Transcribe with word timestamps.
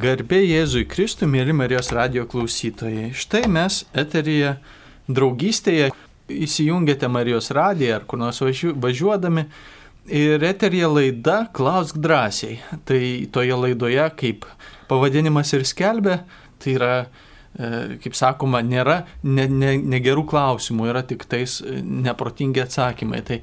Garbė 0.00 0.38
Jėzui 0.40 0.86
Kristui, 0.88 1.26
mėly 1.28 1.52
Marijos 1.56 1.90
radio 1.92 2.22
klausytojai. 2.30 3.10
Štai 3.16 3.42
mes 3.50 3.82
eteryje 3.98 4.54
draugystėje 5.10 5.90
įsijungėte 6.32 7.10
Marijos 7.12 7.50
radiją 7.52 7.98
ar 7.98 8.06
kur 8.08 8.20
nors 8.22 8.40
važiuodami 8.40 9.44
ir 10.08 10.44
eteryje 10.48 10.88
laida 10.88 11.38
Klausk 11.52 11.98
drąsiai. 12.00 12.60
Tai 12.88 13.00
toje 13.34 13.58
laidoje, 13.64 14.06
kaip 14.22 14.46
pavadinimas 14.88 15.52
ir 15.58 15.66
skelbia, 15.68 16.22
tai 16.62 16.76
yra, 16.78 16.92
e, 17.58 17.98
kaip 18.04 18.16
sakoma, 18.16 18.62
nėra 18.64 19.02
negerų 19.24 19.58
ne, 19.58 19.98
ne 19.98 20.28
klausimų, 20.30 20.88
yra 20.94 21.02
tik 21.04 21.26
tais 21.28 21.58
neprotingi 21.82 22.64
atsakymai. 22.64 23.20
Tai 23.28 23.42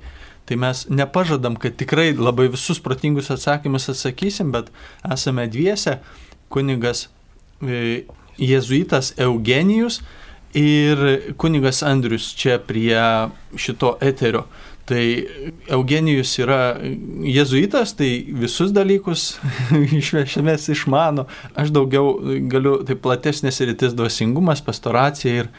Tai 0.50 0.56
mes 0.58 0.80
nepažadam, 0.90 1.54
kad 1.62 1.76
tikrai 1.78 2.08
labai 2.18 2.48
visus 2.50 2.80
protingus 2.82 3.28
atsakymus 3.30 3.84
atsakysim, 3.92 4.50
bet 4.50 4.72
esame 5.06 5.44
dviese 5.46 6.00
kunigas 6.50 7.08
e, 7.62 8.06
jėzuitas 8.40 9.14
Eugenijus 9.20 10.02
ir 10.58 11.02
kunigas 11.38 11.84
Andrius 11.86 12.32
čia 12.38 12.58
prie 12.60 12.98
šito 13.56 13.98
eterio. 14.02 14.46
Tai 14.90 15.02
Eugenijus 15.70 16.32
yra 16.42 16.80
jėzuitas, 16.82 17.94
tai 17.94 18.10
visus 18.42 18.74
dalykus 18.74 19.36
išvešėmės 20.00 20.66
išmano. 20.74 21.28
Aš 21.54 21.70
daugiau 21.76 22.16
galiu, 22.50 22.80
tai 22.88 22.98
platesnės 22.98 23.62
rytis 23.70 23.94
dvasingumas, 23.94 24.64
pastoracija 24.66 25.44
ir, 25.44 25.52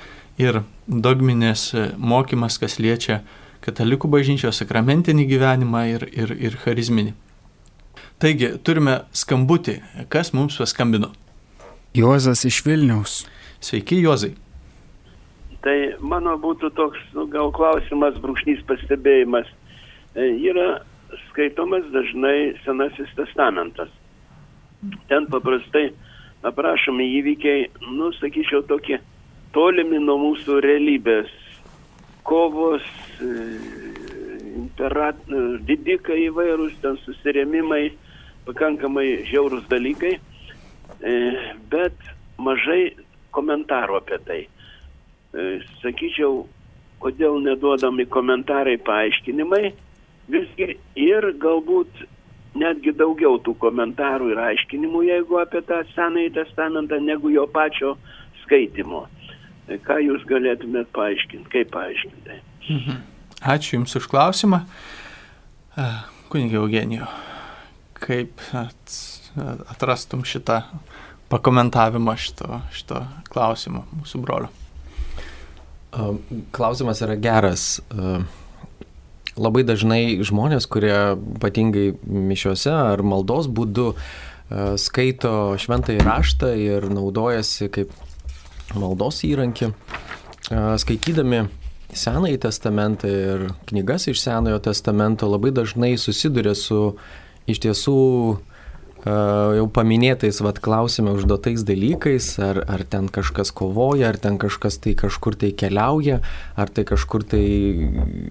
ir 0.42 0.64
dogminės 0.90 1.68
mokymas, 1.94 2.58
kas 2.58 2.80
liečia 2.82 3.20
katalikų 3.62 4.10
bažnyčios 4.10 4.58
sakramentinį 4.64 5.28
gyvenimą 5.30 5.86
ir, 5.94 6.08
ir, 6.10 6.34
ir 6.34 6.58
charizminį. 6.64 7.14
Taigi, 8.20 8.50
turime 8.60 8.98
skambutį. 9.16 9.78
Kas 10.12 10.34
mums 10.36 10.58
paskambino? 10.60 11.08
Juozas 11.96 12.42
iš 12.44 12.58
Vilniaus. 12.66 13.22
Sveiki, 13.64 13.96
Juozai. 14.04 14.34
Tai 15.64 15.76
mano 16.04 16.34
būtų 16.42 16.68
toks 16.76 17.00
nu, 17.16 17.24
gal 17.32 17.48
klausimas, 17.56 18.18
brūkšnys 18.20 18.60
pastebėjimas. 18.68 19.48
E, 20.12 20.26
yra 20.50 20.82
skaitomas 21.30 21.86
dažnai 21.94 22.58
Senasis 22.66 23.08
testamentas. 23.16 23.88
Ten 25.08 25.30
paprastai 25.32 25.86
aprašomi 26.44 27.08
įvykiai, 27.22 27.70
nu, 27.88 28.12
sakyčiau, 28.18 28.60
tokie 28.68 29.00
tolimi 29.56 29.96
nuo 29.96 30.18
mūsų 30.26 30.60
realybės. 30.66 31.32
Kovos, 32.28 32.84
e, 33.16 33.32
imperat, 34.60 35.24
didikai 35.64 36.20
įvairūs, 36.28 36.76
ten 36.84 37.00
susirėmimai, 37.06 37.82
pakankamai 38.50 39.22
žiaurūs 39.30 39.68
dalykai, 39.70 40.16
e, 40.18 41.14
bet 41.70 41.96
mažai 42.42 42.96
komentarų 43.34 44.00
apie 44.00 44.18
tai. 44.26 44.40
E, 45.30 45.50
sakyčiau, 45.82 46.44
kodėl 47.00 47.38
neduodami 47.44 48.06
komentarai, 48.10 48.76
paaiškinimai, 48.84 49.70
visgi 50.30 50.74
ir 50.98 51.30
galbūt 51.40 52.02
netgi 52.58 52.92
daugiau 52.98 53.38
tų 53.46 53.54
komentarų 53.62 54.32
ir 54.32 54.42
aiškinimų, 54.50 55.04
jeigu 55.06 55.38
apie 55.40 55.62
tą 55.68 55.84
Senąjį 55.94 56.34
testamentą, 56.40 56.98
negu 56.98 57.30
jo 57.30 57.46
pačio 57.46 57.94
skaitimo. 58.42 59.06
E, 59.68 59.78
ką 59.78 60.00
jūs 60.02 60.26
galėtumėt 60.28 60.90
paaiškinti, 60.96 61.48
kaip 61.54 61.72
paaiškinti? 61.76 62.40
Mhm. 62.66 63.02
Ačiū 63.40 63.78
Jums 63.78 63.94
už 63.96 64.10
klausimą. 64.10 64.64
Kunigė 66.30 66.58
Eugenijų, 66.60 67.06
kaip 68.00 68.40
atrastum 69.70 70.24
šitą 70.26 70.62
pakomentavimą 71.30 72.16
šito, 72.18 72.60
šito 72.74 73.04
klausimo 73.30 73.84
mūsų 74.00 74.22
brolio? 74.24 74.50
Klausimas 76.54 77.02
yra 77.04 77.16
geras. 77.18 77.80
Labai 79.40 79.62
dažnai 79.66 80.18
žmonės, 80.26 80.66
kurie 80.70 81.14
ypatingai 81.38 81.92
mišiuose 82.04 82.72
ar 82.74 83.02
maldos 83.06 83.48
būdu 83.50 83.92
skaito 84.82 85.54
šventąjį 85.62 86.02
raštą 86.06 86.50
ir 86.58 86.88
naudojasi 86.90 87.70
kaip 87.70 87.94
maldos 88.74 89.22
įrankį, 89.26 89.72
skaitydami 90.82 91.46
Senąjį 91.90 92.36
testamentą 92.44 93.08
ir 93.10 93.40
knygas 93.66 94.04
iš 94.12 94.20
Senojo 94.22 94.60
testamento 94.62 95.26
labai 95.26 95.50
dažnai 95.50 95.96
susiduria 95.98 96.52
su 96.54 96.94
iš 97.54 97.62
tiesų 97.66 97.98
jau 99.00 99.66
paminėtais, 99.72 100.42
vad 100.44 100.58
klausime, 100.60 101.14
užduotais 101.16 101.64
dalykais, 101.64 102.34
ar, 102.44 102.60
ar 102.68 102.84
ten 102.84 103.08
kažkas 103.08 103.52
kovoja, 103.56 104.10
ar 104.10 104.18
ten 104.20 104.36
kažkas 104.40 104.76
tai 104.82 104.92
kažkur 104.98 105.38
tai 105.40 105.52
keliauja, 105.56 106.20
ar 106.56 106.68
tai 106.68 106.84
kažkur 106.84 107.24
tai 107.24 107.44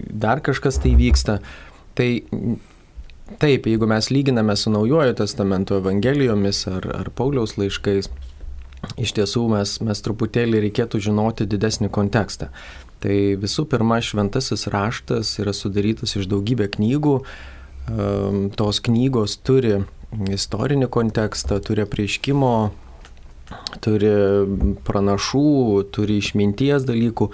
dar 0.10 0.44
kažkas 0.46 0.78
tai 0.84 0.94
vyksta. 1.00 1.40
Tai 1.98 2.10
taip, 3.42 3.66
jeigu 3.66 3.90
mes 3.90 4.12
lyginame 4.14 4.56
su 4.58 4.70
Naujojo 4.70 5.16
testamento 5.18 5.78
evangelijomis 5.82 6.68
ar, 6.70 6.86
ar 7.02 7.10
Pauliaus 7.18 7.58
laiškais, 7.58 8.12
iš 9.02 9.14
tiesų 9.18 9.48
mes, 9.52 9.80
mes 9.82 10.06
truputėlį 10.06 10.62
reikėtų 10.68 11.02
žinoti 11.10 11.50
didesnį 11.50 11.90
kontekstą. 11.94 12.54
Tai 13.00 13.16
visų 13.40 13.66
pirma, 13.72 14.02
šventasis 14.04 14.68
raštas 14.72 15.38
yra 15.40 15.54
sudarytas 15.56 16.18
iš 16.20 16.28
daugybė 16.30 16.68
knygų. 16.76 17.20
Tos 18.60 18.80
knygos 18.86 19.40
turi 19.46 19.80
istorinį 20.34 20.90
kontekstą, 20.92 21.60
turi 21.64 21.86
prieškimo, 21.90 22.54
turi 23.84 24.12
pranašų, 24.88 25.44
turi 25.94 26.20
išminties 26.22 26.86
dalykų 26.88 27.30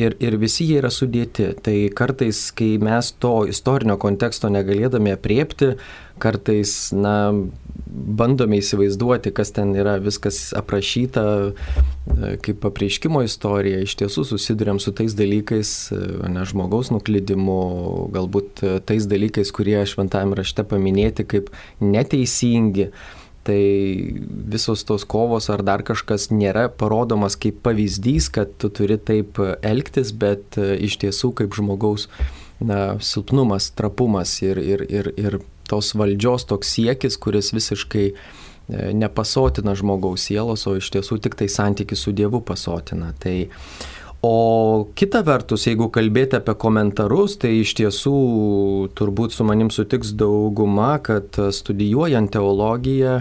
ir, 0.00 0.16
ir 0.20 0.36
visi 0.40 0.68
jie 0.68 0.80
yra 0.82 0.90
sudėti. 0.92 1.50
Tai 1.64 1.76
kartais, 1.96 2.46
kai 2.56 2.74
mes 2.82 3.12
to 3.22 3.44
istorinio 3.50 3.96
konteksto 4.00 4.50
negalėdami 4.52 5.14
apriepti, 5.16 5.74
kartais, 6.24 6.74
na, 6.96 7.32
bandome 7.94 8.58
įsivaizduoti, 8.58 9.32
kas 9.34 9.52
ten 9.54 9.74
yra 9.78 9.96
viskas 10.02 10.52
aprašyta, 10.56 11.24
e, 11.50 12.36
kaip 12.44 12.60
papreiškimo 12.64 13.22
istorija, 13.26 13.82
iš 13.84 13.96
tiesų 14.00 14.26
susidurėm 14.32 14.80
su 14.82 14.94
tais 14.96 15.14
dalykais, 15.16 15.74
e, 15.94 16.00
ne 16.34 16.46
žmogaus 16.48 16.90
nuklydimu, 16.94 17.58
galbūt 18.14 18.64
e, 18.64 18.78
tais 18.86 19.06
dalykais, 19.10 19.52
kurie 19.54 19.78
šventame 19.88 20.38
rašte 20.40 20.66
paminėti 20.66 21.26
kaip 21.28 21.52
neteisingi. 21.84 22.90
Tai 23.44 23.60
visos 24.48 24.86
tos 24.88 25.02
kovos 25.04 25.50
ar 25.52 25.60
dar 25.60 25.82
kažkas 25.84 26.30
nėra 26.32 26.70
parodomas 26.72 27.36
kaip 27.36 27.58
pavyzdys, 27.66 28.30
kad 28.32 28.54
tu 28.56 28.70
turi 28.72 28.96
taip 28.96 29.36
elgtis, 29.60 30.14
bet 30.16 30.56
iš 30.56 30.96
tiesų 31.02 31.34
kaip 31.42 31.52
žmogaus 31.52 32.08
na, 32.64 32.96
silpnumas, 33.04 33.68
trapumas 33.76 34.38
ir, 34.40 34.62
ir, 34.64 34.86
ir, 34.88 35.10
ir 35.20 35.36
tos 35.74 35.94
valdžios 35.98 36.46
toks 36.50 36.70
siekis, 36.76 37.18
kuris 37.18 37.50
visiškai 37.54 38.06
e, 38.10 38.14
nepasotina 38.94 39.74
žmogaus 39.78 40.28
sielos, 40.28 40.66
o 40.70 40.78
iš 40.78 40.92
tiesų 40.94 41.20
tik 41.24 41.36
tai 41.40 41.50
santyki 41.50 41.98
su 41.98 42.14
Dievu 42.14 42.40
pasotina. 42.46 43.12
Tai, 43.20 43.36
o 44.24 44.36
kita 44.96 45.24
vertus, 45.26 45.66
jeigu 45.68 45.90
kalbėti 45.94 46.38
apie 46.38 46.54
komentarus, 46.60 47.36
tai 47.42 47.56
iš 47.62 47.74
tiesų 47.80 48.14
turbūt 48.96 49.34
su 49.34 49.46
manim 49.46 49.72
sutiks 49.74 50.14
dauguma, 50.16 50.96
kad 51.04 51.34
studijuojant 51.34 52.32
teologiją 52.36 53.18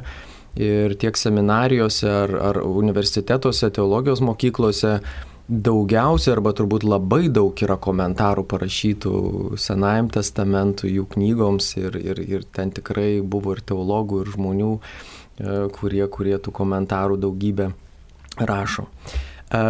ir 0.54 0.94
tiek 1.02 1.18
seminarijose 1.18 2.10
ar, 2.10 2.36
ar 2.54 2.62
universitetuose, 2.62 3.72
teologijos 3.74 4.22
mokyklose, 4.22 5.00
daugiausia 5.48 6.32
arba 6.38 6.54
turbūt 6.56 6.86
labai 6.88 7.28
daug 7.34 7.58
yra 7.66 7.76
komentarų 7.82 8.46
parašytų 8.48 9.14
Senajam 9.60 10.10
testamentui, 10.14 10.94
jų 10.96 11.08
knygoms 11.16 11.74
ir, 11.82 11.98
ir, 12.00 12.22
ir 12.24 12.48
ten 12.56 12.72
tikrai 12.72 13.20
buvo 13.20 13.58
ir 13.58 13.64
teologų, 13.68 14.24
ir 14.24 14.32
žmonių, 14.38 14.72
e, 14.80 15.60
kurie, 15.76 16.06
kurie 16.08 16.38
tų 16.40 16.56
komentarų 16.56 17.20
daugybę 17.26 17.70
rašo. 18.40 18.88
E, 18.88 19.62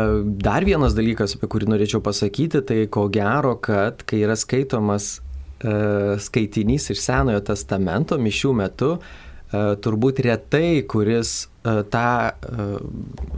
dar 0.45 0.65
vienas 0.67 0.93
dalykas, 0.97 1.35
apie 1.37 1.49
kurį 1.49 1.71
norėčiau 1.73 2.03
pasakyti, 2.05 2.61
tai 2.61 2.79
ko 2.93 3.07
gero, 3.13 3.57
kad 3.57 4.05
kai 4.05 4.21
yra 4.27 4.37
skaitomas 4.37 5.17
e, 5.17 6.19
skaitinys 6.21 6.91
iš 6.93 7.01
Senojo 7.01 7.41
testamento 7.49 8.21
mišių 8.21 8.53
metu, 8.61 8.95
turbūt 9.53 10.23
retai, 10.25 10.81
kuris 10.89 11.43
E, 11.63 11.75
tą 11.87 12.07
e, 12.27 12.65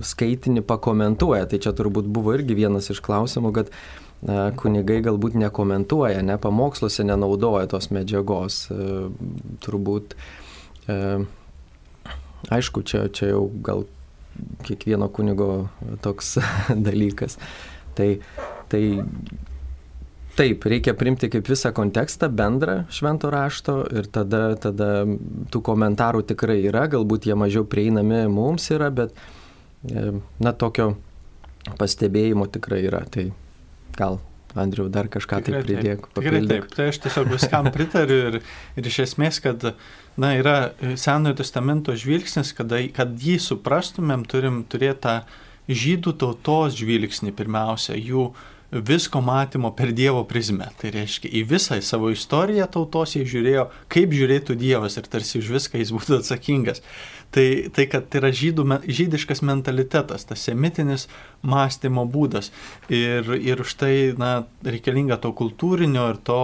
skaitinį 0.06 0.64
pakomentuoja. 0.66 1.46
Tai 1.50 1.60
čia 1.62 1.74
turbūt 1.78 2.08
buvo 2.10 2.34
irgi 2.34 2.58
vienas 2.58 2.90
iš 2.90 3.02
klausimų, 3.06 3.52
kad 3.54 3.70
e, 3.70 3.76
kunigai 4.58 5.02
galbūt 5.06 5.38
nekomentuoja, 5.38 6.24
ne 6.26 6.40
pamoksluose 6.42 7.06
nenaudoja 7.06 7.70
tos 7.70 7.92
medžiagos. 7.94 8.64
Turbūt, 9.66 10.18
aišku, 12.56 12.82
čia, 12.90 13.06
čia 13.14 13.32
jau 13.36 13.46
gal 13.66 13.86
kiekvieno 14.66 15.08
kunigo 15.14 15.68
toks 16.02 16.38
dalykas. 16.88 17.38
Tai, 17.96 18.10
tai 18.74 18.84
taip, 20.36 20.68
reikia 20.70 20.94
primti 20.98 21.30
kaip 21.32 21.48
visą 21.50 21.72
kontekstą 21.76 22.30
bendrą 22.34 22.82
švento 22.94 23.32
rašto 23.34 23.80
ir 23.96 24.10
tada, 24.12 24.44
tada 24.62 24.92
tų 25.52 25.62
komentarų 25.66 26.26
tikrai 26.32 26.60
yra, 26.68 26.86
galbūt 26.92 27.30
jie 27.30 27.38
mažiau 27.40 27.66
prieinami 27.70 28.26
mums 28.32 28.70
yra, 28.76 28.92
bet 28.94 29.16
e, 29.90 30.12
na 30.44 30.54
tokio 30.54 30.94
pastebėjimo 31.80 32.48
tikrai 32.54 32.84
yra. 32.86 33.04
Tai 33.12 33.30
gal 33.98 34.20
Andriu, 34.56 34.88
dar 34.88 35.10
kažką 35.12 35.42
tikrai 35.44 35.60
tai 35.60 35.68
pridėk. 35.68 36.06
Taip. 36.08 36.20
Tikrai 36.22 36.42
taip. 36.48 36.68
Tai 36.72 36.86
aš 36.88 37.00
tiesiog 37.04 37.32
viskam 37.34 37.68
pritariu 37.76 38.20
ir, 38.30 38.38
ir 38.80 38.88
iš 38.88 39.02
esmės, 39.04 39.42
kad 39.44 39.66
na, 40.16 40.30
yra 40.40 40.56
Senojo 40.96 41.36
testamento 41.42 41.96
žvilgsnis, 42.00 42.54
kad, 42.56 42.72
kad 42.96 43.18
jį 43.20 43.36
suprastumėm, 43.44 44.24
turim 44.32 44.62
turėti 44.72 45.02
tą 45.04 45.16
žydų 45.68 46.16
tautos 46.22 46.78
žvilgsnį 46.80 47.34
pirmiausia, 47.36 47.98
jų 48.00 48.30
visko 48.82 49.22
matymo 49.22 49.72
per 49.76 49.92
Dievo 49.96 50.24
prizmę. 50.28 50.70
Tai 50.80 50.92
reiškia, 50.96 51.32
į 51.32 51.44
visą 51.50 51.78
savo 51.84 52.12
istoriją 52.14 52.68
tautos 52.72 53.16
jie 53.16 53.26
žiūrėjo, 53.28 53.68
kaip 53.92 54.16
žiūrėtų 54.16 54.58
Dievas 54.60 54.98
ir 55.00 55.08
tarsi 55.12 55.40
už 55.40 55.52
viską 55.56 55.82
jis 55.82 55.94
būtų 55.96 56.20
atsakingas. 56.20 56.82
Tai, 57.36 57.46
tai 57.76 57.88
kad 57.92 58.08
tai 58.12 58.22
yra 58.22 58.32
žydų, 58.32 58.66
žydiškas 58.86 59.42
mentalitetas, 59.44 60.28
tas 60.30 60.44
semitinis 60.46 61.08
mąstymo 61.44 62.06
būdas. 62.08 62.52
Ir, 62.88 63.28
ir 63.40 63.64
už 63.64 63.76
tai 63.82 63.94
na, 64.20 64.46
reikalinga 64.64 65.18
to 65.24 65.34
kultūrinio 65.36 66.08
ir 66.14 66.22
to, 66.24 66.42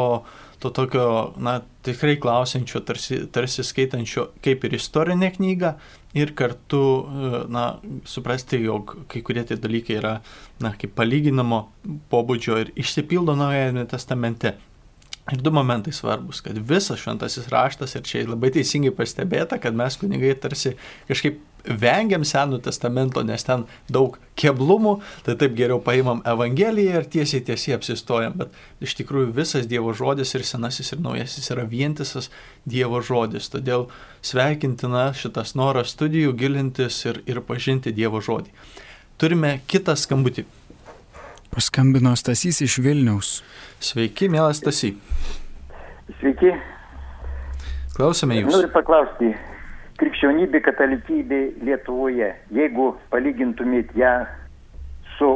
to 0.59 0.71
tokio, 0.75 1.05
na, 1.39 1.61
tikrai 1.85 2.17
klausiančio, 2.21 2.83
tarsi, 2.85 3.21
tarsi 3.33 3.63
skaitančio 3.65 4.29
kaip 4.43 4.67
ir 4.67 4.75
istorinę 4.77 5.31
knygą, 5.37 5.75
ir 6.17 6.33
kartu, 6.35 6.81
na, 7.51 7.65
suprasti, 8.07 8.59
jog 8.65 8.95
kai 9.11 9.21
kurie 9.25 9.43
tie 9.47 9.57
dalykai 9.59 9.99
yra, 9.99 10.17
na, 10.63 10.73
kaip 10.79 10.95
palyginamo 10.97 11.63
pobūdžio 12.11 12.59
ir 12.65 12.73
išsipildo 12.79 13.37
Naujajame 13.39 13.87
testamente. 13.91 14.55
Ir 15.31 15.39
du 15.45 15.51
momentai 15.53 15.93
svarbus, 15.93 16.41
kad 16.43 16.57
visas 16.57 16.99
šventasis 16.99 17.47
raštas, 17.53 17.93
ir 17.95 18.03
čia 18.07 18.23
labai 18.25 18.49
teisingai 18.55 18.91
pastebėta, 18.95 19.59
kad 19.61 19.75
mes 19.77 19.95
kunigai 20.01 20.33
tarsi 20.41 20.73
kažkaip 21.07 21.37
vengiam 21.65 22.23
Senų 22.27 22.61
testamento, 22.65 23.23
nes 23.25 23.43
ten 23.45 23.65
daug 23.91 24.17
keblumų, 24.39 24.97
tai 25.25 25.35
taip 25.39 25.55
geriau 25.57 25.81
paimam 25.83 26.21
Evangeliją 26.27 27.01
ir 27.01 27.09
tiesiai 27.13 27.43
tiesiai 27.45 27.75
apsistojam, 27.77 28.37
bet 28.39 28.55
iš 28.83 28.95
tikrųjų 28.99 29.31
visas 29.35 29.67
Dievo 29.69 29.93
žodis 29.97 30.33
ir 30.35 30.45
senasis 30.47 30.93
ir 30.93 31.03
naujasis 31.03 31.51
yra 31.53 31.67
vientisas 31.69 32.31
Dievo 32.65 33.01
žodis, 33.05 33.51
todėl 33.53 33.89
sveikintina 34.25 35.11
šitas 35.17 35.55
noras 35.59 35.93
studijų 35.95 36.33
gilintis 36.37 37.03
ir, 37.05 37.21
ir 37.29 37.43
pažinti 37.45 37.93
Dievo 37.93 38.23
žodį. 38.23 38.53
Turime 39.21 39.59
kitą 39.69 39.93
skambutį. 39.99 40.47
Paskambino 41.51 42.15
Stasys 42.15 42.61
iš 42.63 42.79
Vilniaus. 42.81 43.41
Sveiki, 43.83 44.29
mielas 44.31 44.61
Stasy. 44.61 44.95
Sveiki. 46.21 46.53
Klausome 47.91 48.37
jūsų. 48.39 48.53
Noriu 48.55 48.69
paklausti, 48.71 49.33
krikščionybė, 50.01 50.63
katalikybė 50.65 51.39
Lietuvoje, 51.61 52.31
jeigu 52.57 52.87
palygintumėt 53.13 53.91
ją 53.93 54.13
su 55.17 55.29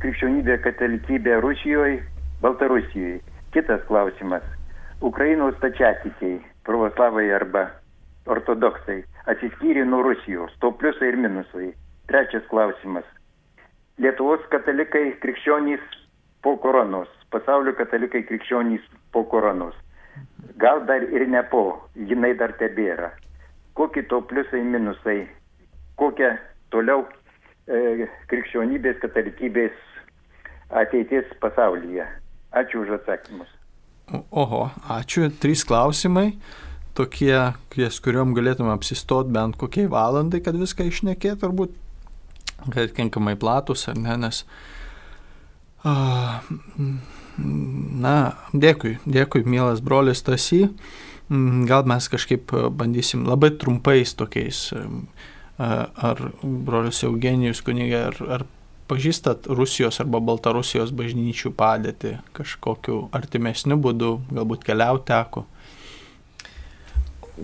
krikščionybė, 0.00 0.56
katalikybė 0.64 1.36
Rusijoje, 1.44 1.98
Baltarusijoje. 2.40 3.20
Kitas 3.52 3.82
klausimas. 3.90 4.44
Ukrainos 5.04 5.58
tačiatikiai, 5.60 6.38
pravoslavai 6.64 7.26
arba 7.36 7.66
ortodoksai 8.32 9.02
atsiskyrė 9.28 9.84
nuo 9.84 10.00
Rusijos, 10.06 10.54
to 10.64 10.70
pliusai 10.80 11.10
ir 11.12 11.18
minusai. 11.20 11.72
Trečias 12.08 12.46
klausimas. 12.48 13.04
Lietuvos 14.00 14.40
katalikai 14.54 15.10
krikščionys 15.20 15.82
po 16.42 16.56
koronos, 16.62 17.10
pasaulio 17.34 17.76
katalikai 17.76 18.24
krikščionys 18.30 18.88
po 19.12 19.26
koronos. 19.28 19.76
Gal 20.56 20.80
dar 20.88 21.04
ir 21.04 21.26
ne 21.28 21.44
po, 21.52 21.66
jinai 22.08 22.32
dar 22.40 22.56
tebėra 22.60 23.12
kokie 23.78 24.02
to 24.10 24.20
pliusai, 24.28 24.62
minusai, 24.64 25.22
kokia 26.00 26.34
toliau 26.74 27.04
e, 27.68 28.08
krikščionybės, 28.30 29.00
katalikybės 29.04 29.76
ateitis 30.82 31.28
pasaulyje. 31.42 32.06
Ačiū 32.52 32.82
už 32.84 32.96
atsakymus. 32.98 33.48
Oho, 34.30 34.66
ačiū. 34.92 35.30
Trys 35.40 35.64
klausimai. 35.64 36.34
Tokie, 36.92 37.32
ties 37.72 37.96
kuriuom 38.04 38.34
galėtume 38.36 38.72
apsistoti 38.74 39.32
bent 39.32 39.56
kokiai 39.60 39.88
valandai, 39.88 40.42
kad 40.44 40.58
viską 40.60 40.84
išnekėt, 40.90 41.40
turbūt, 41.40 41.72
kad 42.74 42.92
kinkamai 42.92 43.38
platus 43.40 43.86
ar 43.88 43.96
ne, 43.96 44.18
nes. 44.26 44.42
Uh, 45.82 46.42
na, 48.04 48.16
dėkui, 48.52 48.98
dėkui, 49.08 49.46
mielas 49.48 49.80
brolis 49.80 50.20
Tasy. 50.26 50.66
Mm, 51.32 51.64
gal 51.64 51.86
mes 51.88 52.08
kažkaip 52.12 52.52
e, 52.52 52.66
bandysim 52.68 53.24
labai 53.24 53.54
trumpais 53.56 54.12
tokiais, 54.12 54.66
e, 54.76 54.82
ar 55.56 56.18
brolius 56.42 57.00
Eugenijus 57.06 57.62
kunigė, 57.64 58.02
ar, 58.10 58.18
ar 58.36 58.44
pažįstat 58.90 59.48
Rusijos 59.48 60.02
arba 60.02 60.20
Baltarusijos 60.20 60.92
bažnyčių 60.92 61.54
padėtį 61.56 62.18
kažkokiu 62.36 63.06
artimesniu 63.16 63.78
būdu, 63.80 64.12
galbūt 64.28 64.66
keliauti 64.68 65.08
teko? 65.08 65.46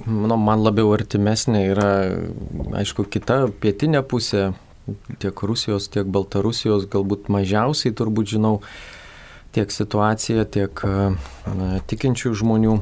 Nu, 0.04 0.36
man 0.36 0.60
labiau 0.60 0.92
artimesnė 0.92 1.64
yra, 1.70 1.88
aišku, 2.82 3.08
kita 3.08 3.46
pietinė 3.62 4.04
pusė, 4.04 4.50
tiek 5.22 5.40
Rusijos, 5.48 5.88
tiek 5.88 6.04
Baltarusijos, 6.12 6.84
galbūt 6.92 7.32
mažiausiai 7.32 7.96
turbūt 7.96 8.36
žinau 8.36 8.58
tiek 9.56 9.72
situaciją, 9.72 10.44
tiek 10.44 10.84
na, 10.84 11.78
tikinčių 11.88 12.36
žmonių 12.36 12.80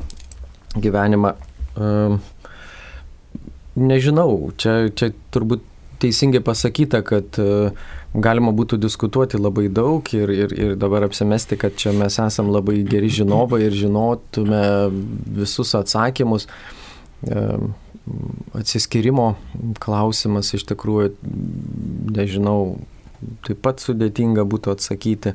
gyvenimą. 0.82 1.34
Nežinau, 3.76 4.52
čia, 4.56 4.86
čia 4.96 5.10
turbūt 5.34 5.64
teisingai 6.00 6.40
pasakyta, 6.44 7.02
kad 7.04 7.36
e, 7.40 7.70
galima 8.16 8.52
būtų 8.56 8.78
diskutuoti 8.80 9.40
labai 9.40 9.66
daug 9.72 10.08
ir, 10.16 10.32
ir, 10.32 10.54
ir 10.56 10.76
dabar 10.80 11.04
apsimesti, 11.04 11.58
kad 11.60 11.76
čia 11.76 11.92
mes 11.96 12.16
esam 12.22 12.48
labai 12.52 12.78
geri 12.88 13.10
žinovai 13.12 13.66
ir 13.66 13.76
žinotume 13.76 14.62
visus 15.36 15.74
atsakymus. 15.76 16.48
Atsiskirimo 18.56 19.30
klausimas 19.82 20.52
iš 20.56 20.66
tikrųjų, 20.70 21.12
nežinau, 22.16 22.60
taip 23.44 23.60
pat 23.64 23.82
sudėtinga 23.82 24.44
būtų 24.48 24.76
atsakyti. 24.76 25.34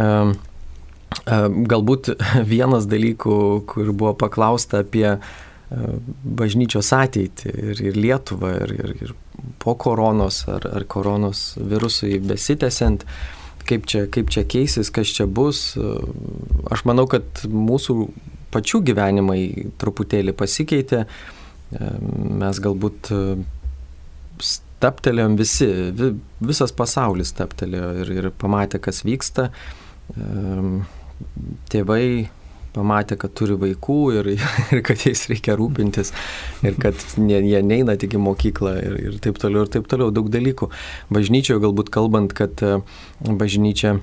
Um, 0.00 0.36
Galbūt 1.26 2.12
vienas 2.52 2.86
dalykų, 2.90 3.36
kur 3.68 3.92
buvo 3.92 4.14
paklausta 4.18 4.84
apie 4.84 5.18
bažnyčios 5.70 6.90
ateitį 6.96 7.50
ir, 7.50 7.82
ir 7.90 7.98
Lietuvą, 7.98 8.54
ir, 8.64 8.72
ir, 8.74 8.94
ir 9.04 9.12
po 9.62 9.76
koronos 9.78 10.42
ar, 10.50 10.66
ar 10.66 10.86
koronos 10.90 11.54
virusui 11.56 12.18
besitęsiant, 12.24 13.04
kaip 13.68 13.86
čia, 13.90 14.06
kaip 14.10 14.32
čia 14.34 14.44
keisis, 14.50 14.90
kas 14.90 15.12
čia 15.14 15.28
bus. 15.30 15.76
Aš 16.74 16.84
manau, 16.88 17.06
kad 17.10 17.44
mūsų 17.46 17.96
pačių 18.50 18.82
gyvenimai 18.90 19.70
truputėlį 19.78 20.34
pasikeitė. 20.34 21.04
Mes 22.40 22.58
galbūt 22.58 23.12
staptelėjom 24.42 25.36
visi, 25.38 25.68
visas 26.42 26.74
pasaulis 26.74 27.30
staptelėjo 27.30 27.90
ir, 28.02 28.14
ir 28.16 28.30
pamatė, 28.40 28.80
kas 28.82 29.04
vyksta 29.06 29.50
tėvai 31.72 32.28
pamatė, 32.74 33.16
kad 33.18 33.34
turi 33.34 33.56
vaikų 33.58 33.98
ir, 34.20 34.30
ir 34.74 34.82
kad 34.86 35.02
jais 35.06 35.26
reikia 35.30 35.56
rūpintis 35.58 36.12
ir 36.66 36.78
kad 36.80 36.98
ne, 37.18 37.40
jie 37.42 37.62
neina 37.66 37.96
tik 37.98 38.14
į 38.16 38.22
mokyklą 38.22 38.76
ir, 38.84 38.96
ir 39.08 39.18
taip 39.24 39.40
toliau 39.42 39.66
ir 39.66 39.74
taip 39.74 39.90
toliau, 39.90 40.12
daug 40.14 40.30
dalykų. 40.32 40.70
Bažnyčioje 41.12 41.62
galbūt 41.64 41.90
kalbant, 41.94 42.34
kad 42.36 42.62
e, 42.62 42.78
bažnyčia 43.26 43.98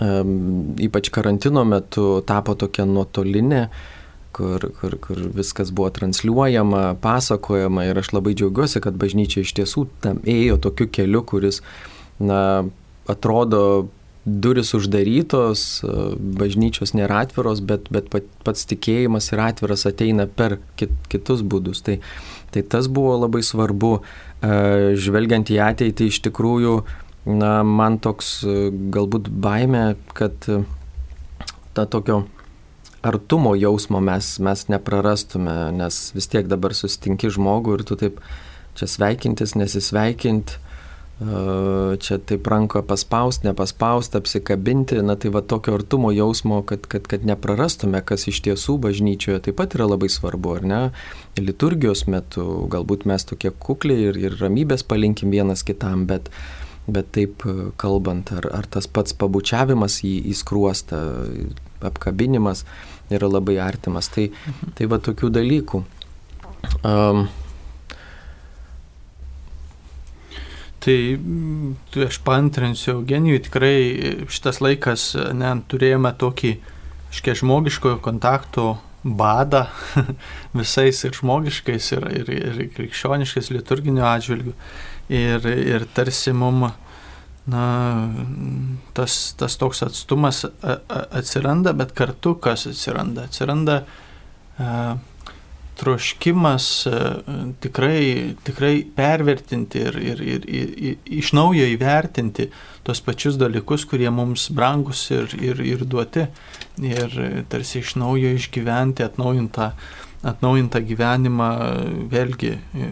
um, 0.00 0.74
ypač 0.80 1.10
karantino 1.14 1.64
metu 1.68 2.20
tapo 2.26 2.56
tokia 2.58 2.86
nuotolinė, 2.88 3.66
kur, 4.36 4.64
kur, 4.78 4.96
kur 5.02 5.22
viskas 5.36 5.72
buvo 5.74 5.90
transliuojama, 5.94 6.94
pasakojama 7.02 7.86
ir 7.88 8.00
aš 8.00 8.12
labai 8.16 8.36
džiaugiuosi, 8.38 8.82
kad 8.82 8.98
bažnyčia 9.00 9.44
iš 9.44 9.54
tiesų 9.58 9.86
tam 10.04 10.20
ėjo 10.28 10.60
tokiu 10.68 10.88
keliu, 10.92 11.24
kuris, 11.26 11.60
na, 12.22 12.64
atrodo 13.10 13.90
duris 14.24 14.74
uždarytos, 14.76 15.82
bažnyčios 16.40 16.92
nėra 16.92 17.22
atviros, 17.24 17.62
bet, 17.64 17.88
bet 17.92 18.10
pats 18.44 18.66
tikėjimas 18.68 19.30
yra 19.32 19.50
atviras 19.54 19.86
ateina 19.88 20.26
per 20.28 20.58
kit, 20.76 20.92
kitus 21.12 21.40
būdus. 21.40 21.80
Tai, 21.86 21.98
tai 22.52 22.62
tas 22.62 22.90
buvo 22.92 23.16
labai 23.22 23.42
svarbu, 23.46 23.94
žvelgiant 25.00 25.52
į 25.52 25.60
ateitį 25.64 26.10
iš 26.12 26.20
tikrųjų, 26.28 26.74
na, 27.32 27.54
man 27.64 27.96
toks 28.02 28.40
galbūt 28.92 29.32
baime, 29.32 29.94
kad 30.16 30.36
ta 31.72 31.86
tokio 31.88 32.24
artumo 33.00 33.54
jausmo 33.56 34.02
mes, 34.04 34.34
mes 34.44 34.66
neprarastume, 34.68 35.54
nes 35.72 36.00
vis 36.12 36.28
tiek 36.28 36.48
dabar 36.48 36.76
susitinki 36.76 37.32
žmogų 37.32 37.78
ir 37.78 37.86
tu 37.88 37.96
taip 38.00 38.20
čia 38.76 38.88
sveikintis, 38.88 39.56
nesisveikinti 39.56 40.60
čia 42.00 42.16
taip 42.24 42.46
ranko 42.48 42.80
paspaust, 42.82 43.44
nepaspaust, 43.44 44.14
apsikabinti, 44.16 45.02
na 45.04 45.16
tai 45.20 45.28
va 45.34 45.42
tokio 45.44 45.74
artumo 45.76 46.12
jausmo, 46.16 46.62
kad, 46.64 46.86
kad, 46.88 47.04
kad 47.10 47.26
neprarastume, 47.28 48.00
kas 48.00 48.24
iš 48.30 48.40
tiesų 48.46 48.78
bažnyčioje 48.80 49.42
taip 49.44 49.58
pat 49.60 49.76
yra 49.76 49.90
labai 49.90 50.08
svarbu, 50.08 50.54
ar 50.56 50.64
ne? 50.64 50.80
Liturgijos 51.36 52.06
metu 52.08 52.46
galbūt 52.72 53.04
mes 53.10 53.28
tokie 53.28 53.52
kukliai 53.52 54.08
ir, 54.08 54.20
ir 54.20 54.38
ramybės 54.40 54.86
palinkim 54.88 55.34
vienas 55.34 55.60
kitam, 55.66 56.06
bet, 56.08 56.32
bet 56.88 57.12
taip 57.12 57.44
kalbant, 57.80 58.32
ar, 58.40 58.48
ar 58.62 58.70
tas 58.72 58.88
pats 58.88 59.12
pabučiavimas 59.12 60.00
į, 60.08 60.14
į 60.32 60.38
skruostą, 60.40 61.02
apkabinimas 61.84 62.64
yra 63.12 63.28
labai 63.28 63.58
artimas. 63.60 64.08
Tai, 64.08 64.30
tai 64.78 64.88
va 64.88 65.02
tokių 65.04 65.28
dalykų. 65.36 65.84
Um, 66.80 67.26
Tai 70.80 70.96
mm, 71.16 71.72
aš 72.06 72.20
pantrinsiu 72.24 72.94
Eugenijui, 72.96 73.42
tikrai 73.44 73.74
šitas 74.32 74.62
laikas, 74.64 75.10
ne, 75.36 75.52
turėjome 75.68 76.14
tokį, 76.20 76.54
iškia, 77.12 77.34
žmogiškojo 77.42 77.98
kontakto 78.04 78.70
badą 79.04 79.66
visais 80.56 81.04
ir 81.04 81.16
žmogiškais, 81.16 81.90
ir, 81.96 82.06
ir, 82.20 82.30
ir 82.36 82.62
krikščioniškais, 82.76 83.50
liturginiu 83.54 84.04
atžvilgiu. 84.08 84.54
Ir, 85.10 85.46
ir 85.50 85.84
tarsi 85.96 86.32
mum, 86.36 86.68
na, 87.50 87.64
tas, 88.94 89.20
tas 89.40 89.56
toks 89.60 89.82
atstumas 89.86 90.44
atsiranda, 90.62 91.74
bet 91.76 91.92
kartu 91.98 92.36
kas 92.40 92.68
atsiranda? 92.70 93.26
Atsiranda 93.26 93.80
uh, 93.82 94.94
troškimas 95.80 96.86
e, 96.86 96.90
tikrai, 97.60 98.34
tikrai 98.44 98.74
pervertinti 98.96 99.80
ir, 99.80 99.96
ir, 99.96 100.20
ir, 100.20 100.44
ir 100.46 101.12
iš 101.20 101.32
naujo 101.36 101.64
įvertinti 101.72 102.50
tos 102.84 103.00
pačius 103.04 103.38
dalykus, 103.40 103.86
kurie 103.88 104.10
mums 104.12 104.50
brangus 104.56 105.06
ir, 105.14 105.32
ir, 105.40 105.62
ir 105.64 105.84
duoti. 105.88 106.26
Ir 106.84 107.16
tarsi 107.52 107.80
iš 107.80 107.94
naujo 108.00 108.32
išgyventi 108.36 109.04
atnaujintą, 109.06 109.70
atnaujintą 110.32 110.82
gyvenimą, 110.90 111.48
vėlgi 112.12 112.52
e, 112.58 112.90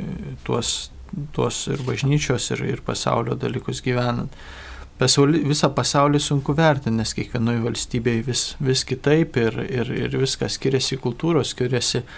tuos, 0.49 0.89
tuos 1.37 1.67
ir 1.69 1.85
bažnyčios, 1.85 2.49
ir, 2.57 2.65
ir 2.73 2.83
pasaulio 2.87 3.37
dalykus 3.37 3.85
gyvenant. 3.85 4.33
Pasaulį, 4.99 5.45
visą 5.47 5.69
pasaulį 5.77 6.19
sunku 6.25 6.57
vertinti, 6.59 6.97
nes 6.97 7.13
kiekvienoje 7.15 7.61
valstybėje 7.69 8.25
vis, 8.27 8.49
vis 8.65 8.81
kitaip 8.89 9.37
ir, 9.39 9.61
ir, 9.69 9.93
ir 10.09 10.19
viskas 10.25 10.57
skiriasi 10.59 10.99
kultūros, 10.99 11.53
skiriasi 11.53 12.01
uh, 12.01 12.17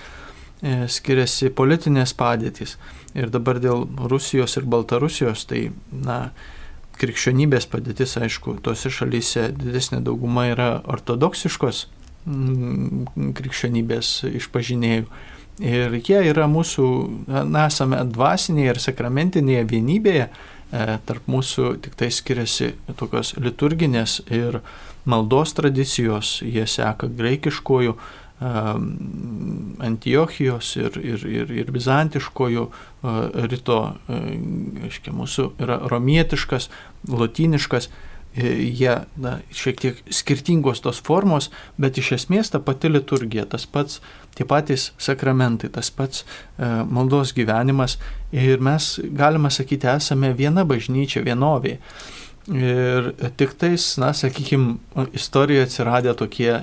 skiriasi 0.62 1.50
politinės 1.56 2.12
padėtys. 2.16 2.76
Ir 3.16 3.30
dabar 3.32 3.58
dėl 3.62 3.86
Rusijos 4.10 4.56
ir 4.60 4.66
Baltarusijos, 4.70 5.46
tai, 5.50 5.70
na, 5.90 6.30
krikščionybės 7.00 7.66
padėtis, 7.70 8.18
aišku, 8.20 8.58
tose 8.64 8.92
šalyse 8.92 9.48
didesnė 9.56 10.02
dauguma 10.04 10.50
yra 10.50 10.68
ortodoksiškos 10.84 11.86
mm, 12.26 13.32
krikščionybės 13.38 14.12
išpažinėjų. 14.30 15.08
Ir 15.60 15.96
jie 15.98 16.20
yra 16.30 16.46
mūsų, 16.48 16.86
na, 17.28 17.66
esame 17.66 18.00
dvasinėje 18.08 18.74
ir 18.74 18.80
sakramentinėje 18.80 19.64
vienybėje, 19.68 20.28
e, 20.30 20.86
tarp 21.08 21.26
mūsų 21.28 21.74
tik 21.84 21.98
tai 22.00 22.08
skiriasi 22.14 22.72
tokios 23.00 23.34
liturginės 23.36 24.20
ir 24.32 24.60
maldos 25.08 25.52
tradicijos, 25.56 26.38
jie 26.44 26.64
seka 26.68 27.10
graikiškojų, 27.16 27.96
Antiochijos 28.40 30.76
ir, 30.80 30.94
ir, 31.04 31.24
ir, 31.28 31.50
ir 31.60 31.72
bizantiškojų 31.74 32.62
ryto, 33.50 33.80
aiškiai, 34.08 35.12
mūsų 35.16 35.50
yra 35.60 35.76
romietiškas, 35.92 36.70
lotyniškas, 37.08 37.90
e, 38.32 38.48
jie 38.64 38.94
na, 39.20 39.34
šiek 39.52 39.76
tiek 39.80 40.00
skirtingos 40.08 40.80
tos 40.84 41.00
formos, 41.04 41.50
bet 41.76 41.98
iš 42.00 42.12
esmės 42.16 42.52
ta 42.54 42.58
pati 42.64 42.88
liturgija, 42.88 43.44
tas 43.44 43.66
pats, 43.68 44.00
tie 44.36 44.44
patys 44.48 44.92
sakramentai, 44.96 45.68
tas 45.76 45.92
pats 45.92 46.24
e, 46.24 46.26
maldos 46.88 47.34
gyvenimas 47.36 47.98
ir 48.32 48.60
mes, 48.64 48.96
galima 49.04 49.52
sakyti, 49.52 49.86
esame 49.98 50.32
viena 50.36 50.64
bažnyčia, 50.64 51.20
vienovė. 51.26 51.76
Ir 52.48 53.10
tik 53.36 53.52
tais, 53.60 53.84
na, 54.00 54.14
sakykime, 54.16 54.78
istorijoje 55.14 55.66
atsiradė 55.68 56.14
tokie 56.16 56.54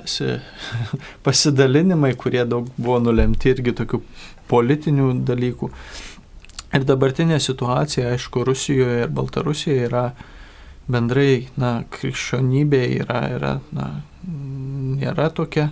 pasidalinimai, 1.26 2.16
kurie 2.18 2.42
daug 2.44 2.66
buvo 2.76 2.98
nulemti 3.02 3.52
irgi 3.54 3.76
tokių 3.78 4.02
politinių 4.50 5.12
dalykų. 5.28 5.70
Ir 6.74 6.84
dabartinė 6.84 7.38
situacija, 7.40 8.10
aišku, 8.12 8.42
Rusijoje 8.44 9.06
ir 9.06 9.14
Baltarusijoje 9.14 9.86
yra 9.86 10.02
bendrai, 10.90 11.46
na, 11.60 11.78
krikščionybė 11.94 12.82
yra, 12.98 13.22
yra 13.38 13.54
na, 13.72 13.88
nėra 14.98 15.30
tokia. 15.32 15.70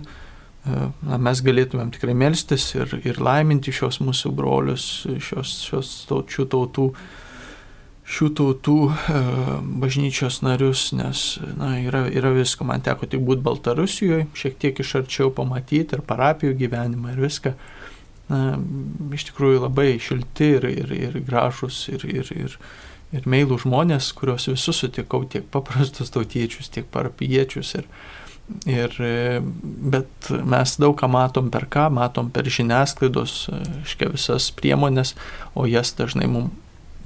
Na, 0.67 1.19
mes 1.21 1.43
galėtumėm 1.45 1.93
tikrai 1.95 2.15
melstis 2.17 2.65
ir, 2.75 2.97
ir 3.07 3.21
laiminti 3.23 3.71
šios 3.75 4.01
mūsų 4.03 4.33
brolius, 4.35 4.87
šios, 5.23 5.53
šios 5.67 5.93
taučių 6.09 6.47
tautų 6.51 6.89
šių 8.07 8.27
tautų 8.39 8.77
e, 8.87 9.21
bažnyčios 9.83 10.39
narius, 10.45 10.87
nes 10.95 11.23
na, 11.59 11.73
yra, 11.83 12.05
yra 12.07 12.31
visko. 12.35 12.65
Man 12.67 12.83
teko 12.85 13.09
tik 13.09 13.23
būti 13.27 13.43
Baltarusijoje, 13.43 14.29
šiek 14.37 14.57
tiek 14.61 14.79
iš 14.79 14.95
arčiau 15.01 15.31
pamatyti 15.35 15.97
ir 15.97 16.03
parapijų 16.07 16.55
gyvenimą 16.61 17.13
ir 17.13 17.23
viską. 17.25 17.55
Na, 18.31 18.41
iš 19.15 19.29
tikrųjų 19.29 19.63
labai 19.65 19.89
šilti 20.03 20.53
ir, 20.57 20.67
ir, 20.71 20.93
ir 20.95 21.17
gražus 21.27 21.85
ir, 21.91 22.03
ir, 22.07 22.31
ir, 22.35 22.55
ir 23.15 23.27
meilų 23.27 23.59
žmonės, 23.63 24.13
kuriuos 24.15 24.47
visus 24.51 24.83
sutikau, 24.83 25.25
tiek 25.27 25.47
paprastus 25.51 26.11
tautiečius, 26.15 26.71
tiek 26.71 26.87
parapiečius. 26.91 27.73
Ir, 27.81 27.89
ir, 28.71 28.95
bet 29.91 30.29
mes 30.47 30.77
daug 30.79 30.95
ką 30.99 31.11
matom 31.11 31.51
per 31.51 31.67
ką, 31.71 31.89
matom 31.95 32.31
per 32.31 32.47
žiniasklaidos, 32.47 33.35
iškia 33.83 34.13
visas 34.15 34.47
priemonės, 34.55 35.11
o 35.59 35.67
jas 35.67 35.91
dažnai 35.99 36.31
mums 36.31 36.55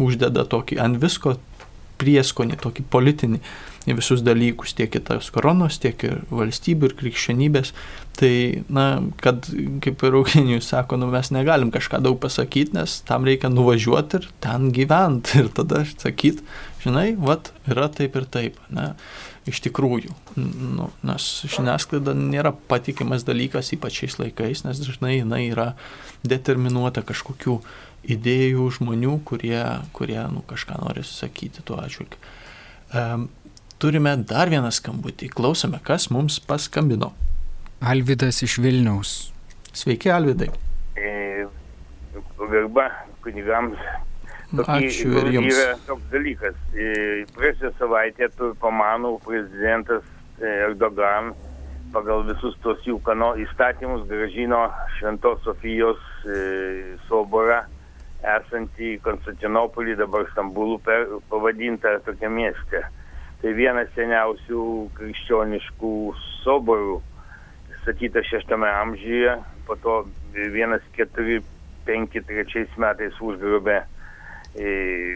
uždeda 0.02 0.46
tokį 0.50 0.80
ant 0.82 1.02
visko 1.02 1.38
prieskonį, 2.02 2.58
tokį 2.62 2.86
politinį 2.92 3.42
į 3.90 3.96
visus 3.98 4.22
dalykus, 4.22 4.76
tiek 4.78 4.94
į 4.94 5.02
tas 5.08 5.30
koronos, 5.34 5.80
tiek 5.82 6.04
ir 6.06 6.20
valstybių, 6.30 6.90
ir 6.90 6.96
krikščionybės. 7.00 7.72
Tai, 8.20 8.34
na, 8.74 8.86
kad, 9.24 9.48
kaip 9.82 10.04
ir 10.06 10.18
Eugenijus 10.20 10.70
sako, 10.70 11.00
nu, 11.02 11.10
mes 11.14 11.32
negalim 11.34 11.72
kažką 11.74 12.02
daug 12.06 12.20
pasakyti, 12.22 12.76
nes 12.78 13.00
tam 13.08 13.26
reikia 13.26 13.50
nuvažiuoti 13.54 14.20
ir 14.20 14.30
ten 14.44 14.70
gyventi. 14.76 15.40
Ir 15.42 15.50
tada 15.58 15.82
sakyti, 15.90 16.46
žinai, 16.84 17.12
vat, 17.18 17.54
yra 17.70 17.88
taip 17.94 18.18
ir 18.20 18.28
taip. 18.30 18.60
Ne? 18.74 18.92
Iš 19.50 19.64
tikrųjų, 19.66 20.14
nu, 20.38 20.92
nes 21.08 21.28
žiniasklaida 21.50 22.14
nėra 22.14 22.52
patikimas 22.70 23.26
dalykas, 23.26 23.72
ypač 23.74 24.04
šiais 24.04 24.20
laikais, 24.20 24.62
nes 24.68 24.82
dažnai 24.84 25.16
jinai 25.16 25.48
yra 25.48 25.72
determinuota 26.22 27.02
kažkokių 27.02 27.58
idėjų 28.10 28.68
žmonių, 28.78 29.18
kurie, 29.28 29.62
kurie 29.96 30.20
nu, 30.34 30.42
kažką 30.48 30.80
nori 30.82 31.04
sakyti 31.06 31.64
tuo 31.66 31.78
atžvilgiu. 31.82 32.18
Um, 32.92 33.28
turime 33.82 34.16
dar 34.28 34.52
vieną 34.52 34.72
skambutį. 34.74 35.32
Klausome, 35.36 35.80
kas 35.86 36.10
mums 36.14 36.40
paskambino. 36.44 37.12
Alvidas 37.82 38.42
iš 38.46 38.60
Vilniaus. 38.62 39.32
Sveiki, 39.74 40.12
Alvidai. 40.14 40.50
E, 41.00 41.46
pagarba 42.38 42.90
kunigams. 43.24 43.80
Tokį, 44.52 44.74
Ačiū 44.90 45.14
ir 45.22 45.30
jums. 45.38 45.54
Yra 45.56 45.78
toks 45.88 46.10
dalykas. 46.12 46.58
E, 46.76 46.90
praėjusią 47.38 47.72
savaitę 47.80 48.28
Turkomanų 48.36 49.14
prezidentas 49.24 50.04
e, 50.42 50.50
Erdogan 50.68 51.32
pagal 51.94 52.26
visus 52.28 52.58
tos 52.64 52.82
jų 52.88 52.98
kano 53.04 53.32
įstatymus 53.40 54.04
gražino 54.10 54.66
Šventos 54.98 55.40
Sofijos 55.46 56.02
e, 56.26 56.98
soborą 57.08 57.62
esantį 58.22 59.00
Konstantinopolį, 59.06 59.96
dabar 60.00 60.24
Stambulų 60.32 60.78
pavadintą 61.30 61.90
tokia 62.06 62.30
mieste. 62.30 62.80
Tai 63.42 63.52
vienas 63.58 63.90
seniausių 63.96 64.62
krikščioniškų 64.98 65.94
soborų, 66.44 66.98
statytas 67.82 68.26
šeštame 68.30 68.70
amžiuje, 68.70 69.34
po 69.66 69.74
to 69.82 69.94
1453 70.36 72.68
metais 72.78 73.14
užgrobė 73.18 73.80
e, 73.82 73.84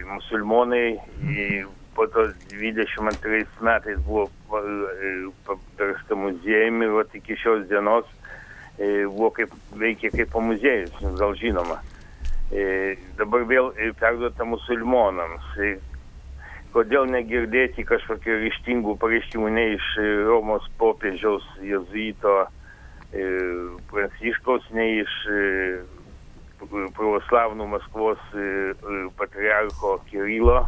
musulmonai, 0.09 0.97
e, 0.97 0.99
po 1.95 2.03
to 2.09 2.33
22 2.49 3.45
metais 3.61 3.97
buvo 4.07 4.25
paversta 5.45 6.13
muziejumi, 6.17 6.85
o 6.89 7.05
iki 7.13 7.37
šios 7.37 7.69
dienos 7.69 8.05
e, 8.79 9.05
buvo 9.05 9.29
kaip, 9.37 9.53
veikia 9.77 10.09
kaip 10.15 10.29
po 10.33 10.39
muziejus, 10.41 10.89
gal 11.19 11.35
žinoma 11.37 11.77
e, 11.77 11.94
dabar 13.17 13.45
vėl 13.49 13.71
perduota 13.99 14.45
musulmonams. 14.45 15.47
E, 15.57 15.75
kodėl 16.75 17.07
negirdėti 17.07 17.85
kažkokių 17.87 18.39
ryštingų 18.43 18.97
pareiškimų 18.99 19.51
ne 19.55 19.65
iš 19.77 19.85
Romos 20.27 20.65
popiežiaus 20.79 21.45
jezuito 21.63 22.35
e, 23.15 23.27
Pranciškaus, 23.91 24.67
ne 24.75 24.87
iš 24.99 25.13
e, 25.31 25.43
pravoslavnų 26.97 27.69
Maskvos 27.75 28.19
e, 28.35 28.73
patriarcho 29.19 29.97
Kirilo, 30.09 30.65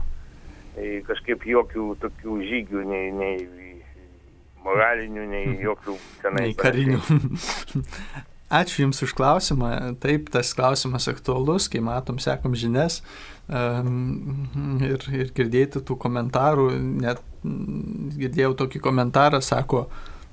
e, 0.78 1.02
kažkaip 1.08 1.44
jokių 1.48 1.90
tokių 2.04 2.40
žygių, 2.54 2.88
nei, 2.88 3.12
nei 3.12 3.38
moralinių, 4.64 5.28
nei 5.34 5.54
jokių 5.68 6.00
tenai. 6.24 6.50
Nei 6.50 6.58
karinių. 6.58 7.04
Ačiū 8.48 8.86
Jums 8.86 9.02
už 9.04 9.12
klausimą. 9.12 9.96
Taip, 10.00 10.30
tas 10.32 10.54
klausimas 10.56 11.10
aktualus, 11.12 11.68
kai 11.68 11.82
matom, 11.84 12.16
sekam 12.24 12.56
žinias 12.56 13.02
um, 13.52 14.48
ir, 14.88 15.04
ir 15.12 15.34
girdėti 15.36 15.82
tų 15.84 15.98
komentarų. 16.00 16.70
Net 17.04 17.20
girdėjau 17.44 18.54
tokį 18.64 18.80
komentarą, 18.86 19.42
sako, 19.44 19.90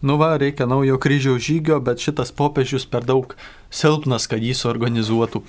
nu 0.07 0.19
va, 0.21 0.37
reikia 0.39 0.69
naujo 0.71 1.01
kryžiaus 1.03 1.43
žygio, 1.43 1.81
bet 1.83 2.07
šitas 2.07 2.31
popiežius 2.31 2.87
per 2.87 3.03
daug 3.03 3.35
silpnas, 3.75 4.29
kad 4.31 4.43
jį 4.47 4.55
suorganizuotų. 4.63 5.43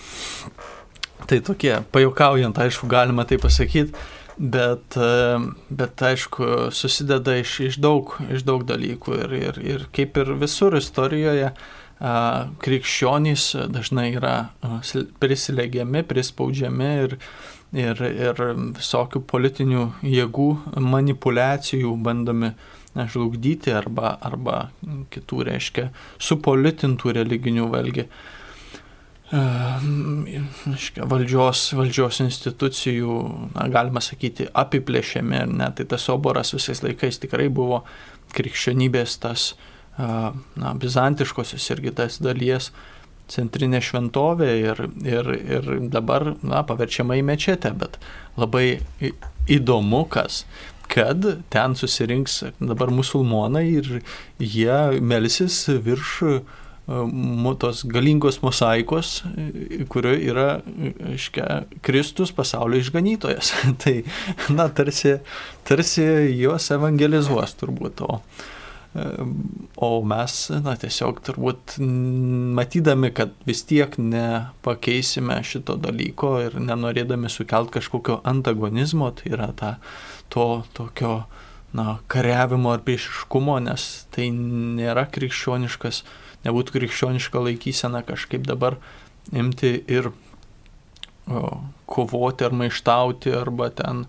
Tai 1.29 1.41
tokie, 1.45 1.77
pajukaujant, 1.93 2.57
aišku, 2.65 2.89
galima 2.89 3.29
tai 3.29 3.38
pasakyti, 3.41 3.93
bet, 4.38 4.98
bet 5.69 6.05
aišku, 6.10 6.72
susideda 6.75 7.38
iš, 7.39 7.60
iš, 7.69 7.79
daug, 7.81 8.17
iš 8.34 8.45
daug 8.45 8.65
dalykų 8.67 9.17
ir, 9.22 9.39
ir, 9.39 9.63
ir 9.63 9.89
kaip 9.95 10.17
ir 10.22 10.36
visur 10.41 10.75
istorijoje, 10.77 11.53
krikščionys 12.00 13.56
dažnai 13.72 14.10
yra 14.18 14.36
prisilegiami, 15.22 16.04
prispaudžiami 16.04 16.90
ir, 17.06 17.18
ir, 17.72 18.02
ir 18.04 18.42
visokių 18.75 19.22
politinių 19.24 19.86
jėgų 20.04 20.50
manipulacijų 20.84 21.96
bandomi 22.04 22.52
žlugdyti 22.96 23.74
arba, 23.75 24.18
arba 24.24 24.70
kitų, 25.12 25.44
reiškia, 25.50 25.90
supolitintų 26.20 27.16
religinių 27.16 27.68
valgi 27.72 28.08
valdžios, 31.12 31.62
valdžios 31.75 32.20
institucijų, 32.24 33.16
na, 33.56 33.68
galima 33.74 34.04
sakyti, 34.04 34.46
apiplėšiami, 34.54 35.42
ne, 35.60 35.72
tai 35.75 35.88
tas 35.92 36.06
oboras 36.14 36.54
visais 36.56 36.84
laikais 36.86 37.20
tikrai 37.24 37.48
buvo 37.52 37.82
krikščionybės 38.36 39.18
tas 39.24 39.50
uh, 39.56 39.72
na, 39.98 40.74
bizantiškosios 40.82 41.70
irgi 41.75 41.94
tas 41.96 42.20
dalies 42.24 42.72
centrinė 43.32 43.82
šventovė 43.82 44.52
ir, 44.62 44.82
ir, 45.08 45.32
ir 45.58 45.70
dabar 45.94 46.34
na, 46.46 46.62
paverčiama 46.68 47.18
į 47.18 47.24
mečetę, 47.25 47.72
bet 47.74 47.98
labai 48.38 48.82
įdomu 49.50 50.04
kas, 50.12 50.44
kad 50.92 51.25
ten 51.54 51.74
susirinks 51.80 52.44
dabar 52.60 52.94
musulmonai 52.94 53.66
ir 53.80 53.90
jie 54.38 55.02
melsis 55.02 55.64
virš 55.70 56.14
tos 57.60 57.82
galingos 57.90 58.42
mosaikos, 58.44 59.24
kurioje 59.90 60.20
yra, 60.30 60.50
aiškia, 61.10 61.64
Kristus 61.82 62.32
pasaulio 62.36 62.78
išganytojas. 62.84 63.54
tai, 63.82 64.04
na, 64.54 64.68
tarsi, 64.70 65.18
tarsi 65.66 66.06
juos 66.38 66.70
evangelizuos 66.75 67.58
turbūt. 67.58 68.06
O, 68.06 68.22
O 69.75 69.90
mes, 70.08 70.34
na, 70.64 70.75
tiesiog 70.80 71.18
turbūt 71.28 71.75
matydami, 72.56 73.10
kad 73.16 73.34
vis 73.48 73.66
tiek 73.68 73.98
nepakeisime 74.00 75.36
šito 75.44 75.75
dalyko 75.84 76.30
ir 76.46 76.56
nenorėdami 76.64 77.28
sukelt 77.32 77.74
kažkokio 77.75 78.22
antagonizmo, 78.24 79.10
tai 79.18 79.34
yra 79.36 79.50
ta, 79.60 79.74
to 80.32 80.64
tokio, 80.78 81.25
na, 81.75 81.98
kariavimo 82.08 82.72
ar 82.72 82.86
priešiškumo, 82.88 83.58
nes 83.68 83.90
tai 84.16 84.30
nėra 84.32 85.10
krikščioniškas, 85.12 86.06
nebūtų 86.48 86.78
krikščioniška 86.78 87.44
laikysena 87.50 88.06
kažkaip 88.08 88.48
dabar 88.48 88.80
imti 89.36 89.75
ir 89.92 90.14
o, 91.28 91.44
kovoti 91.92 92.48
ar 92.48 92.56
maištauti 92.56 93.36
arba 93.36 93.74
ten 93.75 94.06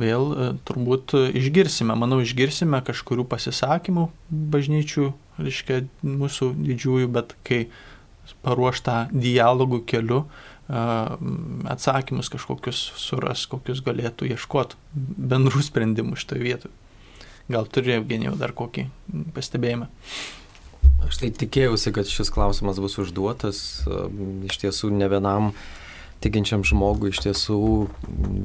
vėl 0.00 0.30
e, 0.32 0.48
turbūt 0.68 1.14
išgirsime, 1.36 1.96
manau, 1.98 2.20
išgirsime 2.22 2.82
kažkurių 2.84 3.26
pasisakymų 3.28 4.08
bažnyčių, 4.54 5.10
reiškia, 5.40 5.84
mūsų 6.06 6.52
didžiųjų, 6.56 7.10
bet 7.12 7.36
kai 7.46 7.66
paruoštą 8.44 9.06
dialogų 9.14 9.82
keliu, 9.88 10.24
e, 10.24 10.82
atsakymus 11.72 12.30
kažkokius 12.32 12.82
suras, 13.00 13.46
kokius 13.50 13.84
galėtų 13.86 14.30
ieškoti 14.34 14.80
bendrų 14.94 15.64
sprendimų 15.64 16.20
šitoje 16.20 16.44
vietoje. 16.44 16.74
Gal 17.52 17.68
turi 17.70 17.94
Evgenijau 17.94 18.34
dar 18.38 18.50
kokį 18.56 18.88
pastebėjimą? 19.36 19.86
Aš 21.06 21.20
tai 21.20 21.28
tikėjausi, 21.30 21.92
kad 21.94 22.08
šis 22.10 22.32
klausimas 22.34 22.80
bus 22.82 22.96
užduotas. 22.98 23.58
Iš 24.48 24.56
tiesų 24.64 24.90
ne 24.90 25.06
vienam 25.12 25.52
uh, 25.52 25.60
tikinčiam 26.24 26.64
žmogui 26.66 27.10
iš 27.12 27.22
tiesų 27.26 27.58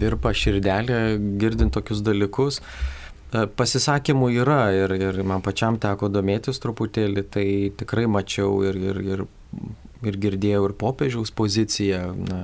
virpa 0.02 0.34
širdelė 0.36 1.02
girdint 1.42 1.74
tokius 1.76 2.04
dalykus. 2.06 2.62
E, 3.32 3.46
pasisakymų 3.48 4.32
yra 4.42 4.64
ir, 4.76 4.96
ir 4.98 5.22
man 5.28 5.44
pačiam 5.46 5.80
teko 5.82 6.10
domėtis 6.12 6.60
truputėlį, 6.64 7.26
tai 7.32 7.46
tikrai 7.80 8.08
mačiau 8.12 8.60
ir, 8.68 8.80
ir, 8.92 9.02
ir, 9.16 9.26
ir 10.04 10.20
girdėjau 10.26 10.66
ir 10.68 10.76
popiežiaus 10.84 11.32
poziciją. 11.36 12.04
Na, 12.28 12.42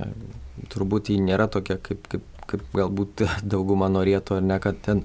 turbūt 0.72 1.12
ji 1.12 1.20
nėra 1.22 1.48
tokia, 1.52 1.78
kaip, 1.82 2.08
kaip, 2.10 2.24
kaip 2.48 2.64
galbūt 2.76 3.26
dauguma 3.54 3.90
norėtų, 3.92 4.40
ar 4.40 4.48
ne, 4.48 4.58
kad 4.64 4.80
ten, 4.86 5.04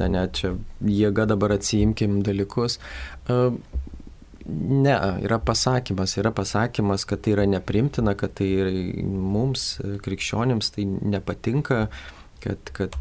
ne, 0.00 0.24
čia 0.32 0.54
jėga 0.80 1.28
dabar 1.34 1.58
atsiimkim 1.58 2.22
dalykus. 2.26 2.80
E, 3.28 3.40
Ne, 4.46 4.94
yra 5.24 5.38
pasakymas, 5.40 6.18
yra 6.20 6.32
pasakymas, 6.36 7.06
kad 7.08 7.22
tai 7.24 7.32
yra 7.32 7.46
neprimtina, 7.48 8.12
kad 8.18 8.34
tai 8.36 8.50
mums, 9.00 9.78
krikščionims, 10.04 10.68
tai 10.74 10.84
nepatinka, 10.84 11.86
kad, 12.44 12.72
kad 12.76 12.98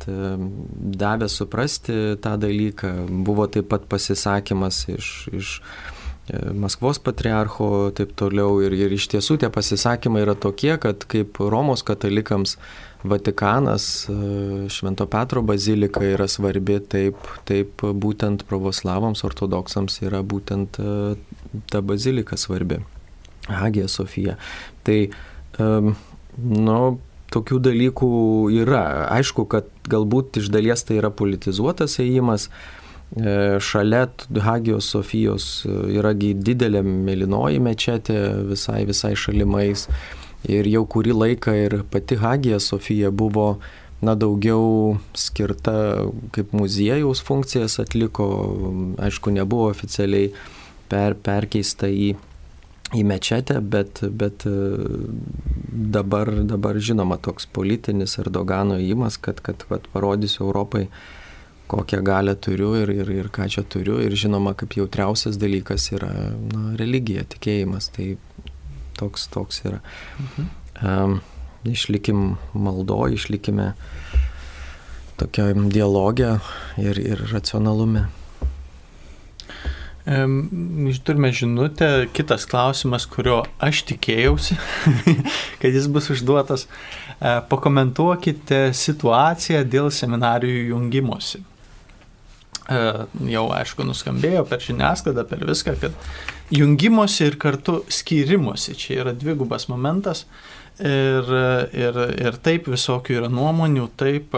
davė 1.03 1.27
suprasti 1.31 2.15
tą 2.23 2.37
dalyką. 2.39 2.93
Buvo 3.27 3.49
taip 3.51 3.67
pat 3.73 3.89
pasisakymas 3.91 4.85
iš, 4.95 5.11
iš 5.35 5.57
Maskvos 6.31 7.01
patriarcho 7.03 7.91
taip 7.97 8.13
toliau 8.15 8.61
ir, 8.63 8.71
ir 8.71 8.93
iš 8.95 9.09
tiesų 9.11 9.35
tie 9.41 9.49
pasisakymai 9.51 10.21
yra 10.23 10.37
tokie, 10.39 10.71
kad 10.79 11.03
kaip 11.11 11.35
Romos 11.51 11.83
katalikams 11.83 12.55
Vatikanas, 13.03 14.07
e, 14.07 14.13
Švento 14.71 15.03
Petro 15.11 15.41
bazilika 15.43 16.05
yra 16.07 16.29
svarbi, 16.31 16.77
taip, 16.79 17.19
taip 17.43 17.83
būtent 17.83 18.45
pravoslavams, 18.47 19.25
ortodoksams 19.27 19.99
yra 20.05 20.21
būtent 20.23 20.79
e, 20.79 20.93
ta 21.67 21.81
bazilika 21.83 22.39
svarbi. 22.39 22.79
Hagija 23.51 23.89
Sofija. 23.91 24.37
Tai, 24.87 24.97
nu, 25.59 26.77
tokių 27.35 27.59
dalykų 27.67 28.13
yra. 28.61 28.85
Aišku, 29.11 29.43
kad 29.51 29.67
galbūt 29.91 30.39
iš 30.39 30.47
dalies 30.53 30.87
tai 30.87 31.01
yra 31.01 31.11
politizuotas 31.11 31.99
ėjimas. 31.99 32.47
E, 32.47 32.82
šalia 33.13 34.07
Hagijos 34.41 34.87
Sofijos 34.89 35.45
yra 35.69 36.13
didelė 36.17 36.81
melinoji 36.81 37.61
mečetė 37.61 38.19
visai, 38.49 38.83
visai 38.89 39.13
šalimais. 39.15 39.87
Ir 40.49 40.67
jau 40.67 40.83
kurį 40.89 41.13
laiką 41.15 41.53
ir 41.55 41.77
pati 41.91 42.17
Hagija 42.19 42.59
Sofija 42.59 43.11
buvo 43.11 43.59
na, 44.03 44.15
daugiau 44.19 44.97
skirta 45.15 45.75
kaip 46.35 46.51
muziejaus 46.55 47.21
funkcijas 47.23 47.79
atliko, 47.79 48.27
aišku, 48.99 49.31
nebuvo 49.31 49.69
oficialiai 49.71 50.33
per, 50.91 51.15
perkeista 51.15 51.87
į, 51.87 52.13
į 52.93 53.03
mečetę, 53.07 53.61
bet, 53.61 54.03
bet 54.11 54.43
dabar, 55.95 56.33
dabar 56.49 56.79
žinoma 56.79 57.17
toks 57.23 57.47
politinis 57.47 58.17
Erdogano 58.21 58.79
įimas, 58.81 59.17
kad, 59.21 59.39
kad, 59.45 59.63
kad 59.69 59.87
parodysiu 59.95 60.49
Europai, 60.49 60.87
kokią 61.67 62.01
galę 62.05 62.35
turiu 62.35 62.73
ir, 62.81 62.91
ir, 62.93 63.11
ir 63.11 63.29
ką 63.33 63.47
čia 63.49 63.63
turiu. 63.63 63.99
Ir 64.03 64.15
žinoma, 64.19 64.55
kaip 64.57 64.75
jautriausias 64.77 65.39
dalykas 65.41 65.89
yra 65.95 66.11
na, 66.51 66.73
religija, 66.79 67.25
tikėjimas. 67.35 67.89
Tai 67.95 68.13
toks, 68.99 69.27
toks 69.33 69.63
yra. 69.67 69.79
Mhm. 70.19 70.51
Um, 70.83 71.21
išlikim 71.69 72.35
maldo, 72.53 72.99
išlikime 73.13 73.73
tokiam 75.19 75.69
dialogė 75.71 76.35
ir, 76.81 76.99
ir 76.99 77.23
racionalume. 77.31 78.07
Turime 80.03 81.29
žinutę, 81.31 82.09
kitas 82.11 82.43
klausimas, 82.49 83.05
kurio 83.07 83.37
aš 83.63 83.85
tikėjausi, 83.87 84.57
kad 85.61 85.71
jis 85.71 85.87
bus 85.87 86.09
užduotas. 86.11 86.67
E, 87.23 87.37
pakomentuokite 87.47 88.73
situaciją 88.75 89.63
dėl 89.63 89.87
seminarijų 89.95 90.73
jungimosi. 90.73 91.39
E, 92.71 92.79
jau 93.33 93.43
aišku 93.51 93.83
nuskambėjo 93.83 94.45
per 94.47 94.61
žiniasklaidą, 94.63 95.25
per 95.27 95.43
viską, 95.49 95.75
kad 95.81 95.97
jungimosi 96.53 97.27
ir 97.27 97.37
kartu 97.41 97.81
skyrimosi. 97.91 98.77
Čia 98.79 99.01
yra 99.03 99.15
dvigubas 99.17 99.67
momentas. 99.71 100.25
Ir, 100.79 101.27
ir, 101.77 101.97
ir 102.17 102.37
taip 102.41 102.65
visokių 102.71 103.19
yra 103.19 103.27
nuomonių, 103.29 103.91
taip, 103.99 104.33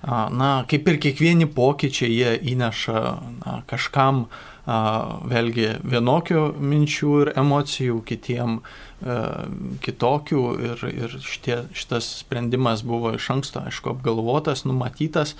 na, 0.00 0.52
kaip 0.70 0.86
ir 0.88 0.96
kiekvieni 1.02 1.48
pokyčiai 1.52 2.08
jie 2.08 2.30
įneša 2.54 3.02
na, 3.42 3.58
kažkam 3.68 4.24
vėlgi 5.28 5.74
vienokių 5.84 6.40
minčių 6.60 7.12
ir 7.24 7.32
emocijų, 7.40 8.00
kitiem 8.08 8.58
kitokių. 9.84 10.42
Ir, 10.70 10.88
ir 10.88 11.16
šitie, 11.24 11.62
šitas 11.76 12.10
sprendimas 12.22 12.84
buvo 12.86 13.12
iš 13.16 13.28
anksto, 13.36 13.62
aišku, 13.68 13.92
apgalvotas, 13.96 14.64
numatytas, 14.68 15.36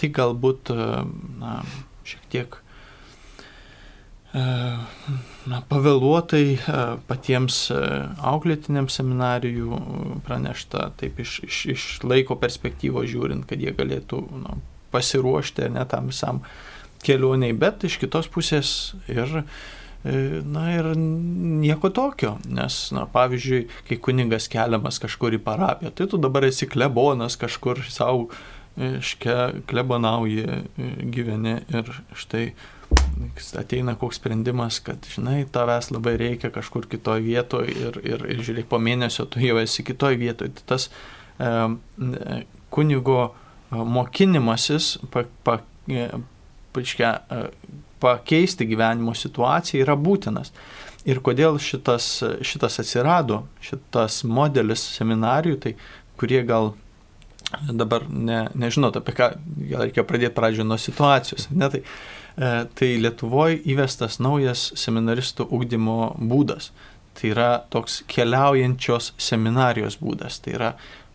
tik 0.00 0.14
galbūt 0.18 0.72
na, 1.40 1.60
šiek 2.08 2.28
tiek 2.32 2.58
na, 4.32 5.58
pavėluotai 5.68 6.44
patiems 7.08 7.66
auklėtiniams 7.72 8.96
seminarijų 8.96 9.80
pranešta, 10.26 10.88
taip 11.00 11.20
iš, 11.20 11.40
iš, 11.48 11.58
iš 11.74 11.86
laiko 12.06 12.38
perspektyvos 12.40 13.10
žiūrint, 13.12 13.44
kad 13.48 13.60
jie 13.60 13.74
galėtų 13.76 14.22
na, 14.40 14.56
pasiruošti 14.94 15.68
ar 15.68 15.76
ne 15.76 15.84
tam 15.88 16.08
visam 16.12 16.40
kelioniai, 17.04 17.52
bet 17.52 17.84
iš 17.84 18.00
kitos 18.00 18.30
pusės 18.32 18.94
ir 19.10 19.44
Na 20.02 20.64
ir 20.74 20.88
nieko 20.98 21.86
tokio, 21.94 22.32
nes, 22.50 22.76
na, 22.90 23.04
pavyzdžiui, 23.06 23.60
kai 23.86 23.98
kuningas 24.02 24.48
keliamas 24.50 24.96
kažkur 24.98 25.36
į 25.36 25.38
parapiją, 25.44 25.92
tai 25.94 26.08
tu 26.10 26.18
dabar 26.18 26.42
esi 26.48 26.66
klebonas 26.66 27.36
kažkur 27.38 27.84
savo, 27.86 28.24
iškia, 28.76 29.50
klebonauji, 29.68 30.46
gyveni 31.12 31.58
ir 31.72 31.90
štai 32.16 32.46
ateina 33.58 33.94
koks 33.98 34.18
sprendimas, 34.20 34.80
kad, 34.84 35.04
žinai, 35.14 35.42
tavęs 35.52 35.90
labai 35.92 36.16
reikia 36.20 36.50
kažkur 36.52 36.88
kitoje 36.90 37.24
vietoje 37.24 37.72
ir, 37.72 37.98
ir, 38.04 38.24
ir 38.34 38.42
žiūrėk, 38.44 38.68
po 38.70 38.80
mėnesio 38.82 39.26
tu 39.30 39.40
jau 39.42 39.58
esi 39.60 39.84
kitoje 39.86 40.18
vietoje. 40.20 40.52
Tai 40.58 40.66
tas 40.74 40.88
e, 41.38 42.42
kunigo 42.72 43.20
e, 43.28 43.76
mokinimasis 43.96 44.96
pa, 45.12 45.24
pa, 45.44 45.58
e, 45.88 46.08
paaiškia, 46.72 47.12
e, 47.12 47.42
pakeisti 48.02 48.66
gyvenimo 48.66 49.14
situaciją 49.14 49.84
yra 49.84 49.96
būtinas. 49.96 50.52
Ir 51.06 51.18
kodėl 51.24 51.58
šitas, 51.62 52.06
šitas 52.46 52.78
atsirado, 52.82 53.42
šitas 53.62 54.22
modelis 54.26 54.84
seminarijų, 54.96 55.58
tai 55.62 55.74
kurie 56.18 56.42
gal 56.46 56.72
dabar 57.60 58.06
ne, 58.08 58.46
nežinot 58.58 58.96
apie 58.98 59.14
ką, 59.16 59.28
gal 59.70 59.86
reikia 59.86 60.04
pradėti 60.08 60.34
pradžioje 60.36 60.66
nuo 60.68 60.78
situacijos. 60.80 61.48
Ne, 61.52 61.68
tai, 61.72 61.82
e, 61.82 62.50
tai 62.78 62.90
Lietuvoje 63.02 63.60
įvestas 63.72 64.18
naujas 64.22 64.70
seminaristų 64.80 65.46
ugdymo 65.52 66.14
būdas. 66.18 66.70
Tai 67.18 67.32
yra 67.34 67.50
toks 67.72 68.00
keliaujančios 68.08 69.12
seminarijos 69.20 69.98
būdas. 70.00 70.40
Tai 70.44 70.54
yra, 70.56 70.70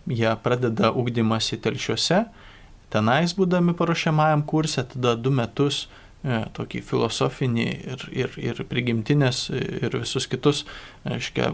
jie 0.08 0.34
pradeda 0.44 0.92
ugdymasi 0.96 1.58
telšiuose, 1.64 2.26
tenais 2.94 3.34
būdami 3.36 3.76
paruošiamajam 3.78 4.46
kursė, 4.48 4.86
tada 4.94 5.16
du 5.20 5.34
metus 5.34 5.88
tokį 6.26 6.82
filosofinį 6.82 7.66
ir, 7.94 8.04
ir, 8.12 8.32
ir 8.42 8.62
prigimtinės 8.68 9.48
ir 9.54 9.94
visus 9.94 10.26
kitus, 10.28 10.64
aiškia, 11.06 11.52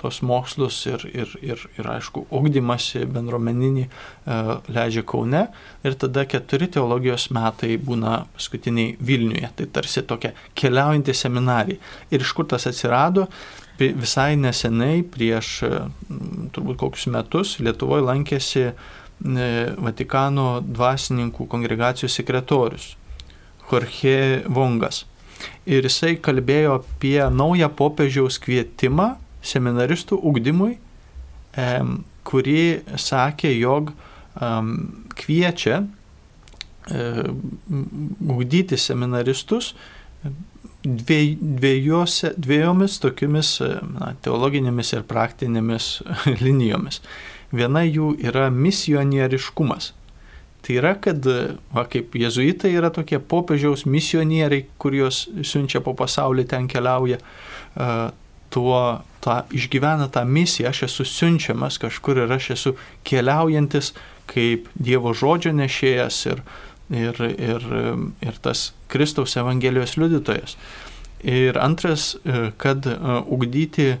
tos 0.00 0.20
mokslus 0.22 0.78
ir, 0.86 1.04
ir, 1.10 1.32
ir, 1.42 1.64
ir 1.76 1.88
aišku, 1.96 2.24
ugdymasi 2.32 3.02
bendruomeninį 3.10 3.82
e, 3.82 3.90
leidžia 4.72 5.02
Kaune 5.08 5.48
ir 5.84 5.98
tada 5.98 6.24
keturi 6.30 6.70
teologijos 6.72 7.28
metai 7.34 7.74
būna 7.82 8.22
paskutiniai 8.36 8.94
Vilniuje. 9.02 9.50
Tai 9.58 9.68
tarsi 9.74 10.06
tokia 10.06 10.32
keliaujanti 10.54 11.14
seminarija. 11.16 11.82
Ir 12.14 12.24
iš 12.24 12.32
kur 12.38 12.48
tas 12.48 12.68
atsirado? 12.70 13.26
Visai 13.82 14.36
nesenai, 14.38 15.02
prieš 15.02 15.56
turbūt 16.54 16.78
kokius 16.78 17.08
metus, 17.10 17.56
Lietuvoje 17.58 18.06
lankėsi 18.06 18.66
Vatikano 19.22 20.46
dvasininkų 20.66 21.46
kongregacijos 21.50 22.14
sekretorius 22.18 22.92
Jorge 23.72 24.42
Vongas. 24.52 25.06
Ir 25.66 25.86
jisai 25.86 26.16
kalbėjo 26.22 26.76
apie 26.80 27.18
naują 27.32 27.70
popiežiaus 27.78 28.38
kvietimą 28.42 29.14
seminaristų 29.42 30.18
ugdymui, 30.28 30.76
kurį 32.28 32.62
sakė, 33.00 33.50
jog 33.56 33.90
kviečia 35.18 35.82
ugdyti 38.36 38.78
seminaristus 38.78 39.72
dviejose, 40.82 42.32
dviejomis 42.42 42.98
tokiamis 43.02 43.52
na, 43.62 44.12
teologinėmis 44.24 44.94
ir 44.96 45.04
praktinėmis 45.06 45.90
linijomis. 46.44 47.02
Viena 47.52 47.84
jų 47.84 48.16
yra 48.24 48.48
misionieriškumas. 48.50 49.92
Tai 50.62 50.76
yra, 50.78 50.94
kad, 51.02 51.26
va, 51.74 51.82
kaip 51.90 52.14
jezuitai 52.14 52.70
yra 52.78 52.92
tokie 52.94 53.18
popiežiaus 53.18 53.82
misionieriai, 53.90 54.68
kuriuos 54.78 55.24
siunčia 55.42 55.82
po 55.82 55.96
pasaulį, 55.98 56.44
ten 56.52 56.68
keliauja, 56.70 57.18
tuo 58.52 58.82
tą, 59.24 59.40
išgyvena 59.50 60.06
tą 60.14 60.22
misiją, 60.28 60.70
aš 60.70 60.84
esu 60.86 61.08
siunčiamas 61.08 61.80
kažkur 61.82 62.22
ir 62.22 62.36
aš 62.38 62.52
esu 62.54 62.74
keliaujantis 63.08 63.90
kaip 64.30 64.70
Dievo 64.78 65.10
žodžio 65.18 65.50
nešėjas 65.56 66.22
ir, 66.30 66.46
ir, 66.94 67.18
ir, 67.32 67.68
ir 68.22 68.42
tas 68.44 68.70
Kristaus 68.92 69.34
Evangelijos 69.40 69.96
liudytojas. 69.98 70.54
Ir 71.26 71.58
antras, 71.58 72.12
kad 72.62 72.86
ugdyti 73.26 73.96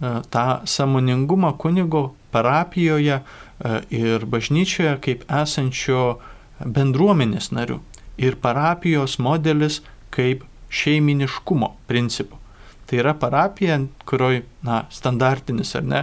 tą 0.00 0.46
samoningumą 0.68 1.52
kunigo 1.60 2.08
parapijoje, 2.32 3.20
E, 3.20 3.45
ir 3.90 4.26
bažnyčioje 4.28 4.96
kaip 5.04 5.24
esančio 5.32 6.18
bendruomenės 6.60 7.52
narių 7.52 7.80
ir 8.20 8.38
parapijos 8.40 9.18
modelis 9.22 9.82
kaip 10.14 10.44
šeiminiškumo 10.72 11.72
principų. 11.88 12.38
Tai 12.86 12.98
yra 13.02 13.14
parapija, 13.18 13.80
kurioje, 14.06 14.44
na, 14.66 14.84
standartinis 14.94 15.74
ar 15.78 15.86
ne, 15.86 16.02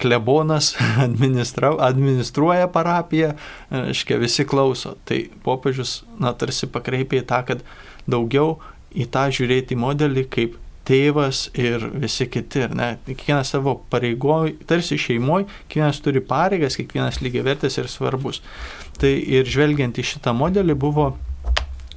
klebonas 0.00 0.74
administruoja 1.90 2.68
parapiją, 2.72 3.34
e, 3.70 4.18
visi 4.20 4.44
klauso. 4.48 4.96
Tai 5.08 5.22
popiežius, 5.44 6.00
na, 6.20 6.34
tarsi 6.36 6.68
pakreipia 6.72 7.22
į 7.22 7.28
tą, 7.28 7.40
kad 7.48 7.64
daugiau 8.10 8.58
į 8.90 9.06
tą 9.12 9.28
žiūrėti 9.32 9.78
modelį 9.78 10.26
kaip 10.32 10.58
tėvas 10.90 11.46
ir 11.54 11.86
visi 12.02 12.26
kiti. 12.30 12.66
Ne? 12.74 12.92
Kiekvienas 13.06 13.54
savo 13.54 13.78
pareigoj, 13.92 14.56
tarsi 14.70 14.98
šeimoje, 14.98 15.46
kiekvienas 15.68 16.02
turi 16.04 16.22
pareigas, 16.26 16.78
kiekvienas 16.80 17.22
lygiai 17.22 17.46
vertės 17.46 17.78
ir 17.78 17.90
svarbus. 17.90 18.42
Tai 19.00 19.10
ir 19.38 19.48
žvelgiant 19.48 20.00
į 20.00 20.08
šitą 20.14 20.34
modelį 20.36 20.78
buvo 20.78 21.12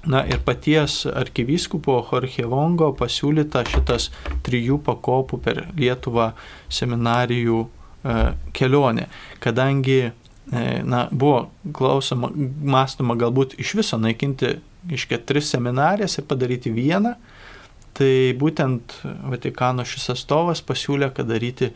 Na 0.03 0.25
ir 0.27 0.41
paties 0.43 1.05
arkivyskupo 1.07 1.93
Jorge 2.09 2.43
Vongo 2.51 2.89
pasiūlyta 2.99 3.61
šitas 3.71 4.09
trijų 4.43 4.81
pakopų 4.83 5.37
per 5.45 5.61
Lietuvą 5.77 6.33
seminarijų 6.67 7.61
e, 7.63 8.15
kelionė, 8.51 9.05
kadangi 9.39 10.01
e, 10.03 10.11
na, 10.83 11.05
buvo 11.07 11.45
klausoma, 11.71 12.33
mąstoma 12.35 13.15
galbūt 13.15 13.55
iš 13.63 13.77
viso 13.79 14.01
naikinti 14.01 14.57
iškia 14.91 15.21
tris 15.23 15.47
seminarijas 15.55 16.17
ir 16.19 16.27
padaryti 16.27 16.73
vieną, 16.75 17.15
Tai 17.93 18.13
būtent 18.41 18.95
Vatikano 19.29 19.85
šis 19.85 20.09
atstovas 20.15 20.63
pasiūlė, 20.65 21.11
kad 21.13 21.29
daryti 21.29 21.69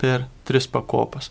per 0.00 0.26
tris 0.48 0.68
pakopas. 0.68 1.30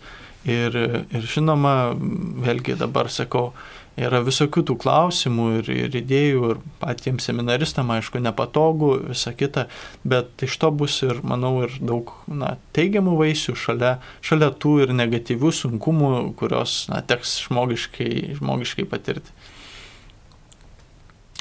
Ir, 0.49 0.73
ir 0.73 1.27
žinoma, 1.29 1.93
vėlgi 2.41 2.73
dabar 2.79 3.11
sakau, 3.13 3.51
yra 3.99 4.21
visokių 4.23 4.63
tų 4.65 4.75
klausimų 4.81 5.47
ir, 5.59 5.69
ir 5.85 5.97
idėjų, 5.99 6.51
ir 6.53 6.61
patiems 6.81 7.27
seminaristam, 7.27 7.91
aišku, 7.93 8.21
nepatogu, 8.23 8.93
visa 9.11 9.33
kita, 9.37 9.67
bet 10.07 10.45
iš 10.47 10.57
to 10.61 10.71
bus 10.73 10.97
ir, 11.05 11.19
manau, 11.27 11.53
ir 11.67 11.75
daug 11.77 12.13
na, 12.25 12.55
teigiamų 12.75 13.17
vaisių 13.19 13.57
šalia, 13.59 13.97
šalia 14.25 14.49
tų 14.55 14.77
ir 14.85 14.95
negatyvių 14.97 15.53
sunkumų, 15.59 16.11
kurios 16.39 16.85
na, 16.89 17.03
teks 17.05 17.37
žmogiškai, 17.45 18.11
žmogiškai 18.39 18.87
patirti. 18.89 19.35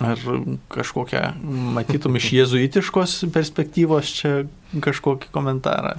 Ar 0.00 0.20
kažkokią 0.72 1.24
matytum 1.76 2.16
iš 2.16 2.30
jėzuitiškos 2.38 3.18
perspektyvos 3.34 4.14
čia 4.20 4.30
kažkokį 4.80 5.28
komentarą? 5.34 5.98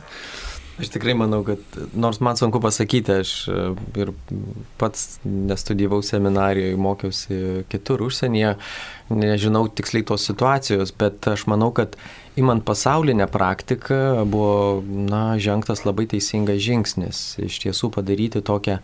Aš 0.81 0.89
tikrai 0.89 1.13
manau, 1.13 1.43
kad 1.45 1.61
nors 1.93 2.17
man 2.25 2.37
sunku 2.39 2.57
pasakyti, 2.63 3.13
aš 3.21 3.31
e, 3.51 3.65
ir 4.01 4.09
pats 4.81 5.19
nestudijavau 5.21 5.99
seminarijoje, 6.05 6.79
mokiausi 6.81 7.37
kitur 7.69 8.01
užsienyje, 8.07 8.55
nežinau 9.13 9.67
tiksliai 9.69 10.07
tos 10.09 10.25
situacijos, 10.25 10.95
bet 10.97 11.27
aš 11.29 11.45
manau, 11.51 11.69
kad 11.75 11.99
imant 12.39 12.65
pasaulinę 12.65 13.27
praktiką 13.29 14.23
buvo 14.31 14.81
na, 14.87 15.35
žengtas 15.37 15.85
labai 15.85 16.07
teisingas 16.09 16.63
žingsnis. 16.65 17.23
Iš 17.45 17.61
tiesų 17.67 17.91
padaryti 17.99 18.41
tokią 18.41 18.79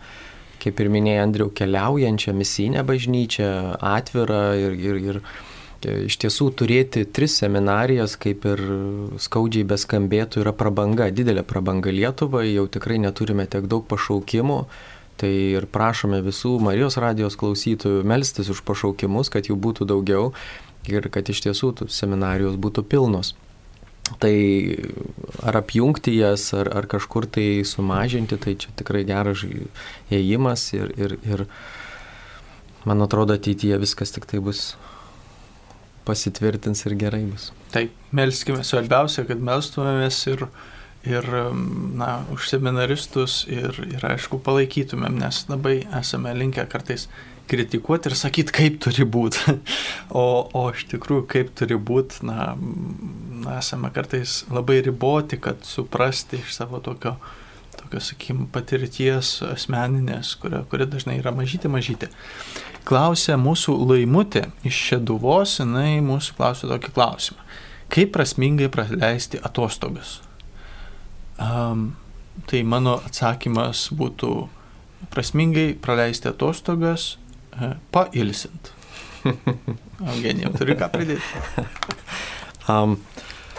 kaip 0.62 0.80
ir 0.82 0.90
minėjai 0.92 1.22
Andriu, 1.24 1.48
keliaujančią 1.54 2.34
misinę 2.36 2.84
bažnyčią, 2.86 3.50
atvirą 3.94 4.42
ir, 4.58 4.76
ir, 4.90 5.00
ir 5.10 5.20
e, 5.20 5.94
iš 6.08 6.18
tiesų 6.24 6.50
turėti 6.58 7.06
tris 7.06 7.38
seminarijas, 7.40 8.18
kaip 8.20 8.46
ir 8.50 8.62
skaudžiai 9.22 9.66
beskambėtų, 9.68 10.44
yra 10.44 10.54
prabanga, 10.56 11.10
didelė 11.14 11.46
prabanga 11.46 11.94
Lietuvai, 11.94 12.46
jau 12.52 12.68
tikrai 12.70 13.00
neturime 13.02 13.48
tiek 13.50 13.66
daug 13.70 13.86
pašaukimų. 13.90 14.62
Tai 15.18 15.28
ir 15.34 15.64
prašome 15.66 16.20
visų 16.22 16.60
Marijos 16.62 16.94
radijos 17.02 17.34
klausytojų 17.40 18.04
melstis 18.06 18.52
už 18.52 18.62
pašaukimus, 18.62 19.32
kad 19.34 19.50
jų 19.50 19.58
būtų 19.58 19.88
daugiau. 19.90 20.32
ir 20.88 21.08
kad 21.12 21.28
iš 21.28 21.42
tiesų 21.44 21.74
seminarijos 21.92 22.54
būtų 22.56 22.84
pilnos. 22.88 23.34
Tai 24.22 24.34
ar 25.44 25.58
apjungti 25.60 26.16
jas, 26.16 26.48
ar, 26.56 26.70
ar 26.72 26.88
kažkur 26.90 27.28
tai 27.30 27.64
sumažinti, 27.68 28.38
tai 28.40 28.56
čia 28.60 28.72
tikrai 28.78 29.04
geras 29.08 29.44
ėjimas 30.10 30.64
ir, 30.76 30.92
ir, 30.96 31.16
ir 31.28 31.44
man 32.88 33.04
atrodo 33.04 33.36
ateityje 33.36 33.78
viskas 33.82 34.14
tik 34.14 34.28
tai 34.30 34.40
bus 34.44 34.72
pasitvirtins 36.08 36.86
ir 36.88 36.96
gerai 36.98 37.24
bus. 37.28 37.50
Taip, 37.74 37.92
melskime, 38.16 38.64
svarbiausia, 38.64 39.26
kad 39.28 39.42
melstumėmės 39.44 40.20
ir, 40.32 40.46
ir 41.04 41.28
na, 42.00 42.12
už 42.32 42.48
seminaristus 42.48 43.42
ir, 43.52 43.76
ir 43.84 44.06
aišku 44.14 44.40
palaikytumėm, 44.44 45.18
nes 45.20 45.44
labai 45.52 45.82
esame 46.00 46.32
linkę 46.38 46.64
kartais 46.72 47.08
kritikuoti 47.48 48.10
ir 48.10 48.16
sakyti, 48.18 48.54
kaip 48.54 48.78
turi 48.84 49.06
būti. 49.08 49.56
O, 50.08 50.22
o 50.56 50.62
iš 50.72 50.86
tikrųjų, 50.88 51.26
kaip 51.28 51.50
turi 51.58 51.76
būti, 51.76 52.22
na, 52.24 52.54
na, 52.56 53.58
esame 53.58 53.90
kartais 53.92 54.38
labai 54.48 54.78
riboti, 54.86 55.36
kad 55.36 55.60
suprasti 55.68 56.38
iš 56.40 56.54
savo 56.56 56.80
tokio, 56.80 57.12
tokio 57.76 58.00
sakykim, 58.00 58.46
patirties 58.54 59.34
asmeninės, 59.44 60.32
kuria, 60.40 60.62
kuria 60.72 60.88
dažnai 60.88 61.18
yra 61.20 61.34
mažyti 61.36 61.68
mažyti. 61.68 62.08
Klausė 62.88 63.36
mūsų 63.36 63.76
laimutė 63.84 64.46
iš 64.64 64.80
Šeduvos, 64.88 65.58
jinai 65.60 65.98
mūsų 66.00 66.38
klausė 66.40 66.72
tokį 66.72 66.94
klausimą. 66.96 67.44
Kaip 67.92 68.16
prasmingai 68.16 68.72
praleisti 68.72 69.44
atostogas? 69.44 70.22
Um, 71.36 71.90
tai 72.48 72.64
mano 72.64 72.96
atsakymas 73.04 73.90
būtų 73.92 74.34
prasmingai 75.12 75.74
praleisti 75.84 76.32
atostogas 76.32 77.16
pailsint. 77.94 78.72
Eugenijau, 80.08 80.52
turi 80.58 80.76
ką 80.78 80.88
pridėti. 80.92 81.64
Um, 82.70 82.96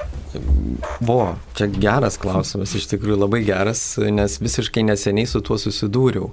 buvo, 1.08 1.34
čia 1.58 1.70
geras 1.74 2.20
klausimas, 2.22 2.76
iš 2.78 2.88
tikrųjų 2.94 3.20
labai 3.20 3.44
geras, 3.48 3.84
nes 4.00 4.40
visiškai 4.42 4.86
neseniai 4.88 5.30
su 5.30 5.42
tuo 5.46 5.60
susidūriau. 5.62 6.32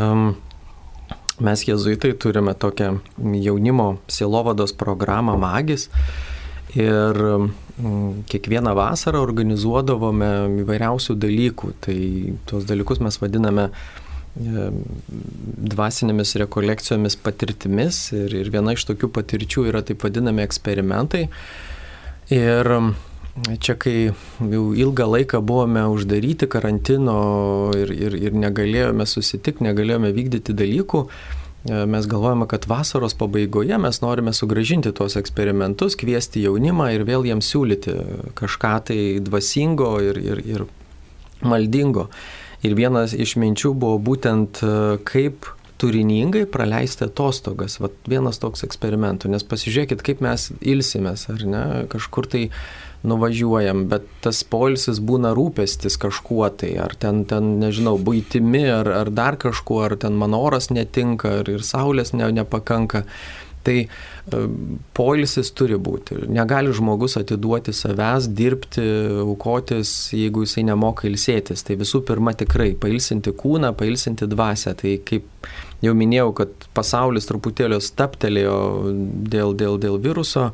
Um, 0.00 0.34
mes 1.42 1.64
jezuitai 1.66 2.12
turime 2.20 2.54
tokią 2.54 2.98
jaunimo 3.42 3.88
sielovados 4.10 4.74
programą 4.78 5.34
Magis 5.40 5.88
ir 6.78 7.18
um, 7.26 7.50
kiekvieną 8.30 8.74
vasarą 8.78 9.22
organizuodavome 9.26 10.30
įvairiausių 10.62 11.18
dalykų. 11.26 11.74
Tai 11.82 11.98
tuos 12.50 12.66
dalykus 12.70 13.02
mes 13.02 13.18
vadiname 13.22 13.70
uh, 13.70 14.03
dvasinėmis 14.34 16.34
rekolekcijomis 16.42 17.14
patirtimis 17.22 18.08
ir, 18.16 18.34
ir 18.34 18.50
viena 18.50 18.74
iš 18.74 18.82
tokių 18.88 19.12
patirčių 19.14 19.68
yra 19.70 19.84
taip 19.86 20.02
vadinami 20.02 20.42
eksperimentai. 20.42 21.28
Ir 22.34 22.70
čia, 23.62 23.76
kai 23.78 24.10
jau 24.10 24.64
ilgą 24.74 25.06
laiką 25.10 25.40
buvome 25.44 25.84
uždaryti 25.92 26.48
karantino 26.50 27.70
ir, 27.78 27.92
ir, 27.94 28.18
ir 28.18 28.36
negalėjome 28.38 29.06
susitikti, 29.06 29.66
negalėjome 29.68 30.10
vykdyti 30.14 30.54
dalykų, 30.56 31.06
mes 31.64 32.06
galvojame, 32.06 32.44
kad 32.50 32.66
vasaros 32.68 33.14
pabaigoje 33.16 33.78
mes 33.80 34.00
norime 34.02 34.34
sugražinti 34.36 34.92
tuos 34.92 35.16
eksperimentus, 35.16 35.96
kviesti 35.96 36.42
jaunimą 36.44 36.90
ir 36.92 37.06
vėl 37.08 37.24
jiems 37.24 37.48
siūlyti 37.54 37.94
kažką 38.36 38.74
tai 38.90 38.98
dvasingo 39.24 39.94
ir, 40.04 40.20
ir, 40.20 40.42
ir 40.44 40.66
maldingo. 41.44 42.10
Ir 42.64 42.72
vienas 42.78 43.12
iš 43.12 43.36
minčių 43.40 43.74
buvo 43.76 43.98
būtent 44.00 44.62
e, 44.64 44.72
kaip 45.04 45.50
turiningai 45.82 46.46
praleisti 46.48 47.04
atostogas. 47.04 47.76
Vat 47.82 47.96
vienas 48.08 48.40
toks 48.40 48.64
eksperimentų, 48.64 49.28
nes 49.32 49.44
pasižiūrėkit, 49.44 50.04
kaip 50.06 50.22
mes 50.24 50.48
ilsimės, 50.62 51.26
ar 51.34 51.44
ne, 51.44 51.64
kažkur 51.92 52.28
tai 52.30 52.46
nuvažiuojam, 53.04 53.84
bet 53.90 54.06
tas 54.24 54.40
polisis 54.48 55.00
būna 55.04 55.34
rūpestis 55.36 55.98
kažkuo 56.00 56.46
tai, 56.56 56.72
ar 56.80 56.94
ten, 56.96 57.26
ten 57.28 57.58
nežinau, 57.60 57.98
būtimi, 58.00 58.64
ar, 58.78 58.88
ar 59.02 59.12
dar 59.12 59.36
kažkuo, 59.40 59.82
ar 59.84 59.98
ten 60.00 60.16
man 60.16 60.36
oras 60.38 60.70
netinka, 60.72 61.40
ar 61.42 61.50
ir 61.52 61.66
saulės 61.66 62.14
ne, 62.16 62.30
nepakanka. 62.32 63.04
Tai 63.64 63.76
e, 63.84 63.88
poilsis 64.96 65.50
turi 65.52 65.76
būti. 65.76 66.16
Negali 66.32 66.72
žmogus 66.72 67.18
atiduoti 67.20 67.74
savęs, 67.76 68.30
dirbti, 68.32 68.84
aukotis, 69.20 69.90
jeigu 70.16 70.46
jisai 70.46 70.64
nemoka 70.70 71.04
ilsėtis. 71.08 71.64
Tai 71.66 71.76
visų 71.80 72.00
pirma 72.08 72.32
tikrai 72.32 72.70
pailsinti 72.80 73.34
kūną, 73.36 73.74
pailsinti 73.76 74.28
dvasę. 74.30 74.72
Tai 74.80 74.94
kaip 75.04 75.26
jau 75.84 75.92
minėjau, 75.98 76.30
kad 76.40 76.68
pasaulis 76.76 77.28
truputėlio 77.28 77.80
staptelėjo 77.84 78.56
dėl, 79.28 79.52
dėl, 79.60 79.76
dėl 79.82 80.00
viruso, 80.00 80.52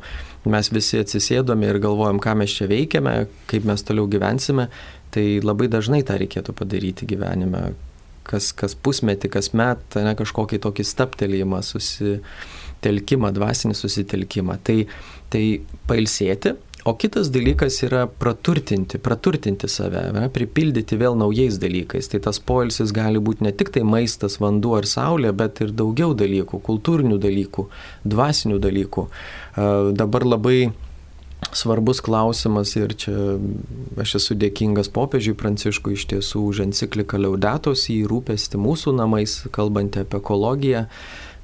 mes 0.51 0.71
visi 0.73 0.99
atsisėdome 0.99 1.69
ir 1.69 1.79
galvojam, 1.79 2.19
ką 2.19 2.35
mes 2.41 2.57
čia 2.57 2.67
veikiame, 2.71 3.29
kaip 3.51 3.69
mes 3.69 3.87
toliau 3.87 4.09
gyvensime. 4.11 4.67
Tai 5.15 5.23
labai 5.43 5.69
dažnai 5.71 6.03
tą 6.07 6.19
reikėtų 6.19 6.55
padaryti 6.59 7.07
gyvenime. 7.07 7.71
Kas, 8.27 8.51
kas 8.55 8.75
pusmetį, 8.77 9.31
kas 9.33 9.49
met, 9.57 9.81
ne 9.95 10.11
kažkokį 10.15 10.59
tokį 10.61 10.83
staptelėjimą 10.85 11.63
susi 11.65 12.19
telkimą, 12.83 13.31
dvasinį 13.35 13.77
susitelkimą. 13.77 14.57
Tai, 14.65 14.77
tai 15.31 15.45
pailsėti, 15.89 16.55
o 16.85 16.93
kitas 16.97 17.29
dalykas 17.29 17.77
yra 17.85 18.07
praturtinti, 18.09 18.97
praturtinti 18.97 19.69
save, 19.69 20.07
ne, 20.15 20.27
pripildyti 20.33 20.97
vėl 20.97 21.17
naujais 21.19 21.59
dalykais. 21.61 22.09
Tai 22.11 22.21
tas 22.27 22.41
poilsis 22.41 22.93
gali 22.95 23.21
būti 23.21 23.45
ne 23.45 23.53
tik 23.55 23.73
tai 23.75 23.85
maistas, 23.87 24.39
vanduo 24.41 24.77
ar 24.79 24.89
saulė, 24.89 25.33
bet 25.37 25.61
ir 25.61 25.75
daugiau 25.77 26.15
dalykų, 26.17 26.61
kultūrinių 26.65 27.19
dalykų, 27.21 27.67
dvasinių 28.15 28.61
dalykų. 28.63 29.09
Dabar 29.97 30.25
labai 30.25 30.71
svarbus 31.53 31.99
klausimas 32.01 32.75
ir 32.77 32.93
čia 33.01 33.15
aš 33.99 34.15
esu 34.21 34.37
dėkingas 34.39 34.91
popiežiui 34.93 35.35
Pranciškui 35.37 35.95
iš 35.97 36.05
tiesų 36.13 36.43
už 36.51 36.61
encikliką 36.67 37.19
Liaudatos 37.19 37.87
į 37.91 38.03
rūpestį 38.09 38.61
mūsų 38.61 38.93
namais, 38.97 39.41
kalbant 39.55 39.97
apie 39.99 40.21
ekologiją. 40.21 40.85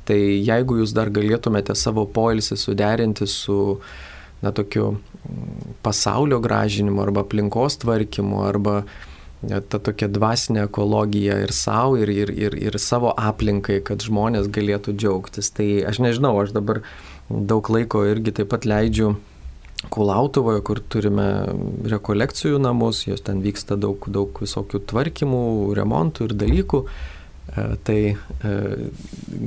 Tai 0.08 0.18
jeigu 0.18 0.80
jūs 0.82 0.94
dar 0.96 1.12
galėtumėte 1.12 1.76
savo 1.76 2.06
poilsį 2.08 2.56
suderinti 2.60 3.28
su 3.28 3.58
na, 4.42 4.54
tokiu 4.56 4.94
mm, 4.94 5.78
pasaulio 5.84 6.40
gražinimu 6.44 7.04
arba 7.04 7.26
aplinkos 7.26 7.80
tvarkymu 7.84 8.44
arba 8.48 8.82
ta 9.70 9.78
tokia 9.78 10.08
dvasinė 10.10 10.64
ekologija 10.66 11.36
ir 11.44 11.52
savo, 11.54 11.98
ir, 12.02 12.10
ir, 12.10 12.32
ir, 12.34 12.56
ir 12.58 12.78
savo 12.82 13.12
aplinkai, 13.14 13.82
kad 13.86 14.02
žmonės 14.02 14.50
galėtų 14.50 14.96
džiaugtis. 14.98 15.52
Tai 15.54 15.68
aš 15.92 16.00
nežinau, 16.02 16.34
aš 16.42 16.56
dabar 16.56 16.82
daug 17.30 17.70
laiko 17.70 18.02
irgi 18.10 18.40
taip 18.40 18.54
pat 18.56 18.66
leidžiu 18.70 19.18
Kulautuvoje, 19.94 20.64
kur 20.66 20.80
turime 20.90 21.24
rekolekcijų 21.86 22.58
namus, 22.58 23.04
jos 23.06 23.22
ten 23.22 23.44
vyksta 23.44 23.76
daug, 23.78 24.08
daug 24.10 24.40
visokių 24.42 24.82
tvarkymų, 24.90 25.42
remontų 25.78 26.26
ir 26.26 26.34
dalykų. 26.34 26.80
E, 26.82 27.17
tai 27.56 28.00
e, 28.14 28.52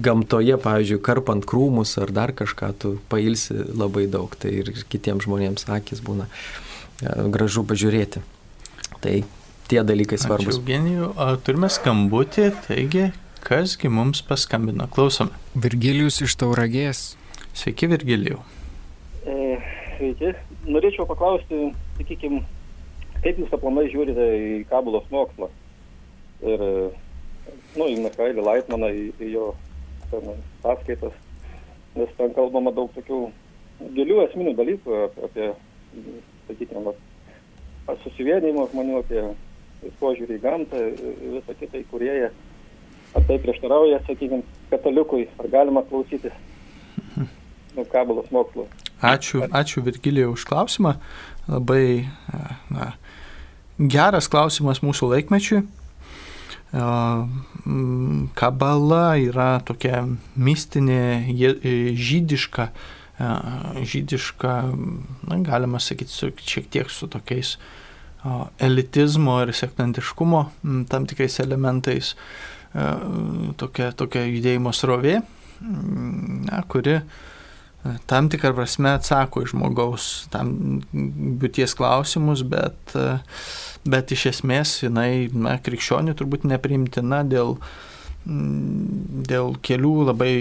gamtoje, 0.02 0.56
pavyzdžiui, 0.62 1.00
karpant 1.04 1.44
krūmus 1.46 1.96
ar 2.00 2.12
dar 2.14 2.32
kažką, 2.36 2.70
tu 2.80 2.92
pailsi 3.12 3.54
labai 3.54 4.06
daug, 4.10 4.32
tai 4.40 4.54
ir 4.62 4.72
kitiems 4.90 5.26
žmonėms 5.26 5.68
akis 5.70 6.02
būna 6.04 6.26
e, 6.26 7.12
gražu 7.32 7.64
pažiūrėti. 7.68 8.22
Tai 9.00 9.14
tie 9.70 9.82
dalykai 9.86 10.18
svarbus. 10.20 10.56
Ačiū, 10.56 10.62
Eugenijų, 10.64 11.10
turime 11.46 11.70
skambutį, 11.70 12.46
taigi, 12.66 13.10
kasgi 13.46 13.92
mums 13.92 14.24
paskambino, 14.26 14.88
klausome. 14.90 15.36
Virgilijus 15.54 16.20
iš 16.24 16.36
Tauragės. 16.40 17.04
Sveiki, 17.56 17.90
Virgilijų. 17.90 18.40
E, 19.28 19.36
sveiki, 19.98 20.32
norėčiau 20.70 21.06
paklausti, 21.08 21.70
sakykime, 22.00 22.42
kaip 23.20 23.38
jūs 23.44 23.54
aplamai 23.54 23.86
žiūrite 23.92 24.26
į 24.40 24.50
kabulos 24.72 25.06
mokslą? 25.12 25.50
Ir 26.40 26.62
nu, 27.76 27.86
į 27.86 28.00
Michaelį 28.04 28.44
Laitmaną, 28.46 28.90
į, 28.94 29.06
į 29.20 29.30
jo 29.34 29.46
ten, 30.10 30.32
paskaitas, 30.64 31.14
nes 31.96 32.10
ten 32.18 32.34
kalbama 32.36 32.72
daug 32.74 32.92
tokių 32.96 33.22
gilių 33.96 34.20
esminių 34.26 34.54
dalykų 34.58 34.98
apie, 35.06 35.24
apie 35.28 35.50
sakykime, 36.48 36.94
susivienimo 38.04 38.66
žmonių, 38.70 39.00
apie 39.02 39.90
požiūrį 40.00 40.36
į 40.36 40.42
gamtą 40.44 40.84
visą 41.00 41.56
kitą, 41.58 41.82
kurie 41.90 42.12
jie 42.12 42.30
ar 43.14 43.24
tai 43.26 43.38
prieštarauja, 43.42 44.02
sakykime, 44.06 44.44
katalikui, 44.70 45.26
ar 45.38 45.48
galima 45.50 45.82
klausytis 45.88 46.34
nu, 47.76 47.84
kabalos 47.90 48.30
mokslo. 48.34 48.68
Ačiū, 49.00 49.46
ačiū 49.48 49.82
Virgilijai 49.82 50.28
už 50.28 50.44
klausimą. 50.48 50.98
Labai 51.48 52.04
na, 52.70 52.92
geras 53.80 54.28
klausimas 54.30 54.82
mūsų 54.84 55.14
laikmečiui. 55.14 55.62
Kabala 58.40 59.04
yra 59.18 59.50
tokia 59.66 60.04
mistinė, 60.38 61.02
žydiška, 61.98 62.68
žydiška, 63.82 64.54
na, 65.28 65.40
galima 65.46 65.80
sakyti, 65.82 66.30
šiek 66.46 66.70
tiek 66.70 66.90
su 66.90 67.08
tokiais 67.10 67.56
elitizmo 68.60 69.40
ir 69.42 69.52
sektantiškumo 69.56 70.44
tam 70.92 71.08
tikrais 71.10 71.40
elementais, 71.42 72.14
tokia, 73.58 73.90
tokia 73.96 74.24
judėjimo 74.28 74.72
srovė, 74.76 75.18
na, 75.60 76.62
kuri 76.70 77.00
tam 78.06 78.28
tikrą 78.28 78.52
prasme 78.56 78.92
atsako 78.98 79.44
į 79.44 79.52
žmogaus 79.54 80.08
tam 80.32 80.80
būties 81.40 81.72
klausimus, 81.78 82.42
bet, 82.44 82.94
bet 83.88 84.12
iš 84.12 84.26
esmės 84.34 84.74
jinai, 84.84 85.30
na, 85.32 85.56
krikščionių 85.64 86.14
turbūt 86.18 86.44
nepriimtina 86.50 87.22
dėl, 87.24 87.56
dėl 89.30 89.56
kelių 89.64 89.94
labai, 90.10 90.34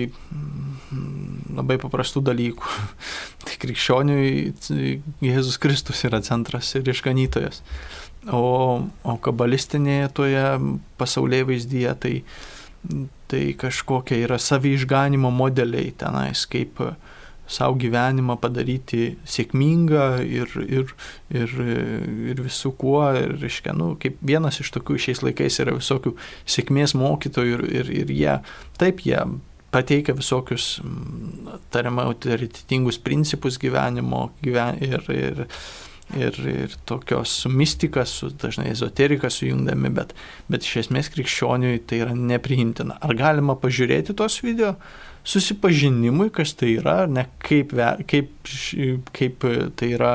labai 1.56 1.80
paprastų 1.80 2.26
dalykų. 2.28 2.76
Tai 3.48 3.58
krikščioniui 3.64 4.92
Jėzus 5.24 5.60
Kristus 5.64 6.04
yra 6.10 6.20
centras 6.26 6.74
ir 6.76 6.92
išganytojas. 6.92 7.64
O, 8.36 8.84
o 8.84 9.14
kabalistinėje 9.24 10.10
toje 10.12 10.48
pasaulyje 11.00 11.46
vaizdyje 11.48 11.94
tai, 12.04 12.12
tai 13.32 13.46
kažkokia 13.56 14.20
yra 14.26 14.36
saviišganimo 14.44 15.32
modeliai 15.32 15.94
tenais, 15.96 16.44
kaip 16.52 16.84
uh, 16.84 16.98
savo 17.50 17.78
gyvenimą 17.82 18.38
padaryti 18.42 19.16
sėkmingą 19.28 20.08
ir, 20.24 20.54
ir, 20.70 20.94
ir, 21.34 21.56
ir 22.32 22.42
visų 22.46 22.74
kuo. 22.80 23.02
Ir, 23.18 23.36
reiškia, 23.42 23.74
nu, 23.78 23.92
kaip 24.02 24.22
vienas 24.26 24.62
iš 24.64 24.72
tokių 24.78 25.00
šiais 25.02 25.24
laikais 25.26 25.60
yra 25.64 25.76
visokių 25.78 26.16
sėkmės 26.50 26.96
mokytojų 27.00 27.60
ir, 27.60 27.68
ir, 27.82 27.94
ir 28.04 28.16
jie, 28.16 28.40
taip, 28.80 29.04
jie 29.08 29.24
pateikia 29.74 30.16
visokius 30.18 30.80
tariamai 31.74 32.08
autoritetingus 32.10 32.98
principus 33.02 33.60
gyvenimo 33.62 34.30
gyven, 34.42 34.80
ir, 34.82 35.06
ir, 35.14 35.44
ir, 36.18 36.40
ir 36.50 36.78
tokios 36.90 37.36
su 37.44 37.52
mistika, 37.54 38.06
su 38.06 38.32
dažnai 38.34 38.72
ezoterika 38.72 39.30
sujungdami, 39.34 39.92
bet, 39.94 40.16
bet 40.50 40.66
iš 40.66 40.86
esmės 40.86 41.12
krikščioniui 41.14 41.84
tai 41.90 42.02
yra 42.06 42.18
nepriimtina. 42.18 42.98
Ar 43.02 43.16
galima 43.18 43.58
pažiūrėti 43.60 44.18
tos 44.18 44.42
video? 44.46 44.76
Susipažinimui, 45.30 46.30
kas 46.34 46.56
tai 46.58 46.74
yra, 46.80 47.04
ne 47.10 47.26
kaip, 47.46 47.74
kaip, 48.10 48.52
kaip 49.16 49.50
tai 49.80 49.92
yra 49.94 50.14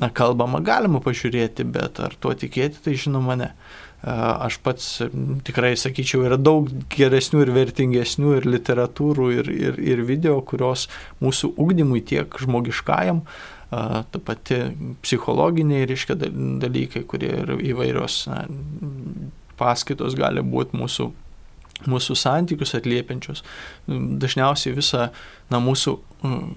na, 0.00 0.10
kalbama, 0.12 0.60
galima 0.64 1.00
pažiūrėti, 1.04 1.66
bet 1.72 2.00
ar 2.02 2.16
tuo 2.20 2.34
tikėti, 2.36 2.82
tai 2.84 2.98
žinoma 3.00 3.38
ne. 3.40 3.54
Aš 4.00 4.56
pats 4.64 4.84
tikrai 5.44 5.74
sakyčiau, 5.76 6.22
yra 6.24 6.38
daug 6.40 6.70
geresnių 6.94 7.42
ir 7.44 7.50
vertingesnių 7.52 8.36
ir 8.38 8.46
literatūrų, 8.48 9.26
ir, 9.36 9.50
ir, 9.52 9.80
ir 9.92 10.04
video, 10.08 10.38
kurios 10.40 10.86
mūsų 11.20 11.52
ugdymui 11.60 12.00
tiek 12.08 12.38
žmogiškajam, 12.40 13.20
ta 13.70 14.22
pati 14.24 14.62
psichologiniai, 15.04 15.84
reiškia, 15.90 16.16
dalykai, 16.62 17.04
kurie 17.08 17.34
ir 17.42 17.52
įvairios 17.74 18.22
na, 18.32 18.46
paskaitos 19.60 20.16
gali 20.18 20.42
būti 20.48 20.80
mūsų 20.80 21.10
mūsų 21.88 22.16
santykius 22.18 22.74
atliepiančios. 22.78 23.42
Dažniausiai 23.88 24.74
visą 24.76 25.08
na, 25.50 25.60
mūsų 25.62 25.96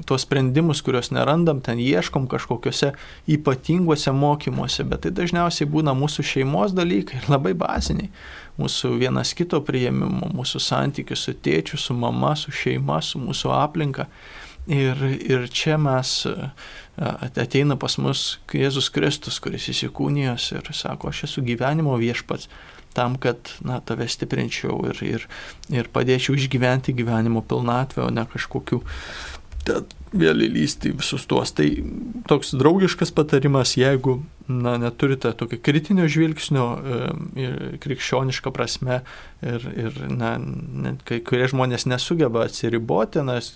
tuos 0.08 0.26
sprendimus, 0.26 0.82
kuriuos 0.84 1.12
nerandam, 1.16 1.62
ten 1.64 1.80
ieškom 1.80 2.28
kažkokiuose 2.32 2.92
ypatinguose 3.32 4.12
mokymuose, 4.12 4.84
bet 4.88 5.06
tai 5.06 5.14
dažniausiai 5.16 5.70
būna 5.72 5.96
mūsų 5.98 6.26
šeimos 6.34 6.76
dalykai 6.76 7.22
ir 7.22 7.30
labai 7.32 7.56
baziniai. 7.58 8.12
Mūsų 8.60 8.98
vienas 9.02 9.34
kito 9.34 9.62
prieimimo, 9.66 10.30
mūsų 10.36 10.62
santykių 10.62 11.18
su 11.18 11.34
tėčiu, 11.34 11.80
su 11.80 11.96
mama, 11.98 12.36
su 12.38 12.54
šeima, 12.54 13.00
su 13.02 13.22
mūsų 13.24 13.54
aplinka. 13.56 14.10
Ir, 14.70 15.00
ir 15.20 15.50
čia 15.52 15.76
mes 15.82 16.22
ateina 16.96 17.76
pas 17.80 17.98
mus 18.00 18.38
Jėzus 18.54 18.88
Kristus, 18.94 19.42
kuris 19.44 19.66
įsikūnijos 19.74 20.54
ir 20.56 20.70
sako, 20.76 21.10
aš 21.12 21.26
esu 21.28 21.44
gyvenimo 21.44 21.98
viešpats 22.00 22.48
tam, 22.96 23.18
kad 23.22 23.52
na, 23.66 23.80
tave 23.86 24.08
stiprinčiau 24.12 24.80
ir, 24.92 25.04
ir, 25.06 25.28
ir 25.74 25.92
padėčiau 25.94 26.38
išgyventi 26.38 26.96
gyvenimo 26.98 27.44
pilnatvę, 27.46 28.08
o 28.08 28.14
ne 28.14 28.26
kažkokiu 28.30 28.84
vėl 30.14 30.44
įlysti 30.46 30.92
visus 30.98 31.26
tuos. 31.30 31.54
Tai 31.56 31.66
toks 32.30 32.54
draugiškas 32.60 33.14
patarimas, 33.16 33.76
jeigu 33.80 34.20
na, 34.48 34.76
neturite 34.82 35.32
tokio 35.40 35.60
kritinio 35.64 36.08
žvilgsnio 36.12 36.66
e, 36.76 37.50
krikščionišką 37.84 38.54
prasme 38.54 39.02
ir, 39.42 39.68
ir 39.86 40.02
na, 40.12 40.36
ne, 40.38 40.98
kai 41.08 41.22
kurie 41.26 41.48
žmonės 41.52 41.88
nesugeba 41.90 42.46
atsiriboti, 42.48 43.24
nes 43.26 43.54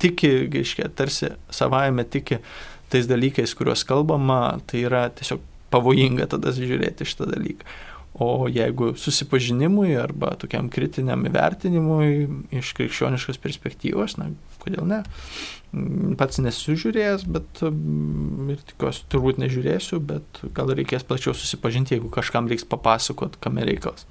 tiki, 0.00 0.32
aiškiai, 0.48 0.90
tarsi 0.96 1.32
savaime 1.52 2.04
tiki 2.08 2.40
tais 2.90 3.06
dalykais, 3.06 3.54
kuriuos 3.54 3.86
kalbama, 3.86 4.58
tai 4.66 4.82
yra 4.88 5.06
tiesiog 5.14 5.44
pavojinga 5.70 6.26
tada 6.32 6.50
žiūrėti 6.54 7.06
šitą 7.06 7.30
dalyką. 7.30 7.78
O 8.14 8.48
jeigu 8.50 8.96
susipažinimui 8.98 9.94
arba 9.94 10.32
tokiam 10.38 10.66
kritiniam 10.72 11.22
įvertinimui 11.28 12.08
iš 12.58 12.72
krikščioniškos 12.74 13.38
perspektyvos, 13.38 14.16
na, 14.18 14.32
kodėl 14.58 14.88
ne, 14.90 14.98
pats 16.18 16.40
nesužiūrėjęs, 16.42 17.22
bet 17.30 17.60
ir 17.62 18.64
tikiuosi, 18.72 19.04
turbūt 19.14 19.38
nežiūrėsiu, 19.38 20.00
bet 20.02 20.40
gal 20.56 20.72
reikės 20.74 21.06
plačiau 21.06 21.36
susipažinti, 21.38 21.94
jeigu 21.94 22.10
kažkam 22.12 22.50
reiks 22.50 22.66
papasakot, 22.66 23.38
kam 23.38 23.62
reikalas. 23.62 24.02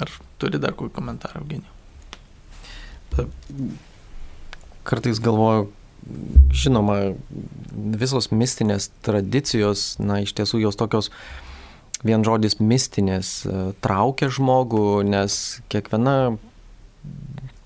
Ar 0.00 0.08
turi 0.40 0.60
dar 0.62 0.72
kokį 0.78 0.94
komentarą, 0.96 1.42
Eugenijų? 1.42 1.74
Kartais 4.88 5.20
galvoju, 5.20 5.68
žinoma, 6.56 6.96
visos 8.00 8.30
mistinės 8.32 8.88
tradicijos, 9.04 9.98
na, 10.00 10.22
iš 10.24 10.32
tiesų 10.38 10.62
jos 10.62 10.78
tokios, 10.80 11.10
uh, 11.12 11.47
vien 12.06 12.24
žodis 12.26 12.58
mistinės 12.60 13.32
e, 13.46 13.56
traukia 13.82 14.30
žmogų, 14.32 15.02
nes 15.08 15.58
kiekviena 15.72 16.36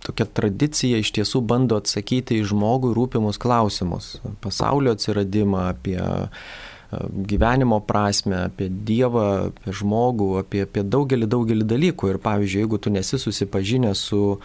tokia 0.03 0.27
tradicija 0.27 1.01
iš 1.03 1.13
tiesų 1.19 1.43
bando 1.47 1.79
atsakyti 1.79 2.41
į 2.41 2.49
žmogui 2.53 2.95
rūpimus 2.97 3.39
klausimus. 3.43 4.17
Pasaulio 4.43 4.97
atsiradimą, 4.97 5.67
apie 5.75 5.99
e, 6.01 6.27
gyvenimo 7.31 7.81
prasme, 7.87 8.47
apie 8.49 8.69
Dievą, 8.73 9.29
apie 9.53 9.77
žmogų, 9.83 10.33
apie, 10.43 10.65
apie 10.67 10.85
daugelį, 10.87 11.29
daugelį 11.37 11.69
dalykų. 11.75 12.15
Ir 12.15 12.21
pavyzdžiui, 12.25 12.65
jeigu 12.65 12.81
tu 12.83 12.95
nesi 12.95 13.21
susipažinęs 13.21 14.07
su 14.11 14.23
e, 14.33 14.41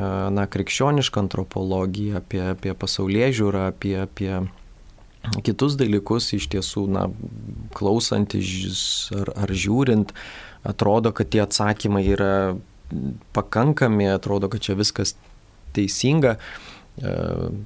na, 0.00 0.46
krikščioniška 0.46 1.26
antropologija, 1.26 2.22
apie, 2.22 2.42
apie 2.54 2.74
pasaulyje 2.78 3.34
žiūrą, 3.42 3.68
apie, 3.74 3.96
apie 4.06 4.40
kitus 5.44 5.76
dalykus 5.80 6.32
iš 6.36 6.48
tiesų, 6.52 6.86
na, 6.90 7.06
klausantis 7.76 9.10
ar, 9.16 9.32
ar 9.44 9.52
žiūrint, 9.52 10.14
atrodo, 10.66 11.12
kad 11.16 11.30
tie 11.32 11.42
atsakymai 11.44 12.04
yra 12.08 12.34
pakankami, 13.36 14.08
atrodo, 14.10 14.50
kad 14.52 14.64
čia 14.64 14.76
viskas 14.78 15.14
teisinga. 15.76 16.36
E, 17.00 17.12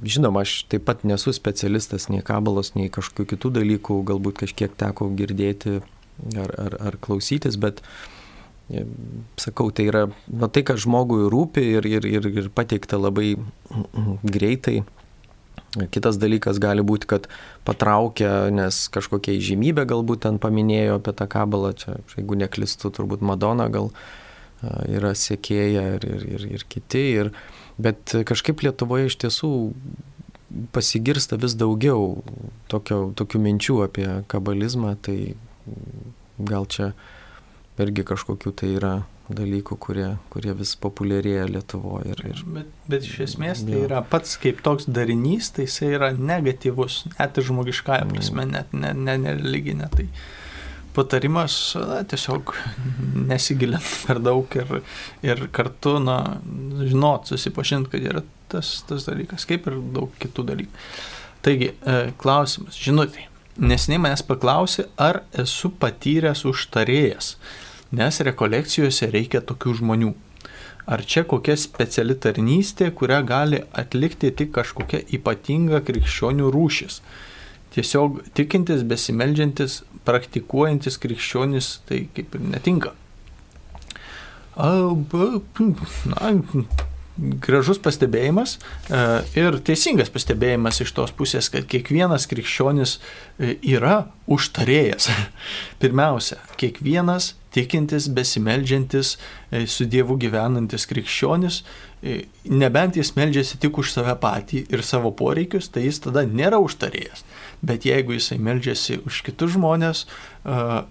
žinoma, 0.06 0.44
aš 0.44 0.64
taip 0.70 0.84
pat 0.88 1.04
nesu 1.06 1.32
specialistas 1.34 2.10
nei 2.12 2.24
kabalos, 2.26 2.74
nei 2.78 2.90
kažkokių 2.92 3.34
kitų 3.34 3.54
dalykų, 3.60 4.00
galbūt 4.10 4.42
kažkiek 4.44 4.74
teko 4.78 5.08
girdėti 5.16 5.78
ar, 6.38 6.52
ar, 6.60 6.76
ar 6.90 6.98
klausytis, 7.02 7.56
bet 7.60 7.80
e, 8.68 8.84
sakau, 9.40 9.70
tai 9.74 9.88
yra 9.90 10.04
nu, 10.10 10.50
tai, 10.50 10.62
kas 10.66 10.84
žmogui 10.84 11.24
rūpi 11.32 11.64
ir, 11.78 11.88
ir, 11.88 12.10
ir, 12.18 12.28
ir 12.44 12.52
pateikta 12.54 13.00
labai 13.00 13.34
greitai, 14.22 14.82
Kitas 15.74 16.18
dalykas 16.22 16.60
gali 16.62 16.84
būti, 16.86 17.08
kad 17.10 17.28
patraukia, 17.66 18.50
nes 18.54 18.84
kažkokia 18.94 19.34
įžymybė 19.38 19.86
galbūt 19.90 20.24
ten 20.26 20.38
paminėjo 20.42 21.00
apie 21.00 21.14
tą 21.18 21.26
kabalą, 21.30 21.72
čia, 21.78 21.96
jeigu 22.14 22.38
neklistu, 22.38 22.92
turbūt 22.94 23.24
Madona 23.26 23.66
gal 23.72 23.90
yra 24.88 25.12
sėkėja 25.18 25.84
ir, 25.96 26.06
ir, 26.08 26.26
ir, 26.36 26.46
ir 26.58 26.66
kiti. 26.70 27.04
Ir, 27.20 27.32
bet 27.82 28.14
kažkaip 28.28 28.62
Lietuvoje 28.64 29.10
iš 29.10 29.18
tiesų 29.24 29.50
pasigirsta 30.74 31.38
vis 31.40 31.56
daugiau 31.58 32.22
tokio, 32.70 33.08
tokių 33.18 33.40
minčių 33.48 33.80
apie 33.88 34.08
kabalizmą, 34.30 34.94
tai 35.02 35.34
gal 36.38 36.68
čia 36.70 36.92
irgi 37.82 38.04
kažkokių 38.06 38.52
tai 38.54 38.74
yra 38.76 38.94
dalykų, 39.32 39.76
kurie, 39.80 40.08
kurie 40.32 40.52
vis 40.56 40.74
populiarėja 40.76 41.46
Lietuvoje. 41.48 42.12
Ir, 42.12 42.22
ir... 42.28 42.42
Bet, 42.56 42.70
bet 42.90 43.08
iš 43.08 43.20
esmės 43.30 43.64
tai 43.64 43.80
yra 43.86 44.02
pats 44.04 44.36
kaip 44.40 44.60
toks 44.64 44.88
darinys, 44.90 45.50
tai 45.56 45.64
jisai 45.68 45.94
yra 45.96 46.12
negatyvus, 46.16 47.04
net 47.16 47.40
ir 47.40 47.48
žmogiškąją 47.48 48.10
prasme, 48.12 48.46
net 48.52 48.74
ne, 48.76 48.92
ne, 48.92 49.16
ne 49.22 49.36
religinė. 49.38 49.88
Tai 49.94 50.08
patarimas 50.94 51.56
na, 51.80 52.02
tiesiog 52.08 52.52
nesigilint 53.30 53.90
per 54.04 54.20
daug 54.22 54.60
ir, 54.60 54.78
ir 55.24 55.44
kartu, 55.54 55.96
na, 56.04 56.18
žinot, 56.84 57.30
susipažinti, 57.32 57.94
kad 57.96 58.08
yra 58.12 58.24
tas, 58.52 58.76
tas 58.88 59.08
dalykas, 59.08 59.48
kaip 59.48 59.70
ir 59.70 59.80
daug 59.96 60.12
kitų 60.20 60.48
dalykų. 60.52 60.84
Taigi, 61.44 61.72
e, 61.72 62.00
klausimas, 62.20 62.76
žinutė. 62.80 63.30
Nesiniai 63.54 64.00
manęs 64.02 64.24
paklausė, 64.26 64.88
ar 64.98 65.20
esu 65.38 65.68
patyręs 65.78 66.42
užtarėjas 66.48 67.36
nes 67.94 68.20
rekolekcijose 68.28 69.10
reikia 69.12 69.42
tokių 69.44 69.78
žmonių. 69.80 70.12
Ar 70.84 71.00
čia 71.08 71.22
kokia 71.24 71.56
speciali 71.56 72.16
tarnystė, 72.20 72.90
kurią 72.92 73.22
gali 73.24 73.62
atlikti 73.72 74.28
tik 74.36 74.52
kažkokia 74.58 75.00
ypatinga 75.16 75.80
krikščionių 75.86 76.50
rūšis? 76.52 76.98
Tiesiog 77.74 78.20
tikintis, 78.36 78.84
besimeldžiantis, 78.86 79.80
praktikuojantis 80.04 81.00
krikščionis 81.00 81.70
tai 81.88 82.04
kaip 82.14 82.36
ir 82.36 82.44
netinka. 82.52 82.92
Na, 86.10 86.28
gražus 87.16 87.78
pastebėjimas 87.82 88.56
e, 88.58 89.00
ir 89.38 89.58
teisingas 89.66 90.10
pastebėjimas 90.14 90.80
iš 90.82 90.92
tos 90.96 91.12
pusės, 91.14 91.48
kad 91.50 91.66
kiekvienas 91.70 92.26
krikščionis 92.30 92.96
e, 92.98 93.54
yra 93.74 94.04
užtarėjas. 94.30 95.10
Pirmiausia, 95.82 96.40
kiekvienas 96.60 97.32
tikintis, 97.54 98.10
besimeldžiantis, 98.14 99.16
e, 99.50 99.64
su 99.70 99.86
Dievu 99.90 100.18
gyvenantis 100.20 100.88
krikščionis, 100.90 101.62
nebent 102.52 102.98
jis 102.98 103.14
meldžiasi 103.16 103.56
tik 103.62 103.78
už 103.80 103.94
save 103.94 104.12
patį 104.20 104.66
ir 104.68 104.82
savo 104.84 105.08
poreikius, 105.16 105.70
tai 105.72 105.86
jis 105.86 106.02
tada 106.04 106.26
nėra 106.28 106.58
užtarėjas. 106.60 107.22
Bet 107.64 107.86
jeigu 107.88 108.12
jisai 108.18 108.36
meldžiasi 108.44 108.98
už 109.08 109.22
kitus 109.24 109.54
žmonės, 109.54 110.02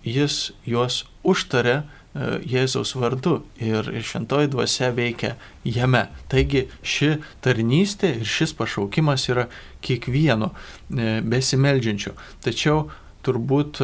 jis 0.02 0.40
juos 0.66 1.04
užtarė 1.22 1.84
E, 2.14 2.26
Jėzaus 2.46 2.94
vardu 3.00 3.40
ir 3.58 3.88
šventoji 4.06 4.52
dvasia 4.54 4.92
veikia 4.94 5.34
jame. 5.66 6.06
Taigi 6.30 6.68
ši 6.86 7.16
tarnystė 7.42 8.12
ir 8.20 8.30
šis 8.30 8.54
pašaukimas 8.58 9.26
yra 9.34 9.48
kiekvieno 9.86 10.52
e, 10.54 11.18
besimeldžiančio. 11.26 12.14
Tačiau 12.46 12.86
turbūt 13.24 13.82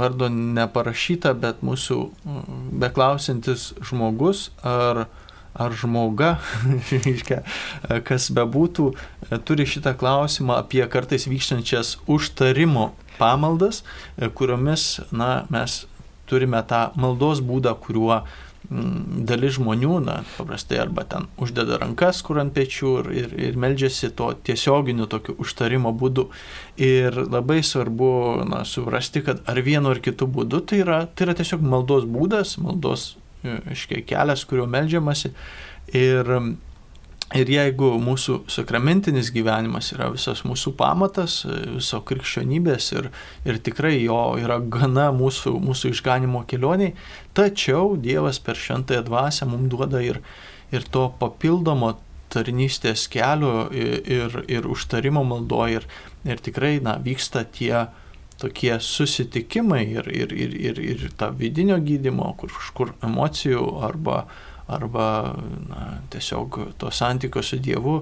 vardo 0.00 0.28
neparašyta, 0.32 1.32
bet 1.38 1.64
mūsų 1.66 1.98
beklausintis 2.82 3.70
žmogus 3.86 4.48
ar, 4.66 5.04
ar 5.54 5.76
žmoga, 5.76 6.36
kas 8.08 8.30
bebūtų, 8.36 8.90
e, 9.30 9.38
turi 9.46 9.66
šitą 9.68 9.94
klausimą 10.00 10.58
apie 10.60 10.82
kartais 10.90 11.28
vykstančias 11.30 11.96
užtarimo 12.10 12.90
pamaldas, 13.20 13.82
kuriomis 14.34 15.00
na, 15.12 15.44
mes 15.52 15.84
turime 16.30 16.62
tą 16.66 16.88
maldos 17.00 17.42
būdą, 17.44 17.74
kuriuo 17.82 18.22
dalis 18.70 19.56
žmonių, 19.56 19.96
na, 20.04 20.20
paprastai 20.36 20.78
arba 20.78 21.02
ten 21.10 21.26
uždeda 21.42 21.80
rankas 21.82 22.20
kur 22.22 22.38
ant 22.38 22.54
pečių 22.54 22.92
ir, 23.00 23.08
ir, 23.22 23.32
ir 23.48 23.58
meldžiasi 23.58 24.12
to 24.14 24.30
tiesioginiu 24.46 25.08
tokiu 25.10 25.34
užtarimo 25.42 25.90
būdu. 25.90 26.28
Ir 26.78 27.18
labai 27.24 27.60
svarbu 27.66 28.12
na, 28.46 28.62
suprasti, 28.68 29.24
kad 29.26 29.42
ar 29.50 29.58
vienu 29.66 29.90
ar 29.90 30.02
kitu 30.04 30.30
būdu 30.30 30.62
tai 30.70 30.84
yra, 30.84 31.02
tai 31.10 31.26
yra 31.26 31.36
tiesiog 31.40 31.66
maldos 31.66 32.06
būdas, 32.06 32.56
maldos, 32.62 33.14
aiškiai, 33.42 34.04
kelias, 34.06 34.46
kuriuo 34.46 34.68
meldžiamasi. 34.70 35.32
Ir 35.98 36.30
Ir 37.30 37.46
jeigu 37.46 37.92
mūsų 38.02 38.40
sakramentinis 38.50 39.28
gyvenimas 39.30 39.92
yra 39.94 40.08
visas 40.10 40.40
mūsų 40.42 40.72
pamatas, 40.74 41.44
viso 41.46 42.00
krikščionybės 42.02 42.88
ir, 42.96 43.06
ir 43.46 43.60
tikrai 43.62 44.00
jo 44.00 44.18
yra 44.42 44.56
gana 44.58 45.12
mūsų, 45.14 45.52
mūsų 45.62 45.92
išganimo 45.94 46.42
kelioniai, 46.50 46.96
tačiau 47.38 47.94
Dievas 48.02 48.42
per 48.42 48.58
šventąją 48.58 49.04
dvasę 49.06 49.46
mums 49.46 49.70
duoda 49.70 50.02
ir, 50.02 50.18
ir 50.74 50.88
to 50.90 51.06
papildomo 51.22 51.94
tarnystės 52.34 53.06
kelio 53.10 53.68
ir, 53.70 54.02
ir, 54.10 54.36
ir 54.50 54.66
užtarimo 54.66 55.22
maldo 55.26 55.62
ir, 55.70 55.86
ir 56.26 56.42
tikrai 56.42 56.78
na, 56.82 56.96
vyksta 56.98 57.44
tie 57.46 57.86
tokie 58.40 58.72
susitikimai 58.82 59.84
ir, 59.86 60.10
ir, 60.10 60.32
ir, 60.34 60.54
ir, 60.58 60.78
ir 60.82 61.10
ta 61.18 61.30
vidinio 61.30 61.78
gydimo, 61.78 62.32
kur 62.40 62.50
kažkur 62.56 62.94
emocijų 63.06 63.66
arba 63.86 64.24
arba 64.70 65.06
na, 65.68 65.86
tiesiog 66.12 66.58
to 66.78 66.90
santykio 66.94 67.42
su 67.42 67.58
Dievu, 67.62 68.00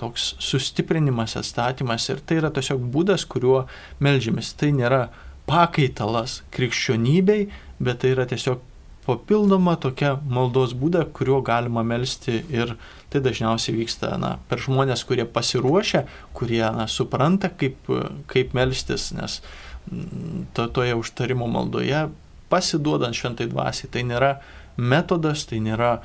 toks 0.00 0.34
sustiprinimas, 0.42 1.36
atstatymas 1.36 2.08
ir 2.12 2.22
tai 2.24 2.38
yra 2.42 2.50
tiesiog 2.54 2.84
būdas, 2.94 3.26
kuriuo 3.28 3.64
melžiamės. 4.04 4.54
Tai 4.58 4.70
nėra 4.76 5.02
pakaitalas 5.48 6.42
krikščionybei, 6.54 7.48
bet 7.82 8.02
tai 8.02 8.14
yra 8.14 8.26
tiesiog 8.28 8.62
papildoma 9.08 9.78
tokia 9.80 10.18
maldos 10.28 10.74
būda, 10.76 11.06
kuriuo 11.16 11.40
galima 11.44 11.82
melstį 11.86 12.42
ir 12.52 12.74
tai 13.08 13.22
dažniausiai 13.24 13.78
vyksta 13.78 14.12
na, 14.20 14.34
per 14.50 14.60
žmonės, 14.60 15.04
kurie 15.08 15.24
pasiruošia, 15.24 16.04
kurie 16.36 16.62
na, 16.76 16.84
supranta, 16.92 17.48
kaip, 17.48 17.88
kaip 18.28 18.52
melstis, 18.56 19.08
nes 19.16 19.40
to, 20.52 20.68
toje 20.68 20.96
užtarimo 20.98 21.48
maldoje 21.48 22.08
pasiduodant 22.52 23.16
šventai 23.16 23.48
dvasiai, 23.48 23.90
tai 23.92 24.04
nėra 24.08 24.38
metodas, 24.78 25.44
tai 25.50 25.58
nėra 25.64 25.98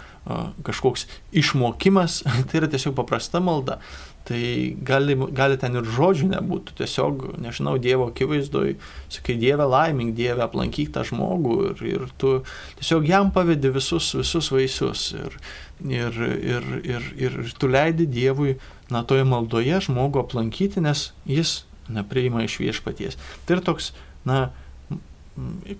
kažkoks 0.65 1.05
išmokimas, 1.35 2.23
tai 2.49 2.63
yra 2.63 2.71
tiesiog 2.71 2.97
paprasta 2.97 3.43
malda. 3.43 3.79
Tai 4.23 4.39
gali, 4.87 5.17
gali 5.35 5.57
ten 5.59 5.75
ir 5.75 5.87
žodžių 5.97 6.29
nebūtų, 6.31 6.77
tiesiog, 6.79 7.25
nežinau, 7.43 7.73
Dievo 7.81 8.05
akivaizdoj, 8.07 8.77
sakai, 9.11 9.35
Dieve 9.35 9.67
laimink, 9.67 10.13
Dieve 10.15 10.45
aplankyk 10.45 10.93
tą 10.95 11.03
žmogų 11.09 11.57
ir, 11.73 11.83
ir 11.89 12.05
tu 12.21 12.37
tiesiog 12.79 13.09
jam 13.09 13.33
pavedi 13.35 13.73
visus, 13.75 14.13
visus 14.15 14.47
vaisius 14.55 15.09
ir, 15.17 15.35
ir, 15.83 16.21
ir, 16.39 16.71
ir, 16.87 17.11
ir 17.19 17.37
tu 17.59 17.67
leidi 17.67 18.07
Dievui, 18.07 18.55
na, 18.93 19.03
toje 19.03 19.27
maldoje 19.27 19.83
žmogų 19.89 20.23
aplankyti, 20.23 20.79
nes 20.87 21.09
jis 21.27 21.65
nepriima 21.91 22.45
iš 22.47 22.61
viešpaties. 22.63 23.19
Tai 23.43 23.57
yra 23.57 23.67
toks, 23.73 23.91
na, 24.23 24.45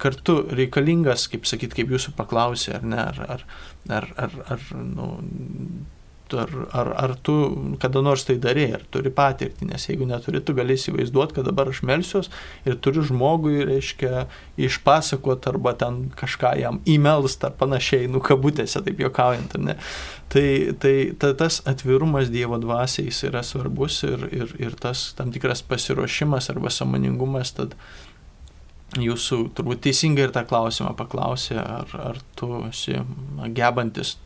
kartu 0.01 0.39
reikalingas, 0.57 1.27
kaip 1.31 1.45
sakyt, 1.49 1.75
kaip 1.77 1.91
jūsų 1.93 2.15
paklausė, 2.17 2.77
ar 2.79 2.87
ne, 2.87 3.01
ar, 3.01 3.19
ar, 3.35 3.43
ar, 3.99 4.07
ar, 4.25 4.37
ar, 4.55 4.69
nu, 4.81 5.09
ar, 6.33 6.67
ar, 6.71 6.87
ar 6.97 7.15
tu 7.21 7.35
kada 7.81 8.01
nors 8.01 8.25
tai 8.27 8.35
darė, 8.41 8.65
ar 8.77 8.83
turi 8.93 9.11
patirtį, 9.13 9.67
nes 9.69 9.85
jeigu 9.87 10.07
neturi, 10.09 10.41
tu 10.43 10.55
gali 10.57 10.77
įsivaizduoti, 10.77 11.37
kad 11.37 11.47
dabar 11.47 11.69
aš 11.71 11.83
melsiuos 11.87 12.29
ir 12.67 12.77
turiu 12.83 13.03
žmogui, 13.07 13.59
reiškia, 13.67 14.25
išpasakot 14.67 15.47
arba 15.51 15.75
ten 15.77 16.07
kažką 16.17 16.55
jam 16.61 16.81
įmelst 16.89 17.45
ar 17.47 17.55
panašiai, 17.59 18.09
nu 18.11 18.23
kabutėse, 18.23 18.81
taip 18.85 19.01
juokaujant, 19.03 19.57
ar 19.57 19.65
ne. 19.69 19.77
Tai, 20.33 20.47
tai 20.81 20.95
ta, 21.19 21.33
tas 21.37 21.59
atvirumas 21.69 22.31
Dievo 22.33 22.57
dvasiai 22.61 23.11
jis 23.11 23.19
yra 23.29 23.43
svarbus 23.45 23.99
ir, 24.07 24.25
ir, 24.33 24.55
ir 24.57 24.77
tas 24.81 25.11
tam 25.17 25.33
tikras 25.33 25.61
pasiruošimas 25.67 26.49
arba 26.53 26.73
samoningumas, 26.73 27.53
tad 27.59 27.77
jūsų 28.99 29.39
turbūt 29.57 29.83
teisingai 29.87 30.27
ir 30.27 30.33
tą 30.35 30.43
klausimą 30.47 30.93
paklausė, 30.97 31.57
ar, 31.61 31.95
ar 32.11 32.19
tu 32.37 32.49
esi 32.67 32.99
gebantis 33.55 34.17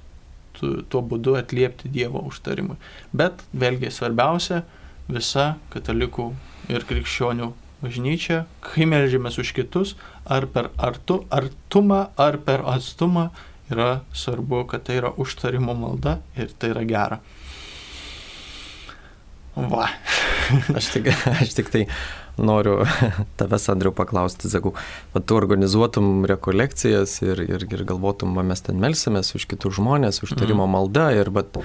tu, 0.57 0.81
tuo 0.89 1.03
būdu 1.05 1.37
atliepti 1.39 1.91
Dievo 1.93 2.23
užtarimui. 2.27 2.77
Bet 3.15 3.43
vėlgi 3.53 3.91
svarbiausia, 3.93 4.63
visa 5.07 5.53
katalikų 5.73 6.31
ir 6.73 6.85
krikščionių 6.87 7.51
bažnyčia, 7.81 8.45
kai 8.65 8.87
melžiamės 8.89 9.37
už 9.41 9.53
kitus, 9.55 9.95
ar 10.25 10.47
per 10.51 10.71
artu, 10.81 11.21
artumą, 11.33 12.07
ar 12.17 12.39
per 12.43 12.65
atstumą, 12.67 13.29
yra 13.71 14.01
svarbu, 14.15 14.63
kad 14.71 14.87
tai 14.87 15.01
yra 15.01 15.11
užtarimo 15.19 15.75
malda 15.77 16.17
ir 16.39 16.51
tai 16.57 16.71
yra 16.73 16.85
gera. 16.87 17.19
Va. 19.57 19.87
aš, 20.77 20.91
tik, 20.93 21.11
aš 21.41 21.53
tik 21.57 21.71
tai 21.73 21.85
noriu 22.37 22.79
tavęs, 23.39 23.67
Andriu, 23.73 23.91
paklausti, 23.95 24.49
sakau, 24.51 24.73
kad 25.13 25.27
tu 25.27 25.37
organizuotum 25.37 26.25
rekolekcijas 26.29 27.19
ir, 27.25 27.43
ir, 27.43 27.67
ir 27.67 27.85
galvotum, 27.87 28.37
mes 28.47 28.63
ten 28.65 28.81
melsimės 28.81 29.33
už 29.37 29.47
kitus 29.51 29.77
žmonės, 29.79 30.23
už 30.25 30.37
tarimo 30.37 30.65
mm. 30.67 30.75
maldą 30.77 31.09
ir 31.17 31.31
bet 31.33 31.59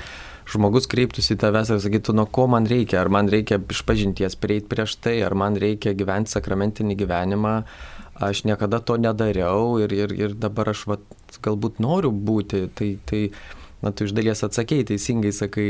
žmogus 0.52 0.88
kreiptųsi 0.90 1.36
į 1.36 1.40
tavęs 1.44 1.70
ir 1.72 1.80
sakytų, 1.84 2.16
nuo 2.18 2.26
ko 2.26 2.48
man 2.50 2.66
reikia, 2.68 3.00
ar 3.02 3.12
man 3.12 3.30
reikia 3.32 3.60
išpažinties 3.60 4.36
prieiti 4.40 4.70
prieš 4.72 4.96
tai, 5.04 5.20
ar 5.24 5.36
man 5.38 5.56
reikia 5.60 5.94
gyventi 5.96 6.34
sakramentinį 6.34 6.98
gyvenimą, 7.04 7.56
aš 8.22 8.44
niekada 8.48 8.82
to 8.82 8.98
nedariau 9.00 9.78
ir, 9.82 9.92
ir, 9.94 10.14
ir 10.14 10.36
dabar 10.38 10.72
aš 10.74 10.86
vat, 10.90 11.04
galbūt 11.44 11.80
noriu 11.82 12.12
būti, 12.12 12.66
tai, 12.74 12.94
tai 13.08 13.22
na, 13.82 13.92
tu 13.92 14.06
iš 14.06 14.14
dalies 14.16 14.44
atsakėjai, 14.46 14.92
teisingai 14.92 15.32
sakai, 15.34 15.68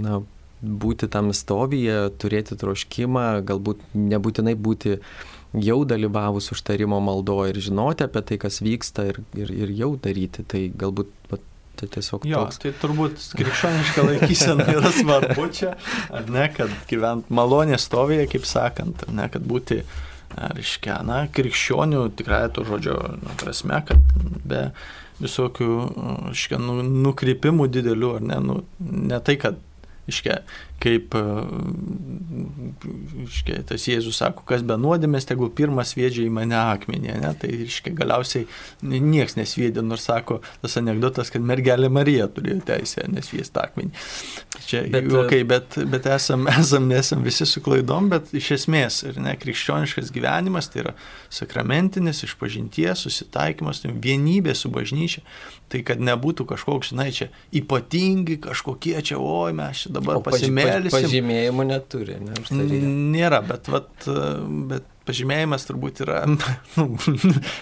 na, 0.00 0.20
būti 0.62 1.08
tam 1.12 1.32
stovyje, 1.36 2.10
turėti 2.20 2.56
troškimą, 2.58 3.26
galbūt 3.46 3.82
nebūtinai 3.94 4.56
būti 4.56 4.96
jau 5.56 5.78
dalyvavus 5.88 6.50
užtarimo 6.52 6.98
maldo 7.00 7.38
ir 7.48 7.58
žinoti 7.62 8.06
apie 8.06 8.22
tai, 8.28 8.38
kas 8.40 8.60
vyksta 8.64 9.06
ir, 9.10 9.20
ir, 9.36 9.52
ir 9.52 9.74
jau 9.76 9.94
daryti. 10.00 10.44
Tai 10.48 10.62
galbūt 10.76 11.12
tai 11.76 11.88
tiesiog... 11.92 12.24
Jo, 12.26 12.46
toks. 12.46 12.60
tai 12.62 12.72
turbūt 12.80 13.22
krikščioniška 13.36 14.04
laikysena 14.06 14.66
yra 14.72 14.92
svarbu 14.96 15.46
čia, 15.52 15.74
ar 16.14 16.28
ne, 16.32 16.48
kad 16.56 16.72
gyvent 16.90 17.30
malonė 17.32 17.78
stovėje, 17.80 18.28
kaip 18.32 18.48
sakant, 18.48 19.04
ar 19.06 19.16
ne, 19.16 19.28
kad 19.32 19.44
būti, 19.46 19.82
reiškia, 20.36 21.00
na, 21.06 21.24
krikščionių 21.32 22.06
tikrai 22.18 22.46
to 22.56 22.64
žodžio 22.68 22.96
nu, 23.20 23.34
prasme, 23.42 23.82
kad 23.88 24.16
be 24.48 24.62
visokių, 25.20 25.70
reiškia, 26.30 26.60
nu, 26.60 26.80
nukrypimų 27.06 27.68
didelių, 27.76 28.12
ar 28.18 28.26
ne, 28.32 28.40
nu, 28.48 28.58
ne 28.80 29.20
tai, 29.24 29.38
kad 29.40 29.60
Iškia, 30.06 30.40
kaip 30.82 31.14
e, 31.16 31.22
iškia, 33.24 33.62
tas 33.68 33.86
Jėzus 33.88 34.18
sako, 34.20 34.44
kas 34.48 34.64
be 34.66 34.76
nuodėmės, 34.80 35.26
tegul 35.28 35.48
pirmas 35.56 35.94
sviedžia 35.94 36.26
į 36.26 36.32
mane 36.36 36.56
akmenį, 36.58 37.14
ne? 37.22 37.32
tai 37.40 37.52
iškia, 37.64 37.94
galiausiai 37.96 38.44
niekas 38.84 39.38
nesviedė, 39.38 39.84
nors 39.86 40.06
sako 40.08 40.40
tas 40.62 40.76
anegdotas, 40.80 41.32
kad 41.32 41.44
mergelė 41.44 41.88
Marija 41.92 42.28
turėjo 42.32 42.60
teisę 42.68 43.06
nesviesti 43.12 43.62
akmenį. 43.62 44.04
Čia 44.66 44.82
bet, 44.92 45.08
okay, 45.22 45.46
bet, 45.48 45.78
bet 45.88 46.08
esam, 46.12 46.46
esam, 46.60 46.88
nesam 46.92 47.24
visi 47.26 47.48
su 47.48 47.62
klaidom, 47.64 48.10
bet 48.12 48.32
iš 48.36 48.52
esmės, 48.60 49.00
ir 49.08 49.20
ne, 49.22 49.36
krikščioniškas 49.40 50.12
gyvenimas 50.14 50.70
tai 50.72 50.84
yra 50.84 50.96
sakramentinis, 51.32 52.22
išpažinties, 52.28 53.06
susitaikymas, 53.06 53.82
tai 53.84 53.94
vienybė 53.96 54.54
su 54.56 54.70
bažnyčia, 54.72 55.24
tai 55.72 55.82
kad 55.86 56.02
nebūtų 56.04 56.46
kažkoks, 56.52 56.92
žinai, 56.92 57.08
čia 57.14 57.30
ypatingi 57.56 58.38
kažkokie 58.44 58.94
čia, 59.02 59.18
oi, 59.18 59.56
mes 59.56 59.86
čia 59.86 59.94
dabar 59.96 60.20
pasimėlysim. 60.24 60.65
Pažymėjimų 60.94 61.66
neturi, 61.70 62.18
ne? 62.22 62.36
Tai 62.48 62.82
Nėra, 63.16 63.40
bet, 63.46 63.70
vat, 63.72 64.08
bet 64.70 64.88
pažymėjimas 65.06 65.66
turbūt 65.68 66.02
yra, 66.06 66.24
nu, 66.78 66.88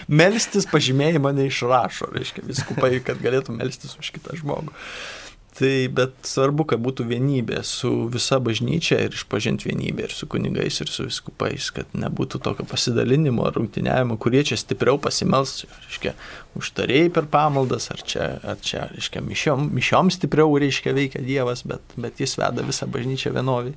melstis 0.07 0.67
pažymėjimą 0.71 1.35
neišrašo, 1.39 2.09
reiškia, 2.15 2.45
viskupai, 2.49 2.97
kad 3.05 3.21
galėtų 3.23 3.55
melstis 3.57 3.95
už 4.01 4.11
kitą 4.17 4.37
žmogų. 4.41 4.73
Tai 5.55 5.71
bet 5.95 6.27
svarbu, 6.27 6.65
kad 6.67 6.81
būtų 6.83 7.05
vienybė 7.07 7.61
su 7.63 7.89
visa 8.11 8.41
bažnyčia 8.43 8.97
ir 9.05 9.13
išpažinti 9.15 9.69
vienybę 9.69 10.03
ir 10.03 10.11
su 10.11 10.27
kunigais, 10.27 10.81
ir 10.83 10.89
su 10.91 11.05
viskupais, 11.07 11.69
kad 11.71 11.93
nebūtų 11.95 12.41
tokio 12.43 12.65
pasidalinimo 12.67 13.45
ar 13.47 13.55
rungtyniavimo, 13.55 14.17
kurie 14.19 14.41
čia 14.43 14.57
stipriau 14.59 14.99
pasimels, 14.99 15.61
reiškia, 15.85 16.11
užtarėjai 16.59 17.13
per 17.15 17.29
pamaldas, 17.31 17.87
ar 17.95 18.03
čia, 18.03 18.27
ar 18.43 18.59
čia 18.59 18.89
reiškia, 18.91 19.23
mišiom, 19.23 19.69
mišiom 19.79 20.11
stipriau, 20.11 20.51
reiškia, 20.59 20.91
veikia 20.97 21.23
Dievas, 21.23 21.63
bet, 21.63 21.95
bet 21.95 22.19
jis 22.19 22.35
veda 22.41 22.67
visą 22.67 22.91
bažnyčią 22.91 23.31
vienovį. 23.39 23.71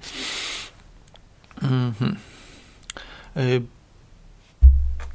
Mhm. 1.63 2.19
E, 3.39 3.63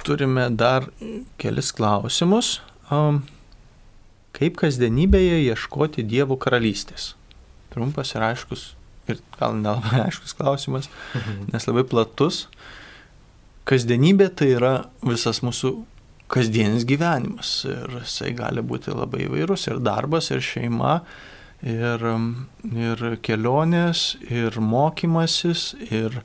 turime 0.08 0.48
dar 0.56 0.88
kelis 1.36 1.76
klausimus. 1.76 2.56
Um, 2.88 3.20
Kaip 4.34 4.56
kasdienybėje 4.58 5.42
ieškoti 5.44 6.02
Dievo 6.10 6.36
karalystės? 6.40 7.12
Trumpas 7.74 8.14
ir 8.16 8.24
aiškus, 8.26 8.64
ir 9.10 9.20
gal 9.38 9.54
nelabai 9.58 10.02
aiškus 10.08 10.34
klausimas, 10.38 10.90
mhm. 11.14 11.50
nes 11.54 11.68
labai 11.70 11.86
platus. 11.90 12.44
Kasdienybė 13.68 14.28
tai 14.36 14.50
yra 14.58 14.74
visas 15.06 15.40
mūsų 15.44 15.76
kasdienis 16.34 16.86
gyvenimas 16.88 17.50
ir 17.68 18.00
jisai 18.00 18.32
gali 18.36 18.64
būti 18.64 18.92
labai 18.92 19.26
įvairus 19.26 19.68
ir 19.70 19.80
darbas, 19.84 20.30
ir 20.34 20.42
šeima, 20.44 20.98
ir, 21.64 22.04
ir 22.74 23.04
kelionės, 23.24 24.14
ir 24.28 24.58
mokymasis, 24.60 25.72
ir 25.88 26.18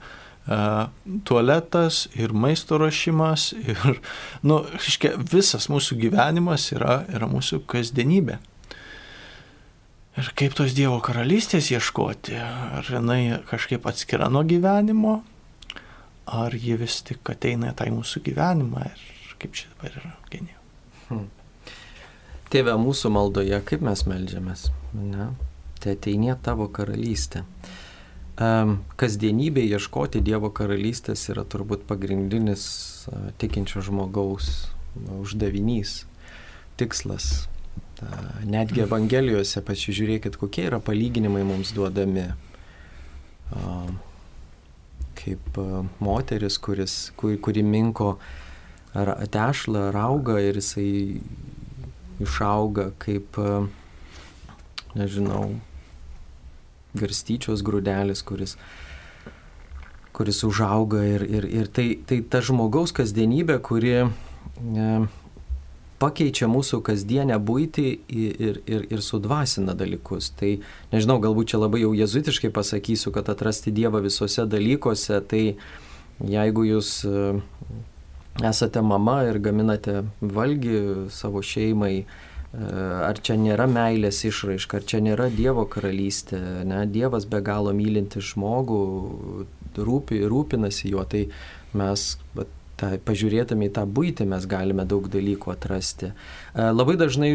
tualetas 1.23 2.07
ir 2.17 2.33
maisto 2.33 2.79
ruošimas 2.81 3.51
ir, 3.59 3.99
nu, 4.41 4.63
iškia, 4.79 5.13
visas 5.31 5.69
mūsų 5.69 5.99
gyvenimas 6.01 6.71
yra, 6.73 7.03
yra 7.13 7.29
mūsų 7.29 7.61
kasdienybė. 7.69 8.39
Ir 10.19 10.31
kaip 10.35 10.55
tos 10.57 10.73
Dievo 10.75 10.97
karalystės 11.05 11.69
ieškoti, 11.71 12.33
ar 12.35 12.87
jinai 12.89 13.39
kažkaip 13.47 13.85
atskira 13.87 14.27
nuo 14.33 14.41
gyvenimo, 14.47 15.19
ar 16.25 16.55
ji 16.57 16.75
vis 16.81 16.99
tik 17.05 17.29
ateina 17.31 17.71
į 17.71 17.77
tą 17.77 17.87
mūsų 17.93 18.23
gyvenimą 18.25 18.87
ir 18.89 19.35
kaip 19.39 19.53
čia 19.55 19.69
dabar 19.71 19.99
yra 20.01 20.15
genijau. 20.33 20.63
Hmm. 21.09 21.29
Tėve 22.49 22.73
mūsų 22.81 23.13
maldoje, 23.13 23.61
kaip 23.69 23.85
mes 23.85 24.03
melžiamės, 24.09 24.65
ne? 24.97 25.29
Tai 25.79 25.93
ateinė 25.95 26.33
tavo 26.43 26.67
karalystė. 26.73 27.45
Kasdienybė 28.39 29.65
ieškoti 29.67 30.21
Dievo 30.23 30.47
karalystės 30.55 31.25
yra 31.33 31.43
turbūt 31.43 31.83
pagrindinis 31.89 32.63
tikinčio 33.41 33.83
žmogaus 33.83 34.69
uždavinys, 35.19 36.05
tikslas. 36.79 37.49
Netgi 38.47 38.85
Evangelijose 38.85 39.59
pasižiūrėkit, 39.67 40.39
kokie 40.39 40.69
yra 40.69 40.79
palyginimai 40.79 41.43
mums 41.43 41.73
duodami. 41.75 42.29
Kaip 45.19 45.59
moteris, 45.99 46.55
kuris, 46.63 46.99
kuri, 47.19 47.35
kuri 47.43 47.63
minko 47.67 48.13
tešlą, 48.95 49.89
auga 49.99 50.39
ir 50.39 50.61
jisai 50.63 51.19
išauga 52.23 52.93
kaip, 53.03 53.35
nežinau, 54.95 55.59
garstyčios 56.97 57.63
grūdelis, 57.65 58.23
kuris, 58.25 58.55
kuris 60.15 60.43
užauga 60.47 61.03
ir, 61.05 61.25
ir, 61.27 61.47
ir 61.61 61.71
tai, 61.71 61.91
tai 62.07 62.21
ta 62.25 62.41
žmogaus 62.45 62.93
kasdienybė, 62.95 63.59
kuri 63.65 63.93
e, 63.99 64.07
pakeičia 65.99 66.47
mūsų 66.49 66.81
kasdienę 66.87 67.37
būtį 67.43 67.87
ir, 68.07 68.61
ir, 68.65 68.87
ir 68.89 69.03
sudvasina 69.03 69.75
dalykus. 69.77 70.31
Tai 70.39 70.55
nežinau, 70.93 71.19
galbūt 71.23 71.53
čia 71.53 71.61
labai 71.61 71.83
jau 71.83 71.93
jezuitiškai 71.97 72.51
pasakysiu, 72.55 73.13
kad 73.15 73.29
atrasti 73.31 73.73
Dievą 73.75 74.01
visose 74.05 74.47
dalykuose, 74.49 75.19
tai 75.29 75.43
jeigu 76.19 76.65
jūs 76.67 76.93
e, 77.07 77.27
esate 78.49 78.81
mama 78.81 79.21
ir 79.27 79.39
gaminate 79.43 80.01
valgy 80.21 81.09
savo 81.13 81.43
šeimai, 81.43 82.05
Ar 82.49 83.19
čia 83.21 83.35
nėra 83.37 83.67
meilės 83.69 84.23
išraiška, 84.25 84.79
ar 84.79 84.85
čia 84.89 84.99
nėra 85.05 85.27
Dievo 85.29 85.67
karalystė, 85.69 86.39
ne? 86.65 86.81
Dievas 86.89 87.27
be 87.29 87.43
galo 87.45 87.75
mylinti 87.77 88.23
žmogų, 88.25 88.79
rūpi, 89.77 90.23
rūpinasi 90.25 90.89
juo, 90.89 91.03
tai 91.05 91.27
mes 91.77 92.05
bet, 92.33 92.49
ta, 92.79 92.95
pažiūrėdami 93.05 93.69
į 93.69 93.73
tą 93.75 93.85
būtį 93.85 94.25
mes 94.31 94.47
galime 94.49 94.87
daug 94.89 95.05
dalykų 95.11 95.53
atrasti. 95.53 96.13
Labai 96.55 96.97
dažnai 96.99 97.31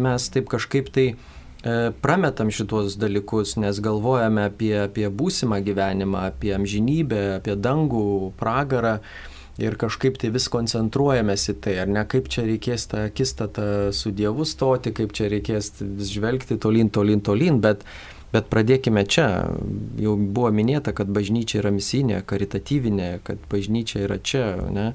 mes 0.00 0.28
taip 0.32 0.48
kažkaip 0.52 0.88
tai 0.94 1.06
prametam 2.04 2.50
šitos 2.52 2.96
dalykus, 3.00 3.56
nes 3.60 3.80
galvojame 3.84 4.48
apie, 4.50 4.74
apie 4.84 5.08
būsimą 5.08 5.60
gyvenimą, 5.64 6.26
apie 6.32 6.52
amžinybę, 6.56 7.22
apie 7.38 7.56
dangų, 7.56 8.32
pragarą 8.40 8.98
ir 9.60 9.76
kažkaip 9.78 10.16
tai 10.20 10.30
vis 10.34 10.48
koncentruojamės 10.52 11.48
į 11.52 11.56
tai, 11.64 11.76
ar 11.82 11.90
ne, 11.90 12.02
kaip 12.10 12.30
čia 12.32 12.46
reikės 12.48 12.88
tą 12.90 13.04
akistatą 13.10 13.66
su 13.94 14.10
Dievu 14.14 14.46
stoti, 14.48 14.94
kaip 14.96 15.14
čia 15.14 15.28
reikės 15.32 15.74
vis 15.80 16.10
žvelgti 16.14 16.58
tolin, 16.62 16.90
tolin, 16.94 17.22
tolin, 17.24 17.60
bet, 17.64 17.84
bet 18.34 18.48
pradėkime 18.50 19.04
čia. 19.06 19.28
Jau 20.00 20.16
buvo 20.18 20.50
minėta, 20.54 20.94
kad 20.96 21.12
bažnyčia 21.14 21.60
yra 21.62 21.74
misinė, 21.74 22.24
karitatyvinė, 22.26 23.12
kad 23.26 23.42
bažnyčia 23.52 24.06
yra 24.08 24.18
čia, 24.18 24.48
ne? 24.74 24.90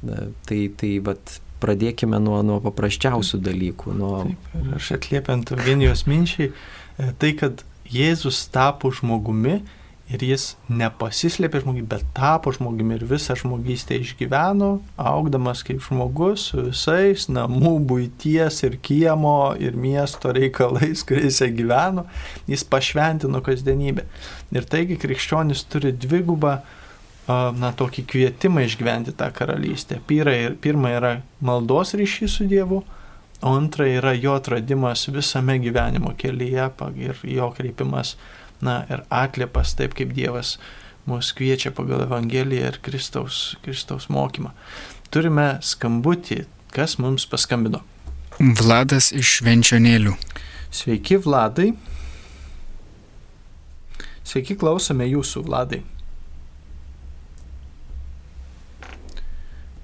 Tai, 0.00 0.60
tai 0.80 0.94
vat, 1.04 1.40
pradėkime 1.60 2.18
nuo, 2.22 2.40
nuo 2.46 2.58
paprasčiausių 2.64 3.40
dalykų. 3.44 3.96
Nuo... 4.00 4.14
Taip, 4.28 4.54
ir 4.60 4.78
aš 4.78 4.94
atliepiant 4.96 5.52
Eugenijos 5.54 6.06
minčiai, 6.08 6.50
e, 6.50 7.10
tai 7.20 7.34
kad 7.38 7.64
Jėzus 7.90 8.44
tapo 8.54 8.92
žmogumi, 8.94 9.60
Ir 10.10 10.24
jis 10.26 10.44
nepasislėpė 10.66 11.60
žmogui, 11.62 11.84
bet 11.86 12.02
tapo 12.16 12.50
žmogumi 12.50 12.96
ir 12.96 13.04
visą 13.06 13.36
žmogystę 13.38 13.94
išgyveno, 14.02 14.70
augdamas 14.98 15.62
kaip 15.66 15.84
žmogus 15.86 16.48
su 16.50 16.64
visais 16.66 17.28
namų, 17.30 17.76
būties 17.92 18.58
ir 18.66 18.74
kiemo 18.82 19.54
ir 19.62 19.78
miesto 19.78 20.32
reikalais, 20.34 21.04
kuriais 21.06 21.38
jis 21.38 21.54
gyveno, 21.54 22.08
jis 22.50 22.66
pašventino 22.66 23.38
kasdienybę. 23.46 24.06
Ir 24.50 24.66
taigi 24.66 24.98
krikščionis 24.98 25.62
turi 25.70 25.94
dvigubą, 25.94 26.58
na, 27.30 27.70
tokį 27.76 28.04
kvietimą 28.10 28.64
išgyventi 28.66 29.14
tą 29.14 29.30
karalystę. 29.34 30.00
Pirma 30.08 30.94
yra 30.96 31.12
maldos 31.44 31.94
ryšys 31.94 32.40
su 32.40 32.48
Dievu, 32.50 32.82
o 33.40 33.54
antra 33.56 33.86
yra 33.88 34.12
jo 34.18 34.34
atradimas 34.36 35.06
visame 35.08 35.58
gyvenimo 35.62 36.12
kelyje 36.18 36.66
ir 36.98 37.22
jo 37.22 37.50
kreipimas 37.56 38.16
na, 38.64 38.82
ir 38.92 39.04
atliepas 39.10 39.74
taip, 39.78 39.94
kaip 39.98 40.14
Dievas 40.16 40.56
mus 41.08 41.32
kviečia 41.36 41.72
pagal 41.74 42.04
Evangeliją 42.04 42.72
ir 42.72 42.80
Kristaus, 42.84 43.56
Kristaus 43.64 44.08
mokymą. 44.12 44.52
Turime 45.10 45.56
skambutį, 45.64 46.44
kas 46.74 46.98
mums 47.02 47.26
paskambino. 47.30 47.82
Vladas 48.38 49.10
iš 49.12 49.40
Švenčionėlių. 49.40 50.14
Sveiki, 50.70 51.18
Vladai. 51.24 51.72
Sveiki, 54.24 54.54
klausome 54.60 55.08
jūsų, 55.10 55.42
Vladai. 55.48 55.82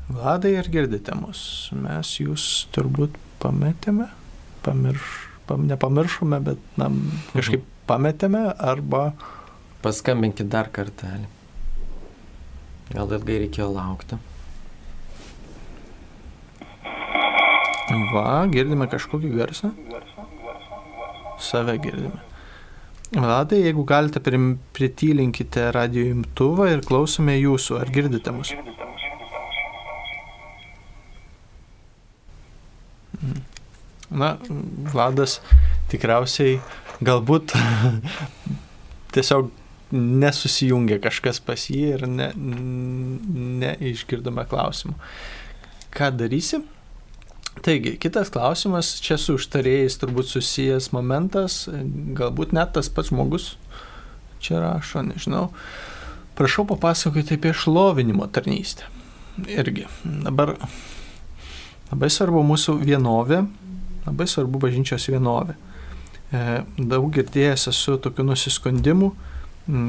Vladai, 0.06 0.54
ar 0.60 0.68
girdite 0.70 1.16
mus? 1.18 1.40
Mes 1.74 2.12
jūs 2.20 2.68
turbūt 2.72 3.16
pametėme, 3.42 4.06
pamirš, 4.62 5.16
pam, 5.48 5.66
nepamiršome, 5.66 6.38
bet 6.46 6.62
na, 6.78 6.92
kažkaip 7.34 7.66
pametėme 7.88 8.44
arba... 8.58 9.10
Paskambinkit 9.84 10.48
dar 10.50 10.66
kartelį. 10.74 11.28
Gal 12.90 13.12
ilgai 13.12 13.36
reikėjo 13.44 13.68
laukti. 13.70 14.16
Va, 18.10 18.46
girdime 18.50 18.88
kažkokį 18.90 19.30
garsą. 19.36 19.70
Save 21.38 21.76
girdime. 21.84 22.18
Vladai, 23.14 23.60
jeigu 23.62 23.84
galite, 23.86 24.18
pritylinkite 24.74 25.68
radio 25.76 26.08
imtuvą 26.16 26.66
ir 26.72 26.82
klausome 26.86 27.36
jūsų. 27.38 27.78
Ar 27.78 27.92
girdite 27.94 28.34
mus? 28.34 28.50
Na, 34.10 34.34
Vladas 34.90 35.38
tikriausiai 35.92 36.58
galbūt 37.04 37.54
tiesiog 39.14 39.50
nesusijungia 39.96 40.98
kažkas 41.02 41.38
pas 41.44 41.68
jį 41.70 41.82
ir 41.94 42.06
ne, 42.10 42.30
neišgirdome 43.62 44.46
klausimų. 44.50 44.96
Ką 45.96 46.10
darysi? 46.16 46.62
Taigi, 47.64 47.94
kitas 47.96 48.28
klausimas, 48.32 48.98
čia 49.00 49.16
su 49.16 49.38
užtarėjais 49.38 49.96
turbūt 50.02 50.28
susijęs 50.28 50.90
momentas, 50.92 51.64
galbūt 52.18 52.52
net 52.52 52.74
tas 52.76 52.90
pats 52.92 53.08
žmogus 53.08 53.54
čia 54.44 54.60
rašo, 54.60 55.02
nežinau. 55.02 55.48
Prašau 56.36 56.66
papasakoti 56.68 57.38
apie 57.38 57.54
šlovinimo 57.56 58.26
tarnystę. 58.28 58.84
Irgi. 59.48 59.86
Dabar 60.04 60.54
labai 61.90 62.10
svarbu 62.12 62.42
mūsų 62.44 62.76
vienovė, 62.84 63.42
labai 64.04 64.28
svarbu 64.28 64.60
bažnyčios 64.66 65.08
vienovė. 65.12 65.56
E, 66.34 66.62
daug 66.78 67.10
girdėjęs 67.14 67.68
esu 67.70 67.96
tokių 68.02 68.26
nusiskundimų, 68.32 69.12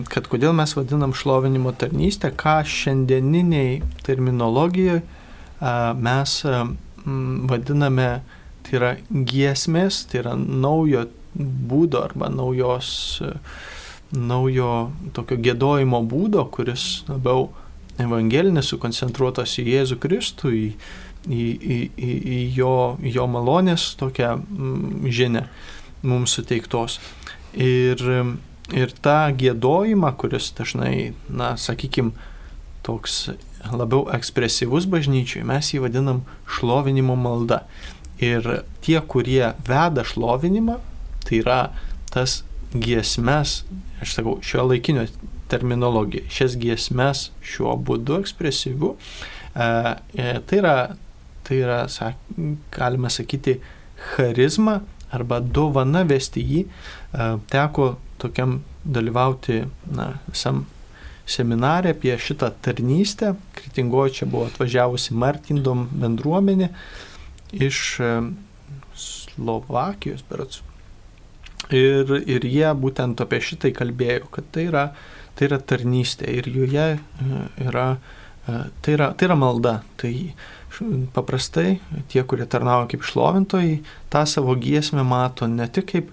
kad 0.10 0.26
kodėl 0.30 0.56
mes 0.58 0.74
vadinam 0.78 1.14
šlovinimo 1.14 1.72
tarnystę, 1.78 2.32
ką 2.34 2.60
šiandieniniai 2.66 3.82
terminologijoje 4.06 5.04
mes 6.02 6.34
a, 6.46 6.64
m, 7.06 7.48
vadiname, 7.50 8.10
tai 8.66 8.78
yra 8.78 8.92
giesmės, 9.10 10.04
tai 10.10 10.22
yra 10.24 10.36
naujo 10.38 11.06
būdo 11.38 12.02
arba 12.06 12.30
naujos, 12.34 12.90
e, 13.22 13.34
naujo 14.18 14.92
tokio 15.14 15.38
gėdojimo 15.42 16.02
būdo, 16.10 16.46
kuris 16.54 17.04
labiau 17.10 17.50
evangelinis, 18.02 18.70
sukoncentruotas 18.72 19.58
į 19.62 19.68
Jėzų 19.74 19.98
Kristų, 20.02 20.54
į, 20.54 20.68
į, 21.28 21.46
į, 21.58 21.80
į, 21.98 22.42
jo, 22.58 22.76
jo 23.02 23.26
malonės 23.30 23.92
tokią 24.00 24.36
mm, 24.38 25.10
žinę 25.10 25.48
mums 26.06 26.36
suteiktos. 26.38 27.00
Ir, 27.58 28.02
ir 28.76 28.96
tą 29.02 29.20
gėdojimą, 29.38 30.14
kuris 30.20 30.52
dažnai, 30.58 31.14
na, 31.30 31.56
sakykime, 31.58 32.14
toks 32.88 33.30
labiau 33.74 34.08
ekspresyvus 34.16 34.88
bažnyčiui, 34.90 35.46
mes 35.48 35.74
jį 35.74 35.84
vadinam 35.88 36.24
šlovinimo 36.58 37.18
malda. 37.20 37.64
Ir 38.24 38.46
tie, 38.86 38.98
kurie 39.06 39.54
veda 39.68 40.06
šlovinimą, 40.08 40.80
tai 41.26 41.42
yra 41.42 41.60
tas 42.14 42.42
giesmes, 42.74 43.62
aš 44.02 44.16
sakau, 44.18 44.38
šio 44.46 44.66
laikinio 44.68 45.06
terminologija, 45.52 46.28
šias 46.32 46.58
giesmes 46.60 47.28
šiuo 47.46 47.76
būdu 47.88 48.20
ekspresyviu, 48.24 48.96
e, 49.54 49.68
e, 50.18 50.30
tai 50.50 50.62
yra, 50.62 50.76
tai 51.48 51.62
yra 51.62 51.80
sak, 51.92 52.18
galima 52.74 53.12
sakyti, 53.14 53.60
charizma 54.16 54.82
arba 55.14 55.40
dovana 55.40 56.04
vesti 56.08 56.44
jį. 56.44 56.64
E, 56.66 57.30
teko 57.52 57.96
tokiam 58.22 58.62
dalyvauti 58.84 59.62
na, 59.94 60.12
visam 60.30 60.66
seminarė 61.28 61.94
apie 61.96 62.16
šitą 62.22 62.52
tarnystę. 62.64 63.34
Kritingoje 63.58 64.20
čia 64.20 64.30
buvo 64.32 64.48
atvažiavusi 64.48 65.16
Martindom 65.18 65.88
bendruomenė 65.92 66.72
iš 67.68 67.82
e, 68.04 68.14
Slovakijos, 68.98 70.24
berats. 70.30 70.64
Ir, 71.74 72.12
ir 72.30 72.46
jie 72.48 72.70
būtent 72.80 73.20
apie 73.22 73.42
šitai 73.44 73.74
kalbėjo, 73.76 74.30
kad 74.32 74.46
tai 74.56 74.70
yra, 74.70 74.86
tai 75.36 75.50
yra 75.50 75.60
tarnystė 75.60 76.30
ir 76.40 76.48
joje 76.54 76.88
e, 76.96 77.42
yra, 77.68 77.90
e, 77.98 78.27
tai 78.48 78.96
yra, 78.96 79.12
tai 79.14 79.30
yra 79.30 79.38
malda. 79.40 79.82
Tai 80.00 80.14
paprastai 81.16 81.78
tie, 82.12 82.22
kurie 82.28 82.46
tarnauja 82.50 82.90
kaip 82.92 83.06
šlovintojai, 83.08 83.82
tą 84.14 84.24
savo 84.30 84.56
giesmę 84.60 85.04
mato 85.08 85.48
ne 85.50 85.68
tik 85.72 85.90
kaip 85.94 86.12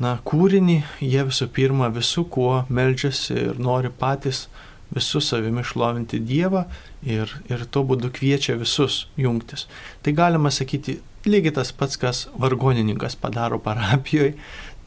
na, 0.00 0.16
kūrinį, 0.24 0.80
jie 1.04 1.24
visų 1.28 1.50
pirma 1.56 1.90
visų 1.92 2.26
kuo 2.32 2.52
meldžiasi 2.72 3.36
ir 3.50 3.60
nori 3.60 3.90
patys 3.92 4.46
visų 4.94 5.22
savimi 5.22 5.62
šlovinti 5.66 6.18
Dievą 6.26 6.64
ir, 7.06 7.30
ir 7.50 7.66
tuo 7.70 7.84
būdu 7.86 8.10
kviečia 8.14 8.56
visus 8.58 9.04
jungtis. 9.20 9.66
Tai 10.02 10.14
galima 10.16 10.50
sakyti 10.50 10.98
lygiai 11.28 11.54
tas 11.60 11.72
pats, 11.76 11.98
kas 12.00 12.24
vargonininkas 12.40 13.16
padaro 13.20 13.60
parapijoje, 13.62 14.36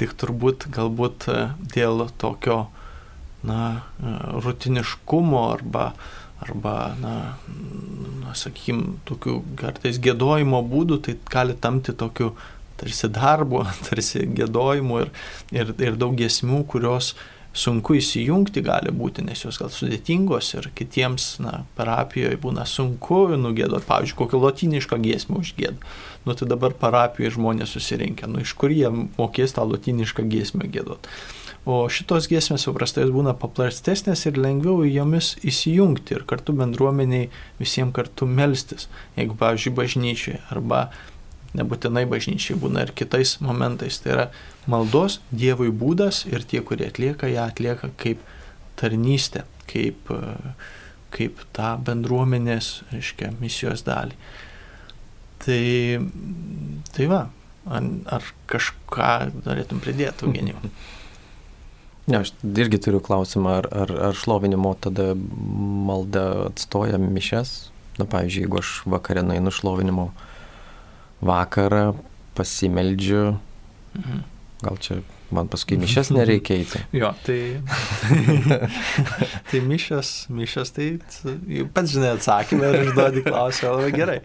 tik 0.01 0.15
turbūt 0.19 0.67
galbūt 0.73 1.27
e, 1.29 1.37
dėl 1.75 2.07
tokio, 2.21 2.65
na, 3.45 3.59
e, 4.01 4.15
rutiniškumo 4.43 5.45
arba, 5.51 5.91
arba 6.43 6.93
na, 7.01 7.15
na 8.23 8.33
sakykime, 8.37 8.97
tokių 9.09 9.39
kartais 9.59 9.99
gėdojimo 10.03 10.63
būdų, 10.67 10.99
tai 11.05 11.17
gali 11.31 11.55
tamti 11.59 11.95
tokiu 11.95 12.33
tarsi 12.79 13.09
darbu, 13.13 13.63
tarsi 13.87 14.25
gėdojimu 14.27 15.05
ir, 15.05 15.13
ir, 15.55 15.71
ir 15.79 15.99
daug 15.99 16.17
giesmių, 16.19 16.63
kurios 16.69 17.13
sunku 17.53 17.99
įsijungti 17.99 18.63
gali 18.65 18.89
būti, 18.93 19.21
nes 19.27 19.43
jos 19.43 19.59
gal 19.61 19.69
sudėtingos 19.69 20.49
ir 20.55 20.71
kitiems, 20.73 21.27
na, 21.43 21.59
parapijoje 21.77 22.39
būna 22.41 22.65
sunku 22.65 23.27
nugėdoti, 23.37 23.85
pavyzdžiui, 23.89 24.17
kokią 24.23 24.41
lotynišką 24.41 24.97
giesmę 25.03 25.37
užgėdą. 25.43 25.93
Nu 26.25 26.33
tai 26.39 26.47
dabar 26.49 26.73
parapijoje 26.73 27.35
žmonės 27.37 27.75
susirinkę, 27.75 28.29
nu 28.31 28.41
iš 28.41 28.55
kur 28.57 28.73
jie 28.73 28.89
mokės 28.89 29.53
tą 29.53 29.67
lotynišką 29.69 30.25
giesmę 30.33 30.71
gėdoti. 30.73 31.13
O 31.63 31.85
šitos 31.87 32.25
giesmės 32.27 32.65
paprastai 32.67 33.05
būna 33.07 33.31
paprastesnės 33.39 34.25
ir 34.27 34.35
lengviau 34.35 34.81
į 34.83 34.97
jomis 34.97 35.29
įsijungti 35.47 36.17
ir 36.17 36.25
kartu 36.27 36.51
bendruomeniai 36.59 37.29
visiems 37.55 37.95
kartu 37.95 38.27
melstis, 38.27 38.89
jeigu, 39.15 39.37
pavyzdžiui, 39.39 39.71
bažnyčiai 39.77 40.41
arba 40.51 40.89
nebūtinai 41.55 42.03
bažnyčiai 42.11 42.57
būna 42.59 42.83
ir 42.83 42.91
kitais 42.99 43.37
momentais. 43.39 44.01
Tai 44.03 44.11
yra 44.11 44.25
maldos 44.67 45.21
Dievui 45.31 45.69
būdas 45.71 46.25
ir 46.27 46.43
tie, 46.43 46.59
kurie 46.67 46.89
atlieka 46.91 47.29
ją, 47.31 47.45
atlieka 47.53 47.93
kaip 48.01 48.25
tarnystę, 48.81 49.45
kaip, 49.71 50.11
kaip 51.15 51.45
tą 51.55 51.77
bendruomenės, 51.87 52.73
reiškia, 52.91 53.31
misijos 53.39 53.85
dalį. 53.87 54.19
Tai, 55.45 55.63
tai 56.91 57.07
va, 57.11 57.21
ar, 57.71 57.87
ar 58.19 58.27
kažką 58.51 59.13
norėtum 59.45 59.79
pridėti, 59.83 60.27
Eugenijau? 60.27 60.59
Ne, 62.07 62.19
aš 62.19 62.33
irgi 62.43 62.81
turiu 62.83 62.99
klausimą, 63.03 63.59
ar, 63.61 63.67
ar, 63.71 63.93
ar 64.09 64.17
šlovinimo 64.17 64.73
tada 64.83 65.13
malda 65.87 66.49
atstoja 66.49 66.99
mišes? 66.99 67.53
Na, 67.99 68.07
pavyzdžiui, 68.09 68.43
jeigu 68.43 68.59
aš 68.59 68.71
vakarę 68.89 69.23
einu 69.35 69.53
šlovinimo 69.53 70.09
vakarą, 71.23 71.93
pasimeldžiu, 72.35 73.37
mhm. 73.95 74.23
gal 74.65 74.79
čia 74.83 74.97
man 75.33 75.47
paskui 75.47 75.77
mišes 75.79 76.11
nereikia 76.17 76.57
eiti. 76.59 76.81
Jo, 76.91 77.13
tai, 77.23 77.61
tai 79.51 79.61
mišes, 79.63 80.11
mišes, 80.33 80.73
tai 80.75 80.89
pats 81.73 81.95
žinai 81.95 82.17
atsakymą 82.17 82.73
ir 82.73 82.89
išduodi 82.89 83.23
klausimą 83.29 83.77
labai 83.77 83.95
gerai. 83.95 84.19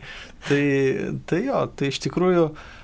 Tai, 0.48 0.64
tai 1.30 1.44
jo, 1.46 1.62
tai 1.78 1.92
iš 1.94 2.02
tikrųjų 2.08 2.48
Uh, 2.48 2.74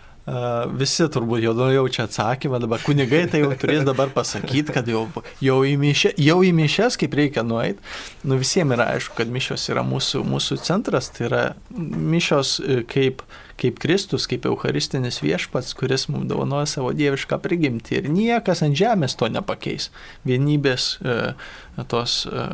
visi 0.81 1.05
turbūt 1.13 1.43
jau 1.45 1.53
jaučia 1.75 2.07
atsakymą, 2.09 2.61
dabar 2.63 2.81
kunigai 2.85 3.25
tai 3.29 3.43
jau 3.43 3.53
turės 3.61 3.85
dabar 3.85 4.13
pasakyti, 4.15 4.73
kad 4.73 4.89
jau, 4.89 5.05
jau, 5.45 5.59
į 5.69 5.75
mišę, 5.81 6.15
jau 6.25 6.39
į 6.45 6.53
mišes 6.57 6.97
kaip 7.01 7.17
reikia 7.19 7.45
nueiti. 7.45 7.83
Nu 8.25 8.41
visiems 8.41 8.77
yra 8.77 8.89
aišku, 8.95 9.19
kad 9.21 9.33
mišios 9.33 9.69
yra 9.73 9.85
mūsų, 9.85 10.25
mūsų 10.29 10.61
centras, 10.65 11.11
tai 11.13 11.29
yra 11.29 11.43
mišios 11.77 12.57
kaip 12.89 13.25
uh, 13.25 13.41
kaip 13.61 13.79
Kristus, 13.79 14.27
kaip 14.31 14.47
Eucharistinis 14.49 15.21
viešpats, 15.23 15.75
kuris 15.79 16.09
mums 16.11 16.27
dovanoja 16.31 16.67
savo 16.69 16.91
dievišką 16.97 17.39
prigimtį. 17.43 18.01
Ir 18.01 18.11
niekas 18.13 18.65
ant 18.67 18.77
žemės 18.79 19.15
to 19.19 19.29
nepakeis. 19.31 19.91
Vienybės, 20.27 20.89
e, 20.99 21.19
tos 21.91 22.25
e, 22.27 22.47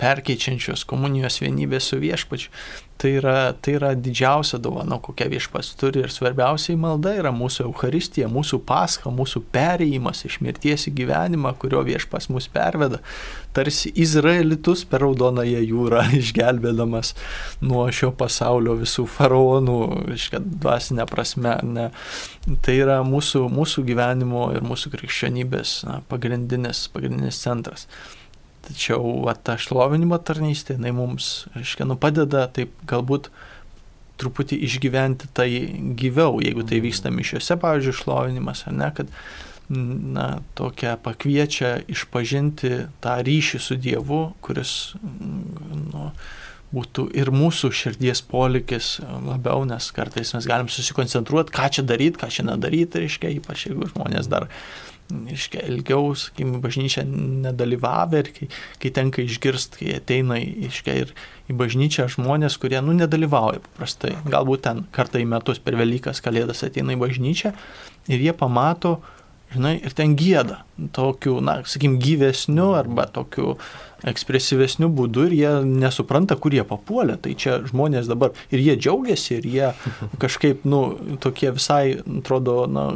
perkeičiančios 0.00 0.86
komunijos 0.88 1.40
vienybės 1.44 1.92
su 1.92 2.00
viešpačiu. 2.00 2.52
Tai 2.96 3.10
yra, 3.12 3.52
tai 3.60 3.74
yra 3.76 3.90
didžiausia 3.92 4.56
dovana, 4.62 4.96
kokią 5.04 5.26
viešpas 5.28 5.74
turi 5.76 6.00
ir 6.00 6.12
svarbiausiai 6.12 6.78
malda 6.80 7.12
yra 7.18 7.28
mūsų 7.34 7.66
Euharistija, 7.66 8.30
mūsų 8.32 8.62
pascha, 8.64 9.12
mūsų 9.12 9.42
perėjimas 9.52 10.24
iš 10.24 10.38
mirties 10.40 10.88
į 10.88 10.94
gyvenimą, 11.02 11.52
kurio 11.60 11.82
viešpas 11.84 12.30
mus 12.32 12.48
perveda, 12.48 13.02
tarsi 13.56 13.92
Izraelitus 14.00 14.86
per 14.88 15.04
Raudonąją 15.04 15.60
jūrą 15.66 16.06
išgelbėdamas 16.22 17.12
nuo 17.68 17.84
šio 17.92 18.14
pasaulio 18.16 18.78
visų 18.80 19.04
faraonų, 19.18 19.78
iškia 20.16 20.40
dvasinė 20.40 21.04
prasme. 21.12 21.56
Ne. 21.68 21.90
Tai 22.64 22.80
yra 22.80 23.02
mūsų, 23.04 23.44
mūsų 23.52 23.84
gyvenimo 23.90 24.48
ir 24.56 24.64
mūsų 24.64 24.96
krikščionybės 24.96 25.82
na, 25.84 26.00
pagrindinis, 26.08 26.86
pagrindinis 26.96 27.44
centras. 27.44 27.90
Tačiau 28.66 29.20
va, 29.22 29.36
ta 29.38 29.54
šlovinimo 29.60 30.18
tarnystė, 30.18 30.74
jinai 30.74 30.90
mums, 30.96 31.46
reiškia, 31.54 31.86
nu, 31.86 31.94
padeda 32.00 32.46
taip 32.50 32.72
galbūt 32.90 33.30
truputį 34.18 34.58
išgyventi 34.66 35.28
tai 35.36 35.48
gyviau, 35.98 36.40
jeigu 36.42 36.64
tai 36.66 36.80
vyksta 36.82 37.12
mišiuose, 37.14 37.58
pavyzdžiui, 37.62 37.98
šlovinimas, 38.00 38.64
ar 38.66 38.74
ne, 38.74 38.88
kad 38.96 39.12
na, 39.68 40.26
tokia 40.58 40.96
pakviečia 41.02 41.76
išpažinti 41.90 42.72
tą 43.04 43.14
ryšį 43.26 43.62
su 43.62 43.78
Dievu, 43.82 44.20
kuris 44.44 44.72
nu, 45.02 46.10
būtų 46.74 47.06
ir 47.16 47.30
mūsų 47.34 47.70
širdies 47.74 48.22
polikis 48.26 48.96
labiau, 49.26 49.64
nes 49.68 49.90
kartais 49.94 50.32
mes 50.34 50.48
galim 50.48 50.70
susikoncentruoti, 50.72 51.54
ką 51.54 51.70
čia 51.76 51.86
daryti, 51.86 52.18
ką 52.20 52.30
čia 52.32 52.46
nedaryti, 52.48 53.04
reiškia, 53.04 53.32
ypač 53.38 53.68
jeigu 53.68 53.90
žmonės 53.92 54.30
dar 54.30 54.48
iškia, 55.32 55.64
ilgiau, 55.70 56.14
sakykime, 56.18 56.60
bažnyčia 56.62 57.04
nedalyvavę 57.06 58.22
ir 58.22 58.30
kai, 58.34 58.48
kai 58.82 58.92
tenka 58.94 59.22
išgirsti, 59.24 59.80
kai 59.80 59.96
ateina 60.00 60.38
iškia, 60.40 60.96
ir 61.04 61.12
į 61.50 61.56
bažnyčią 61.58 62.08
žmonės, 62.16 62.58
kurie, 62.62 62.78
nu, 62.84 62.94
nedalyvauja 62.96 63.62
paprastai. 63.68 64.14
Galbūt 64.26 64.64
ten 64.66 64.84
kartą 64.96 65.22
į 65.22 65.28
metus 65.30 65.62
per 65.62 65.78
Velykas 65.78 66.22
kalėdas 66.24 66.64
ateina 66.66 66.96
į 66.96 67.02
bažnyčią 67.04 67.54
ir 68.10 68.26
jie 68.28 68.34
pamato, 68.36 68.98
žinai, 69.54 69.76
ir 69.86 69.94
ten 69.96 70.16
gėda. 70.18 70.62
Tokiu, 70.96 71.38
na, 71.44 71.60
sakykim, 71.64 72.00
gyvesniu 72.02 72.72
arba 72.78 73.06
tokiu 73.10 73.54
ekspresyvesniu 74.06 74.88
būdu 74.92 75.26
ir 75.28 75.34
jie 75.36 75.52
nesupranta, 75.66 76.36
kur 76.38 76.54
jie 76.54 76.64
papuolė. 76.66 77.18
Tai 77.22 77.34
čia 77.38 77.58
žmonės 77.66 78.08
dabar 78.10 78.34
ir 78.54 78.62
jie 78.62 78.76
džiaugiasi 78.78 79.38
ir 79.38 79.50
jie 79.50 79.68
kažkaip, 80.22 80.64
nu, 80.68 80.82
tokie 81.22 81.50
visai, 81.56 81.98
atrodo, 82.20 82.58
na, 82.70 82.88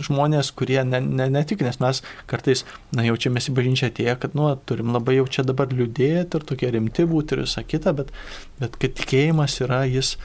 žmonės, 0.00 0.52
kurie 0.56 0.80
ne, 0.88 1.02
ne, 1.04 1.28
ne 1.32 1.44
tik, 1.44 1.64
nes 1.66 1.80
mes 1.82 2.02
kartais, 2.30 2.64
na, 2.96 3.04
jaučiamės 3.08 3.50
į 3.50 3.56
bažnyčią 3.58 3.90
atėję, 3.92 4.16
kad, 4.22 4.36
nu, 4.38 4.48
turim 4.68 4.94
labai 4.96 5.18
jau 5.18 5.26
čia 5.28 5.44
dabar 5.46 5.72
liūdėti 5.74 6.40
ir 6.40 6.46
tokie 6.48 6.72
rimti 6.72 7.08
būti 7.08 7.36
ir 7.36 7.44
visą 7.44 7.64
kitą, 7.66 7.94
bet, 8.00 8.14
bet 8.62 8.78
kad 8.80 8.96
tikėjimas 9.00 9.60
yra 9.64 9.84
jis 9.90 10.16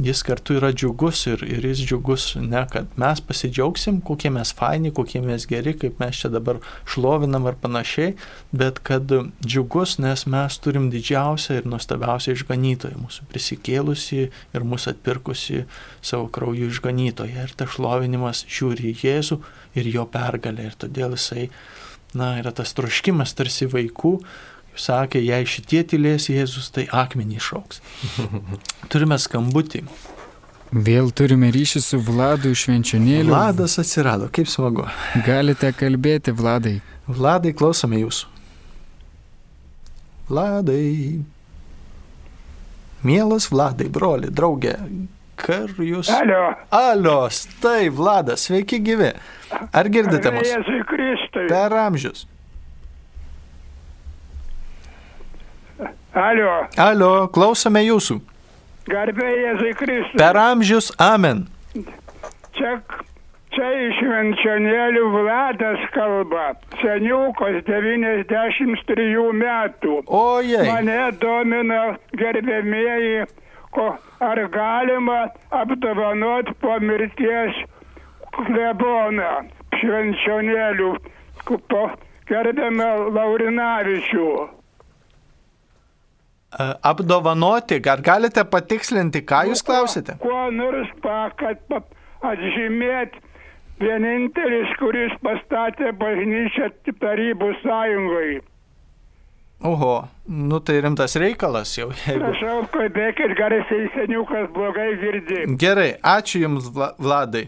jis 0.00 0.22
kartu 0.24 0.56
yra 0.56 0.70
džiugus 0.72 1.26
ir, 1.28 1.42
ir 1.44 1.66
jis 1.66 1.82
džiugus 1.84 2.24
ne, 2.40 2.62
kad 2.70 2.88
mes 2.96 3.20
pasidžiaugsim, 3.28 4.00
kokie 4.00 4.30
mes 4.32 4.52
faini, 4.56 4.92
kokie 4.94 5.20
mes 5.20 5.44
geri, 5.48 5.74
kaip 5.76 6.00
mes 6.00 6.16
čia 6.16 6.30
dabar 6.32 6.62
šlovinam 6.88 7.46
ar 7.50 7.58
panašiai, 7.60 8.14
bet 8.56 8.80
kad 8.86 9.12
džiugus, 9.44 9.98
nes 10.00 10.24
mes 10.26 10.58
turim 10.64 10.88
didžiausią 10.92 11.58
ir 11.60 11.68
nuostabiausią 11.68 12.36
išganytoją, 12.38 13.02
mūsų 13.04 13.28
prisikėlusi 13.32 14.22
ir 14.30 14.66
mūsų 14.72 14.94
atpirkusi 14.94 15.66
savo 16.00 16.30
krauju 16.32 16.70
išganytoją. 16.72 17.44
Ir 17.44 17.52
tas 17.56 17.76
šlovinimas 17.76 18.46
žiūri 18.48 18.94
į 18.94 18.96
Jėzų 19.02 19.42
ir 19.76 19.92
jo 19.92 20.06
pergalę. 20.08 20.70
Ir 20.70 20.78
todėl 20.80 21.18
jisai, 21.18 21.50
na, 22.16 22.38
yra 22.40 22.54
tas 22.56 22.72
troškimas 22.76 23.36
tarsi 23.36 23.68
vaikų, 23.68 24.16
sakė, 24.78 25.20
jei 25.22 25.46
šitie 25.48 25.82
tylės 25.88 26.28
Jėzus, 26.32 26.70
tai 26.74 26.86
akmenį 26.88 27.38
išauks. 27.40 27.82
Turime 28.92 29.18
skambutį. 29.20 29.84
Vėl 30.72 31.10
turime 31.12 31.50
ryšį 31.52 31.82
su 31.84 31.98
Vladu 32.00 32.54
iš 32.54 32.64
Švenčionėlių. 32.64 33.28
Vladas 33.28 33.76
atsirado, 33.82 34.30
kaip 34.32 34.48
smagu. 34.48 34.86
Galite 35.26 35.68
kalbėti, 35.76 36.32
Vladai. 36.32 36.78
Vladai, 37.04 37.52
klausome 37.52 38.00
jūsų. 38.00 38.30
Vladai. 40.30 41.20
Mielas 43.04 43.50
Vladai, 43.52 43.90
broli, 43.92 44.30
draugė, 44.32 44.78
kar 45.36 45.74
jūs. 45.76 46.08
Alio. 46.14 46.54
Alios, 46.72 47.42
tai 47.60 47.90
Vladas, 47.92 48.46
sveiki 48.46 48.80
gyvi. 48.80 49.10
Ar 49.74 49.92
girdite 49.92 50.32
mus? 50.32 50.48
Jėzui 50.48 50.80
Kristui. 50.88 51.48
Per 51.50 51.74
amžius. 51.82 52.24
Alio. 56.12 56.50
Alio, 56.76 57.12
klausome 57.32 57.80
jūsų. 57.86 58.18
Garbė 58.90 59.28
Jėzui 59.30 59.72
Kristui. 59.78 60.18
Per 60.20 60.36
amžius, 60.36 60.90
amen. 61.00 61.46
Čia, 62.52 62.72
čia 63.54 63.68
iš 63.86 64.00
Venčionėlių 64.10 65.06
Vladas 65.14 65.86
kalba. 65.94 66.50
Seniukas 66.82 67.62
93 67.64 69.24
metų. 69.40 70.02
Ojei. 70.06 70.68
Mane 70.68 71.00
domina 71.22 71.82
gerbėmieji, 72.20 73.24
ko, 73.72 73.88
ar 74.20 74.44
galima 74.52 75.20
apdovanoti 75.62 76.52
po 76.60 76.76
mirties 76.84 77.56
kleboną 78.36 79.34
švenčionėlių, 79.80 80.96
po 81.72 81.86
gerbėme 82.28 82.90
Laurinavičių. 83.16 84.32
E, 86.52 86.68
Apdovanoti, 86.82 87.80
ar 87.88 88.00
galite 88.04 88.44
patikslinti, 88.44 89.24
ką 89.24 89.44
jūs 89.50 89.64
klausite? 89.64 90.18
Kuo 90.22 90.50
nors 90.52 90.90
pakat 91.04 91.62
atžymėti 92.22 93.20
vienintelis, 93.82 94.70
kuris 94.78 95.14
pastatė 95.24 95.92
bažnyčią 95.98 96.70
tarybų 97.02 97.52
sąjungai. 97.62 98.40
Oho, 99.62 100.08
nu 100.26 100.58
tai 100.60 100.80
rimtas 100.82 101.14
reikalas 101.22 101.72
jau. 101.78 101.88
Jeigu... 102.04 102.18
Prašau, 102.24 102.62
kalbėkit 102.74 103.34
garsiai, 103.38 103.88
seniukas 103.94 104.48
blogai 104.54 104.88
girdi. 104.98 105.44
Gerai, 105.58 105.92
ačiū 106.02 106.42
Jums, 106.42 106.66
Vla- 106.74 106.92
Vladai. 106.98 107.44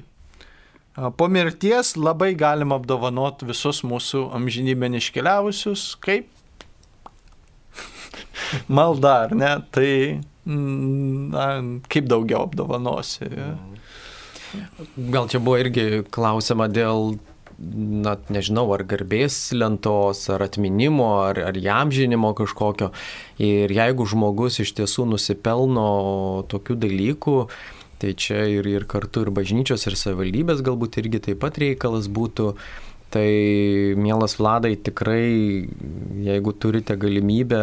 A, 0.95 1.11
Po 1.11 1.27
mirties 1.27 1.97
labai 1.99 2.33
galima 2.39 2.79
apdovanoti 2.79 3.49
visus 3.51 3.83
mūsų 3.83 4.29
amžinybę 4.39 4.93
neiškeliavusius, 4.95 5.89
kaip 6.07 6.29
malda, 8.79 9.15
ar 9.27 9.37
ne? 9.39 9.53
Tai, 9.75 9.91
na, 10.47 11.47
kaip 11.89 12.09
daugiau 12.11 12.45
apdovanosi. 12.49 13.31
Gal 14.97 15.31
čia 15.31 15.41
buvo 15.43 15.59
irgi 15.59 16.05
klausima 16.15 16.69
dėl, 16.71 17.17
na, 17.59 18.17
nežinau, 18.33 18.67
ar 18.77 18.85
garbės 18.87 19.39
lentos, 19.57 20.25
ar 20.31 20.45
atminimo, 20.47 21.09
ar, 21.25 21.41
ar 21.51 21.59
jam 21.59 21.93
žinimo 21.95 22.35
kažkokio. 22.39 22.93
Ir 23.43 23.73
jeigu 23.75 24.07
žmogus 24.11 24.61
iš 24.63 24.75
tiesų 24.79 25.09
nusipelno 25.15 25.89
tokių 26.53 26.79
dalykų, 26.87 27.39
tai 28.03 28.15
čia 28.21 28.45
ir, 28.53 28.69
ir 28.69 28.87
kartu 28.91 29.25
ir 29.25 29.33
bažnyčios, 29.35 29.87
ir 29.89 29.99
savivaldybės 29.99 30.63
galbūt 30.67 31.01
irgi 31.03 31.23
taip 31.31 31.43
pat 31.45 31.59
reikalas 31.63 32.11
būtų. 32.13 32.53
Tai, 33.11 33.31
mielas 33.95 34.35
Vladai, 34.41 34.73
tikrai, 34.75 35.69
jeigu 36.25 36.53
turite 36.59 36.97
galimybę, 36.99 37.61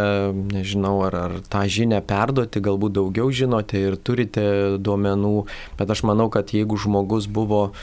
nežinau, 0.54 1.02
ar, 1.04 1.18
ar 1.26 1.34
tą 1.52 1.66
žinią 1.68 2.00
perduoti, 2.08 2.62
galbūt 2.64 2.96
daugiau 2.96 3.34
žinote 3.36 3.82
ir 3.90 3.98
turite 4.00 4.46
duomenų, 4.80 5.34
bet 5.82 5.92
aš 5.92 6.06
manau, 6.08 6.30
kad 6.32 6.54
jeigu 6.56 6.80
žmogus 6.80 7.28
buvo 7.28 7.66
e, 7.68 7.74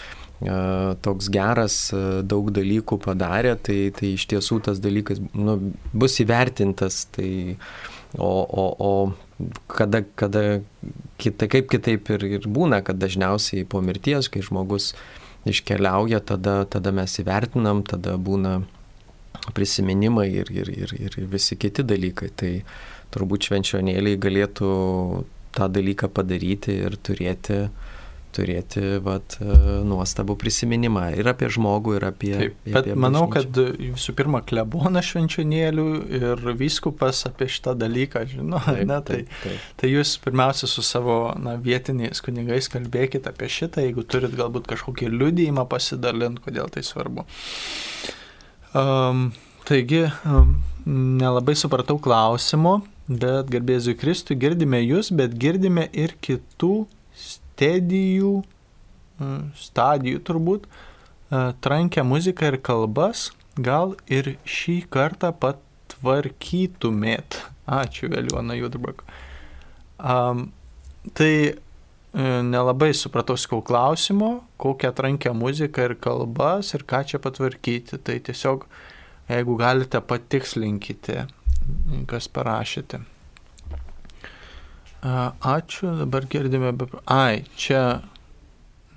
toks 1.05 1.29
geras, 1.35 1.77
e, 1.93 2.03
daug 2.25 2.49
dalykų 2.57 3.03
padarė, 3.05 3.59
tai, 3.61 3.79
tai 3.93 4.15
iš 4.15 4.25
tiesų 4.33 4.63
tas 4.71 4.81
dalykas 4.81 5.21
nu, 5.37 5.59
bus 5.93 6.17
įvertintas. 6.25 7.05
Tai, 7.13 7.31
o, 8.17 8.33
o, 8.33 8.67
o 8.81 8.93
kada, 9.69 10.07
kada 10.17 10.63
kita, 11.21 11.53
kaip 11.53 11.69
kitaip 11.71 12.11
ir, 12.17 12.29
ir 12.39 12.49
būna, 12.49 12.81
kad 12.87 12.97
dažniausiai 12.97 13.69
po 13.69 13.85
mirties, 13.85 14.33
kai 14.33 14.41
žmogus 14.41 14.95
iškeliauja, 15.53 16.21
tada, 16.25 16.63
tada 16.71 16.93
mes 16.95 17.15
įvertinam, 17.23 17.83
tada 17.87 18.17
būna 18.17 18.61
prisiminimai 19.55 20.29
ir, 20.43 20.51
ir, 20.53 20.71
ir, 20.71 20.95
ir 20.99 21.19
visi 21.31 21.57
kiti 21.61 21.85
dalykai. 21.87 22.31
Tai 22.37 22.53
turbūt 23.15 23.49
švenčionėliai 23.49 24.21
galėtų 24.21 24.73
tą 25.57 25.69
dalyką 25.73 26.11
padaryti 26.15 26.77
ir 26.85 26.99
turėti, 27.03 27.67
turėti 28.39 28.83
vat, 29.05 29.37
nuostabų 29.89 30.39
prisiminimą 30.39 31.09
ir 31.19 31.29
apie 31.31 31.51
žmogų, 31.53 31.97
ir 31.99 32.07
apie... 32.09 32.33
Taip, 32.39 32.59
bet 32.69 32.81
apie 32.81 32.97
manau, 32.99 33.27
bažnyčią. 33.27 33.67
kad 33.67 33.81
visų 33.99 34.15
pirma, 34.19 34.43
klebona 34.47 35.03
švenčionėlių 35.05 35.87
ir 36.21 36.45
vyskupas 36.59 37.25
apie 37.29 37.51
šitą 37.51 37.75
dalyką 37.79 38.25
žino. 38.31 38.63
Taip, 38.69 38.85
ne, 38.87 39.01
tai, 39.03 39.21
taip, 39.25 39.35
taip. 39.43 39.67
tai 39.81 39.93
jūs 39.93 40.15
pirmiausia 40.23 40.71
su 40.71 40.85
savo 40.87 41.19
na, 41.41 41.57
vietiniais 41.63 42.23
kunigais 42.25 42.71
kalbėkite 42.73 43.33
apie 43.33 43.51
šitą, 43.53 43.83
jeigu 43.87 44.05
turit 44.07 44.37
galbūt 44.39 44.69
kažkokį 44.71 45.11
liudijimą 45.15 45.67
pasidalinti, 45.71 46.45
kodėl 46.45 46.71
tai 46.73 46.85
svarbu. 46.87 47.27
Um, 48.77 49.31
taigi, 49.69 50.05
um, 50.29 50.59
nelabai 50.89 51.57
supratau 51.59 51.99
klausimo, 52.03 52.79
bet 53.09 53.49
garbėzui 53.53 53.97
Kristui 53.99 54.37
girdime 54.41 54.81
jūs, 54.85 55.11
bet 55.17 55.35
girdime 55.41 55.89
ir 55.97 56.15
kitų 56.25 56.87
stadijų, 57.59 58.45
mm, 59.19 59.53
stadijų 59.57 60.21
turbūt, 60.23 60.67
e, 60.67 61.53
trankę 61.61 62.05
muziką 62.05 62.53
ir 62.53 62.59
kalbas, 62.63 63.33
gal 63.57 63.97
ir 64.07 64.39
šį 64.45 64.89
kartą 64.89 65.33
patvarkytumėt. 65.33 67.43
Ačiū, 67.67 68.09
Vėliuona 68.09 68.55
Judrbak. 68.57 69.03
Um, 69.99 70.53
tai 71.13 71.51
e, 71.51 71.55
nelabai 72.43 72.95
supratau 72.95 73.37
skau 73.37 73.63
klausimo, 73.63 74.45
kokią 74.57 74.95
trankę 74.95 75.35
muziką 75.35 75.91
ir 75.91 75.95
kalbas 75.99 76.75
ir 76.75 76.87
ką 76.87 77.03
čia 77.05 77.19
patvarkyti. 77.19 77.99
Tai 77.99 78.19
tiesiog, 78.23 78.67
jeigu 79.29 79.59
galite, 79.59 80.01
patikslinkite, 80.01 81.27
kas 82.07 82.31
parašėte. 82.31 83.03
Ačiū, 85.03 85.93
dabar 86.01 86.27
girdime 86.27 86.73
be... 86.73 86.89
Ai, 87.07 87.45
čia... 87.57 88.03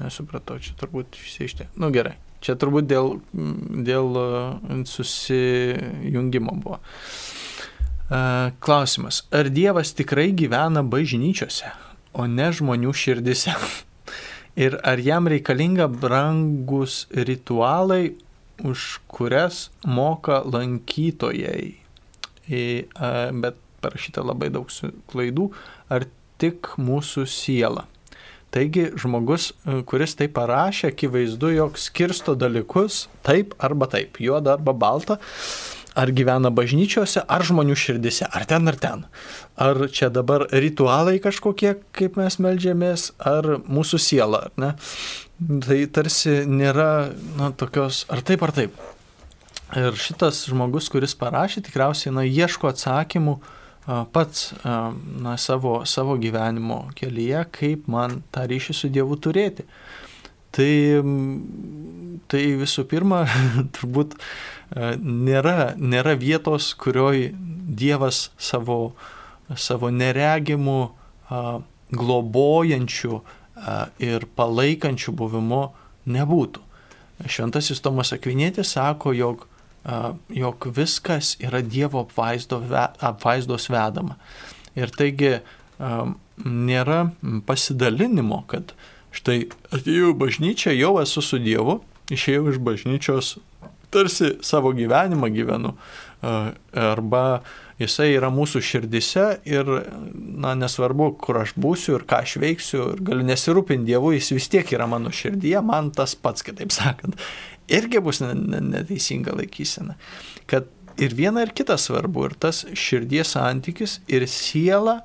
Nesupratau, 0.02 0.58
čia 0.58 0.74
turbūt 0.80 1.20
išsiaištė. 1.20 1.68
Nu 1.78 1.92
gerai. 1.94 2.16
Čia 2.42 2.56
turbūt 2.58 2.88
dėl, 2.90 3.20
dėl 3.86 4.16
susijungimo 4.90 6.56
buvo. 6.64 6.80
Klausimas. 8.66 9.22
Ar 9.30 9.52
Dievas 9.54 9.94
tikrai 9.94 10.32
gyvena 10.34 10.82
bažnyčiose, 10.82 11.70
o 12.18 12.26
ne 12.26 12.50
žmonių 12.50 12.96
širdise? 12.98 13.54
Ir 14.64 14.80
ar 14.84 15.00
jam 15.00 15.30
reikalinga 15.32 15.86
brangus 15.88 17.06
ritualai, 17.14 18.18
už 18.66 19.00
kurias 19.08 19.70
moka 19.86 20.42
lankytojai? 20.44 21.78
Bet 22.50 23.62
parašyta 23.82 24.26
labai 24.26 24.50
daug 24.54 24.70
klaidų. 25.14 25.52
Ar 25.92 26.08
tik 26.42 26.74
mūsų 26.80 27.28
siela? 27.30 27.86
Taigi 28.52 28.90
žmogus, 29.00 29.52
kuris 29.88 30.18
tai 30.20 30.28
parašė, 30.32 30.90
akivaizdu, 30.92 31.54
jog 31.56 31.78
skirsto 31.80 32.36
dalykus 32.36 33.06
taip 33.24 33.54
arba 33.64 33.88
taip, 33.92 34.20
juoda 34.20 34.58
arba 34.58 34.74
balta 34.76 35.22
ar 35.96 36.12
gyvena 36.16 36.52
bažnyčiose, 36.54 37.24
ar 37.28 37.44
žmonių 37.48 37.76
širdise, 37.80 38.28
ar 38.28 38.46
ten, 38.48 38.68
ar 38.72 38.78
ten. 38.80 39.04
Ar 39.60 39.80
čia 39.92 40.10
dabar 40.14 40.46
ritualai 40.52 41.18
kažkokie, 41.24 41.76
kaip 41.96 42.18
mes 42.20 42.40
melžiamės, 42.44 43.12
ar 43.20 43.58
mūsų 43.68 44.00
siela, 44.00 44.46
ar 44.48 44.56
ne? 44.62 44.72
Tai 45.66 45.80
tarsi 45.92 46.42
nėra, 46.48 47.12
na, 47.40 47.52
tokios, 47.58 48.06
ar 48.14 48.24
taip, 48.26 48.44
ar 48.46 48.56
taip. 48.56 48.76
Ir 49.80 49.96
šitas 50.00 50.46
žmogus, 50.52 50.90
kuris 50.92 51.16
parašė, 51.18 51.66
tikriausiai, 51.68 52.14
na, 52.16 52.28
ieško 52.28 52.72
atsakymų 52.72 53.40
pats, 54.14 54.52
na, 54.64 55.36
savo, 55.38 55.82
savo 55.86 56.18
gyvenimo 56.22 56.84
kelyje, 56.96 57.46
kaip 57.56 57.90
man 57.92 58.22
tą 58.34 58.46
ryšį 58.52 58.76
su 58.78 58.92
Dievu 58.94 59.18
turėti. 59.20 59.66
Tai, 60.52 60.72
tai 62.32 62.42
visų 62.60 62.86
pirma, 62.92 63.24
turbūt 63.78 64.18
nėra, 65.02 65.74
nėra 65.80 66.16
vietos, 66.20 66.74
kurioj 66.80 67.30
Dievas 67.82 68.30
savo, 68.40 68.94
savo 69.56 69.92
neregimų, 69.96 70.80
globojančių 71.92 73.22
ir 74.04 74.28
palaikančių 74.36 75.14
buvimu 75.16 75.64
nebūtų. 76.12 76.68
Šventasis 77.30 77.82
Tomas 77.84 78.14
Akvinėtis 78.16 78.74
sako, 78.76 79.14
jog, 79.14 79.46
jog 80.30 80.68
viskas 80.76 81.36
yra 81.42 81.62
Dievo 81.66 82.06
apvaizdo, 82.06 82.62
apvaizdos 83.00 83.70
vedama. 83.74 84.18
Ir 84.78 84.94
taigi 84.94 85.40
nėra 86.46 87.00
pasidalinimo, 87.48 88.44
kad 88.52 88.76
štai 89.16 89.48
atėjau 89.74 90.14
į 90.14 90.20
bažnyčią, 90.22 90.76
jau 90.78 90.94
esu 91.02 91.24
su 91.26 91.42
Dievu, 91.42 91.80
išėjau 92.14 92.52
iš 92.54 92.62
bažnyčios, 92.64 93.34
tarsi 93.92 94.38
savo 94.46 94.72
gyvenimą 94.76 95.32
gyvenu. 95.34 95.76
Arba 96.22 97.42
jisai 97.82 98.12
yra 98.14 98.30
mūsų 98.32 98.62
širdise 98.64 99.26
ir, 99.50 99.70
na, 100.14 100.54
nesvarbu, 100.60 101.12
kur 101.22 101.42
aš 101.42 101.56
būsiu 101.60 101.98
ir 101.98 102.06
ką 102.08 102.22
aš 102.26 102.36
veiksiu, 102.42 102.82
ir 102.94 103.02
galiu 103.08 103.26
nesirūpinti 103.28 103.90
Dievu, 103.90 104.14
jis 104.16 104.32
vis 104.38 104.50
tiek 104.54 104.70
yra 104.76 104.88
mano 104.90 105.12
širdyje, 105.14 105.64
man 105.66 105.90
tas 105.96 106.14
pats, 106.16 106.46
kitaip 106.46 106.74
sakant. 106.76 107.18
Irgi 107.72 108.02
bus 108.04 108.22
neteisinga 108.22 109.36
laikysena. 109.38 109.96
Kad 110.52 110.68
ir 111.00 111.16
viena 111.16 111.46
ir 111.46 111.54
kita 111.56 111.78
svarbu, 111.80 112.28
ir 112.28 112.38
tas 112.42 112.66
širdies 112.78 113.36
santykis, 113.38 114.00
ir 114.12 114.28
siela, 114.28 115.02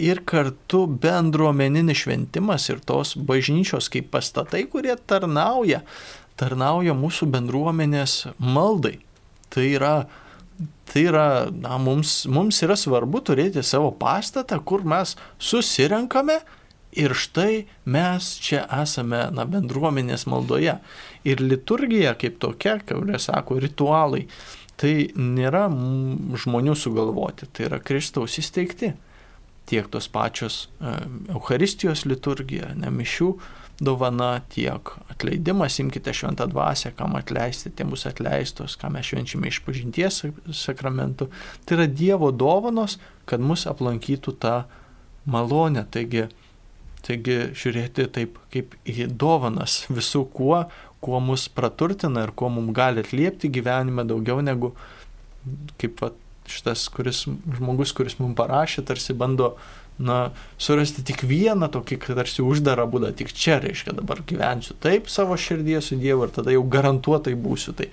ir 0.00 0.22
kartu 0.24 0.86
bendruomeninis 1.02 2.06
šventimas 2.06 2.70
ir 2.72 2.80
tos 2.88 3.12
bažnyčios 3.28 3.90
kaip 3.92 4.08
pastatai, 4.14 4.64
kurie 4.70 4.94
tarnauja 4.96 5.82
tarnauja 6.40 6.94
mūsų 6.96 7.28
bendruomenės 7.34 8.24
maldai. 8.40 8.98
Tai 9.52 9.66
yra, 9.66 9.94
tai 10.90 11.04
yra 11.10 11.26
na, 11.52 11.76
mums, 11.82 12.22
mums 12.30 12.60
yra 12.64 12.78
svarbu 12.78 13.22
turėti 13.26 13.64
savo 13.66 13.90
pastatą, 14.00 14.60
kur 14.64 14.86
mes 14.88 15.16
susirenkame 15.42 16.40
ir 16.92 17.14
štai 17.14 17.66
mes 17.84 18.30
čia 18.42 18.64
esame 18.82 19.26
na, 19.34 19.46
bendruomenės 19.48 20.26
maldoje. 20.30 20.78
Ir 21.28 21.42
liturgija 21.44 22.16
kaip 22.18 22.40
tokia, 22.42 22.78
kurie 22.86 23.20
sako, 23.20 23.60
ritualai, 23.62 24.26
tai 24.80 25.10
nėra 25.14 25.68
žmonių 26.40 26.74
sugalvoti, 26.78 27.50
tai 27.52 27.68
yra 27.68 27.80
Kristaus 27.84 28.38
įsteigti. 28.40 28.94
Tiek 29.70 29.86
tos 29.92 30.08
pačios 30.10 30.64
e, 30.80 30.94
Euharistijos 31.30 32.06
liturgija, 32.08 32.72
nemišių 32.80 33.28
dovana, 33.80 34.40
tiek 34.52 34.92
atleidimas, 35.12 35.78
imkite 35.80 36.12
šventą 36.16 36.48
dvasę, 36.50 36.92
kam 36.96 37.14
atleisti, 37.16 37.72
tiem 37.72 37.92
bus 37.92 38.04
atleistos, 38.08 38.76
ką 38.80 38.90
mes 38.92 39.08
švenčiame 39.08 39.48
iš 39.48 39.60
pažinties 39.64 40.20
sakramentų. 40.64 41.30
Tai 41.64 41.78
yra 41.78 41.86
Dievo 41.88 42.28
dovanos, 42.32 42.98
kad 43.30 43.40
mus 43.40 43.64
aplankytų 43.70 44.36
tą 44.42 44.56
malonę. 45.30 45.86
Taigi, 45.92 46.26
taigi 47.06 47.38
žiūrėti 47.56 48.06
taip 48.14 48.38
kaip 48.54 48.76
į 48.88 49.08
dovanas 49.10 49.84
visų 49.90 50.24
kuo, 50.34 50.64
kuo 51.00 51.20
mus 51.24 51.48
praturtina 51.52 52.26
ir 52.26 52.34
kuo 52.36 52.50
mums 52.52 52.74
gali 52.76 53.04
atliepti 53.04 53.50
gyvenime 53.52 54.04
daugiau 54.08 54.42
negu 54.44 54.74
kaip 55.80 56.02
va, 56.02 56.10
šitas 56.50 56.88
kuris, 56.92 57.24
žmogus, 57.56 57.94
kuris 57.96 58.18
mums 58.20 58.36
parašė, 58.38 58.84
tarsi 58.88 59.14
bando 59.16 59.54
na, 60.00 60.30
surasti 60.60 61.04
tik 61.06 61.24
vieną 61.28 61.68
tokį, 61.72 62.00
tarsi 62.08 62.44
uždarą 62.44 62.86
būdą, 62.90 63.12
tik 63.16 63.32
čia 63.36 63.58
reiškia 63.62 63.94
dabar 63.98 64.22
gyvensiu 64.26 64.76
taip 64.80 65.10
savo 65.12 65.36
širdyje 65.40 65.82
su 65.84 65.98
Dievu 66.00 66.26
ir 66.26 66.34
tada 66.36 66.54
jau 66.54 66.62
garantuotai 66.76 67.36
būsiu. 67.38 67.76
Tai, 67.76 67.90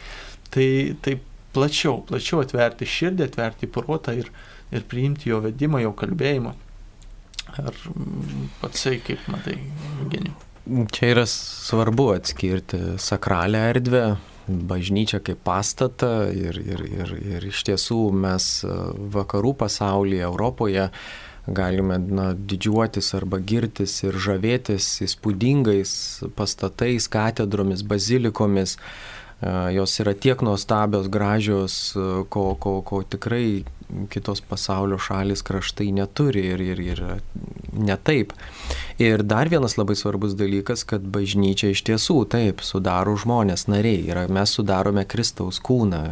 tai, 0.53 0.70
tai 1.03 1.18
plačiau, 1.55 2.01
plačiau 2.08 2.41
atverti 2.43 2.88
širdį, 2.88 3.28
atverti 3.28 3.70
protą 3.72 4.16
ir, 4.22 4.32
ir 4.72 4.88
priimti 4.89 5.32
jo 5.32 5.41
vedimą, 5.43 5.84
jo 5.84 5.93
kalbėjimą. 5.97 6.55
Ar 7.56 7.78
patsai, 8.62 8.98
kaip 9.06 9.24
matai, 9.32 9.58
geniu. 10.12 10.34
Čia 10.91 11.14
yra 11.14 11.24
svarbu 11.32 12.10
atskirti 12.18 12.80
sakralią 13.00 13.62
erdvę, 13.72 14.02
bažnyčią 14.48 15.22
kaip 15.24 15.39
pastatą 15.48 16.28
ir, 16.36 16.60
ir, 16.60 16.84
ir, 16.88 17.14
ir 17.36 17.48
iš 17.48 17.64
tiesų 17.70 18.02
mes 18.16 18.50
vakarų 19.16 19.54
pasaulyje, 19.64 20.26
Europoje 20.28 20.89
galime 21.48 21.98
na, 22.00 22.32
didžiuotis 22.36 23.14
arba 23.16 23.39
girtis 23.39 24.02
ir 24.04 24.18
žavėtis 24.20 24.89
įspūdingais 25.08 25.93
pastatais, 26.36 27.08
katedromis, 27.12 27.86
bazilikomis. 27.88 28.78
Jos 29.72 29.93
yra 30.02 30.16
tiek 30.18 30.41
nuostabios, 30.41 31.08
gražios, 31.14 31.93
ko, 32.34 32.45
ko, 32.60 32.80
ko 32.82 33.04
tikrai 33.06 33.62
kitos 34.10 34.42
pasaulio 34.42 34.98
šalis 35.00 35.42
kraštai 35.48 35.92
neturi 35.96 36.44
ir, 36.54 36.62
ir, 36.62 36.80
ir 36.80 37.04
ne 37.74 37.98
taip. 38.04 38.34
Ir 39.00 39.24
dar 39.24 39.50
vienas 39.50 39.78
labai 39.78 39.96
svarbus 39.96 40.36
dalykas, 40.38 40.84
kad 40.88 41.06
bažnyčia 41.14 41.72
iš 41.72 41.84
tiesų 41.88 42.18
taip 42.32 42.64
sudaro 42.66 43.16
žmonės 43.20 43.68
nariai 43.72 44.04
ir 44.10 44.24
mes 44.34 44.56
sudarome 44.58 45.06
Kristaus 45.08 45.62
kūną 45.64 46.04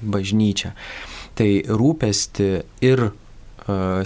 bažnyčią. 0.00 0.74
Tai 1.38 1.50
rūpesti 1.66 2.52
ir 2.84 3.10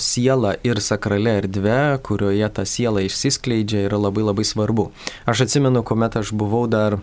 siela 0.02 0.54
ir 0.66 0.80
sakrale 0.82 1.38
erdve, 1.40 1.98
kurioje 2.04 2.48
ta 2.52 2.64
siela 2.68 3.04
išsiskleidžia, 3.04 3.86
yra 3.88 4.00
labai 4.00 4.24
labai 4.26 4.44
svarbu. 4.44 4.90
Aš 5.30 5.46
atsimenu, 5.46 5.84
kuomet 5.86 6.18
aš 6.20 6.34
buvau 6.36 6.66
dar 6.70 6.98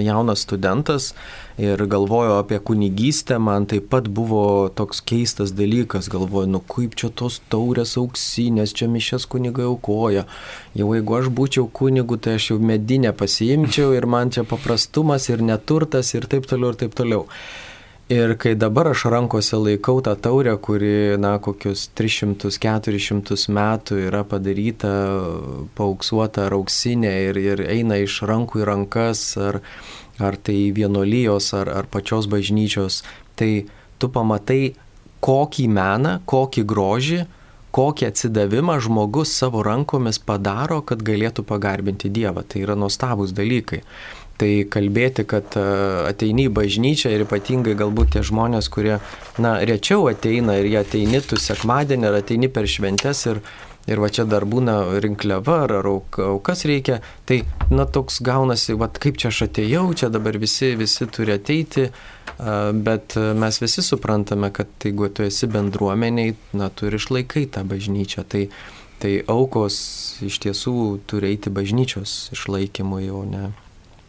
jaunas 0.00 0.44
studentas 0.44 1.14
ir 1.58 1.86
galvoju 1.86 2.36
apie 2.38 2.58
kunigystę, 2.58 3.38
man 3.38 3.66
taip 3.66 3.88
pat 3.92 4.08
buvo 4.08 4.68
toks 4.74 5.00
keistas 5.00 5.54
dalykas, 5.56 6.08
galvoju, 6.12 6.50
nu 6.54 6.60
kaip 6.74 6.94
čia 6.98 7.10
tos 7.10 7.40
taurės 7.52 7.96
auksinės, 8.00 8.74
čia 8.76 8.90
mišės 8.92 9.26
kunigai 9.30 9.66
aukoja. 9.68 10.26
Jau 10.78 10.92
jeigu 10.94 11.18
aš 11.18 11.32
būčiau 11.34 11.66
kunigu, 11.72 12.20
tai 12.20 12.38
aš 12.38 12.52
jau 12.52 12.60
medinę 12.60 13.12
pasiimčiau 13.16 13.96
ir 13.96 14.06
man 14.06 14.30
čia 14.30 14.46
paprastumas 14.48 15.28
ir 15.32 15.42
neturtas 15.42 16.14
ir 16.14 16.30
taip 16.30 16.46
toliau 16.50 16.74
ir 16.74 16.80
taip 16.84 16.96
toliau. 16.96 17.26
Ir 18.10 18.32
kai 18.42 18.56
dabar 18.58 18.88
aš 18.90 19.04
rankose 19.12 19.54
laikau 19.54 20.00
tą 20.02 20.16
taurę, 20.18 20.56
kuri, 20.58 21.14
na, 21.22 21.36
kokius 21.38 21.84
300-400 21.94 23.36
metų 23.54 24.00
yra 24.08 24.24
padaryta, 24.26 24.90
paauksuota 25.78 26.48
ar 26.48 26.56
auksinė 26.56 27.12
ir, 27.28 27.38
ir 27.38 27.62
eina 27.70 28.00
iš 28.02 28.24
rankų 28.26 28.64
į 28.64 28.66
rankas, 28.66 29.22
ar, 29.38 29.60
ar 30.24 30.36
tai 30.36 30.70
vienolyjos, 30.76 31.52
ar, 31.58 31.70
ar 31.80 31.88
pačios 31.90 32.28
bažnyčios, 32.30 33.02
tai 33.38 33.66
tu 34.00 34.10
pamatai, 34.12 34.74
kokį 35.24 35.66
meną, 35.68 36.16
kokį 36.28 36.64
grožį, 36.68 37.20
kokį 37.76 38.08
atsidavimą 38.08 38.78
žmogus 38.82 39.34
savo 39.36 39.62
rankomis 39.66 40.18
padaro, 40.18 40.80
kad 40.82 41.04
galėtų 41.06 41.44
pagarbinti 41.46 42.10
Dievą. 42.10 42.42
Tai 42.42 42.64
yra 42.64 42.76
nuostabus 42.78 43.34
dalykai. 43.36 43.84
Tai 44.40 44.48
kalbėti, 44.72 45.26
kad 45.28 45.52
e, 45.60 45.62
ateini 46.08 46.46
į 46.48 46.52
bažnyčią 46.56 47.12
ir 47.12 47.26
ypatingai 47.26 47.74
galbūt 47.76 48.14
tie 48.14 48.22
žmonės, 48.24 48.70
kurie, 48.72 48.96
na, 49.36 49.58
rečiau 49.68 50.08
ateina 50.08 50.56
ir 50.56 50.70
jie 50.70 50.78
ateini 50.80 51.20
tu 51.20 51.36
sekmadienį 51.36 52.08
ar 52.08 52.16
ateini 52.22 52.48
per 52.48 52.64
šventes 52.64 53.26
ir, 53.28 53.42
ir 53.90 54.00
va 54.02 54.08
čia 54.12 54.24
dar 54.28 54.46
būna 54.46 54.76
rinkliava 55.02 55.56
ar 55.66 55.74
aukas 55.90 56.64
reikia, 56.68 57.00
tai, 57.26 57.42
na, 57.72 57.86
toks 57.86 58.20
gaunasi, 58.26 58.76
va 58.78 58.90
kaip 58.92 59.18
čia 59.20 59.30
aš 59.32 59.44
atėjau, 59.48 59.84
čia 59.98 60.10
dabar 60.14 60.38
visi, 60.40 60.72
visi 60.78 61.08
turi 61.10 61.34
ateiti, 61.34 61.88
bet 62.86 63.16
mes 63.16 63.60
visi 63.60 63.84
suprantame, 63.84 64.52
kad 64.54 64.70
jeigu 64.86 65.10
tu 65.12 65.26
esi 65.26 65.50
bendruomeniai, 65.50 66.36
na, 66.56 66.70
tu 66.70 66.88
ir 66.88 66.96
išlaikai 66.96 67.46
tą 67.52 67.64
bažnyčią. 67.68 68.24
Tai, 68.30 68.46
tai 69.02 69.16
aukos 69.28 69.80
iš 70.24 70.38
tiesų 70.44 70.76
turi 71.10 71.34
eiti 71.34 71.52
bažnyčios 71.52 72.30
išlaikymui, 72.36 73.08
o 73.12 73.24
ne 73.28 73.50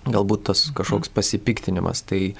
galbūt 0.08 0.48
tas 0.50 0.68
kažkoks 0.78 1.12
pasipiktinimas, 1.14 2.06
tai 2.08 2.36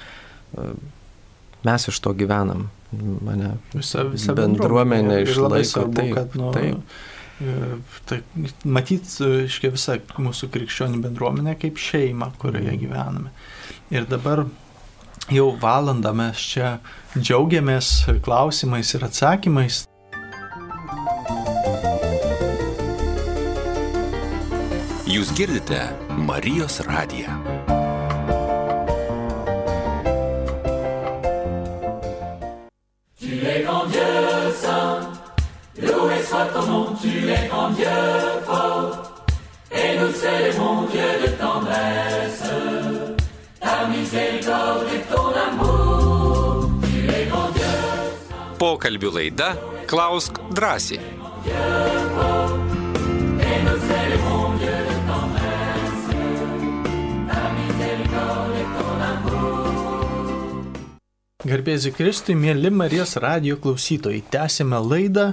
mes 1.66 1.88
iš 1.88 2.00
to 2.02 2.14
gyvenam. 2.18 2.70
Mane 2.92 3.54
visa, 3.72 4.02
visa 4.04 4.34
bendruomenė 4.36 5.22
išlaiko. 5.24 5.68
Svarbu, 5.70 5.96
taip, 5.96 6.10
kad, 6.16 6.34
nu, 6.36 6.50
taip. 6.52 6.98
E, 7.40 7.54
tai, 8.06 8.20
matyt, 8.64 9.08
iškia 9.46 9.72
visa 9.74 9.96
mūsų 10.18 10.50
krikščionių 10.52 11.00
bendruomenė 11.06 11.56
kaip 11.62 11.80
šeima, 11.80 12.32
kurioje 12.42 12.74
mm. 12.74 12.82
gyvename. 12.82 13.32
Ir 13.92 14.06
dabar 14.10 14.44
jau 15.32 15.48
valandą 15.62 16.12
mes 16.16 16.44
čia 16.52 16.76
džiaugiamės 17.16 17.94
klausimais 18.24 18.94
ir 18.96 19.08
atsakymais. 19.08 19.84
Jūs 25.12 25.34
girdite 25.36 25.82
Marijos 26.16 26.80
radiją. 26.86 27.36
Tu 33.92 34.01
loué 35.80 36.22
soit 36.28 36.46
ton 36.52 36.66
nom, 36.66 36.86
tu 37.00 37.28
es 37.30 37.48
grand 37.48 37.70
Dieu 37.70 37.86
fort, 38.44 39.24
et 39.70 39.98
nous 39.98 40.12
célébrons 40.12 40.82
Dieu 40.92 41.10
de 41.22 41.28
tendresse, 41.40 42.50
ta 43.60 43.86
miséricorde 43.86 44.86
et 44.94 45.02
ton 45.12 45.28
amour, 45.46 46.70
tu 46.82 47.08
es 47.08 47.26
grand 47.26 47.50
Dieu 47.54 47.62
saint. 48.28 48.58
Pokalbių 48.58 49.10
laida 49.16 49.56
Klausk 49.86 50.38
drąsiai. 50.54 51.00
Dieu 51.44 51.54
fort, 52.16 52.41
Garbėsiu 61.42 61.90
Kristui, 61.90 62.36
mėly 62.38 62.70
Marijos 62.70 63.16
radio 63.18 63.56
klausytojai, 63.58 64.20
tęsime 64.30 64.78
laidą 64.78 65.32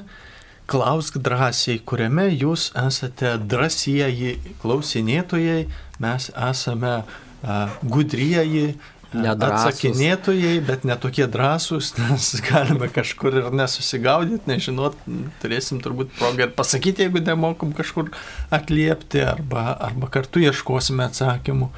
Klausk 0.70 1.20
drąsiai, 1.22 1.84
kuriame 1.86 2.24
jūs 2.32 2.72
esate 2.82 3.36
drąsieji 3.52 4.32
klausinėtojai, 4.64 5.68
mes 6.02 6.28
esame 6.34 6.96
uh, 7.04 7.78
gudrieji, 7.86 8.72
Nedrąsus. 9.14 9.70
atsakinėtojai, 9.70 10.56
bet 10.66 10.90
netokie 10.90 11.30
drąsūs, 11.30 11.94
nes 12.02 12.34
galime 12.50 12.90
kažkur 12.90 13.38
ir 13.44 13.54
nesusigaudyti, 13.62 14.50
nežinot, 14.50 14.98
turėsim 15.46 15.78
turbūt 15.86 16.18
progą 16.18 16.50
ir 16.50 16.58
pasakyti, 16.58 17.06
jeigu 17.06 17.22
nemokum 17.22 17.78
kažkur 17.78 18.10
atliepti, 18.50 19.22
arba, 19.30 19.76
arba 19.78 20.10
kartu 20.18 20.42
ieškosime 20.42 21.06
atsakymų. 21.06 21.70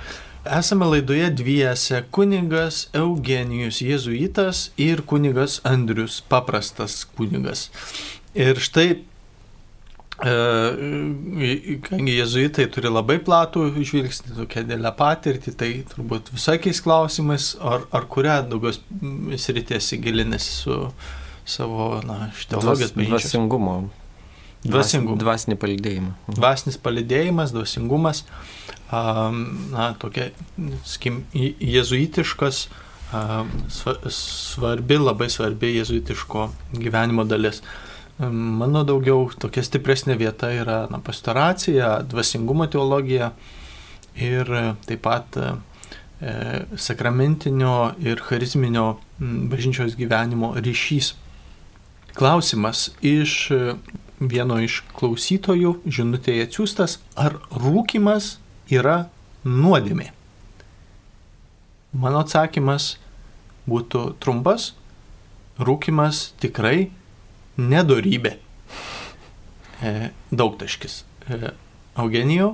Esame 0.45 0.85
laidoje 0.85 1.27
dviese 1.37 1.99
kunigas 2.09 2.87
Eugenijus 2.97 3.77
Jėzuitas 3.85 4.71
ir 4.81 5.03
kunigas 5.05 5.59
Andrius, 5.69 6.17
paprastas 6.25 7.03
kunigas. 7.05 7.67
Ir 8.33 8.57
štai, 8.57 8.87
e, 10.17 10.33
kadangi 11.85 12.17
jėzuitai 12.17 12.65
turi 12.73 12.89
labai 12.89 13.19
platų 13.21 13.67
žvilgsnį, 13.85 14.33
tokia 14.39 14.65
dėlę 14.65 14.95
patirtį, 14.97 15.53
tai 15.61 15.71
turbūt 15.93 16.33
visokiais 16.33 16.81
klausimais, 16.81 17.53
ar, 17.61 17.85
ar 17.93 18.09
kurią 18.09 18.41
daugiau 18.49 18.73
sritės 19.37 19.93
įgilinasi 19.93 20.57
su 20.63 20.83
savo, 21.45 21.99
na, 22.01 22.31
teologijos 22.49 22.97
bažnyčios. 22.97 23.29
Dvasingumo. 23.29 23.81
Dvasingumo. 24.65 25.21
Dvasinį 25.21 25.61
palidėjimą. 25.61 26.15
Dvasinis 26.33 26.81
palidėjimas, 26.81 27.53
dvasingumas 27.53 28.25
na, 28.91 29.93
tokia, 29.99 30.29
skim, 30.85 31.23
jezuitiškas, 31.59 32.67
svarbi, 34.09 34.97
labai 34.97 35.29
svarbi 35.29 35.75
jezuitiško 35.75 36.49
gyvenimo 36.73 37.23
dalis. 37.23 37.61
Mano 38.31 38.83
daugiau 38.85 39.29
tokia 39.39 39.63
stipresnė 39.65 40.15
vieta 40.19 40.51
yra 40.53 40.85
na, 40.91 40.99
pastoracija, 41.01 42.01
dvasingumo 42.07 42.67
teologija 42.69 43.31
ir 44.15 44.51
taip 44.85 45.01
pat 45.01 45.39
e, 45.39 45.53
sakramentinio 46.77 47.95
ir 48.03 48.21
charizminio 48.27 48.99
bažnyčios 49.19 49.95
gyvenimo 49.97 50.53
ryšys. 50.59 51.15
Klausimas 52.13 52.91
iš 53.01 53.49
vieno 54.19 54.59
iš 54.61 54.81
klausytojų 54.93 55.79
žinutėje 55.87 56.45
atsiųstas, 56.45 56.99
ar 57.15 57.39
rūkimas 57.55 58.35
yra 58.71 59.05
nuodėmė? 59.45 60.11
Mano 61.91 62.21
atsakymas 62.23 62.95
būtų 63.69 64.03
trumpas, 64.23 64.71
rūkimas 65.59 66.31
tikrai 66.41 66.91
nedorybė. 67.59 68.37
E, 69.81 70.11
daugtaškis. 70.31 71.01
E, 71.27 71.51
Eugenijau, 71.99 72.53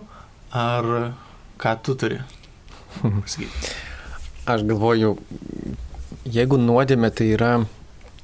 ar 0.49 1.13
ką 1.61 1.75
tu 1.85 1.95
turi 1.99 2.19
pasakyti? 3.01 3.75
Aš 4.47 4.63
galvoju, 4.65 5.17
jeigu 6.25 6.57
nuodėmė 6.57 7.11
tai 7.13 7.31
yra 7.35 7.53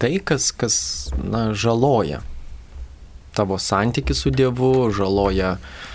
tai, 0.01 0.15
kas, 0.23 0.49
kas 0.55 0.75
na, 1.19 1.51
žaloja 1.53 2.23
tavo 3.35 3.57
santyki 3.61 4.15
su 4.15 4.31
Dievu, 4.33 4.87
žaloja 4.93 5.55
uh, 5.57 5.92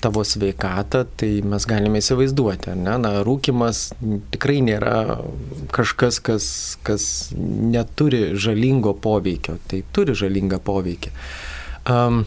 tavo 0.00 0.24
sveikatą, 0.24 1.04
tai 1.16 1.40
mes 1.46 1.64
galime 1.68 2.02
įsivaizduoti, 2.02 2.74
ne? 2.76 2.96
Na, 3.00 3.12
rūkimas 3.24 3.86
tikrai 4.34 4.58
nėra 4.64 5.20
kažkas, 5.72 6.20
kas, 6.24 6.46
kas 6.84 7.06
neturi 7.34 8.34
žalingo 8.36 8.92
poveikio, 8.92 9.56
tai 9.70 9.80
turi 9.96 10.16
žalingą 10.18 10.60
poveikį. 10.64 11.14
Um, 11.88 12.24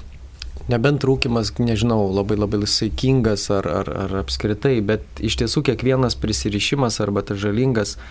nebent 0.72 1.06
rūkimas, 1.06 1.54
nežinau, 1.62 2.08
labai 2.10 2.40
labai 2.40 2.64
saikingas 2.66 3.50
ar, 3.54 3.70
ar, 3.84 3.92
ar 4.08 4.18
apskritai, 4.24 4.80
bet 4.82 5.22
iš 5.22 5.38
tiesų 5.44 5.68
kiekvienas 5.70 6.18
prisirišimas 6.18 6.98
arba 7.06 7.22
tas 7.28 7.38
žalingas 7.44 7.98
uh, 7.98 8.10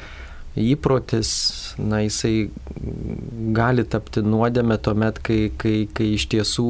įprotis, 0.57 1.30
na, 1.78 2.00
jisai 2.07 2.48
gali 3.57 3.84
tapti 3.84 4.22
nuodėme 4.24 4.78
tuomet, 4.80 5.20
kai, 5.24 5.50
kai, 5.61 5.74
kai 5.92 6.09
iš 6.16 6.26
tiesų 6.32 6.68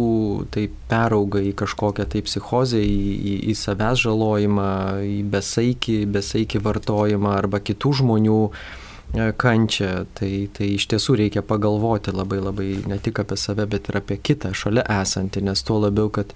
tai 0.55 0.67
perauga 0.91 1.43
į 1.43 1.55
kažkokią 1.59 2.09
tai 2.11 2.25
psichozę, 2.27 2.83
į, 2.83 2.99
į, 3.15 3.37
į 3.53 3.57
savęs 3.59 4.03
žalojimą, 4.03 4.73
į 5.07 5.21
besaikį, 5.31 6.01
besaikį 6.19 6.63
vartojimą 6.67 7.37
arba 7.39 7.63
kitų 7.63 7.93
žmonių 8.03 8.39
e, 8.51 9.31
kančią. 9.39 9.93
Tai, 10.19 10.33
tai 10.59 10.73
iš 10.75 10.89
tiesų 10.93 11.21
reikia 11.23 11.47
pagalvoti 11.47 12.15
labai 12.15 12.43
labai 12.43 12.71
ne 12.91 12.99
tik 13.03 13.23
apie 13.23 13.39
save, 13.39 13.69
bet 13.71 13.91
ir 13.91 14.01
apie 14.03 14.19
kitą 14.19 14.51
šalia 14.51 14.87
esantį, 15.01 15.47
nes 15.47 15.63
tuo 15.67 15.79
labiau, 15.87 16.11
kad 16.11 16.35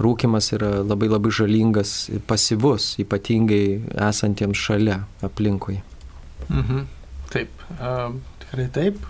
rūkimas 0.00 0.52
yra 0.56 0.80
labai 0.84 1.08
labai 1.12 1.32
žalingas 1.32 2.10
ir 2.12 2.20
pasyvus, 2.28 2.94
ypatingai 3.00 3.64
esantiems 4.10 4.68
šalia 4.68 5.06
aplinkui. 5.24 5.80
Mhm. 6.50 6.86
Taip, 7.30 7.50
tikrai 8.42 8.66
taip. 8.74 9.04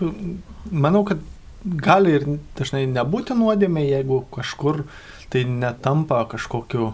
Manau, 0.71 1.01
kad 1.07 1.21
gali 1.65 2.13
ir 2.17 2.27
dažnai 2.57 2.85
nebūti 2.89 3.35
nuodėmė, 3.37 3.85
jeigu 3.89 4.21
kažkur 4.33 4.83
tai 5.31 5.43
netampa 5.47 6.21
kažkokiu, 6.29 6.91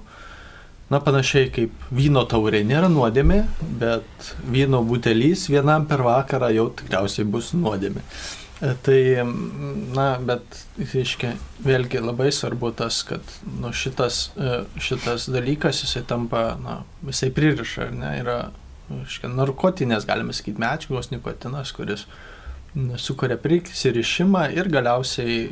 na 0.93 0.99
panašiai 1.03 1.49
kaip 1.51 1.87
vyno 1.91 2.23
taurė 2.29 2.61
nėra 2.67 2.87
nuodėmė, 2.91 3.41
bet 3.81 4.33
vyno 4.47 4.83
butelys 4.87 5.47
vienam 5.51 5.87
per 5.89 6.05
vakarą 6.05 6.51
jau 6.55 6.69
tikriausiai 6.79 7.27
bus 7.27 7.51
nuodėmė. 7.57 8.03
E, 8.57 8.71
tai, 8.85 9.01
na, 9.93 10.05
bet, 10.23 10.61
reiškia, 10.79 11.33
vėlgi 11.65 11.99
labai 12.01 12.31
svarbu 12.33 12.71
tas, 12.79 13.03
kad 13.05 13.35
nu, 13.59 13.73
šitas, 13.75 14.31
e, 14.33 14.61
šitas 14.81 15.27
dalykas, 15.33 15.83
jisai 15.83 16.05
tampa, 16.07 16.47
na, 16.63 16.79
jisai 17.05 17.29
pririša, 17.35 17.91
ne, 17.93 18.15
yra 18.23 18.39
Iškia, 18.87 19.29
narkotinės, 19.35 20.07
galime 20.07 20.35
sakyti, 20.35 20.61
medžiagos 20.63 21.11
nikotinas, 21.11 21.73
kuris 21.75 22.05
sukuria 23.01 23.35
prisirišimą 23.41 24.47
ir 24.55 24.69
galiausiai 24.71 25.49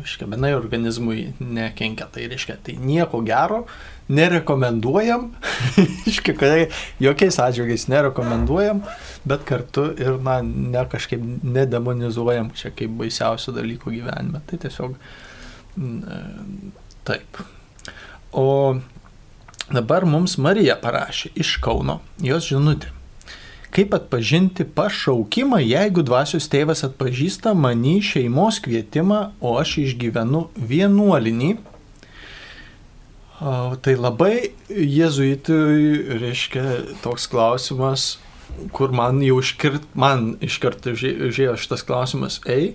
reiškia, 0.00 0.26
benai 0.30 0.54
organizmui 0.56 1.32
nekenkia. 1.40 2.08
Tai 2.12 2.26
reiškia, 2.30 2.56
tai 2.64 2.76
nieko 2.80 3.20
gero 3.26 3.64
nerekomenduojam, 4.10 5.28
reiškia, 5.76 6.34
kad 6.38 6.76
jokiais 7.02 7.38
atžvilgiais 7.42 7.86
nerekomenduojam, 7.92 8.82
bet 9.28 9.44
kartu 9.48 9.90
ir, 10.00 10.16
na, 10.24 10.40
ne 10.42 10.84
kažkaip 10.90 11.22
nedemonizuojam 11.44 12.50
čia 12.58 12.72
kaip 12.74 12.96
baisiausių 13.00 13.54
dalykų 13.60 13.94
gyvenime. 13.98 14.42
Tai 14.48 14.60
tiesiog 14.64 14.96
mm, 15.76 16.72
taip. 17.08 17.44
O 18.32 18.48
dabar 19.74 20.06
mums 20.08 20.36
Marija 20.38 20.76
parašė 20.80 21.30
iš 21.38 21.56
Kauno, 21.64 22.00
jos 22.22 22.48
žinutė. 22.50 22.90
Kaip 23.70 23.92
atpažinti 23.94 24.64
pašaukimą, 24.74 25.60
jeigu 25.62 26.02
dvasios 26.02 26.48
tėvas 26.50 26.82
atpažįsta 26.88 27.52
manį 27.54 28.00
šeimos 28.02 28.58
kvietimą, 28.64 29.20
o 29.38 29.54
aš 29.60 29.76
išgyvenu 29.84 30.48
vienuolinį? 30.58 31.52
O, 33.40 33.52
tai 33.78 33.94
labai 33.94 34.50
jėzuitui 34.68 36.18
reiškia 36.18 36.64
toks 37.04 37.28
klausimas, 37.30 38.08
kur 38.74 38.90
man 38.90 39.22
jau 39.22 39.38
iškirt, 39.40 39.86
man 39.94 40.34
iškart 40.42 40.90
užėjo 40.90 41.54
šitas 41.62 41.86
klausimas, 41.86 42.40
ei, 42.50 42.74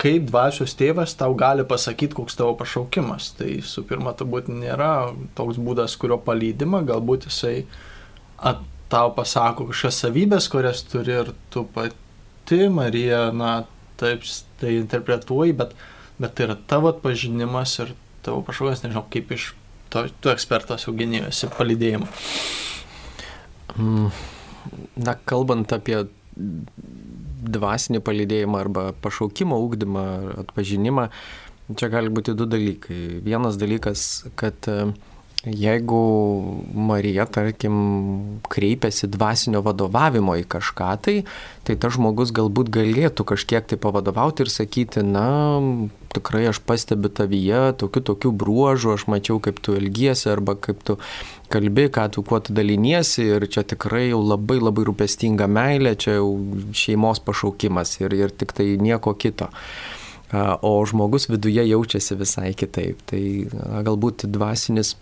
kaip 0.00 0.26
dvasios 0.28 0.74
tėvas 0.78 1.14
tau 1.18 1.34
gali 1.38 1.64
pasakyti, 1.66 2.16
koks 2.18 2.38
tavo 2.38 2.54
pašaukimas. 2.58 3.32
Tai 3.38 3.50
su 3.66 3.84
pirma, 3.86 4.14
turbūt 4.18 4.50
nėra 4.50 5.14
toks 5.38 5.60
būdas, 5.62 5.96
kurio 6.00 6.18
palydima, 6.22 6.82
galbūt 6.86 7.28
jisai 7.30 7.56
at, 8.38 8.62
tau 8.92 9.12
pasako 9.16 9.68
kažkokias 9.70 10.00
savybės, 10.04 10.48
kurias 10.52 10.84
turi 10.86 11.14
ir 11.22 11.32
tu 11.54 11.64
pati, 11.74 12.60
Marija, 12.70 13.28
na, 13.34 13.64
taip 14.00 14.26
tai 14.60 14.76
interpretuoji, 14.80 15.54
bet, 15.56 15.74
bet 16.20 16.34
tai 16.36 16.48
yra 16.48 16.58
tavo 16.70 16.90
atpažinimas 16.92 17.78
ir 17.82 17.94
tavo 18.26 18.42
pašaukas, 18.46 18.84
nežinau, 18.84 19.06
kaip 19.10 19.32
iš 19.34 19.52
to, 19.94 20.04
tu 20.20 20.32
ekspertas 20.32 20.88
Eugenijos 20.90 21.44
palydėjimo. 21.56 22.10
Mm, 23.78 24.10
na, 25.06 25.16
kalbant 25.26 25.74
apie 25.74 26.04
dvasinį 27.44 28.00
palydėjimą 28.04 28.60
arba 28.60 28.84
pašaukimo 29.04 29.58
ūkdymą, 29.66 30.04
atpažinimą, 30.44 31.08
čia 31.76 31.90
gali 31.92 32.12
būti 32.14 32.36
du 32.38 32.48
dalykai. 32.50 33.00
Vienas 33.24 33.58
dalykas, 33.60 34.24
kad 34.40 34.68
uh, 34.72 34.94
Jeigu 35.44 35.98
Marija, 36.72 37.26
tarkim, 37.28 37.74
kreipiasi 38.48 39.10
dvasinio 39.12 39.60
vadovavimo 39.64 40.38
į 40.40 40.46
kažką, 40.48 40.88
tai, 41.04 41.14
tai 41.68 41.76
tas 41.76 41.98
žmogus 41.98 42.32
galbūt 42.32 42.70
galėtų 42.72 43.26
kažkiek 43.28 43.66
tai 43.68 43.76
pavadovauti 43.80 44.46
ir 44.46 44.52
sakyti, 44.52 45.02
na, 45.04 45.26
tikrai 46.16 46.46
aš 46.48 46.62
pastebiu 46.64 47.10
tavyje 47.12 47.74
tokių 47.82 48.04
tokių 48.08 48.32
bruožų, 48.40 48.94
aš 48.96 49.04
mačiau, 49.12 49.36
kaip 49.44 49.60
tu 49.60 49.76
elgiesi 49.76 50.30
arba 50.32 50.56
kaip 50.56 50.80
tu 50.86 50.96
kalbi, 51.52 51.90
ką 51.92 52.06
tu 52.16 52.24
kuo 52.24 52.40
tu 52.40 52.56
daliniesi 52.56 53.26
ir 53.36 53.44
čia 53.44 53.66
tikrai 53.68 54.06
jau 54.08 54.22
labai 54.24 54.56
labai 54.62 54.86
rūpestinga 54.88 55.50
meilė, 55.50 55.92
čia 56.00 56.16
jau 56.22 56.30
šeimos 56.72 57.20
pašaukimas 57.26 57.98
ir, 58.00 58.16
ir 58.16 58.32
tik 58.32 58.56
tai 58.56 58.72
nieko 58.80 59.12
kito 59.12 59.52
o 60.62 60.84
žmogus 60.86 61.28
viduje 61.28 61.62
jaučiasi 61.68 62.16
visai 62.18 62.54
kitaip. 62.58 63.02
Tai 63.06 63.20
galbūt 63.86 64.24
dvasinis 64.26 64.94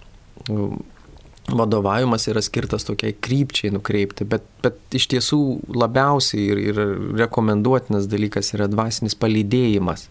vadovavimas 1.50 2.28
yra 2.30 2.42
skirtas 2.42 2.86
tokiai 2.86 3.14
krypčiai 3.20 3.72
nukreipti, 3.74 4.24
bet, 4.28 4.44
bet 4.62 4.78
iš 4.94 5.08
tiesų 5.12 5.40
labiausiai 5.74 6.44
ir, 6.52 6.60
ir 6.70 6.80
rekomenduotinas 7.18 8.06
dalykas 8.10 8.52
yra 8.56 8.68
dvasinis 8.70 9.16
palydėjimas. 9.18 10.06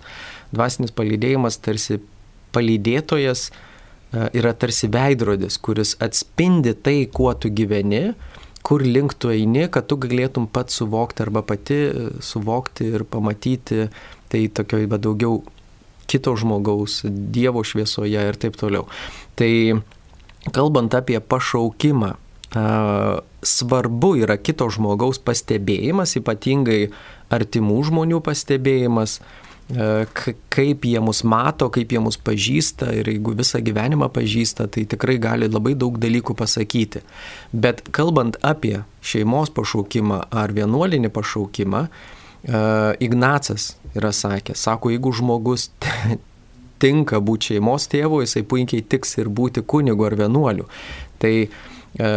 Dvasinis 0.51 0.91
palydėjimas 0.95 1.57
tarsi 1.63 2.01
palydėtojas 2.55 3.47
e, 3.47 4.27
yra 4.41 4.51
tarsi 4.59 4.91
veidrodis, 4.91 5.57
kuris 5.63 5.95
atspindi 6.03 6.75
tai, 6.75 7.05
kuo 7.07 7.31
tu 7.33 7.51
gyveni, 7.55 8.11
kur 8.67 8.83
link 8.83 9.15
tu 9.17 9.31
eini, 9.31 9.69
kad 9.71 9.87
tu 9.87 9.97
galėtum 10.03 10.49
pats 10.51 10.81
suvokti 10.81 11.23
arba 11.23 11.45
pati 11.47 11.79
e, 11.87 12.09
suvokti 12.19 12.91
ir 12.91 13.07
pamatyti 13.07 13.87
tai 14.31 14.45
tokio, 14.51 14.83
bet 14.91 15.07
daugiau 15.07 15.39
kito 16.11 16.35
žmogaus, 16.35 17.01
Dievo 17.07 17.63
šviesoje 17.63 18.27
ir 18.27 18.37
taip 18.39 18.59
toliau. 18.59 18.83
Tai 19.39 19.51
kalbant 20.49 20.93
apie 20.97 21.19
pašaukimą, 21.21 22.15
svarbu 23.41 24.15
yra 24.25 24.35
kito 24.37 24.67
žmogaus 24.73 25.21
pastebėjimas, 25.23 26.17
ypatingai 26.19 26.89
artimų 27.31 27.77
žmonių 27.87 28.19
pastebėjimas, 28.25 29.21
kaip 30.51 30.83
jie 30.83 30.99
mus 30.99 31.21
mato, 31.23 31.69
kaip 31.71 31.93
jie 31.95 32.01
mus 32.03 32.17
pažįsta 32.19 32.89
ir 32.97 33.07
jeigu 33.07 33.31
visą 33.39 33.61
gyvenimą 33.63 34.09
pažįsta, 34.11 34.67
tai 34.67 34.83
tikrai 34.89 35.15
gali 35.21 35.47
labai 35.47 35.77
daug 35.79 35.95
dalykų 36.01 36.35
pasakyti. 36.35 37.05
Bet 37.53 37.85
kalbant 37.95 38.35
apie 38.43 38.81
šeimos 38.99 39.53
pašaukimą 39.55 40.25
ar 40.31 40.51
vienuolinį 40.57 41.13
pašaukimą, 41.13 41.85
Ignacas 42.41 43.75
yra 43.93 44.09
sakęs, 44.09 44.57
sako, 44.65 44.89
jeigu 44.89 45.11
žmogus 45.13 45.67
tinka 46.81 47.21
būti 47.21 47.53
šeimos 47.53 47.87
tėvu, 47.91 48.23
jisai 48.25 48.43
puikiai 48.47 48.81
tiks 48.81 49.19
ir 49.21 49.29
būti 49.29 49.63
kunigu 49.63 50.07
ar 50.07 50.17
vienuoliu. 50.19 50.65
Tai 51.21 51.33
e, 51.45 52.09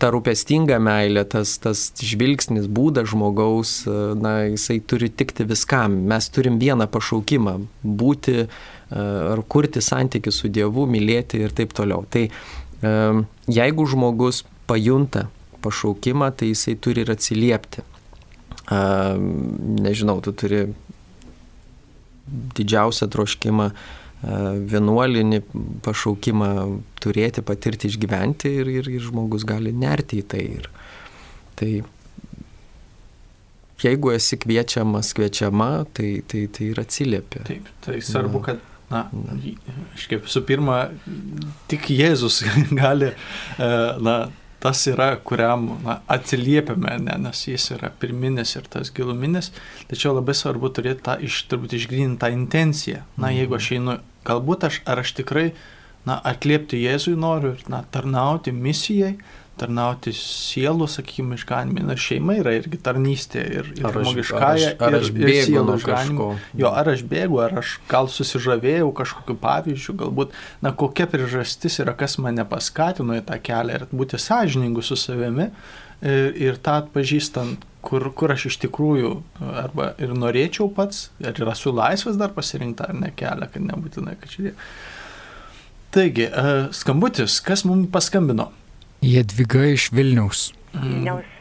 ta 0.00 0.10
rūpestinga 0.12 0.78
meilė, 0.82 1.24
tas, 1.30 1.56
tas 1.62 1.86
žvilgsnis, 2.02 2.66
būdas 2.70 3.08
žmogaus, 3.12 3.76
e, 3.86 3.98
na, 4.20 4.34
jisai 4.50 4.80
turi 4.84 5.10
tikti 5.10 5.46
viskam. 5.48 5.96
Mes 6.10 6.28
turim 6.34 6.58
vieną 6.62 6.88
pašaukimą- 6.92 7.54
būti 8.02 8.36
e, 8.42 8.48
ar 8.98 9.42
kurti 9.48 9.82
santykių 9.84 10.32
su 10.32 10.50
Dievu, 10.52 10.86
mylėti 10.90 11.40
ir 11.44 11.54
taip 11.56 11.72
toliau. 11.72 12.04
Tai 12.10 12.26
e, 12.28 12.92
jeigu 13.48 13.86
žmogus 13.86 14.44
pajunta 14.66 15.28
pašaukimą, 15.64 16.32
tai 16.36 16.52
jisai 16.52 16.76
turi 16.76 17.04
ir 17.04 17.10
atsiliepti. 17.14 17.90
Nežinau, 18.64 20.22
tu 20.24 20.32
turi 20.32 20.62
didžiausią 22.26 23.08
troškimą 23.12 23.70
e, 23.70 23.74
vienuolinį 24.72 25.40
pašaukimą 25.84 26.50
turėti, 27.04 27.44
patirti, 27.46 27.90
išgyventi 27.92 28.54
ir, 28.60 28.70
ir, 28.80 28.92
ir 28.98 29.08
žmogus 29.08 29.46
gali 29.48 29.74
nerti 29.76 30.22
į 30.22 30.28
tai. 30.34 30.44
Ir, 30.60 30.70
tai 31.58 31.72
jeigu 33.84 34.14
esi 34.14 34.38
kviečiamas, 34.40 35.12
kviečiama, 35.16 35.72
tai, 35.96 36.14
tai, 36.30 36.46
tai 36.52 36.70
ir 36.72 36.80
atsiliepia. 36.80 37.44
Taip, 37.50 37.74
tai 37.84 37.98
svarbu, 38.04 38.44
kad 38.46 38.70
Na, 38.92 39.06
kaip 40.10 40.26
visų 40.26 40.42
pirma, 40.46 40.78
tik 41.70 41.88
Jėzus 41.90 42.42
gali, 42.82 43.08
e, 43.56 43.68
na, 44.04 44.16
tas 44.64 44.80
yra, 44.88 45.10
kuriam 45.20 45.66
na, 45.84 45.98
atsiliepiame, 46.08 46.96
ne, 47.04 47.18
nes 47.26 47.42
jis 47.44 47.66
yra 47.74 47.90
pirminis 48.00 48.54
ir 48.56 48.64
tas 48.72 48.88
giluminis, 48.96 49.50
tačiau 49.90 50.14
labai 50.16 50.32
svarbu 50.38 50.70
turėti 50.72 51.04
tą 51.04 51.18
iš, 51.28 51.42
turbūt 51.50 51.76
išgrynintą 51.76 52.30
intenciją. 52.32 53.02
Na, 53.18 53.28
mhm. 53.28 53.34
jeigu 53.36 53.58
aš 53.58 53.70
einu, 53.76 53.98
galbūt 54.24 54.64
aš, 54.70 54.80
ar 54.88 55.04
aš 55.04 55.12
tikrai, 55.20 55.50
na, 56.08 56.16
atliepti 56.32 56.80
Jėzui 56.80 57.12
noriu 57.20 57.52
ir, 57.58 57.66
na, 57.68 57.82
tarnauti 57.92 58.56
misijai, 58.56 59.18
tarnauti 59.60 60.12
sielų, 60.16 60.88
sakykime, 60.90 61.38
išganimui. 61.38 61.84
Na, 61.86 61.96
šeima 62.00 62.36
yra 62.40 62.54
irgi 62.58 62.80
tarnystė 62.82 63.44
ir, 63.60 63.70
ir 63.78 63.86
žmogiškąją, 63.86 64.72
ir, 64.74 65.08
ir 65.22 65.32
sielų 65.46 65.76
išganimų. 65.80 66.28
Jo, 66.58 66.72
ar 66.74 66.90
aš 66.94 67.04
bėgu, 67.10 67.38
ar 67.44 67.60
aš 67.62 67.76
gal 67.90 68.10
susižavėjau 68.10 68.90
kažkokiu 68.98 69.36
pavyzdžiu, 69.42 69.94
galbūt, 70.02 70.34
na, 70.64 70.74
kokia 70.74 71.06
priežastis 71.10 71.78
yra, 71.84 71.94
kas 71.98 72.18
mane 72.22 72.46
paskatino 72.50 73.16
į 73.18 73.24
tą 73.28 73.38
kelią 73.44 73.78
ir 73.78 73.86
būti 73.94 74.20
sąžiningu 74.20 74.82
su 74.84 74.98
savimi 74.98 75.50
ir, 76.02 76.34
ir 76.48 76.58
tą 76.62 76.80
atpažįstant, 76.82 77.62
kur, 77.84 78.08
kur 78.16 78.34
aš 78.34 78.48
iš 78.50 78.58
tikrųjų 78.64 79.14
arba 79.60 79.92
ir 80.02 80.16
norėčiau 80.16 80.70
pats, 80.74 81.08
ar 81.22 81.38
yra 81.38 81.54
su 81.58 81.72
laisvas 81.74 82.18
dar 82.20 82.34
pasirinkti 82.36 82.86
ar 82.86 82.98
ne 82.98 83.12
kelią, 83.14 83.50
kad 83.52 83.64
nebūtinai, 83.70 84.18
kad 84.20 84.32
čia. 84.32 84.54
Taigi, 85.94 86.26
e, 86.26 86.54
skambutis, 86.74 87.38
kas 87.44 87.62
mums 87.68 87.92
paskambino? 87.94 88.48
Jadviga 89.04 89.66
iš 89.74 89.90
Vilniaus. 89.92 90.52
Vilniaus. 90.72 91.33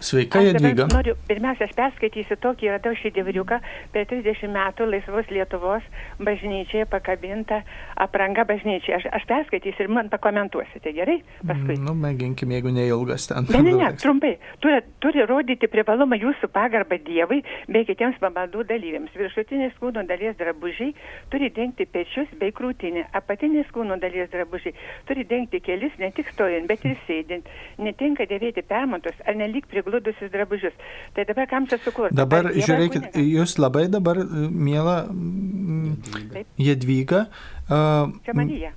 Sveika, 0.00 0.42
Jadviga. 0.44 0.86
Noriu, 0.92 1.14
pirmiausia, 1.28 1.68
aš 1.68 1.74
perskaitysiu 1.76 2.36
tokį, 2.42 2.70
radau 2.74 2.92
šį 2.98 3.12
devriuką, 3.16 3.58
per 3.94 4.06
30 4.10 4.50
metų 4.52 4.88
laisvos 4.90 5.30
Lietuvos 5.32 5.86
bažnyčiai 6.22 6.86
pakabinta 6.90 7.62
apranga 7.96 8.44
bažnyčiai. 8.48 8.98
Aš, 8.98 9.08
aš 9.18 9.26
perskaitysiu 9.30 9.86
ir 9.86 9.92
man 9.92 10.10
pakomentuosite, 10.12 10.92
gerai? 10.96 11.18
Paskui. 11.46 11.78
Nu, 11.80 11.94
mėginkim, 11.98 12.52
jeigu 12.56 12.72
neilgas 12.74 13.28
ten. 13.30 13.48
Ne, 13.54 13.62
ne, 13.64 13.74
ne, 13.80 13.90
trumpai. 14.00 14.34
Turit, 14.64 14.90
turi 15.02 15.24
rodyti 15.28 15.70
privalomą 15.70 16.18
jūsų 16.20 16.50
pagarbą 16.52 17.00
Dievui 17.06 17.40
bei 17.70 17.86
kitiems 17.88 18.20
pamaldų 18.22 18.66
dalyviams. 18.68 19.14
Viršutinės 19.16 19.78
kūno 19.80 20.04
dalies 20.08 20.36
drabužiai 20.40 20.92
turi 21.32 21.50
dengti 21.54 21.88
pečius 21.88 22.30
bei 22.40 22.52
krūtinę. 22.54 23.06
Apatinės 23.16 23.70
kūno 23.74 23.96
dalies 24.02 24.30
drabužiai 24.34 24.74
turi 25.08 25.24
dengti 25.28 25.62
kelis 25.64 25.94
ne 26.02 26.10
tik 26.16 26.30
stojant, 26.34 26.68
bet 26.68 26.84
ir 26.84 26.98
sėdint. 27.06 27.48
Netinka 27.80 28.28
dėvėti 28.28 28.66
permatos 28.68 29.16
ar 29.24 29.37
nelik 29.38 29.68
prigludusius 29.70 30.32
drabužius. 30.34 30.74
Tai 31.16 31.26
dabar 31.28 31.48
kam 31.50 31.68
čia 31.70 31.80
sukurti? 31.84 32.16
Dabar 32.18 32.50
žiūrėkit, 32.54 33.14
jūs 33.22 33.58
labai 33.62 33.86
dabar, 33.92 34.20
mėla 34.24 34.98
mm, 35.08 36.44
Jedvyga. 36.60 37.28
Uh, 37.68 38.12
Čia 38.26 38.36
Marija. 38.36 38.74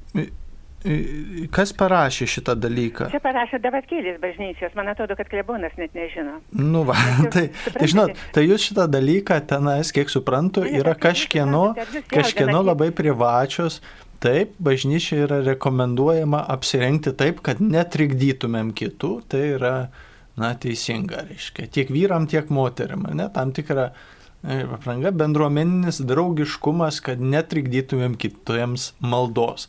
Kas 1.53 1.69
parašė 1.77 2.25
šitą 2.25 2.55
dalyką? 2.57 3.11
Čia 3.13 3.19
parašė 3.21 3.59
Davatkėlis 3.61 4.15
bažnyčios, 4.21 4.73
man 4.73 4.89
atrodo, 4.89 5.13
kad 5.19 5.29
klebonas 5.29 5.75
net 5.77 5.93
nežino. 5.93 6.39
Nu, 6.57 6.81
va, 6.87 6.95
tai, 7.33 7.51
tai 7.75 7.89
žinot, 7.91 8.15
tai 8.33 8.47
jūs 8.47 8.65
šitą 8.71 8.87
dalyką 8.89 9.37
tenais, 9.49 9.93
kiek 9.93 10.09
suprantu, 10.09 10.65
yra 10.65 10.95
kažkieno, 10.97 11.75
kažkieno 12.09 12.63
labai 12.71 12.89
privačios. 12.97 13.81
Taip, 14.21 14.53
bažnyčia 14.61 15.23
yra 15.25 15.39
rekomenduojama 15.45 16.43
apsirengti 16.53 17.13
taip, 17.17 17.39
kad 17.45 17.61
netrikdytumėm 17.61 18.69
kitų, 18.77 19.15
tai 19.29 19.41
yra, 19.55 19.75
na, 20.39 20.53
teisinga, 20.55 21.25
reiškia, 21.29 21.67
tiek 21.71 21.91
vyram, 21.91 22.27
tiek 22.31 22.49
moteriam, 22.53 23.05
ne, 23.15 23.27
tam 23.33 23.53
tikra 23.55 23.91
apranga 24.41 25.11
bendruomeninis 25.13 25.99
draugiškumas, 26.09 26.97
kad 27.05 27.21
netrikdytumėm 27.21 28.15
kitiems 28.19 28.91
maldos. 28.97 29.67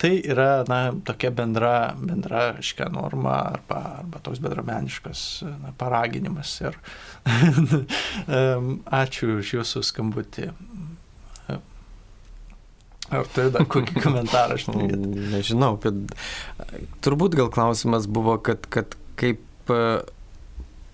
Tai 0.00 0.12
yra, 0.16 0.64
na, 0.68 0.78
tokia 1.04 1.30
bendra, 1.34 1.92
bendra, 2.00 2.46
aiškia 2.56 2.88
norma 2.92 3.36
arba, 3.52 3.82
arba 4.00 4.22
toks 4.24 4.40
bendruomeniškas 4.44 5.26
na, 5.60 5.74
paraginimas. 5.80 6.56
Ir 6.64 6.80
ačiū 9.02 9.38
už 9.42 9.54
jūsų 9.58 9.84
skambutį. 9.92 10.50
Ar 13.14 13.26
turi 13.28 13.52
dar 13.52 13.66
kokį 13.68 14.00
komentarą? 14.00 14.56
Aš 14.56 14.70
nežinau, 14.72 15.74
bet 15.82 16.16
turbūt 17.04 17.36
gal 17.36 17.50
klausimas 17.52 18.08
buvo, 18.08 18.38
kad, 18.40 18.64
kad 18.72 18.96
kaip 19.20 19.44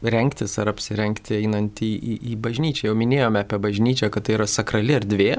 rengtis 0.02 0.56
ar 0.60 0.70
apsirengti 0.72 1.36
einant 1.40 1.82
į, 1.84 1.90
į, 1.90 2.16
į 2.32 2.38
bažnyčią. 2.40 2.88
Jau 2.88 2.96
minėjome 2.96 3.44
apie 3.44 3.60
bažnyčią, 3.60 4.10
kad 4.12 4.26
tai 4.26 4.38
yra 4.38 4.48
sakrali 4.48 4.96
erdvė 4.96 5.34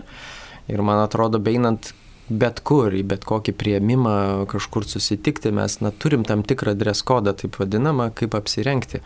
ir 0.71 0.85
man 0.85 1.01
atrodo, 1.01 1.41
beinant 1.41 1.93
bet 2.31 2.61
kur, 2.63 2.93
į 2.93 3.03
bet 3.11 3.25
kokį 3.27 3.53
prieimimą, 3.59 4.15
kažkur 4.51 4.85
susitikti, 4.87 5.51
mes 5.55 5.79
na, 5.83 5.91
turim 5.91 6.23
tam 6.27 6.45
tikrą 6.47 6.75
dreskodą, 6.79 7.35
taip 7.37 7.59
vadinamą, 7.59 8.11
kaip 8.15 8.37
apsirengti. 8.37 9.01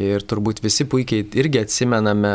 Ir 0.00 0.24
turbūt 0.26 0.58
visi 0.62 0.82
puikiai 0.90 1.22
irgi 1.38 1.60
atsimename 1.62 2.32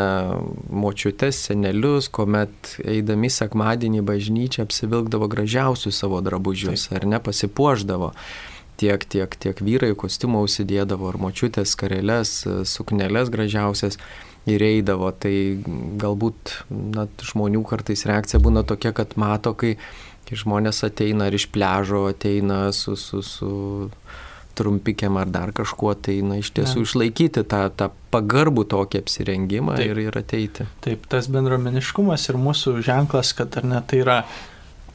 močiutes, 0.72 1.42
senelius, 1.50 2.08
kuomet 2.16 2.78
eidami 2.88 3.28
sekmadienį 3.36 4.04
bažnyčią 4.08 4.64
apsivilkdavo 4.64 5.28
gražiausius 5.32 6.00
savo 6.00 6.22
drabužius, 6.24 6.88
Taip. 6.88 7.02
ar 7.02 7.08
ne 7.12 7.20
pasipuoždavo 7.24 8.14
tiek, 8.80 9.04
tiek, 9.12 9.36
tiek 9.44 9.62
vyrai 9.66 9.92
kostiumą 10.00 10.44
užsidėdavo, 10.48 11.10
ar 11.12 11.20
močiutės, 11.22 11.76
karelės, 11.80 12.42
suknelės 12.70 13.32
gražiausias 13.34 14.00
ir 14.50 14.64
eidavo. 14.66 15.12
Tai 15.12 15.34
galbūt 16.02 16.56
na, 16.70 17.08
žmonių 17.32 17.64
kartais 17.68 18.06
reakcija 18.10 18.42
būna 18.44 18.66
tokia, 18.68 18.94
kad 18.96 19.18
mato, 19.20 19.54
kai, 19.60 19.76
kai 20.30 20.40
žmonės 20.40 20.84
ateina 20.88 21.30
ar 21.30 21.38
iš 21.38 21.50
pležo, 21.54 22.08
ateina 22.14 22.68
su, 22.76 22.96
su, 23.00 23.24
su 23.26 23.54
trumpikiam 24.60 25.18
ar 25.20 25.30
dar 25.32 25.54
kažkuo, 25.56 25.94
tai 25.96 26.20
na, 26.26 26.40
iš 26.42 26.52
tiesų 26.58 26.82
ja. 26.82 26.88
išlaikyti 26.88 27.46
tą, 27.48 27.64
tą 27.80 27.90
pagarbų 28.12 28.66
tokį 28.74 29.04
apsirengimą 29.04 29.78
Taip. 29.80 29.92
ir, 29.94 30.02
ir 30.10 30.20
ateiti. 30.20 30.68
Taip, 30.84 31.06
tas 31.12 31.30
bendruomeniškumas 31.32 32.28
ir 32.32 32.40
mūsų 32.42 32.80
ženklas, 32.86 33.32
kad 33.38 33.60
ar 33.62 33.70
ne 33.70 33.84
tai 33.88 34.02
yra 34.04 34.18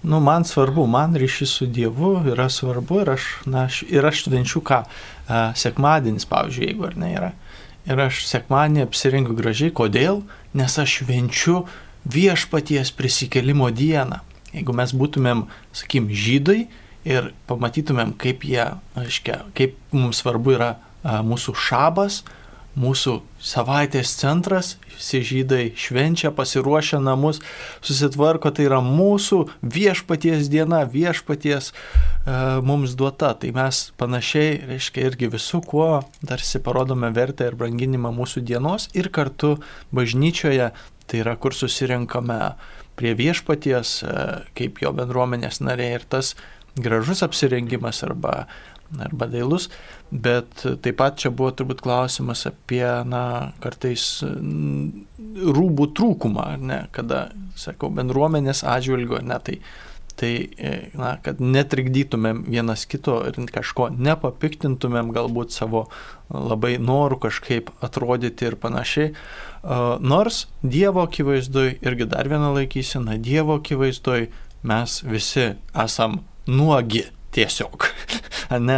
nu, 0.05 0.21
man 0.21 0.45
svarbu, 0.45 0.87
man 0.87 1.17
ryšys 1.17 1.57
su 1.59 1.67
Dievu 1.67 2.19
yra 2.29 2.49
svarbu 2.53 3.01
ir 3.01 3.11
aš, 3.17 3.29
na, 3.49 3.65
aš, 3.65 3.83
ir 3.89 4.05
aš 4.05 4.27
švenčiu 4.27 4.61
ką, 4.65 4.83
a, 4.85 5.41
sekmadienis, 5.57 6.29
pavyzdžiui, 6.29 6.69
jeigu 6.69 6.87
ar 6.91 6.99
ne 7.01 7.11
yra. 7.15 7.31
Ir 7.89 8.01
aš 8.07 8.25
sekmadienį 8.29 8.85
apsirengiu 8.85 9.37
gražiai, 9.37 9.73
kodėl? 9.73 10.23
Nes 10.57 10.77
aš 10.81 11.01
švenčiu 11.01 11.65
viešpaties 12.05 12.93
prisikelimo 12.97 13.71
dieną. 13.73 14.21
Jeigu 14.55 14.77
mes 14.77 14.93
būtumėm, 14.95 15.47
sakykim, 15.75 16.09
žydai 16.13 16.67
ir 17.09 17.33
pamatytumėm, 17.49 18.15
kaip 18.21 18.45
jie, 18.47 18.69
aiškia, 19.01 19.41
kaip 19.57 19.77
mums 19.93 20.21
svarbu 20.21 20.57
yra 20.59 20.71
a, 20.77 21.23
mūsų 21.25 21.57
šabas, 21.57 22.23
mūsų 22.81 23.19
savaitės 23.43 24.15
centras, 24.19 24.75
visi 24.95 25.21
žydai 25.25 25.63
švenčia, 25.79 26.33
pasiruošia 26.35 26.99
namus, 27.03 27.41
susitvarko, 27.85 28.51
tai 28.55 28.67
yra 28.69 28.81
mūsų 28.85 29.41
viešpaties 29.63 30.51
diena, 30.53 30.83
viešpaties 30.91 31.71
e, 31.71 31.75
mums 32.67 32.97
duota. 32.99 33.35
Tai 33.39 33.53
mes 33.57 33.83
panašiai, 34.01 34.59
reiškia, 34.73 35.07
irgi 35.11 35.31
visų 35.35 35.63
kuo 35.69 35.89
tarsi 36.27 36.63
parodome 36.65 37.11
vertę 37.15 37.49
ir 37.51 37.59
branginimą 37.61 38.15
mūsų 38.15 38.45
dienos 38.47 38.91
ir 38.97 39.11
kartu 39.15 39.57
bažnyčioje, 39.95 40.73
tai 41.07 41.23
yra 41.23 41.37
kur 41.39 41.55
susirenkame 41.55 42.55
prie 42.99 43.15
viešpaties, 43.19 43.97
e, 44.03 44.29
kaip 44.59 44.83
jo 44.83 44.95
bendruomenės 44.97 45.63
nariai 45.63 45.99
ir 46.01 46.07
tas 46.11 46.35
gražus 46.75 47.23
apsirengimas 47.23 48.03
arba 48.03 48.47
arba 49.01 49.27
dailus, 49.27 49.69
bet 50.15 50.63
taip 50.63 50.99
pat 51.01 51.19
čia 51.19 51.33
buvo 51.35 51.51
turbūt 51.59 51.83
klausimas 51.83 52.45
apie, 52.47 52.85
na, 53.11 53.53
kartais 53.63 54.23
rūbų 54.23 55.89
trūkumą, 55.99 56.45
ar 56.55 56.61
ne, 56.63 56.79
kada, 56.95 57.27
sakau, 57.59 57.91
bendruomenės 57.95 58.63
atžvilgiu, 58.71 59.19
ne, 59.27 59.39
tai, 59.43 59.57
tai, 60.15 60.31
e, 60.55 60.75
na, 60.95 61.17
kad 61.25 61.43
netrikdytumėm 61.43 62.45
vienas 62.47 62.87
kito 62.87 63.17
ir 63.27 63.41
kažko 63.55 63.89
nepapiktintumėm 63.95 65.11
galbūt 65.17 65.57
savo 65.57 65.89
labai 66.31 66.77
norų 66.79 67.19
kažkaip 67.27 67.75
atrodyti 67.85 68.47
ir 68.49 68.59
panašiai. 68.61 69.13
Nors 70.05 70.45
Dievo 70.63 71.03
akivaizdoj, 71.09 71.79
irgi 71.83 72.07
dar 72.11 72.29
viena 72.31 72.53
laikysena, 72.55 73.19
Dievo 73.19 73.59
akivaizdoj 73.59 74.29
mes 74.65 74.97
visi 75.09 75.51
esam 75.75 76.21
nuogi 76.47 77.07
tiesiog. 77.35 77.89
Ne, 78.61 78.77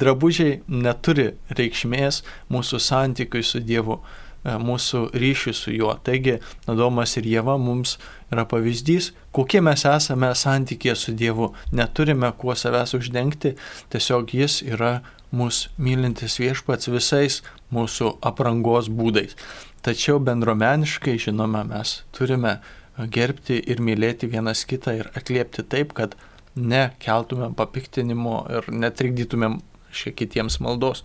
drabužiai 0.00 0.56
neturi 0.66 1.28
reikšmės 1.54 2.24
mūsų 2.50 2.80
santykiui 2.82 3.44
su 3.46 3.60
Dievu, 3.62 4.00
e, 4.42 4.56
mūsų 4.58 5.04
ryšiui 5.14 5.54
su 5.54 5.72
juo. 5.72 5.92
Taigi, 6.04 6.34
Adomas 6.68 7.14
ir 7.16 7.28
Jėva 7.30 7.54
mums 7.62 7.94
yra 8.34 8.42
pavyzdys, 8.50 9.12
kokie 9.32 9.62
mes 9.64 9.86
esame 9.86 10.32
santykėje 10.34 10.96
su 10.98 11.14
Dievu. 11.14 11.52
Neturime 11.72 12.32
kuo 12.42 12.58
savęs 12.58 12.96
uždengti, 12.98 13.54
tiesiog 13.94 14.34
jis 14.34 14.58
yra 14.66 14.98
mūsų 15.30 15.78
mylintis 15.78 16.40
viešpats 16.42 16.90
visais 16.90 17.40
mūsų 17.72 18.16
aprangos 18.26 18.90
būdais. 18.90 19.38
Tačiau 19.86 20.18
bendromeniškai, 20.18 21.14
žinoma, 21.22 21.62
mes 21.70 22.00
turime 22.16 22.58
gerbti 22.98 23.60
ir 23.70 23.78
mylėti 23.84 24.26
vienas 24.26 24.64
kitą 24.66 24.96
ir 24.98 25.12
atliepti 25.16 25.62
taip, 25.62 25.94
kad 25.94 26.16
nekeltumėm 26.58 27.54
papiktinimo 27.58 28.42
ir 28.58 28.68
netrikdytumėm 28.72 29.60
šiek 29.94 30.18
kitiems 30.18 30.58
maldos. 30.64 31.04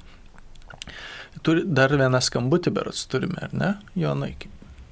Turi, 1.43 1.63
dar 1.65 1.93
vieną 1.97 2.19
skambutį 2.21 2.73
berots 2.75 3.07
turime, 3.09 3.39
ar 3.47 3.55
ne, 3.57 3.71
Jonai? 3.97 4.35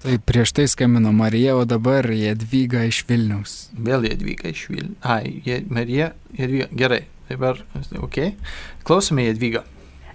Tai 0.01 0.15
prieš 0.25 0.55
tai 0.57 0.63
skambino 0.65 1.11
Marija, 1.13 1.53
o 1.55 1.65
dabar 1.69 2.07
Jedvyga 2.09 2.87
iš 2.89 3.03
Vilniaus. 3.05 3.51
Vėl 3.77 4.07
Jedvyga 4.09 4.49
iš 4.49 4.63
Vilniaus. 4.71 4.97
Ai, 5.05 5.35
je, 5.45 5.59
Marija, 5.69 6.07
Jedvyga. 6.33 6.69
Gerai, 6.73 7.03
dabar, 7.29 7.61
ok. 8.01 8.17
Klausome 8.87 9.27
Jedvyga. 9.27 9.61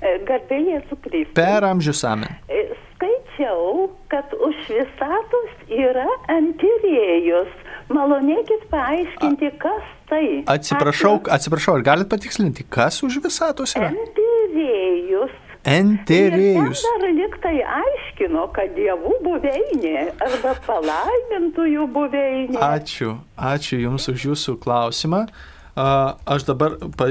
E, 0.00 0.16
Garbėjai 0.26 0.80
sukrypti. 0.90 1.36
Per 1.38 1.68
amžius 1.68 2.02
amen. 2.08 2.34
E, 2.50 2.64
skaičiau, 2.96 3.86
kad 4.10 4.34
už 4.34 4.58
visatos 4.74 5.62
yra 5.70 6.08
antirėjus. 6.34 7.54
Malonėkit 7.94 8.66
paaiškinti, 8.72 9.52
kas 9.62 9.95
Tai. 10.06 10.22
Atsiprašau, 10.46 11.16
atsiprašau, 11.34 11.74
ar 11.80 11.82
galit 11.86 12.08
patikslinti, 12.10 12.62
kas 12.70 13.00
už 13.02 13.18
visatos 13.24 13.74
yra? 13.74 13.90
Enterėjus. 13.90 15.34
Enterėjus. 15.66 16.84
Dar 16.86 17.08
liktai 17.10 17.56
aiškino, 17.80 18.44
kad 18.54 18.70
dievų 18.76 19.16
buveinė 19.24 20.12
arba 20.22 20.52
palaimintųjų 20.68 21.88
buveinė. 21.96 22.60
Ačiū, 22.62 23.16
ačiū 23.34 23.80
Jums 23.82 24.06
už 24.12 24.28
Jūsų 24.28 24.54
klausimą. 24.62 25.24
Aš 25.76 26.46
dabar 26.46 26.78
pa, 26.96 27.10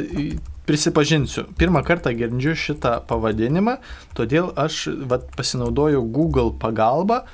prisipažinsiu, 0.66 1.50
pirmą 1.60 1.84
kartą 1.86 2.16
girdžiu 2.16 2.56
šitą 2.58 2.96
pavadinimą, 3.10 3.76
todėl 4.18 4.50
aš 4.58 4.88
vat, 5.06 5.28
pasinaudojau 5.36 6.02
Google 6.16 6.56
pagalba 6.58 7.26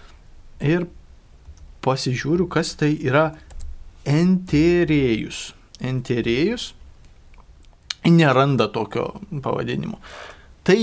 ir 0.59 0.89
pasižiūriu, 1.85 2.49
kas 2.51 2.73
tai 2.81 2.91
yra 2.97 3.29
enterėjus. 4.07 5.51
Enterėjus 5.81 6.71
neranda 8.09 8.67
tokio 8.67 9.21
pavadinimo. 9.43 9.99
Tai 10.63 10.77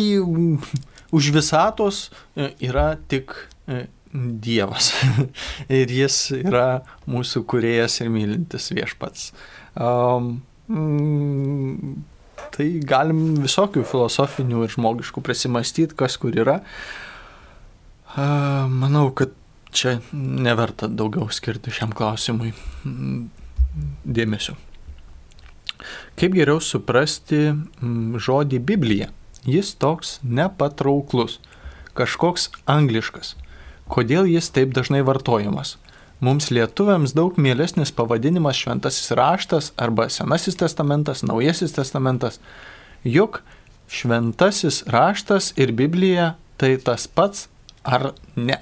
už 1.11 1.31
visatos 1.35 2.11
e, 2.37 2.53
yra 2.61 2.97
tik 3.09 3.35
e, 3.67 3.87
Dievas. 4.13 4.93
ir 5.81 5.91
jis 5.93 6.31
yra 6.39 6.81
mūsų 7.11 7.45
kuriejas 7.49 7.99
ir 8.01 8.09
mylintis 8.13 8.71
viešpats. 8.73 9.33
Um, 9.77 10.39
mm, 10.73 11.99
tai 12.55 12.71
galim 12.89 13.37
visokių 13.45 13.85
filosofinių 13.87 14.65
ir 14.65 14.73
žmogiškų 14.73 15.23
prisimastyti, 15.27 15.99
kas 15.99 16.17
kur 16.21 16.33
yra. 16.33 16.63
Uh, 18.09 18.65
manau, 18.73 19.11
kad 19.13 19.37
čia 19.73 19.99
neverta 20.13 20.89
daugiau 20.89 21.29
skirti 21.33 21.73
šiam 21.75 21.93
klausimui 21.97 22.55
dėmesio. 24.05 24.57
Kaip 26.19 26.35
geriau 26.35 26.59
suprasti 26.63 27.53
mm, 27.53 28.19
žodį 28.23 28.59
Biblija? 28.67 29.13
Jis 29.49 29.71
toks 29.79 30.19
nepatrauklus, 30.27 31.39
kažkoks 31.97 32.49
angliškas. 32.69 33.37
Kodėl 33.89 34.27
jis 34.29 34.51
taip 34.53 34.75
dažnai 34.77 35.05
vartojamas? 35.07 35.77
Mums 36.21 36.51
lietuviams 36.51 37.15
daug 37.15 37.39
mielesnis 37.39 37.93
pavadinimas 37.95 38.59
Šventasis 38.59 39.13
raštas 39.15 39.71
arba 39.79 40.09
Senasis 40.11 40.59
testamentas, 40.59 41.23
Naujasis 41.23 41.77
testamentas. 41.77 42.41
Juk 43.07 43.45
Šventasis 43.89 44.83
raštas 44.91 45.53
ir 45.57 45.73
Biblija 45.73 46.33
tai 46.59 46.75
tas 46.83 47.07
pats 47.07 47.47
ar 47.87 48.11
ne? 48.35 48.59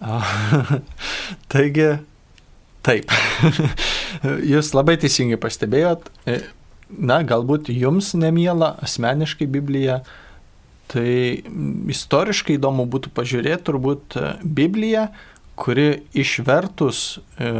Taigi, 1.52 1.88
taip. 2.86 3.12
Jūs 4.52 4.72
labai 4.76 4.98
teisingai 5.00 5.38
pastebėjot. 5.40 6.10
Na, 6.86 7.20
galbūt 7.26 7.70
jums 7.72 8.12
nemiela 8.18 8.74
asmeniškai 8.84 9.48
Biblija. 9.50 10.02
Tai 10.86 11.08
istoriškai 11.90 12.60
įdomu 12.60 12.84
būtų 12.86 13.10
pažiūrėti 13.16 13.64
turbūt 13.66 14.18
Bibliją, 14.44 15.08
kuri 15.56 16.02
išvertus 16.14 17.18
e, 17.40 17.50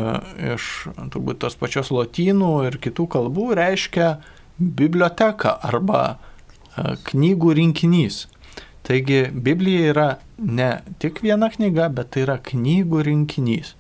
iš 0.55 0.69
turbūt 1.13 1.41
tos 1.43 1.57
pačios 1.59 1.91
lotynų 1.95 2.53
ir 2.69 2.77
kitų 2.85 3.09
kalbų 3.17 3.49
reiškia 3.57 4.11
biblioteka 4.61 5.57
arba 5.65 6.03
e, 6.13 6.95
knygų 7.09 7.57
rinkinys. 7.57 8.27
Taigi 8.87 9.27
Biblija 9.33 9.91
yra 9.91 10.11
ne 10.39 10.69
tik 11.03 11.19
viena 11.25 11.49
knyga, 11.51 11.89
bet 11.91 12.13
tai 12.15 12.23
yra 12.23 12.37
knygų 12.39 13.03
rinkinys. 13.09 13.73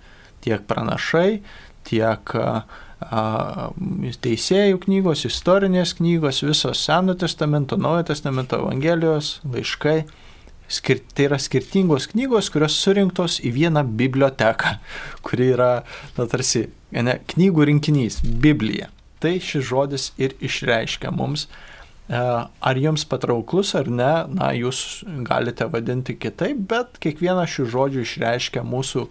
Tiek 0.42 0.64
pranašai, 0.66 1.42
tiek 1.86 2.32
teisėjų 4.26 4.80
knygos, 4.82 5.22
istorinės 5.28 5.94
knygos, 6.00 6.42
visos 6.42 6.82
Seno 6.82 7.14
testamento, 7.18 7.78
Naujo 7.78 8.08
testamento, 8.10 8.58
Evangelijos, 8.64 9.36
laiškai. 9.46 10.00
Skir, 10.66 10.98
tai 11.14 11.28
yra 11.28 11.38
skirtingos 11.38 12.08
knygos, 12.10 12.48
kurios 12.50 12.74
surinktos 12.82 13.38
į 13.46 13.52
vieną 13.54 13.84
biblioteką, 14.00 14.72
kuri 15.26 15.52
yra, 15.54 15.70
na, 16.16 16.26
tarsi, 16.26 16.64
ne, 16.90 17.20
knygų 17.30 17.68
rinkinys, 17.70 18.18
Biblija. 18.26 18.90
Tai 19.22 19.36
šis 19.38 19.62
žodis 19.70 20.10
ir 20.18 20.34
išreiškia 20.42 21.14
mums 21.14 21.46
uh, 21.46 21.60
ar 22.08 22.78
jums 22.78 23.04
patrauklus 23.08 23.74
ar 23.74 23.88
ne, 23.90 24.10
na, 24.30 24.52
jūs 24.54 25.02
galite 25.26 25.66
vadinti 25.70 26.14
kitaip, 26.18 26.60
bet 26.70 27.00
kiekvienas 27.02 27.50
šių 27.50 27.66
žodžių 27.72 28.04
išreiškia 28.06 28.66
mūsų 28.66 29.08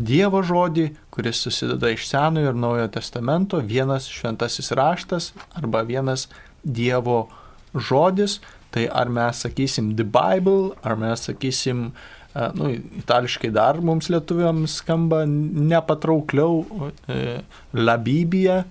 Dievo 0.00 0.40
žodį, 0.46 0.86
kuris 1.12 1.42
susideda 1.44 1.90
iš 1.92 2.06
Senojo 2.08 2.52
ir 2.52 2.56
Naujojo 2.56 2.88
testamento, 2.94 3.58
vienas 3.60 4.06
šventasis 4.08 4.70
raštas 4.78 5.32
arba 5.58 5.82
vienas 5.84 6.28
Dievo 6.64 7.26
žodis. 7.74 8.38
Tai 8.70 8.86
ar 8.86 9.10
mes 9.12 9.42
sakysim 9.44 9.90
The 9.98 10.06
Bible, 10.06 10.76
ar 10.86 10.94
mes 10.96 11.26
sakysim, 11.26 11.90
e, 12.32 12.46
nu, 12.54 12.70
itališkai 13.02 13.50
dar 13.52 13.82
mums 13.84 14.08
lietuviams 14.08 14.78
skamba 14.80 15.24
nepatraukliau 15.26 16.62
e, 17.10 17.40
La 17.74 17.98
Bibija, 17.98 18.62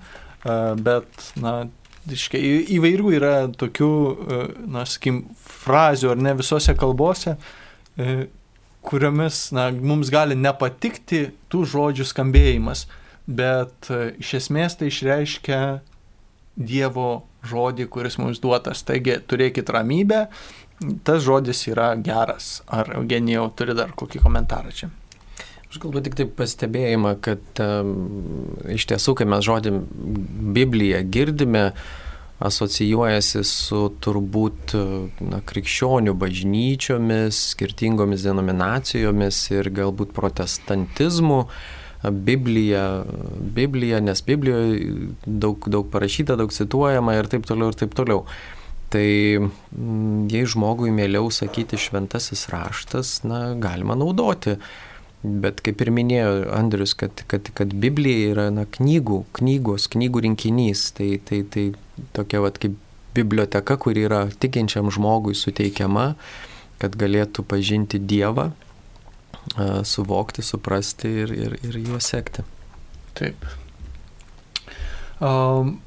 bet, 0.80 1.26
na, 1.36 1.68
Iškai, 2.08 2.42
įvairių 2.78 3.12
yra 3.18 3.34
tokių, 3.60 3.90
e, 3.92 4.40
na, 4.72 4.86
sakim, 4.88 5.24
frazių 5.44 6.14
ar 6.14 6.22
ne 6.22 6.34
visose 6.40 6.74
kalbose, 6.80 7.36
e, 8.00 8.28
kuriomis, 8.88 9.50
na, 9.56 9.68
mums 9.72 10.12
gali 10.14 10.38
nepatikti 10.40 11.28
tų 11.52 11.66
žodžių 11.74 12.08
skambėjimas, 12.08 12.86
bet 13.28 13.92
e, 13.92 14.16
iš 14.24 14.38
esmės 14.44 14.80
tai 14.80 14.94
išreiškia 14.94 15.62
Dievo 16.60 17.24
žodį, 17.48 17.86
kuris 17.88 18.18
mums 18.20 18.42
duotas. 18.44 18.82
Taigi 18.84 19.20
turėkit 19.24 19.70
ramybę, 19.72 20.26
tas 21.08 21.24
žodis 21.24 21.62
yra 21.72 21.94
geras. 21.96 22.58
Ar 22.68 22.98
Eugenijau 23.00 23.48
turi 23.56 23.76
dar 23.78 23.94
kokį 23.96 24.20
komentarą 24.24 24.74
čia? 24.76 24.90
Aš 25.70 25.78
galbūt 25.84 26.08
tik 26.08 26.16
taip 26.18 26.32
pastebėjimą, 26.34 27.12
kad 27.22 27.60
um, 27.62 27.90
iš 28.74 28.88
tiesų, 28.90 29.14
kai 29.20 29.28
mes 29.30 29.44
žodį 29.46 29.74
Bibliją 30.56 31.04
girdime, 31.14 31.68
asocijuojasi 32.42 33.44
su 33.46 33.84
turbūt 34.02 34.74
na, 35.30 35.44
krikščionių 35.46 36.16
bažnyčiomis, 36.18 37.44
skirtingomis 37.54 38.26
denominacijomis 38.26 39.44
ir 39.54 39.70
galbūt 39.76 40.16
protestantizmu. 40.18 41.44
Biblija, 42.00 43.04
Biblija, 43.60 44.02
nes 44.02 44.26
Biblijoje 44.26 45.14
daug, 45.28 45.70
daug 45.70 45.94
parašyta, 45.94 46.40
daug 46.40 46.56
cituojama 46.56 47.20
ir 47.20 47.30
taip 47.30 47.46
toliau 47.46 47.70
ir 47.70 47.82
taip 47.84 47.94
toliau. 47.94 48.24
Tai 48.90 49.06
jei 49.06 50.46
žmogui 50.50 50.90
mėliau 50.96 51.30
sakyti 51.30 51.78
šventasis 51.78 52.48
raštas, 52.50 53.20
na, 53.28 53.52
galima 53.62 54.00
naudoti 54.00 54.58
Bet 55.24 55.60
kaip 55.66 55.82
ir 55.84 55.90
minėjo 55.92 56.46
Andrius, 56.56 56.94
kad, 56.96 57.26
kad, 57.28 57.50
kad 57.56 57.74
Biblija 57.76 58.30
yra 58.32 58.46
na, 58.56 58.64
knygų, 58.64 59.26
knygos, 59.36 59.90
knygų 59.92 60.24
rinkinys, 60.30 60.86
tai, 60.96 61.18
tai, 61.28 61.42
tai 61.44 61.66
tokia 62.16 62.40
vat, 62.46 62.60
kaip 62.64 62.78
biblioteka, 63.18 63.76
kuri 63.82 64.06
yra 64.08 64.22
tikinčiam 64.40 64.88
žmogui 64.94 65.36
suteikiama, 65.36 66.14
kad 66.80 66.96
galėtų 66.96 67.44
pažinti 67.44 68.00
Dievą, 68.00 68.54
suvokti, 69.84 70.46
suprasti 70.46 71.12
ir, 71.26 71.36
ir, 71.36 71.60
ir 71.68 71.78
juos 71.84 72.08
sekti. 72.14 72.46
Taip. 73.18 73.46
Um, 75.20 75.80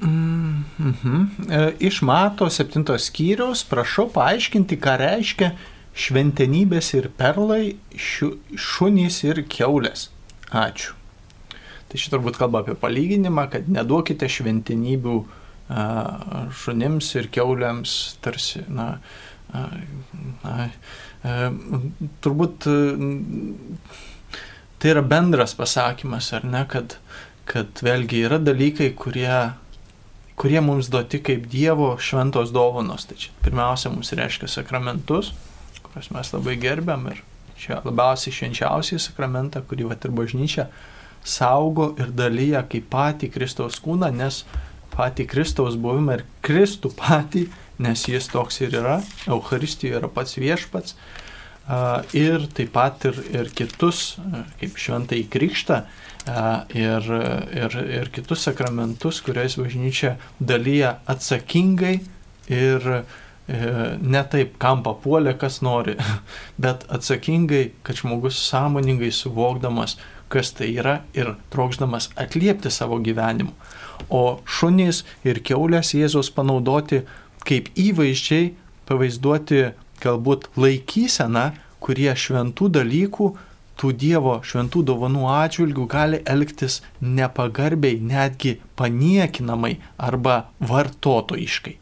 mm 0.00 0.64
-hmm. 0.80 1.72
Iš 1.78 2.02
mato 2.02 2.50
septintos 2.50 3.10
skyriaus 3.10 3.64
prašau 3.64 4.08
paaiškinti, 4.12 4.76
ką 4.76 4.96
reiškia 4.98 5.50
šventenybės 5.96 6.92
ir 6.98 7.08
perlai, 7.16 7.76
šu, 7.96 8.34
šunys 8.52 9.22
ir 9.24 9.42
keulės. 9.50 10.10
Ačiū. 10.52 10.94
Tai 11.86 12.00
šitą 12.00 12.18
turbūt 12.18 12.38
kalba 12.40 12.62
apie 12.62 12.76
palyginimą, 12.78 13.46
kad 13.52 13.68
neduokite 13.72 14.28
šventenybių 14.30 15.16
šunims 16.54 17.08
ir 17.18 17.28
keuliams 17.34 17.94
tarsi, 18.22 18.62
na, 18.70 18.98
na, 20.44 20.68
turbūt 22.22 22.68
tai 24.76 24.92
yra 24.92 25.02
bendras 25.02 25.56
pasakymas, 25.58 26.30
ar 26.36 26.46
ne, 26.46 26.62
kad, 26.70 26.98
kad 27.50 27.82
vėlgi 27.82 28.26
yra 28.28 28.38
dalykai, 28.42 28.92
kurie 28.98 29.38
kurie 30.36 30.60
mums 30.60 30.90
duoti 30.92 31.22
kaip 31.24 31.46
Dievo 31.48 31.94
šventos 31.96 32.52
dovanos. 32.52 33.06
Tai 33.08 33.16
čia 33.16 33.32
pirmiausia 33.44 33.90
mums 33.92 34.12
reiškia 34.12 34.50
sakramentus, 34.52 35.32
kuriuos 35.96 36.10
mes 36.12 36.32
labai 36.32 36.56
gerbiam 36.60 37.06
ir 37.08 37.22
čia 37.56 37.80
labiausiai 37.84 38.34
švenčiausiai 38.34 39.00
sakramentą, 39.00 39.62
kurį 39.64 39.88
va 39.88 39.96
ir 39.96 40.12
bažnyčia 40.12 40.66
saugo 41.24 41.94
ir 41.96 42.12
dalyja 42.12 42.66
kaip 42.68 42.90
patį 42.92 43.30
Kristaus 43.32 43.80
kūną, 43.80 44.12
nes 44.12 44.44
patį 44.92 45.26
Kristaus 45.26 45.76
buvimą 45.80 46.18
ir 46.18 46.24
Kristų 46.44 46.92
patį, 46.98 47.46
nes 47.80 48.04
jis 48.08 48.28
toks 48.28 48.60
ir 48.60 48.76
yra, 48.76 49.00
Euharistijoje 49.26 49.96
yra 50.02 50.08
pats 50.12 50.36
viešpats. 50.36 50.96
Ir 52.14 52.44
taip 52.54 52.70
pat 52.76 53.08
ir, 53.08 53.16
ir 53.32 53.48
kitus, 53.56 54.18
kaip 54.60 54.76
šventai 54.78 55.24
krikštą, 55.32 55.80
ir, 56.76 57.08
ir, 57.56 57.78
ir 58.02 58.12
kitus 58.14 58.44
sakramentus, 58.46 59.24
kuriais 59.24 59.56
bažnyčia 59.58 60.18
dalyja 60.38 60.98
atsakingai 61.08 61.96
ir 62.52 62.92
E, 62.92 63.25
ne 63.46 64.22
taip, 64.30 64.56
kam 64.62 64.82
papuolė, 64.86 65.36
kas 65.38 65.60
nori, 65.62 65.96
bet 66.62 66.86
atsakingai, 66.92 67.70
kad 67.86 68.00
žmogus 68.00 68.38
sąmoningai 68.48 69.12
suvokdamas, 69.14 69.96
kas 70.32 70.50
tai 70.58 70.72
yra 70.74 71.00
ir 71.14 71.36
trokšdamas 71.54 72.10
atliepti 72.18 72.72
savo 72.74 72.98
gyvenimu. 72.98 73.54
O 74.10 74.40
šunys 74.44 75.04
ir 75.24 75.40
keulės 75.46 75.94
Jėzaus 75.94 76.32
panaudoti 76.34 77.04
kaip 77.46 77.70
įvaizdžiai, 77.78 78.54
pavaizduoti 78.86 79.62
galbūt 80.02 80.50
laikyseną, 80.58 81.52
kurie 81.82 82.10
šventų 82.18 82.70
dalykų, 82.80 83.30
tų 83.76 83.92
Dievo 84.00 84.38
šventų 84.46 84.82
dovanų 84.88 85.26
atžvilgių 85.30 85.86
gali 85.92 86.20
elgtis 86.26 86.80
nepagarbiai, 87.00 88.00
netgi 88.00 88.56
paniekinamai 88.78 89.76
arba 90.00 90.46
vartotojiškai. 90.60 91.76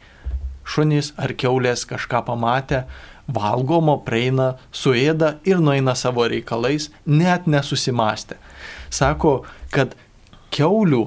Šunys 0.65 1.13
ar 1.21 1.35
keulės 1.37 1.85
kažką 1.89 2.25
pamatę, 2.29 2.85
valgomo 3.29 3.99
praeina, 4.05 4.55
suėda 4.73 5.39
ir 5.49 5.61
nueina 5.65 5.95
savo 5.97 6.27
reikalais, 6.29 6.91
net 7.07 7.49
nesusimastę. 7.49 8.37
Sako, 8.93 9.43
kad 9.73 9.97
keulių 10.55 11.07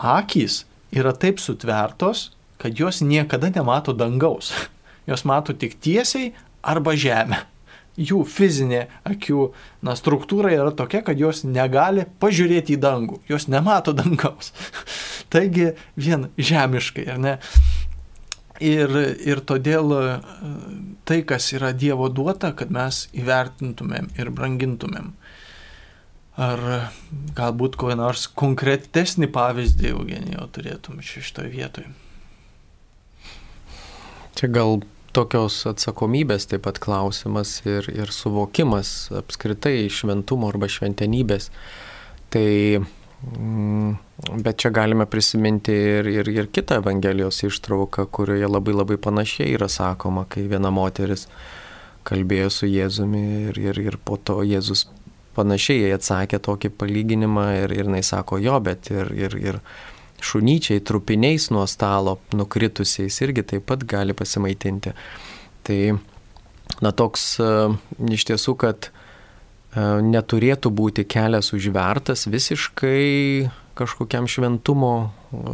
akys 0.00 0.64
yra 0.92 1.12
taip 1.12 1.40
sutvertos, 1.40 2.30
kad 2.60 2.76
jos 2.76 3.00
niekada 3.04 3.50
nemato 3.54 3.92
dangaus. 3.96 4.52
Jos 5.08 5.24
mato 5.24 5.54
tik 5.56 5.72
tiesiai 5.82 6.28
arba 6.62 6.92
žemę. 6.94 7.40
Jų 7.98 8.20
fizinė 8.30 8.84
akių 9.08 9.48
na, 9.82 9.96
struktūra 9.98 10.52
yra 10.54 10.70
tokia, 10.76 11.00
kad 11.02 11.18
jos 11.18 11.40
negali 11.42 12.04
pažiūrėti 12.22 12.76
į 12.76 12.80
dangų. 12.84 13.18
Jos 13.28 13.48
nemato 13.50 13.94
dangaus. 14.00 14.52
Taigi 15.32 15.72
vien 15.98 16.28
žemiškai, 16.38 17.08
ar 17.10 17.18
ne? 17.18 17.34
Ir, 18.60 18.92
ir 19.24 19.40
todėl 19.48 19.94
e, 19.96 20.02
tai, 21.08 21.22
kas 21.24 21.48
yra 21.56 21.72
Dievo 21.72 22.10
duota, 22.12 22.52
kad 22.52 22.72
mes 22.74 23.06
įvertintumėm 23.16 24.10
ir 24.20 24.28
brangintumėm. 24.36 25.14
Ar 26.40 26.60
galbūt 27.36 27.76
kokią 27.80 27.96
nors 27.98 28.26
konkretesnį 28.28 29.30
pavyzdį, 29.32 29.90
Eugenijau, 29.94 30.46
turėtum 30.52 31.00
šitoje 31.04 31.50
vietoje? 31.52 31.90
Čia 34.38 34.48
gal 34.52 34.80
tokios 35.16 35.64
atsakomybės 35.68 36.46
taip 36.50 36.64
pat 36.68 36.78
klausimas 36.82 37.58
ir, 37.66 37.88
ir 37.92 38.12
suvokimas 38.14 39.10
apskritai 39.20 39.88
šventumo 39.92 40.48
arba 40.52 40.68
šventenybės. 40.70 41.50
Tai, 42.30 42.46
bet 43.20 44.60
čia 44.62 44.70
galime 44.72 45.06
prisiminti 45.06 45.72
ir, 45.72 46.08
ir, 46.08 46.28
ir 46.32 46.48
kitą 46.52 46.80
Evangelijos 46.80 47.42
ištrauką, 47.44 48.06
kurioje 48.12 48.48
labai 48.48 48.74
labai 48.76 48.96
panašiai 48.96 49.52
yra 49.58 49.68
sakoma, 49.68 50.24
kai 50.28 50.46
viena 50.48 50.72
moteris 50.72 51.26
kalbėjo 52.08 52.48
su 52.54 52.68
Jėzumi 52.70 53.24
ir, 53.50 53.60
ir, 53.60 53.80
ir 53.90 53.98
po 54.04 54.16
to 54.16 54.40
Jėzus 54.46 54.86
panašiai 55.36 55.92
atsakė 55.94 56.40
tokį 56.42 56.72
palyginimą 56.80 57.46
ir, 57.64 57.74
ir 57.76 57.88
jinai 57.88 58.02
sako 58.06 58.40
jo, 58.40 58.56
bet 58.64 58.90
ir, 58.92 59.12
ir, 59.14 59.36
ir 59.36 59.60
šunyčiai 60.24 60.80
trupiniais 60.84 61.48
nuo 61.52 61.66
stalo 61.68 62.18
nukritusiais 62.36 63.20
irgi 63.24 63.44
taip 63.54 63.68
pat 63.68 63.84
gali 63.88 64.16
pasimaitinti. 64.16 64.92
Tai, 65.64 65.78
na, 66.80 66.92
toks 66.96 67.24
e, 67.40 67.52
iš 68.16 68.26
tiesų, 68.32 68.56
kad 68.60 68.90
neturėtų 69.76 70.72
būti 70.74 71.04
kelias 71.06 71.52
užvertas 71.54 72.26
visiškai 72.26 73.50
kažkokiam 73.78 74.26
šventumo, 74.28 74.94
e, 75.32 75.44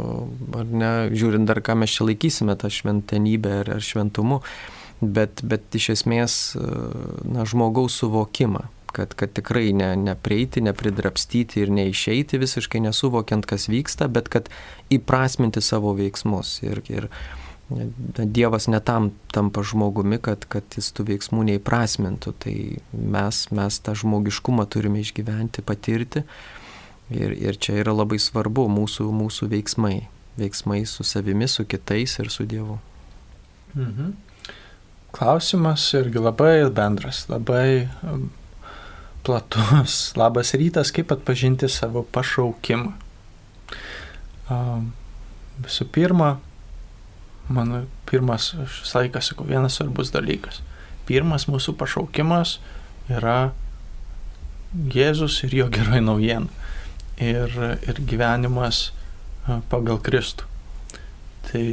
ar 0.59 0.65
ne, 0.71 0.93
žiūrint 1.13 1.47
dar, 1.47 1.61
ką 1.61 1.77
mes 1.79 1.93
čia 1.93 2.07
laikysime, 2.09 2.57
tą 2.59 2.71
šventenybę 2.73 3.59
ar, 3.61 3.75
ar 3.77 3.83
šventumu, 3.83 4.41
bet, 5.01 5.43
bet 5.45 5.77
iš 5.77 5.91
esmės, 5.99 6.39
na, 6.57 7.45
žmogaus 7.45 8.01
suvokimą 8.01 8.65
kad, 8.97 9.13
kad 9.13 9.33
tikrai 9.37 9.73
ne, 9.77 9.91
neprieiti, 9.99 10.61
nepridrapstyti 10.65 11.61
ir 11.61 11.73
neišeiti 11.73 12.39
visiškai 12.41 12.81
nesuvokiant, 12.87 13.45
kas 13.45 13.67
vyksta, 13.69 14.07
bet 14.09 14.31
kad 14.33 14.49
įprasminti 14.93 15.61
savo 15.61 15.93
veiksmus. 15.97 16.57
Ir, 16.65 16.81
ir 16.89 17.09
Dievas 17.69 18.67
netam 18.71 19.11
tampa 19.31 19.63
žmogumi, 19.63 20.21
kad, 20.23 20.45
kad 20.47 20.77
jis 20.77 20.87
tų 20.95 21.09
veiksmų 21.09 21.43
neįprasmintų. 21.49 22.31
Tai 22.43 22.55
mes, 22.93 23.41
mes 23.51 23.79
tą 23.83 23.95
žmogiškumą 23.97 24.67
turime 24.71 25.03
išgyventi, 25.03 25.65
patirti. 25.67 26.23
Ir, 27.11 27.33
ir 27.35 27.59
čia 27.59 27.79
yra 27.83 27.95
labai 27.95 28.19
svarbu 28.23 28.67
mūsų, 28.71 29.09
mūsų 29.15 29.49
veiksmai. 29.51 29.97
Veiksmai 30.39 30.85
su 30.87 31.03
savimi, 31.07 31.47
su 31.51 31.65
kitais 31.67 32.15
ir 32.21 32.31
su 32.31 32.47
Dievu. 32.47 32.79
Mhm. 33.75 34.15
Klausimas 35.17 35.89
irgi 35.97 36.21
labai 36.21 36.69
bendras, 36.71 37.25
labai 37.27 37.87
platus. 39.27 39.99
Labas 40.19 40.53
rytas, 40.55 40.91
kaip 40.95 41.11
atpažinti 41.15 41.67
savo 41.71 42.05
pašaukimą. 42.15 42.93
Visų 45.65 45.87
pirma, 45.91 46.37
mano 47.49 47.85
pirmas, 48.09 48.51
aš 48.63 48.81
visą 48.83 49.03
laiką 49.03 49.21
sakau, 49.23 49.47
vienas 49.47 49.77
svarbus 49.77 50.11
dalykas. 50.13 50.61
Pirmas 51.07 51.47
mūsų 51.47 51.77
pašaukimas 51.79 52.57
yra 53.09 53.53
Jėzus 54.91 55.39
ir 55.47 55.55
jo 55.55 55.69
geroji 55.71 56.03
naujiena. 56.03 56.65
Ir, 57.23 57.53
ir 57.87 58.01
gyvenimas 58.05 58.91
pagal 59.71 60.01
Kristų. 60.03 60.45
Tai 61.47 61.63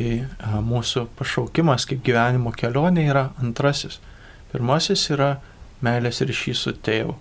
mūsų 0.63 1.09
pašaukimas 1.19 1.85
kaip 1.91 2.05
gyvenimo 2.07 2.53
kelionė 2.55 3.09
yra 3.11 3.25
antrasis. 3.43 3.99
Pirmasis 4.53 5.09
yra 5.11 5.35
meilės 5.85 6.23
ryšys 6.23 6.63
su 6.65 6.73
tėvu. 6.87 7.17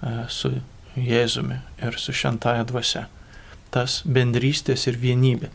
E, 0.00 0.12
su 0.32 0.54
Jėzumi 0.96 1.60
ir 1.84 1.96
su 2.00 2.14
šentąją 2.16 2.64
dvasia. 2.72 3.04
Tas 3.70 4.00
bendrystės 4.08 4.88
ir 4.90 4.96
vienybė. 4.98 5.50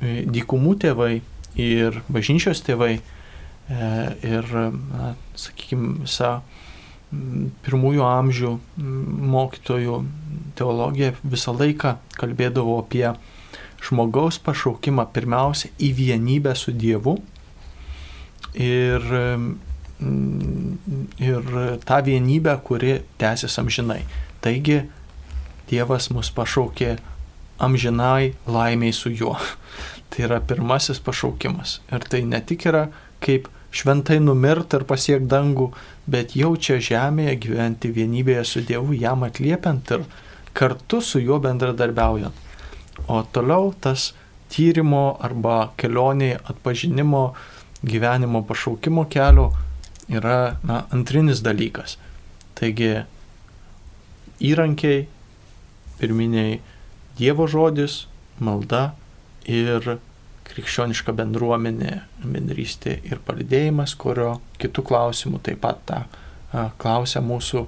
E, 0.00 0.06
e, 0.06 0.24
dykumų 0.28 0.76
tėvai 0.84 1.12
ir 1.56 2.02
bažnyčios 2.12 2.62
tėvai 2.66 2.98
ir, 3.66 4.50
na, 4.52 5.14
sakykime, 5.34 6.04
visa 6.04 6.36
pirmųjų 7.66 8.04
amžių 8.06 8.50
mokytojų 9.32 9.96
teologija 10.58 11.14
visą 11.24 11.54
laiką 11.56 11.96
kalbėdavo 12.18 12.76
apie 12.82 13.08
žmogaus 13.82 14.38
pašaukimą 14.42 15.08
pirmiausia 15.14 15.72
į 15.82 15.90
vienybę 15.98 16.54
su 16.58 16.74
Dievu 16.76 17.16
ir 18.54 19.02
ir 21.18 21.42
tą 21.88 22.02
vienybę, 22.04 22.58
kuri 22.64 23.00
tęsis 23.18 23.58
amžinai. 23.58 24.02
Taigi 24.44 24.82
Dievas 25.70 26.10
mus 26.14 26.30
pašaukė 26.30 26.96
amžinai 27.58 28.34
laimiai 28.46 28.92
su 28.92 29.10
juo. 29.10 29.36
Tai 30.10 30.24
yra 30.28 30.40
pirmasis 30.40 31.00
pašaukimas. 31.02 31.80
Ir 31.92 32.06
tai 32.10 32.22
ne 32.24 32.40
tik 32.40 32.66
yra 32.70 32.86
kaip 33.20 33.48
šventai 33.76 34.18
numirt 34.22 34.74
ir 34.76 34.86
pasiek 34.88 35.26
dangų, 35.28 35.70
bet 36.06 36.36
jau 36.38 36.54
čia 36.56 36.78
žemėje 36.80 37.34
gyventi 37.46 37.90
vienybėje 37.92 38.44
su 38.44 38.62
Dievu, 38.64 38.94
jam 38.96 39.26
atliepiant 39.26 39.90
ir 39.96 40.06
kartu 40.56 41.02
su 41.04 41.20
juo 41.20 41.40
bendradarbiaujant. 41.44 42.44
O 43.12 43.20
toliau 43.32 43.74
tas 43.80 44.12
tyrimo 44.52 45.18
arba 45.20 45.72
kelionė 45.76 46.36
atpažinimo 46.48 47.22
gyvenimo 47.84 48.42
pašaukimo 48.46 49.04
kelio 49.12 49.50
yra 50.08 50.56
na, 50.64 50.84
antrinis 50.94 51.42
dalykas. 51.44 51.98
Taigi 52.56 53.02
įrankiai, 54.40 55.04
pirminiai 56.00 56.60
Dievo 57.16 57.46
žodis, 57.48 58.04
malda 58.38 58.90
ir 59.48 59.96
krikščioniška 60.46 61.14
bendruomenė, 61.16 62.00
bendrystė 62.22 63.00
ir 63.08 63.20
palidėjimas, 63.26 63.96
kurio 63.98 64.36
kitų 64.62 64.84
klausimų 64.86 65.40
taip 65.46 65.62
pat 65.64 65.82
tą 65.88 66.02
a, 66.06 66.68
klausia 66.78 67.22
mūsų, 67.24 67.66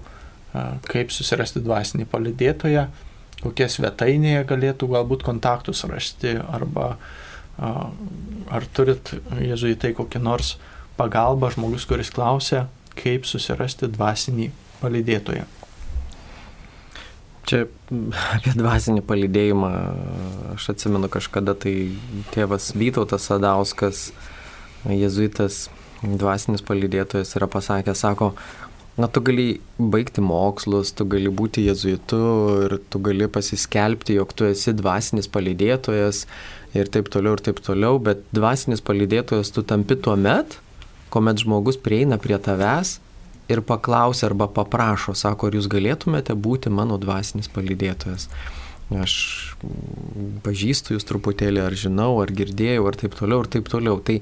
kaip 0.89 1.13
susirasti 1.13 1.63
dvasinį 1.65 2.07
palidėtoją, 2.09 2.87
kokie 3.43 3.69
svetainėje 3.71 4.45
galėtų 4.49 4.89
galbūt 4.95 5.25
kontaktus 5.27 5.85
rasti, 5.91 6.37
arba 6.39 6.97
ar 7.59 8.67
turit 8.75 9.13
jėzuitai 9.43 9.93
kokį 9.99 10.23
nors 10.23 10.55
pagalba 10.99 11.51
žmogus, 11.55 11.87
kuris 11.91 12.11
klausia, 12.15 12.67
kaip 12.99 13.27
susirasti 13.27 13.91
dvasinį 13.91 14.51
palydėtoją. 14.81 15.47
Čia 17.49 17.65
apie 18.37 18.53
dvasinį 18.59 19.01
palydėjimą 19.09 19.69
aš 20.53 20.67
atsimenu 20.75 21.09
kažkada 21.09 21.55
tai 21.57 21.75
tėvas 22.35 22.75
Vytautas 22.77 23.25
Sadauskas, 23.31 24.11
jezuitas, 24.85 25.67
dvasinis 26.03 26.65
palydėtojas 26.69 27.33
yra 27.39 27.49
pasakęs, 27.49 28.03
sako, 28.05 28.35
na 29.01 29.09
tu 29.09 29.23
gali 29.25 29.47
baigti 29.81 30.21
mokslus, 30.21 30.93
tu 30.93 31.07
gali 31.09 31.33
būti 31.33 31.65
jezuitu 31.71 32.21
ir 32.67 32.77
tu 32.93 33.01
gali 33.09 33.31
pasiskelbti, 33.33 34.19
jog 34.21 34.37
tu 34.37 34.45
esi 34.51 34.77
dvasinis 34.77 35.31
palydėtojas 35.33 36.27
ir 36.77 36.93
taip 36.93 37.09
toliau 37.15 37.39
ir 37.39 37.45
taip 37.49 37.65
toliau, 37.65 37.97
bet 37.97 38.29
dvasinis 38.37 38.85
palydėtojas 38.85 39.57
tu 39.57 39.65
tampi 39.65 39.97
tuo 39.97 40.21
met, 40.21 40.61
kuomet 41.09 41.41
žmogus 41.41 41.81
prieina 41.81 42.21
prie 42.21 42.37
tavęs 42.37 42.99
ir 43.49 43.65
paklausia 43.65 44.29
arba 44.29 44.49
paprašo, 44.53 45.17
sako, 45.17 45.49
ar 45.49 45.59
jūs 45.59 45.69
galėtumėte 45.73 46.37
būti 46.37 46.73
mano 46.73 46.99
dvasinis 47.01 47.51
palydėtojas. 47.53 48.29
Aš 48.89 49.15
pažįstu 50.45 50.95
jūs 50.95 51.05
truputėlį, 51.05 51.61
ar 51.61 51.75
žinau, 51.77 52.15
ar 52.23 52.31
girdėjau, 52.33 52.87
ar 52.89 52.97
taip 52.97 53.19
toliau, 53.19 53.43
ir 53.45 53.51
taip 53.53 53.69
toliau. 53.69 53.99
Tai 54.01 54.17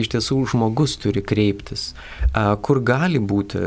iš 0.00 0.10
tiesų 0.12 0.42
žmogus 0.52 0.98
turi 1.00 1.22
kreiptis. 1.24 1.94
Kur 2.60 2.82
gali 2.84 3.16
būti 3.16 3.62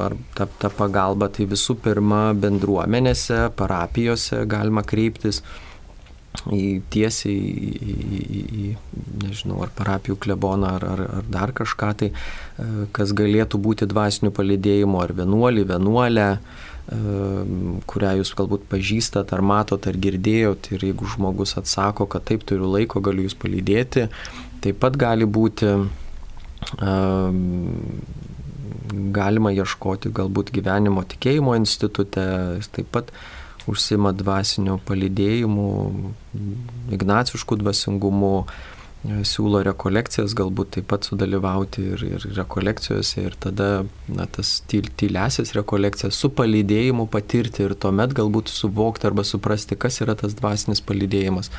ar 0.00 0.16
ta, 0.38 0.48
ta 0.48 0.70
pagalba, 0.72 1.28
tai 1.28 1.44
visų 1.50 1.76
pirma 1.84 2.30
bendruomenėse, 2.32 3.50
parapijose 3.60 4.46
galima 4.48 4.86
kreiptis 4.88 5.42
į 6.50 6.82
tiesiai 6.90 7.34
į, 7.34 7.94
į, 7.94 8.42
į, 8.64 8.68
nežinau, 9.22 9.60
ar 9.64 9.72
parapijų 9.76 10.18
kleboną, 10.24 10.74
ar, 10.78 10.86
ar, 10.94 11.02
ar 11.20 11.28
dar 11.30 11.54
kažką 11.56 11.90
tai, 12.00 12.10
e, 12.10 12.86
kas 12.96 13.14
galėtų 13.16 13.60
būti 13.62 13.88
dvasiniu 13.90 14.32
palidėjimu, 14.34 14.98
ar 15.00 15.14
vienuolį, 15.16 15.64
vienuolę, 15.70 16.26
e, 16.34 16.98
kurią 17.90 18.16
jūs 18.20 18.34
galbūt 18.40 18.66
pažįstat, 18.72 19.32
ar 19.36 19.44
matot, 19.46 19.86
ar 19.86 20.00
girdėjot, 20.06 20.72
ir 20.74 20.88
jeigu 20.90 21.08
žmogus 21.14 21.56
atsako, 21.60 22.08
kad 22.10 22.26
taip 22.28 22.44
turiu 22.48 22.68
laiko, 22.74 23.02
galiu 23.04 23.28
jūs 23.28 23.38
palydėti, 23.38 24.08
taip 24.64 24.82
pat 24.82 24.98
gali 25.00 25.30
būti 25.30 25.70
e, 25.70 26.92
galima 29.14 29.52
ieškoti 29.54 30.12
galbūt 30.14 30.52
gyvenimo 30.54 31.04
tikėjimo 31.08 31.54
institute, 31.58 32.26
taip 32.74 32.90
pat 32.94 33.10
užsima 33.70 34.12
dvasiniu 34.16 34.78
palidėjimu, 34.88 35.66
ignaciškų 36.94 37.60
dvasingumu, 37.62 38.36
siūlo 39.04 39.60
rekolekcijas, 39.66 40.32
galbūt 40.36 40.70
taip 40.78 40.86
pat 40.88 41.04
sudalyvauti 41.04 41.82
ir, 41.92 42.04
ir 42.16 42.22
rekolekcijose 42.38 43.26
ir 43.26 43.34
tada 43.40 43.68
na, 44.08 44.24
tas 44.24 44.56
tyl, 44.70 44.88
tylesias 44.96 45.52
rekolekcijas 45.56 46.16
su 46.16 46.30
palydėjimu 46.32 47.04
patirti 47.12 47.66
ir 47.66 47.76
tuomet 47.76 48.14
galbūt 48.16 48.48
suvokti 48.52 49.10
arba 49.10 49.26
suprasti, 49.28 49.76
kas 49.76 50.00
yra 50.00 50.16
tas 50.16 50.36
dvasinis 50.38 50.80
palydėjimas. 50.88 51.52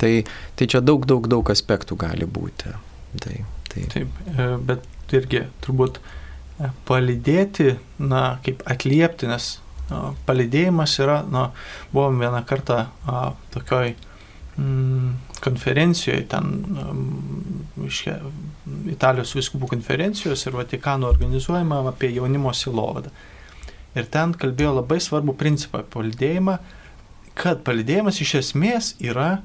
Tai, 0.00 0.12
tai 0.58 0.68
čia 0.68 0.82
daug, 0.84 1.06
daug, 1.08 1.24
daug 1.30 1.54
aspektų 1.54 1.96
gali 2.04 2.28
būti. 2.28 2.74
Tai, 3.22 3.40
tai. 3.70 3.88
Taip, 3.94 4.20
e, 4.34 4.48
bet 4.68 5.14
irgi 5.16 5.46
turbūt 5.64 6.02
e, 6.02 6.68
palydėti, 6.88 7.78
na, 8.02 8.24
kaip 8.44 8.60
atliepti, 8.68 9.30
nes 9.30 9.54
palidėjimas 10.26 10.96
yra, 11.02 11.20
nu, 11.28 11.48
buvom 11.92 12.20
vieną 12.22 12.40
kartą 12.48 12.86
a, 13.06 13.24
tokioj 13.54 13.94
mm, 14.56 15.10
konferencijoje, 15.44 16.24
ten 16.32 16.50
mm, 16.64 17.84
iškia, 17.88 18.18
Italijos 18.88 19.34
viskupų 19.36 19.68
konferencijos 19.74 20.46
ir 20.46 20.56
Vatikano 20.56 21.10
organizuojama 21.12 21.82
apie 21.90 22.14
jaunimo 22.14 22.54
silovadą. 22.56 23.12
Ir 23.94 24.08
ten 24.10 24.32
kalbėjo 24.34 24.72
labai 24.80 24.98
svarbu 25.02 25.36
principą 25.38 25.84
palidėjimą, 25.92 26.56
kad 27.38 27.60
palidėjimas 27.66 28.18
iš 28.24 28.34
esmės 28.40 28.94
yra 29.02 29.36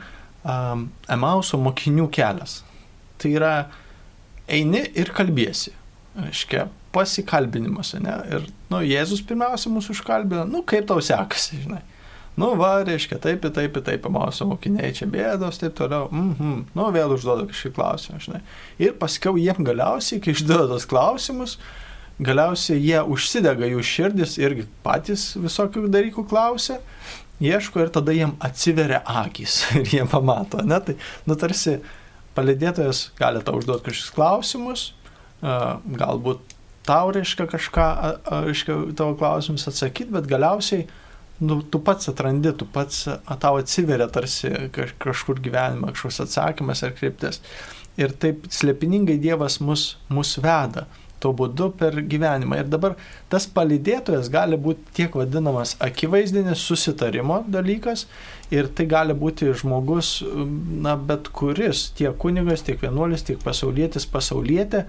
um, 0.44 0.88
Emauso 1.10 1.60
mokinių 1.61 2.07
kelias. 2.14 2.61
Tai 3.20 3.34
yra 3.36 3.53
eini 4.49 4.86
ir 4.98 5.11
kalbėsi. 5.14 5.76
Aiškia, 6.20 6.66
pasikalbinimas, 6.95 7.94
ne? 8.02 8.16
Ir, 8.34 8.49
nu, 8.72 8.82
Jėzus 8.86 9.22
pirmiausia 9.26 9.72
mūsų 9.74 9.95
užkalbino, 9.98 10.45
nu, 10.49 10.64
kaip 10.68 10.88
tau 10.90 11.02
sekasi, 11.03 11.61
žinai. 11.64 11.82
Nu, 12.40 12.53
va, 12.56 12.78
reiškia, 12.88 13.18
taip, 13.20 13.44
taip, 13.52 13.78
taip, 13.84 13.99
pamausia 14.06 14.45
mokiniai, 14.48 14.94
čia 14.95 15.10
bėdos, 15.11 15.60
taip 15.60 15.76
toliau. 15.76 16.07
Mhm. 16.14 16.40
Mm 16.40 16.66
nu, 16.78 16.88
vėl 16.95 17.11
užduoda 17.16 17.48
kažkokį 17.49 17.76
klausimą, 17.76 18.20
žinai. 18.24 18.41
Ir 18.80 18.95
paskiau 19.02 19.36
jiem 19.40 19.60
galiausiai, 19.68 20.22
kai 20.24 20.36
išduoda 20.36 20.70
tos 20.72 20.88
klausimus, 20.90 21.57
galiausiai 22.24 22.80
jie 22.80 23.02
užsidega 23.11 23.68
jų 23.74 23.84
širdis 23.84 24.38
irgi 24.40 24.68
patys 24.86 25.34
visokių 25.40 25.88
dalykų 25.91 26.24
klausia, 26.32 26.80
ieško 27.44 27.84
ir 27.84 27.91
tada 27.95 28.16
jiem 28.16 28.36
atsiveria 28.44 29.02
akis 29.03 29.61
ir 29.80 29.91
jie 29.98 30.06
pamato, 30.07 30.64
ne? 30.64 30.80
Tai, 30.86 30.95
nu, 31.28 31.36
tarsi 31.40 31.80
palidėtojas 32.38 33.10
gali 33.20 33.44
tau 33.44 33.60
užduoti 33.60 33.90
kažkokius 33.90 34.16
klausimus, 34.16 34.86
galbūt 35.41 36.56
tau 36.90 37.14
reiškia 37.16 37.48
kažką, 37.53 37.90
reiškia 38.48 38.80
tavo 38.98 39.16
klausimus 39.20 39.68
atsakyti, 39.70 40.11
bet 40.16 40.30
galiausiai 40.30 40.88
nu, 41.40 41.61
tu 41.61 41.80
pats 41.80 42.10
atrandi, 42.11 42.52
tu 42.57 42.68
pats 42.68 43.06
tau 43.40 43.60
atsiveria 43.60 44.10
tarsi 44.11 44.52
kažkur 44.99 45.40
gyvenime 45.44 45.94
kažkoks 45.94 46.24
atsakymas 46.26 46.84
ar 46.84 46.95
kryptis. 46.98 47.44
Ir 47.99 48.16
taip 48.16 48.48
slėpiningai 48.53 49.18
Dievas 49.20 49.60
mus, 49.64 49.94
mus 50.11 50.38
veda 50.44 50.88
tuo 51.20 51.34
būdu 51.36 51.70
per 51.80 51.98
gyvenimą. 52.11 52.61
Ir 52.61 52.70
dabar 52.72 52.95
tas 53.32 53.48
palydėtojas 53.52 54.30
gali 54.32 54.60
būti 54.60 54.95
tiek 55.02 55.16
vadinamas 55.20 55.76
akivaizdinis 55.84 56.64
susitarimo 56.64 57.41
dalykas 57.52 58.06
ir 58.53 58.70
tai 58.76 58.88
gali 58.90 59.16
būti 59.18 59.52
žmogus, 59.61 60.20
na, 60.86 60.95
bet 60.95 61.30
kuris, 61.36 61.90
tiek 61.98 62.16
kunigas, 62.22 62.64
tiek 62.66 62.80
vienuolis, 62.82 63.26
tiek 63.28 63.41
pasaulietis, 63.44 64.07
pasaulietė, 64.10 64.86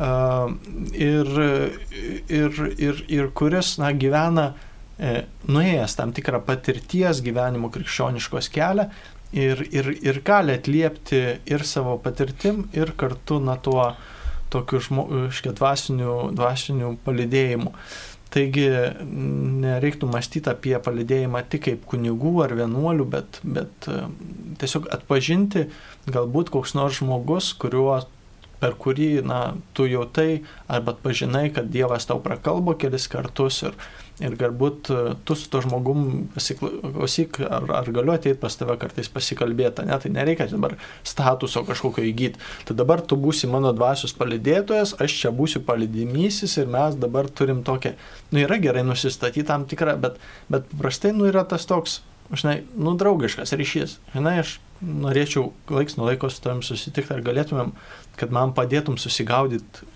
ir, 0.00 1.32
ir, 2.28 2.60
ir, 2.78 3.04
ir 3.08 3.30
kuris 3.36 3.76
na, 3.78 3.92
gyvena 3.92 4.52
e, 4.98 5.24
nuėjęs 5.48 5.96
tam 5.98 6.14
tikrą 6.16 6.40
patirties 6.46 7.20
gyvenimo 7.24 7.70
krikščioniškos 7.74 8.48
kelią 8.52 8.88
ir, 9.32 9.66
ir, 9.70 9.92
ir 10.02 10.22
gali 10.24 10.56
atliepti 10.56 11.22
ir 11.46 11.66
savo 11.68 11.98
patirtim, 12.02 12.66
ir 12.72 12.94
kartu 12.96 13.40
na, 13.44 13.56
tuo 13.56 13.92
tokiu 14.52 14.80
žmogišku 14.84 15.54
dvasiniu, 15.56 16.16
dvasiniu 16.36 16.96
palidėjimu. 17.06 17.72
Taigi 18.32 18.64
nereiktų 19.62 20.08
mąstyti 20.08 20.48
apie 20.48 20.72
palidėjimą 20.80 21.42
tik 21.52 21.66
kaip 21.66 21.82
kunigų 21.88 22.38
ar 22.46 22.54
vienuolių, 22.56 23.06
bet, 23.12 23.40
bet 23.44 23.88
e, 23.92 24.06
tiesiog 24.60 24.88
atpažinti 24.92 25.66
galbūt 26.08 26.52
koks 26.54 26.72
nors 26.78 27.00
žmogus, 27.00 27.52
kuriuo 27.60 27.98
per 28.62 28.76
kurį, 28.78 29.10
na, 29.26 29.40
tu 29.74 29.88
jautai 29.90 30.44
arba 30.70 30.94
atpažinai, 30.94 31.48
kad 31.54 31.70
Dievas 31.72 32.06
tau 32.06 32.20
prakalbo 32.22 32.76
kelis 32.78 33.08
kartus 33.10 33.58
ir, 33.66 33.74
ir 34.22 34.36
galbūt 34.38 34.90
e, 34.94 35.00
tu 35.26 35.34
su 35.38 35.48
to 35.50 35.62
žmogum 35.64 36.28
pasiklausyk, 36.36 37.40
ar, 37.42 37.66
ar 37.80 37.90
galiu 37.94 38.14
ateiti 38.14 38.38
pas 38.40 38.54
tave 38.58 38.76
kartais 38.80 39.10
pasikalbėti, 39.10 39.86
ne, 39.88 39.98
tai 39.98 40.12
nereikia 40.14 40.46
dabar 40.52 40.76
statuso 41.06 41.64
kažkokio 41.66 42.06
įgyti. 42.12 42.42
Tai 42.68 42.78
dabar 42.78 43.02
tu 43.02 43.18
būsi 43.18 43.50
mano 43.50 43.74
dvasios 43.74 44.14
palidėtojas, 44.18 44.94
aš 45.02 45.18
čia 45.24 45.34
būsiu 45.34 45.64
palidimysis 45.66 46.54
ir 46.62 46.70
mes 46.70 46.96
dabar 47.02 47.26
turim 47.26 47.64
tokią, 47.66 47.96
nu 48.30 48.44
yra 48.46 48.60
gerai 48.62 48.86
nusistatyti 48.86 49.48
tam 49.50 49.66
tikrą, 49.66 49.98
bet, 50.06 50.22
bet 50.52 50.70
paprastai, 50.70 51.16
nu 51.16 51.26
yra 51.30 51.42
tas 51.48 51.66
toks, 51.66 52.00
žinai, 52.40 52.62
nu 52.78 52.94
draugiškas 52.98 53.52
ryšys. 53.58 53.98
Žinai, 54.14 54.38
aš 54.42 54.58
norėčiau 54.82 55.52
laiks 55.70 55.98
nuo 55.98 56.08
laiko 56.08 56.30
su 56.32 56.40
tavim 56.42 56.62
susitikti, 56.66 57.12
ar 57.14 57.22
galėtumėm 57.24 57.74
kad 58.18 58.32
man 58.34 58.52
padėtum 58.56 58.98
susigaudyti 59.00 59.86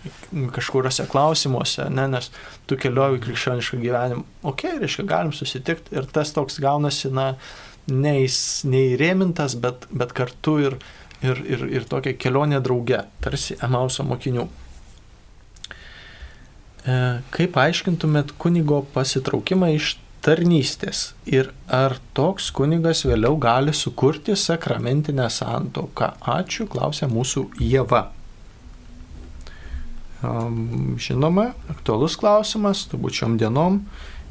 kažkuriuose 0.57 1.07
klausimuose, 1.11 1.89
ne, 1.93 2.07
nes 2.11 2.31
tu 2.69 2.79
keliauji 2.81 3.23
krikščionišką 3.27 3.81
gyvenimą. 3.83 4.25
Ok, 4.49 4.67
reiškia, 4.81 5.07
galim 5.09 5.35
susitikti 5.37 5.97
ir 5.97 6.09
tas 6.13 6.33
toks 6.37 6.61
gaunasi, 6.63 7.13
na, 7.15 7.35
neįrėmintas, 7.87 9.59
bet, 9.63 9.87
bet 9.93 10.15
kartu 10.17 10.57
ir, 10.65 10.79
ir, 11.23 11.43
ir, 11.45 11.67
ir 11.81 11.89
tokia 11.89 12.17
kelionė 12.19 12.63
drauge, 12.65 13.05
tarsi 13.25 13.59
Emauso 13.63 14.07
mokinių. 14.07 14.49
E, 16.87 16.97
kaip 17.37 17.61
aiškintumėt 17.63 18.35
kunigo 18.41 18.81
pasitraukimą 18.97 19.71
iš 19.77 19.97
tarnystės 20.27 21.13
ir 21.31 21.53
ar 21.71 21.97
toks 22.17 22.51
kunigas 22.55 23.05
vėliau 23.07 23.39
gali 23.39 23.75
sukurti 23.75 24.35
sakramentinę 24.37 25.29
santoką? 25.31 26.17
Ačiū, 26.21 26.67
klausia 26.71 27.07
mūsų 27.11 27.47
Jėva. 27.63 28.09
Žinoma, 31.07 31.51
aktualus 31.71 32.17
klausimas, 32.19 32.87
turbūt 32.91 33.21
šiom 33.21 33.37
dienom 33.39 33.83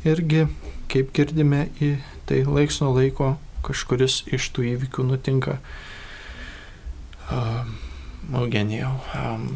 irgi, 0.05 0.45
kaip 0.91 1.13
girdime, 1.15 1.69
į 1.79 1.95
tai 2.27 2.41
laiks 2.43 2.81
nuo 2.81 2.91
laiko 2.97 3.35
kažkuris 3.65 4.23
iš 4.35 4.49
tų 4.53 4.67
įvykių 4.75 5.05
nutinka. 5.07 5.59
Eugenijau, 8.35 8.91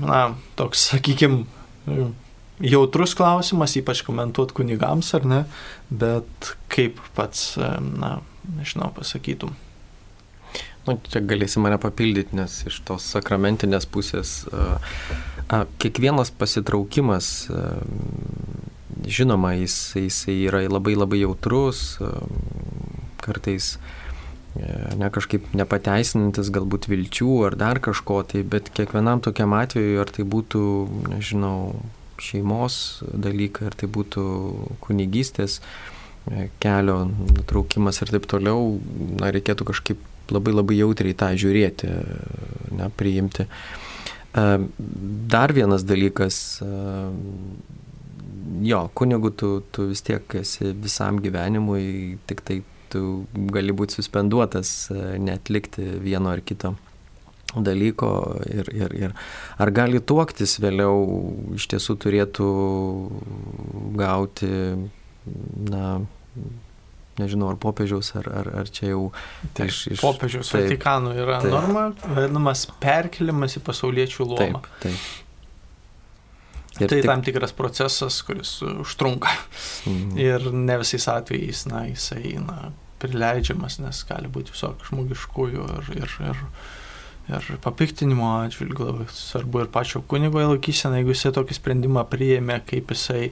na, 0.05 0.21
toks, 0.57 0.87
sakykime, 0.93 1.43
jautrus 2.59 3.15
klausimas, 3.15 3.75
ypač 3.79 4.03
komentuot 4.07 4.53
kunigams 4.55 5.13
ar 5.17 5.25
ne, 5.27 5.39
bet 5.89 6.53
kaip 6.71 6.99
pats, 7.17 7.53
na, 7.57 8.19
nežinau, 8.57 8.91
pasakytum. 8.95 9.55
Nu, 10.87 10.95
čia 11.11 11.21
galėsi 11.21 11.61
mane 11.61 11.77
papildyti, 11.81 12.37
nes 12.39 12.61
iš 12.65 12.79
tos 12.87 13.05
sakramentinės 13.13 13.85
pusės 13.91 14.31
a, 14.49 15.65
kiekvienas 15.81 16.31
pasitraukimas, 16.33 17.29
a, 17.51 17.65
žinoma, 19.05 19.53
jis, 19.59 19.75
jis 19.99 20.23
yra 20.33 20.63
labai 20.67 20.95
labai 20.97 21.21
jautrus, 21.21 21.99
a, 22.01 22.15
kartais 23.21 23.75
ne 24.97 25.07
kažkaip 25.13 25.51
nepateisinantis 25.55 26.49
galbūt 26.51 26.87
vilčių 26.89 27.35
ar 27.47 27.55
dar 27.59 27.79
kažko, 27.83 28.23
tai 28.31 28.41
bet 28.41 28.71
kiekvienam 28.73 29.21
tokiam 29.23 29.53
atveju, 29.55 29.99
ar 30.01 30.09
tai 30.15 30.25
būtų, 30.25 30.63
nežinau, 31.11 31.75
šeimos 32.23 33.01
dalykai, 33.09 33.69
ar 33.69 33.77
tai 33.79 33.89
būtų 33.91 34.23
kunigystės 34.83 35.59
e, 35.59 36.47
kelio 36.63 37.01
nutraukimas 37.09 38.01
ir 38.03 38.13
taip 38.15 38.27
toliau, 38.29 38.77
na, 39.19 39.31
reikėtų 39.35 39.67
kažkaip 39.71 40.05
labai 40.29 40.53
labai 40.53 40.79
jautriai 40.79 41.17
tą 41.17 41.31
žiūrėti, 41.41 41.91
ne, 42.77 42.89
priimti. 42.99 43.47
E, 43.47 44.47
dar 45.35 45.55
vienas 45.57 45.85
dalykas, 45.87 46.41
e, 46.65 46.73
jo, 48.69 48.83
kunigu 48.97 49.33
tu, 49.33 49.53
tu 49.71 49.89
vis 49.93 50.03
tiek 50.05 50.39
esi 50.41 50.73
visam 50.75 51.21
gyvenimui, 51.23 52.19
tik 52.29 52.45
tai 52.45 52.61
tu 52.89 53.25
gali 53.53 53.73
būti 53.75 53.99
suspenduotas, 53.99 54.89
netlikti 55.21 55.83
vieno 56.01 56.31
ar 56.33 56.41
kito 56.41 56.73
dalyko 57.55 58.11
ir, 58.45 58.69
ir, 58.75 58.93
ir 58.93 59.13
ar 59.57 59.71
gali 59.73 60.01
tuoktis 60.01 60.59
vėliau 60.61 60.99
iš 61.57 61.69
tiesų 61.71 61.95
turėtų 62.03 62.49
gauti, 63.97 64.51
na, 65.69 65.85
nežinau, 67.19 67.49
ar 67.51 67.57
popiežiaus, 67.61 68.11
ar, 68.19 68.29
ar, 68.41 68.51
ar 68.61 68.69
čia 68.73 68.93
jau 68.93 69.07
taip, 69.57 69.69
iš, 69.69 69.85
iš 69.95 70.03
popiežiaus 70.03 70.51
taip, 70.51 70.67
Vatikano 70.67 71.15
yra 71.17 71.39
taip. 71.43 71.53
norma, 71.55 71.87
vadinamas 72.05 72.67
perkelimas 72.83 73.57
į 73.59 73.63
pasauliečių 73.65 74.29
luomą. 74.29 74.61
Taip, 74.79 74.85
taip. 74.85 75.25
Ir 76.79 76.87
tai 76.87 77.01
tik... 77.01 77.09
tam 77.09 77.23
tikras 77.25 77.51
procesas, 77.51 78.21
kuris 78.23 78.59
užtrunka. 78.63 79.33
Mhm. 79.89 80.19
Ir 80.21 80.51
ne 80.55 80.77
visais 80.79 81.09
atvejais, 81.11 81.65
na, 81.67 81.83
jisai, 81.89 82.37
na, 82.45 82.69
prileidžiamas, 82.99 83.79
nes 83.83 84.03
gali 84.07 84.31
būti 84.31 84.53
visokių 84.55 84.91
žmogiškųjų 84.91 85.65
ir, 85.77 85.89
ir, 86.03 86.15
ir, 86.29 86.45
ir 87.37 87.61
papiktinimo 87.63 88.33
atžvilgių. 88.45 88.89
Svarbu 89.13 89.63
ir 89.63 89.71
pačio 89.73 90.01
kunigo 90.09 90.41
laikysena, 90.41 90.99
jeigu 90.99 91.13
jisai 91.15 91.33
tokį 91.37 91.57
sprendimą 91.57 92.05
priėmė, 92.09 92.59
kaip 92.69 92.93
jisai 92.95 93.29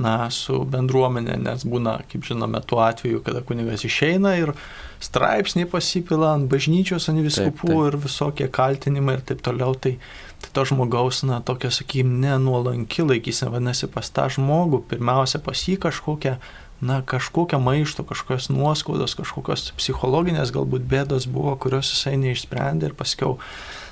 na, 0.00 0.14
su 0.32 0.62
bendruomenė, 0.70 1.36
nes 1.42 1.64
būna, 1.68 1.98
kaip 2.10 2.24
žinome, 2.28 2.62
tuo 2.68 2.80
atveju, 2.84 3.20
kada 3.26 3.42
kunigas 3.46 3.84
išeina 3.84 4.36
ir 4.38 4.54
straipsniai 5.02 5.68
pasipila 5.68 6.34
ant 6.36 6.48
bažnyčios, 6.52 7.08
ant 7.10 7.20
viskupų 7.24 7.76
ir 7.88 7.98
visokie 8.00 8.48
kaltinimai 8.52 9.18
ir 9.18 9.26
taip 9.28 9.42
toliau, 9.44 9.74
tai, 9.74 9.96
tai 10.40 10.54
to 10.56 10.66
žmogaus, 10.72 11.22
na, 11.28 11.40
tokia, 11.44 11.72
sakykim, 11.74 12.16
nenuolanki 12.22 13.04
laikysena, 13.06 13.52
vadinasi, 13.56 13.90
pas 13.92 14.12
tą 14.14 14.28
žmogų 14.36 14.84
pirmiausia 14.92 15.42
pas 15.44 15.68
jį 15.68 15.76
kažkokią 15.84 16.38
na, 16.80 17.00
kažkokia 17.06 17.60
maišto, 17.62 18.04
kažkokios 18.08 18.48
nuoskaudos, 18.52 19.16
kažkokios 19.18 19.70
psichologinės 19.76 20.52
galbūt 20.54 20.88
bėdos 20.88 21.28
buvo, 21.30 21.54
kurios 21.60 21.92
jisai 21.92 22.16
neišsprendė 22.20 22.90
ir 22.90 22.98
paskiau 22.98 23.38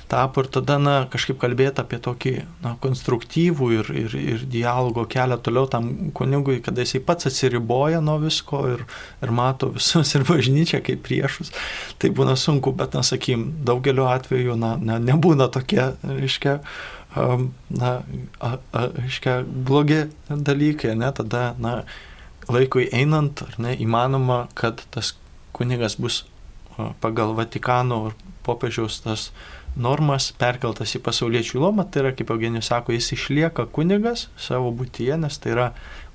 tapo 0.08 0.40
ir 0.40 0.48
tada, 0.48 0.78
na, 0.80 0.94
kažkaip 1.12 1.36
kalbėti 1.40 1.82
apie 1.82 1.98
tokį, 2.02 2.32
na, 2.64 2.72
konstruktyvų 2.80 3.68
ir, 3.76 3.90
ir, 3.92 4.16
ir 4.16 4.44
dialogo 4.48 5.04
kelią 5.10 5.36
toliau 5.44 5.68
tam 5.70 5.90
kunigui, 6.16 6.62
kada 6.64 6.84
jisai 6.84 7.02
pats 7.04 7.28
atsiriboja 7.28 8.00
nuo 8.04 8.16
visko 8.22 8.62
ir, 8.72 8.84
ir 9.24 9.34
mato 9.36 9.68
visus 9.76 10.14
ir 10.16 10.24
bažnyčią 10.28 10.80
kaip 10.86 11.04
priešus. 11.04 11.52
Tai 12.00 12.12
būna 12.16 12.38
sunku, 12.40 12.72
bet, 12.76 12.96
na, 12.96 13.04
sakykim, 13.04 13.50
daugeliu 13.68 14.08
atveju, 14.08 14.56
na, 14.56 14.76
ne, 14.80 14.96
nebūna 15.10 15.50
tokie, 15.52 15.90
reiškia, 16.08 16.58
na, 17.18 17.92
a, 18.40 18.56
a, 18.56 18.86
reiškia, 19.02 19.42
blogi 19.44 20.06
dalykai, 20.28 20.96
ne, 20.96 21.12
tada, 21.20 21.50
na, 21.60 21.82
laikui 22.48 22.88
einant, 22.94 23.42
ar 23.44 23.60
ne, 23.60 23.74
įmanoma, 23.76 24.46
kad 24.58 24.82
tas 24.94 25.14
kunigas 25.56 25.98
bus 26.00 26.24
pagal 27.02 27.34
Vatikano 27.36 28.08
ir 28.08 28.18
popiežiaus 28.46 29.02
tas 29.04 29.28
normas 29.78 30.30
perkeltas 30.38 30.94
į 30.96 31.02
pasauliečių 31.04 31.60
lomą, 31.62 31.84
tai 31.90 32.02
yra, 32.04 32.12
kaip 32.16 32.30
Eugenijus 32.32 32.70
sako, 32.70 32.94
jis 32.96 33.12
išlieka 33.14 33.68
kunigas 33.74 34.26
savo 34.40 34.72
būtyje, 34.74 35.18
nes 35.20 35.38
tai 35.42 35.54
yra 35.54 35.68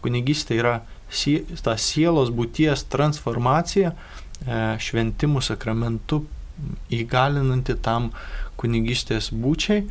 kunigystė 0.04 0.60
yra 0.60 0.76
ta 1.64 1.76
sielos 1.78 2.32
būties 2.34 2.88
transformacija 2.92 3.94
e, 3.94 3.96
šventimų 4.82 5.44
sakramentu 5.46 6.24
įgalinanti 6.94 7.76
tam 7.86 8.10
kunigystės 8.60 9.30
būčiai, 9.34 9.86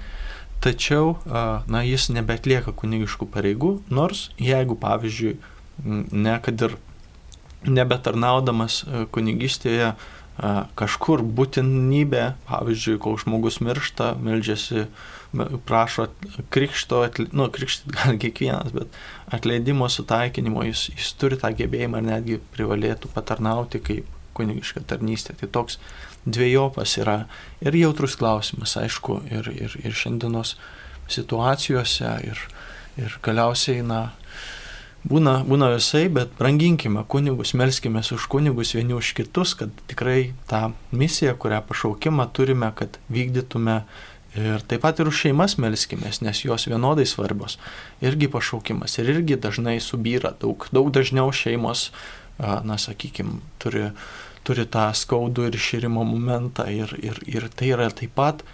tačiau 0.62 1.16
na, 1.27 1.82
jis 1.82 2.09
nebetlieka 2.14 2.74
kunigiškų 2.78 3.27
pareigų, 3.35 3.73
nors 3.90 4.28
jeigu, 4.39 4.77
pavyzdžiui, 4.78 5.35
ne 5.85 6.39
kad 6.43 6.66
ir 6.69 6.77
nebetarnaudamas 7.62 8.82
e, 8.82 9.05
kunigystėje 9.15 9.93
kažkur 10.78 11.20
būtinybė, 11.36 12.23
pavyzdžiui, 12.49 12.97
kol 13.03 13.19
žmogus 13.20 13.61
miršta, 13.61 14.15
meldžiasi, 14.16 14.86
prašo 15.69 16.09
krikšto, 16.53 17.03
atli, 17.07 17.27
nu, 17.36 17.49
krikštit 17.53 17.93
gali 17.97 18.19
kiekvienas, 18.20 18.73
bet 18.73 18.97
atleidimo 19.32 19.89
sutaikinimo 19.93 20.65
jis, 20.65 20.89
jis 20.97 21.12
turi 21.20 21.39
tą 21.40 21.53
gebėjimą 21.57 22.01
ir 22.01 22.09
netgi 22.09 22.40
privalėtų 22.57 23.12
patarnauti 23.12 23.81
kaip 23.85 24.09
kunigiška 24.36 24.85
tarnystė. 24.89 25.36
Tai 25.40 25.51
toks 25.53 25.78
dviejopas 26.24 26.97
yra 27.03 27.23
ir 27.61 27.77
jautrus 27.77 28.16
klausimas, 28.16 28.77
aišku, 28.81 29.20
ir, 29.31 29.53
ir, 29.53 29.77
ir 29.85 29.97
šiandienos 29.97 30.57
situacijose, 31.12 32.16
ir, 32.24 32.40
ir 33.01 33.16
galiausiai, 33.24 33.85
na, 33.85 34.07
Būna, 35.03 35.41
būna 35.43 35.73
visai, 35.73 36.05
bet 36.15 36.37
branginkime 36.39 37.03
kunigus, 37.11 37.57
melskime 37.59 38.05
už 38.15 38.29
kunigus 38.31 38.70
vieni 38.77 38.95
už 38.95 39.16
kitus, 39.19 39.57
kad 39.59 39.73
tikrai 39.91 40.31
tą 40.47 40.70
misiją, 40.95 41.35
kurią 41.35 41.59
pašaukimą 41.66 42.29
turime, 42.31 42.70
kad 42.79 43.01
vykdytume 43.11 43.81
ir 44.39 44.62
taip 44.70 44.85
pat 44.87 45.03
ir 45.03 45.11
už 45.11 45.24
šeimas 45.24 45.59
melskimės, 45.59 46.23
nes 46.23 46.45
jos 46.45 46.69
vienodai 46.70 47.09
svarbios. 47.09 47.59
Irgi 48.01 48.31
pašaukimas 48.31 48.95
ir 49.03 49.11
irgi 49.16 49.41
dažnai 49.43 49.81
subyra, 49.83 50.37
daug, 50.39 50.69
daug 50.70 50.95
dažniau 50.95 51.35
šeimos, 51.35 51.91
na 52.39 52.79
sakykime, 52.79 53.43
turi, 53.59 53.91
turi 54.47 54.70
tą 54.70 54.87
skaudų 54.95 55.51
ir 55.51 55.59
širimo 55.59 56.07
momentą 56.07 56.70
ir, 56.70 56.95
ir, 57.03 57.19
ir 57.27 57.51
tai 57.51 57.74
yra 57.74 57.91
taip 57.91 58.15
pat 58.15 58.47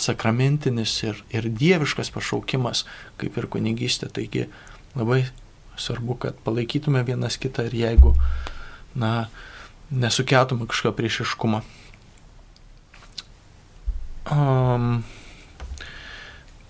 sakramentinis 0.00 0.96
ir, 1.04 1.22
ir 1.28 1.52
dieviškas 1.52 2.10
pašaukimas, 2.12 2.86
kaip 3.20 3.36
ir 3.36 3.52
kunigystė. 3.52 4.08
Taigi 4.12 4.48
labai 4.96 5.26
Svarbu, 5.76 6.14
kad 6.14 6.38
palaikytume 6.44 7.02
vienas 7.02 7.36
kitą 7.40 7.66
ir 7.66 7.74
jeigu, 7.74 8.14
na, 8.94 9.28
nesukeltume 9.90 10.66
kažkokio 10.66 10.92
priešiškumo. 10.96 11.60
Um, 14.32 15.04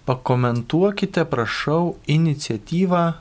pakomentuokite, 0.04 1.24
prašau, 1.24 1.96
iniciatyvą 2.06 3.12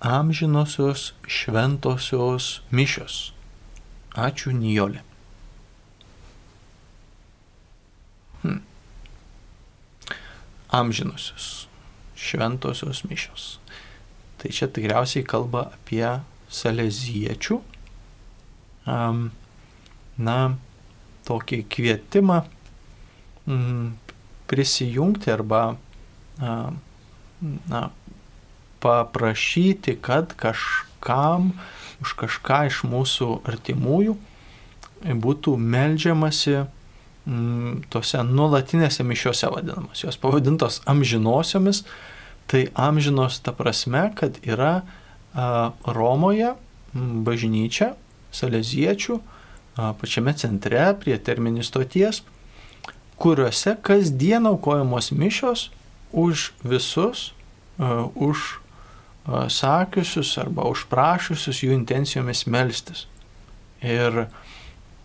amžinosios 0.00 1.12
šventosios 1.26 2.60
mišios. 2.70 3.32
Ačiū, 4.18 4.52
Nijolė. 4.52 5.00
Hmm. 8.42 8.60
Amžinosios 10.68 11.66
šventosios 12.22 13.04
mišios. 13.08 13.61
Tai 14.42 14.50
čia 14.50 14.66
tikriausiai 14.66 15.22
kalba 15.26 15.68
apie 15.76 16.06
saleziečių, 16.52 17.60
um, 18.90 19.28
na, 20.18 20.38
tokį 21.28 21.60
kvietimą 21.70 22.42
um, 23.46 23.92
prisijungti 24.50 25.30
arba, 25.32 25.62
um, 26.42 26.80
na, 27.70 27.86
paprašyti, 28.82 29.96
kad 30.02 30.34
kažkam, 30.34 31.52
už 32.02 32.16
kažką 32.18 32.64
iš 32.66 32.82
mūsų 32.90 33.30
artimųjų 33.46 34.18
būtų 35.22 35.54
melžiamasi 35.58 36.64
tose 37.90 38.22
nuolatinėse 38.26 39.04
mišiuose 39.06 39.50
vadinamos. 39.54 40.02
Jos 40.02 40.18
pavadintos 40.18 40.80
amžinosiomis, 40.90 41.84
Tai 42.50 42.66
amžinos 42.74 43.40
ta 43.44 43.54
prasme, 43.56 44.10
kad 44.18 44.38
yra 44.44 44.82
Romoje 45.86 46.52
bažnyčia, 46.94 47.94
saleziečių, 48.32 49.18
pačiame 50.00 50.34
centre 50.36 50.84
prie 51.00 51.16
terminį 51.16 51.64
stoties, 51.64 52.20
kuriuose 53.16 53.76
kasdien 53.84 54.48
aukojamos 54.50 55.12
mišios 55.16 55.70
už 56.12 56.50
visus, 56.64 57.30
už 58.14 58.62
sakiusius 59.48 60.34
arba 60.42 60.66
užprašusius 60.70 61.62
jų 61.62 61.76
intencijomis 61.76 62.44
melstis. 62.50 63.06
Ir 63.82 64.26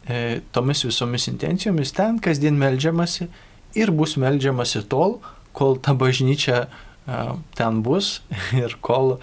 e, 0.10 0.42
tomis 0.54 0.84
visomis 0.86 1.28
intencijomis 1.30 1.94
ten 1.94 2.20
kasdien 2.22 2.58
melžiamasi 2.58 3.30
ir 3.78 3.92
bus 3.94 4.18
melžiamasi 4.18 4.84
tol, 4.90 5.20
kol 5.54 5.78
ta 5.82 5.94
bažnyčia 5.98 6.66
ten 7.56 7.82
bus 7.84 8.22
ir 8.64 8.78
kol, 8.82 9.18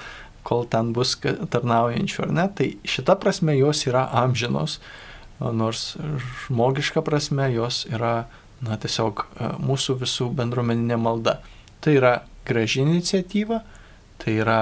kol 0.47 0.65
ten 0.71 0.93
bus 0.97 1.17
tarnaujančių 1.21 2.23
ar 2.27 2.33
ne, 2.33 2.47
tai 2.57 2.71
šita 2.89 3.19
prasme 3.21 3.57
jos 3.59 3.85
yra 3.89 4.07
amžinos, 4.25 4.79
nors 5.41 5.95
žmogiška 6.47 7.03
prasme 7.05 7.51
jos 7.53 7.85
yra 7.93 8.25
na, 8.65 8.79
tiesiog 8.81 9.27
mūsų 9.61 9.99
visų 10.01 10.31
bendruomeninė 10.39 10.99
malda. 11.01 11.39
Tai 11.85 11.97
yra 11.99 12.15
graži 12.49 12.81
iniciatyva, 12.85 13.61
tai 14.23 14.39
yra, 14.41 14.61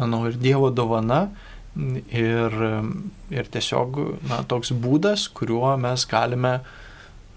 manau, 0.00 0.24
ir 0.26 0.38
Dievo 0.40 0.72
dovana 0.74 1.28
ir, 1.76 2.56
ir 3.30 3.50
tiesiog 3.54 4.00
na, 4.28 4.42
toks 4.48 4.72
būdas, 4.74 5.28
kuriuo 5.30 5.76
mes 5.80 6.06
galime 6.10 6.58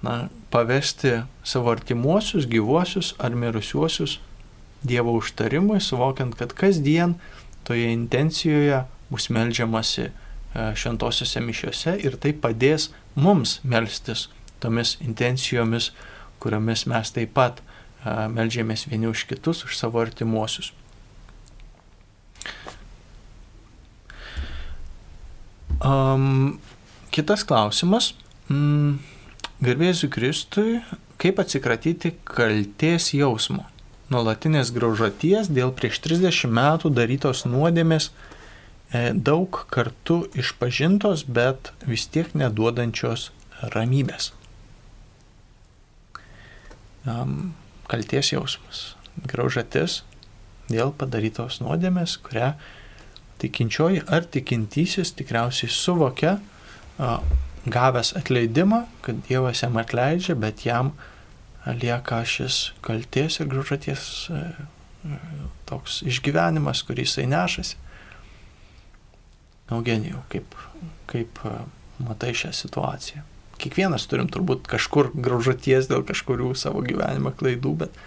na, 0.06 0.16
pavesti 0.54 1.20
savo 1.46 1.74
artimuosius, 1.76 2.48
gyvuosius 2.50 3.14
ar 3.22 3.36
mirusiuosius 3.38 4.20
Dievo 4.86 5.16
užtarimui, 5.18 5.80
suvokiant, 5.82 6.36
kad 6.38 6.54
kasdien 6.54 7.16
toje 7.66 7.90
intencijoje 7.94 8.84
bus 9.10 9.30
melžiamasi 9.34 10.12
šventosiuose 10.56 11.42
mišiuose 11.44 11.96
ir 12.06 12.16
tai 12.22 12.32
padės 12.38 12.90
mums 13.20 13.60
melstis 13.64 14.30
tomis 14.64 14.96
intencijomis, 15.04 15.92
kuriomis 16.40 16.86
mes 16.90 17.12
taip 17.12 17.34
pat 17.36 17.62
melžiamės 18.06 18.86
vieni 18.90 19.10
už 19.10 19.26
kitus, 19.30 19.66
už 19.66 19.78
savo 19.78 20.00
artimuosius. 20.04 20.72
Um, 25.86 26.60
kitas 27.12 27.44
klausimas. 27.44 28.14
Mm, 28.50 29.02
Garbėsiu 29.66 30.10
Kristui, 30.12 30.80
kaip 31.22 31.40
atsikratyti 31.42 32.14
kalties 32.28 33.12
jausmo, 33.16 33.66
nuolatinės 34.14 34.72
graužaties 34.76 35.50
dėl 35.50 35.74
prieš 35.76 36.00
30 36.06 36.52
metų 36.54 36.92
darytos 36.94 37.46
nuodėmės, 37.50 38.12
e, 38.94 39.12
daug 39.14 39.66
kartų 39.74 40.26
išpažintos, 40.38 41.26
bet 41.26 41.72
vis 41.90 42.08
tiek 42.08 42.34
neduodančios 42.38 43.32
ramybės. 43.76 44.34
Kalties 47.86 48.32
jausmas, 48.34 48.96
graužatis 49.30 50.02
dėl 50.72 50.90
padarytos 50.98 51.60
nuodėmės, 51.62 52.18
kurią 52.26 52.56
tikinčioji 53.42 54.02
ar 54.10 54.26
tikintysis 54.26 55.14
tikriausiai 55.14 55.70
suvokia, 55.70 56.40
gavęs 57.66 58.16
atleidimą, 58.18 58.86
kad 59.06 59.22
Dievas 59.28 59.62
jam 59.62 59.78
atleidžia, 59.78 60.36
bet 60.40 60.66
jam 60.66 60.94
lieka 61.74 62.22
šis 62.28 62.76
kalties 62.86 63.40
ir 63.40 63.50
grūžaties 63.50 64.10
toks 65.70 66.02
išgyvenimas, 66.06 66.84
kurį 66.86 67.06
jisai 67.06 67.26
nešasi. 67.30 67.78
Eugenijau, 69.74 70.22
kaip, 70.30 70.54
kaip 71.10 71.42
matai 72.06 72.36
šią 72.38 72.52
situaciją? 72.54 73.24
Kiekvienas 73.62 74.06
turim 74.12 74.28
turbūt 74.30 74.68
kažkur 74.70 75.14
graužaties 75.16 75.88
dėl 75.90 76.04
kažkurių 76.06 76.52
savo 76.60 76.84
gyvenimo 76.86 77.32
klaidų, 77.34 77.72
bet, 77.86 78.00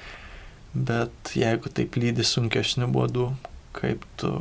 bet 0.74 1.32
jeigu 1.34 1.72
taip 1.74 1.96
lydi 1.98 2.26
sunkesnių 2.26 2.90
būdų, 2.94 3.30
kaip 3.78 4.04
tu 4.20 4.34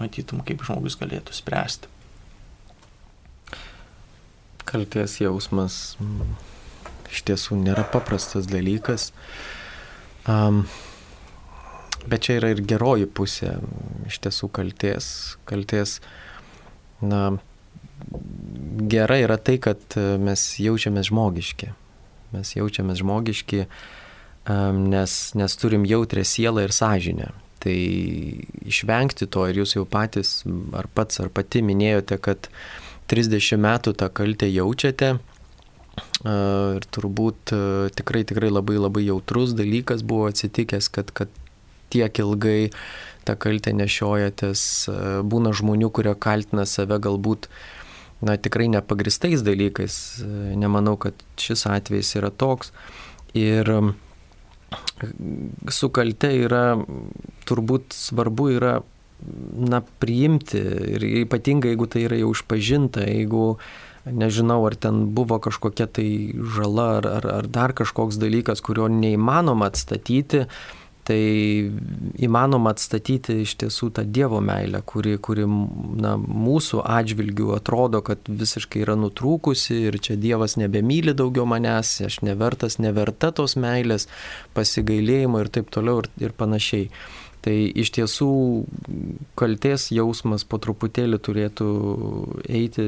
matytum, 0.00 0.42
kaip 0.46 0.64
žmogus 0.66 0.98
galėtų 0.98 1.36
spręsti. 1.36 1.90
Kalties 4.64 5.20
jausmas 5.20 5.94
iš 7.14 7.22
tiesų 7.30 7.60
nėra 7.62 7.86
paprastas 7.92 8.48
dalykas. 8.50 9.12
Um, 10.28 10.64
bet 12.08 12.26
čia 12.26 12.38
yra 12.40 12.52
ir 12.52 12.62
geroji 12.66 13.08
pusė 13.08 13.56
iš 14.08 14.20
tiesų 14.24 14.50
kalties. 14.54 15.08
Kalties, 15.48 15.98
na, 17.04 17.36
gera 18.90 19.18
yra 19.22 19.38
tai, 19.40 19.58
kad 19.62 19.96
mes 19.96 20.46
jaučiamės 20.60 21.10
žmogiški. 21.12 21.72
Mes 22.34 22.54
jaučiamės 22.56 23.00
žmogiški, 23.00 23.64
um, 24.50 24.84
nes, 24.92 25.18
nes 25.38 25.58
turim 25.60 25.86
jautrę 25.88 26.26
sielą 26.26 26.66
ir 26.66 26.74
sąžinę. 26.74 27.30
Tai 27.64 27.76
išvengti 28.68 29.28
to 29.32 29.46
ir 29.48 29.62
jūs 29.62 29.78
jau 29.78 29.86
patys, 29.88 30.42
ar 30.76 30.90
pats, 30.92 31.22
ar 31.22 31.30
pati 31.32 31.62
minėjote, 31.64 32.18
kad 32.20 32.50
30 33.08 33.60
metų 33.60 33.94
tą 34.00 34.10
kaltę 34.12 34.48
jaučiate. 34.50 35.14
Ir 36.24 36.84
turbūt 36.96 37.52
tikrai, 37.98 38.22
tikrai 38.24 38.48
labai 38.48 38.78
labai 38.80 39.02
jautrus 39.04 39.52
dalykas 39.56 40.00
buvo 40.08 40.30
atsitikęs, 40.30 40.88
kad, 40.88 41.12
kad 41.12 41.32
tiek 41.92 42.20
ilgai 42.22 42.70
tą 43.28 43.36
kaltę 43.40 43.74
nešiojatės. 43.76 44.62
Būna 45.28 45.52
žmonių, 45.56 45.90
kurie 45.92 46.14
kaltina 46.16 46.64
save 46.68 46.96
galbūt 47.04 47.48
na, 48.24 48.38
tikrai 48.40 48.70
nepagristais 48.72 49.44
dalykais. 49.44 49.98
Nemanau, 50.56 50.96
kad 51.00 51.18
šis 51.40 51.66
atvejis 51.68 52.14
yra 52.20 52.32
toks. 52.32 52.72
Ir 53.36 53.68
su 55.70 55.90
kalte 55.94 56.30
yra, 56.46 56.66
turbūt 57.48 57.94
svarbu 57.94 58.50
yra, 58.56 58.74
na, 59.54 59.80
priimti 60.02 60.60
ir 60.94 61.04
ypatingai, 61.24 61.72
jeigu 61.72 61.88
tai 61.90 62.04
yra 62.08 62.18
jau 62.20 62.32
išpažinta, 62.34 63.04
jeigu, 63.08 63.44
nežinau, 64.04 64.60
ar 64.68 64.76
ten 64.76 65.06
buvo 65.16 65.38
kažkokia 65.42 65.88
tai 65.88 66.08
žala 66.56 66.88
ar, 67.00 67.10
ar, 67.18 67.28
ar 67.40 67.50
dar 67.50 67.74
kažkoks 67.76 68.20
dalykas, 68.20 68.62
kurio 68.64 68.88
neįmanoma 68.92 69.70
atstatyti, 69.72 70.44
tai 71.04 71.20
įmanoma 72.24 72.72
atstatyti 72.72 73.42
iš 73.44 73.56
tiesų 73.60 73.90
tą 73.96 74.04
Dievo 74.08 74.40
meilę, 74.44 74.80
kuri, 74.88 75.18
kuri 75.20 75.44
na, 75.44 76.14
mūsų 76.16 76.80
atžvilgių 76.80 77.50
atrodo, 77.58 78.00
kad 78.04 78.24
visiškai 78.28 78.84
yra 78.86 78.96
nutrūkusi 78.96 79.82
ir 79.90 79.98
čia 80.00 80.16
Dievas 80.20 80.56
nebemyli 80.60 81.12
daugiau 81.16 81.44
manęs, 81.48 81.98
aš 82.08 82.22
nevertas, 82.24 82.78
neverta 82.80 83.34
tos 83.36 83.58
meilės, 83.60 84.08
pasigailėjimo 84.56 85.44
ir 85.44 85.52
taip 85.52 85.68
toliau 85.74 86.00
ir, 86.04 86.10
ir 86.24 86.36
panašiai. 86.36 86.88
Tai 87.44 87.52
iš 87.52 87.90
tiesų 87.92 88.30
kalties 89.36 89.90
jausmas 89.92 90.46
po 90.48 90.56
truputėlį 90.56 91.18
turėtų 91.20 91.72
eiti 92.48 92.86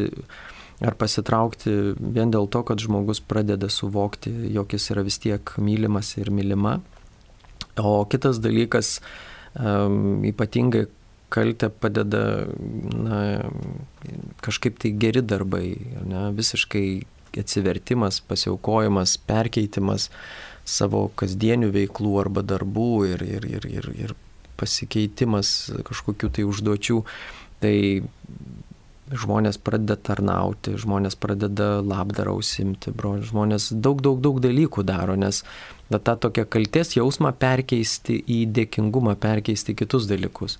ar 0.84 0.96
pasitraukti 0.98 1.94
vien 1.96 2.32
dėl 2.32 2.50
to, 2.52 2.60
kad 2.66 2.82
žmogus 2.82 3.22
pradeda 3.24 3.70
suvokti, 3.72 4.32
jog 4.52 4.74
jis 4.76 4.90
yra 4.92 5.06
vis 5.06 5.20
tiek 5.22 5.54
mylimas 5.56 6.16
ir 6.20 6.32
mylima 6.34 6.80
O 7.76 8.04
kitas 8.08 8.40
dalykas, 8.40 9.00
ypatingai 10.24 10.86
kaltę 11.28 11.68
padeda 11.68 12.46
na, 12.96 13.18
kažkaip 14.44 14.78
tai 14.80 14.94
geri 14.96 15.20
darbai, 15.20 15.76
ne, 16.08 16.30
visiškai 16.36 16.86
atsivertimas, 17.36 18.22
pasiaukojimas, 18.24 19.18
perkeitimas 19.28 20.08
savo 20.64 21.10
kasdienių 21.20 21.68
veiklų 21.74 22.14
arba 22.22 22.44
darbų 22.46 22.92
ir, 23.10 23.26
ir, 23.26 23.48
ir, 23.58 23.68
ir, 23.68 23.90
ir 23.92 24.14
pasikeitimas 24.56 25.50
kažkokių 25.84 26.32
tai 26.32 26.46
užduočių. 26.48 27.02
Tai 27.60 27.76
žmonės 29.14 29.58
pradeda 29.62 29.96
tarnauti, 29.96 30.74
žmonės 30.80 31.14
pradeda 31.20 31.80
labdarą 31.84 32.34
užsimti, 32.40 32.90
žmonės 33.30 33.70
daug, 33.72 34.02
daug, 34.02 34.20
daug 34.24 34.40
dalykų 34.42 34.82
daro, 34.86 35.14
nes 35.18 35.44
bet 35.90 36.04
tą 36.08 36.16
tokią 36.26 36.46
kalties 36.50 36.96
jausmą 36.96 37.32
perkeisti 37.38 38.18
į 38.18 38.44
dėkingumą, 38.50 39.14
perkeisti 39.22 39.76
kitus 39.78 40.08
dalykus. 40.10 40.58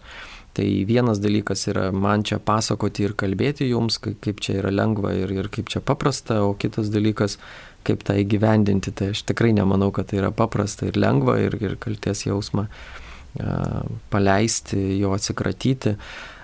Tai 0.56 0.66
vienas 0.88 1.18
dalykas 1.20 1.66
yra 1.68 1.90
man 1.92 2.22
čia 2.24 2.38
pasakoti 2.40 3.04
ir 3.04 3.12
kalbėti 3.18 3.66
jums, 3.68 3.98
kaip 4.00 4.38
čia 4.40 4.60
yra 4.62 4.70
lengva 4.72 5.12
ir, 5.12 5.32
ir 5.34 5.50
kaip 5.52 5.68
čia 5.68 5.82
paprasta, 5.84 6.38
o 6.46 6.54
kitas 6.56 6.88
dalykas, 6.94 7.36
kaip 7.84 8.06
tą 8.06 8.16
įgyvendinti. 8.22 8.94
Tai 8.96 9.10
aš 9.12 9.26
tikrai 9.28 9.52
nemanau, 9.56 9.90
kad 9.92 10.08
tai 10.08 10.22
yra 10.22 10.30
paprasta 10.32 10.88
ir 10.88 10.96
lengva 10.96 11.36
ir, 11.42 11.58
ir 11.60 11.76
kalties 11.82 12.24
jausmą 12.24 12.68
paleisti, 14.08 14.80
jo 14.96 15.12
atsikratyti. 15.12 15.96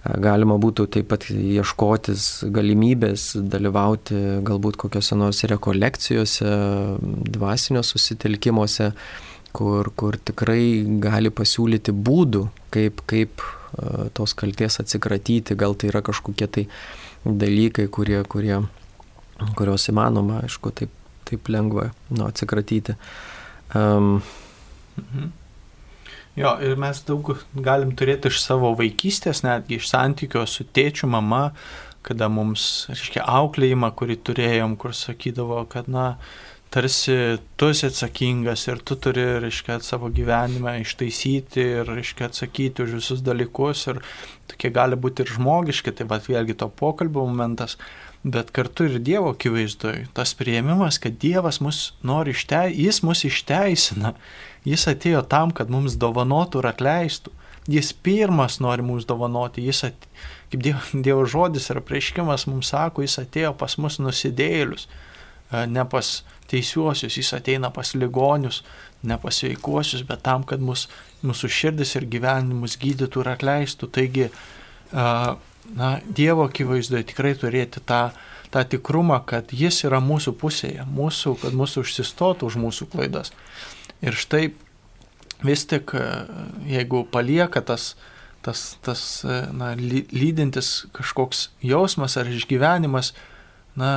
Galima 0.02 0.56
būtų 0.58 0.88
taip 0.90 1.12
pat 1.12 1.28
ieškotis 1.30 2.48
galimybės 2.50 3.36
dalyvauti 3.38 4.16
galbūt 4.42 4.78
kokiuose 4.82 5.14
nors 5.14 5.44
rekolekcijose, 5.46 6.54
dvasinio 7.36 7.84
susitelkimuose, 7.86 8.88
kur, 9.54 9.92
kur 9.94 10.18
tikrai 10.18 10.82
gali 11.02 11.30
pasiūlyti 11.30 11.94
būdų, 11.94 12.48
kaip, 12.74 13.04
kaip 13.06 13.44
tos 14.18 14.34
kalties 14.34 14.80
atsikratyti. 14.82 15.54
Gal 15.54 15.78
tai 15.78 15.92
yra 15.92 16.02
kažkokie 16.02 16.48
tai 16.50 16.64
dalykai, 17.22 17.86
kurie, 17.86 18.18
kurie, 18.26 18.58
kurios 19.54 19.86
įmanoma, 19.92 20.40
aišku, 20.48 20.72
taip, 20.82 20.90
taip 21.30 21.46
lengva 21.46 21.92
nu, 22.10 22.26
atsikratyti. 22.26 22.98
Um, 23.78 24.18
mhm. 24.98 25.30
Jo, 26.32 26.54
ir 26.64 26.78
mes 26.80 27.02
daug 27.04 27.34
galim 27.52 27.90
turėti 27.92 28.30
iš 28.32 28.38
savo 28.40 28.70
vaikystės, 28.78 29.42
netgi 29.44 29.76
iš 29.76 29.90
santykio 29.90 30.46
su 30.48 30.64
tėčiu, 30.64 31.10
mama, 31.12 31.50
kada 32.06 32.30
mums, 32.32 32.86
reiškia, 32.88 33.26
auklėjimą, 33.28 33.90
kurį 33.98 34.16
turėjom, 34.24 34.78
kur 34.80 34.94
sakydavo, 34.96 35.60
kad, 35.70 35.90
na, 35.92 36.14
tarsi 36.72 37.16
tu 37.60 37.68
esi 37.68 37.84
atsakingas 37.90 38.64
ir 38.70 38.80
tu 38.80 38.96
turi, 38.96 39.26
reiškia, 39.44 39.76
savo 39.84 40.08
gyvenimą 40.14 40.78
ištaisyti 40.80 41.66
ir, 41.82 41.90
reiškia, 41.98 42.30
atsakyti 42.30 42.86
už 42.86 42.96
visus 43.02 43.20
dalykus 43.26 43.84
ir 43.92 44.00
tokie 44.48 44.72
gali 44.72 44.96
būti 44.96 45.26
ir 45.26 45.34
žmogiški, 45.36 45.92
tai 45.98 46.08
va 46.08 46.16
vėlgi 46.24 46.56
to 46.62 46.70
pokalbio 46.80 47.26
momentas, 47.28 47.76
bet 48.24 48.54
kartu 48.56 48.88
ir 48.88 48.96
Dievo 49.04 49.34
akivaizdoj, 49.36 50.06
tas 50.16 50.32
prieimimas, 50.38 50.96
kad 51.02 51.20
Dievas 51.20 51.60
mus 51.60 51.90
nori 52.00 52.32
išteisinti, 52.32 52.86
jis 52.86 53.02
mus 53.04 53.26
išteisina 53.28 54.14
Jis 54.68 54.86
atėjo 54.90 55.22
tam, 55.26 55.50
kad 55.50 55.70
mums 55.72 55.96
dovanotų 55.98 56.62
ir 56.62 56.68
atleistų. 56.70 57.32
Jis 57.70 57.92
pirmas 57.94 58.58
nori 58.62 58.82
mums 58.82 59.06
dovanoti, 59.06 59.62
jis, 59.62 59.84
at, 59.90 60.06
kaip 60.50 60.62
Dievo, 60.64 60.82
dievo 61.06 61.26
žodis 61.26 61.70
ir 61.70 61.82
prieškimas 61.86 62.48
mums 62.50 62.72
sako, 62.74 63.04
jis 63.06 63.20
atėjo 63.22 63.54
pas 63.58 63.78
mus 63.78 64.00
nusidėlius, 64.02 64.88
e, 64.88 65.66
ne 65.70 65.84
pas 65.86 66.10
teisiuosius, 66.50 67.16
jis 67.16 67.32
ateina 67.38 67.70
pas 67.74 67.94
ligonius, 67.94 68.62
ne 69.06 69.18
pas 69.18 69.34
sveikuosius, 69.34 70.02
bet 70.06 70.24
tam, 70.26 70.42
kad 70.46 70.62
mus, 70.62 70.88
mūsų 71.22 71.50
širdis 71.50 71.94
ir 71.98 72.06
gyvenimus 72.10 72.76
gydytų 72.82 73.22
ir 73.22 73.30
atleistų. 73.32 73.88
Taigi, 73.94 74.28
uh, 74.28 75.32
na, 75.78 75.88
Dievo 76.06 76.46
akivaizdoje 76.46 77.08
tikrai 77.10 77.32
turėti 77.38 77.82
tą, 77.86 78.02
tą 78.54 78.62
tikrumą, 78.74 79.22
kad 79.26 79.54
Jis 79.56 79.82
yra 79.88 80.02
mūsų 80.04 80.36
pusėje, 80.38 80.86
mūsų, 80.86 81.34
kad 81.42 81.56
mūsų 81.56 81.86
užsistotų 81.86 82.50
už 82.50 82.58
mūsų 82.62 82.90
klaidas. 82.92 83.32
Ir 84.02 84.18
štai 84.18 84.50
vis 85.46 85.66
tik, 85.70 85.94
e, 85.94 86.08
jeigu 86.70 87.04
palieka 87.12 87.62
tas, 87.66 87.92
tas, 88.42 88.64
tas 88.82 89.04
na, 89.54 89.72
lydintis 89.78 90.88
kažkoks 90.96 91.48
jausmas 91.62 92.18
ar 92.18 92.30
išgyvenimas, 92.30 93.12
na, 93.78 93.92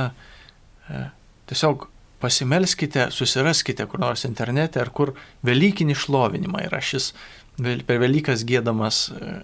tiesiog 1.50 1.88
pasimelskite, 2.22 3.10
susiraskite 3.12 3.86
kur 3.90 4.00
nors 4.00 4.24
internete 4.24 4.80
ar 4.80 4.90
kur 4.94 5.12
Velykinį 5.46 5.96
šlovinimą 5.98 6.62
yra 6.66 6.80
šis 6.82 7.12
per 7.56 8.00
Velykas 8.02 8.44
gėdamas 8.48 9.06
e, 9.10 9.34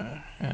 e, 0.44 0.50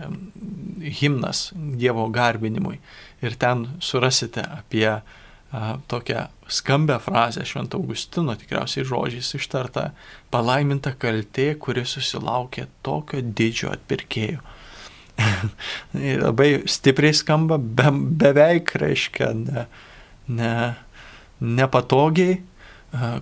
himnas 1.00 1.48
Dievo 1.54 2.06
garbinimui. 2.14 2.78
Ir 3.24 3.34
ten 3.40 3.66
surasite 3.82 4.44
apie 4.46 5.00
tokią 5.88 6.26
skambę 6.48 6.98
frazę 7.00 7.44
Švento 7.44 7.78
Augustino 7.78 8.34
tikriausiai 8.36 8.84
žodžiais 8.84 9.34
ištarta- 9.34 9.90
palaiminta 10.32 10.92
kaltė, 10.92 11.54
kuri 11.58 11.84
susilaukė 11.84 12.66
tokio 12.82 13.22
didžio 13.22 13.72
atpirkėjo. 13.72 14.40
labai 16.24 16.62
stipriai 16.66 17.14
skamba, 17.14 17.58
be, 17.58 17.90
beveik 17.92 18.74
reiškia 18.78 19.32
ne, 19.34 19.64
ne, 20.28 20.52
nepatogiai, 21.40 22.40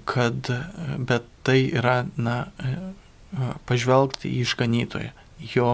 kad, 0.05 0.51
bet 0.98 1.31
tai 1.47 1.59
yra, 1.74 2.05
na, 2.16 2.47
pažvelgti 3.69 4.31
į 4.31 4.44
išganytoją, 4.47 5.12
jo, 5.55 5.70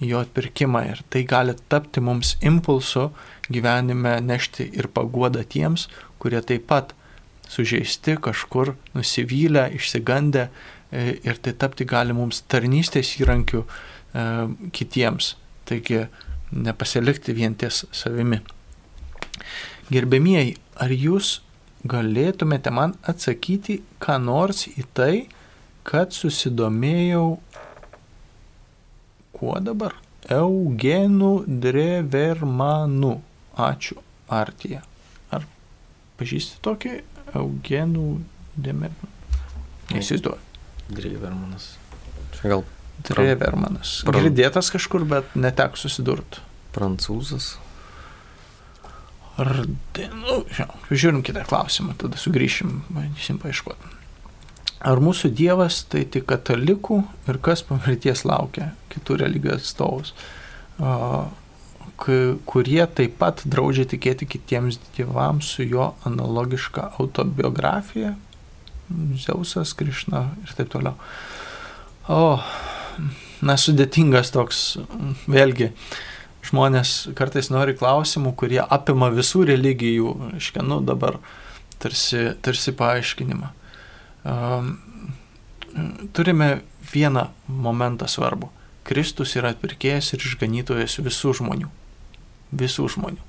jo 0.00 0.20
atpirkimą 0.24 0.82
ir 0.88 1.02
tai 1.12 1.24
gali 1.28 1.54
tapti 1.68 2.00
mums 2.00 2.36
impulsu 2.40 3.10
gyvenime 3.50 4.16
nešti 4.24 4.70
ir 4.78 4.88
paguodą 4.94 5.44
tiems, 5.44 5.88
kurie 6.22 6.40
taip 6.46 6.66
pat 6.70 6.94
sužeisti, 7.50 8.16
kažkur 8.22 8.74
nusivylę, 8.94 9.66
išsigandę 9.74 10.46
e, 10.46 11.18
ir 11.26 11.40
tai 11.42 11.54
tapti 11.58 11.84
gali 11.84 12.14
mums 12.14 12.44
tarnystės 12.48 13.16
įrankių 13.20 13.64
e, 13.64 14.24
kitiems. 14.76 15.34
Taigi 15.68 16.04
nepasilikti 16.50 17.34
vien 17.34 17.54
ties 17.58 17.84
savimi. 17.94 18.40
Gerbėmieji, 19.90 20.56
ar 20.78 20.94
jūs 20.94 21.40
galėtumėte 21.90 22.70
man 22.74 22.94
atsakyti, 23.08 23.80
ką 24.02 24.18
nors 24.22 24.66
į 24.70 24.86
tai, 24.94 25.14
kad 25.86 26.14
susidomėjau 26.14 27.40
kuo 29.40 29.56
dabar? 29.64 29.96
Eugenų 30.30 31.32
Drevermanų. 31.64 33.14
Ačiū, 33.60 33.96
Artija. 34.30 34.82
Ar 35.34 35.46
pažįsti 36.20 36.60
tokį 36.64 36.92
Eugenų 37.40 38.06
Drevermanų? 38.56 39.16
Neįsivaizduoju. 39.90 40.38
Drevermanas. 40.90 41.72
Čia 42.36 42.52
gal. 42.54 42.64
Drevermanas. 43.08 44.00
Pra... 44.06 44.20
Girdėtas 44.20 44.70
kažkur, 44.74 45.06
bet 45.08 45.34
netek 45.38 45.78
susidurti. 45.80 46.44
Prancūzas. 46.74 47.54
Ar, 49.40 49.62
nu, 49.64 50.36
žiūrim 50.92 51.22
kitą 51.24 51.46
klausimą, 51.48 51.94
tada 51.98 52.20
sugrįšim, 52.20 52.74
bandysim 52.92 53.40
paieškoti. 53.40 53.89
Ar 54.80 54.96
mūsų 55.04 55.28
Dievas 55.36 55.82
tai 55.92 56.06
tik 56.08 56.24
katalikų 56.30 57.02
ir 57.28 57.38
kas 57.44 57.60
po 57.66 57.76
mirties 57.82 58.22
laukia? 58.24 58.70
Kitų 58.88 59.18
religijų 59.20 59.58
atstovus, 59.58 60.14
kurie 62.00 62.80
taip 62.96 63.18
pat 63.20 63.42
draudžia 63.44 63.84
tikėti 63.90 64.28
kitiems 64.30 64.78
dievams 64.96 65.52
su 65.52 65.66
jo 65.68 65.90
analogiška 66.08 66.94
autobiografija, 66.96 68.14
Zeusas, 69.20 69.74
Krišna 69.76 70.24
ir 70.46 70.56
taip 70.56 70.72
toliau. 70.72 70.96
O, 72.10 72.40
na, 73.44 73.54
sudėtingas 73.60 74.32
toks, 74.34 74.64
vėlgi, 75.30 75.70
žmonės 76.48 77.12
kartais 77.20 77.52
nori 77.52 77.76
klausimų, 77.76 78.32
kurie 78.32 78.64
apima 78.64 79.12
visų 79.12 79.44
religijų, 79.52 80.16
aiškiai, 80.40 80.64
nu 80.66 80.80
dabar 80.82 81.20
tarsi, 81.78 82.30
tarsi 82.42 82.74
paaiškinimą 82.80 83.59
turime 86.12 86.60
vieną 86.92 87.26
momentą 87.48 88.08
svarbu. 88.08 88.50
Kristus 88.84 89.36
yra 89.38 89.52
atpirkėjas 89.54 90.14
ir 90.14 90.24
išganytojas 90.24 90.98
visų 91.04 91.34
žmonių. 91.40 91.68
Visų 92.50 92.88
žmonių. 92.96 93.22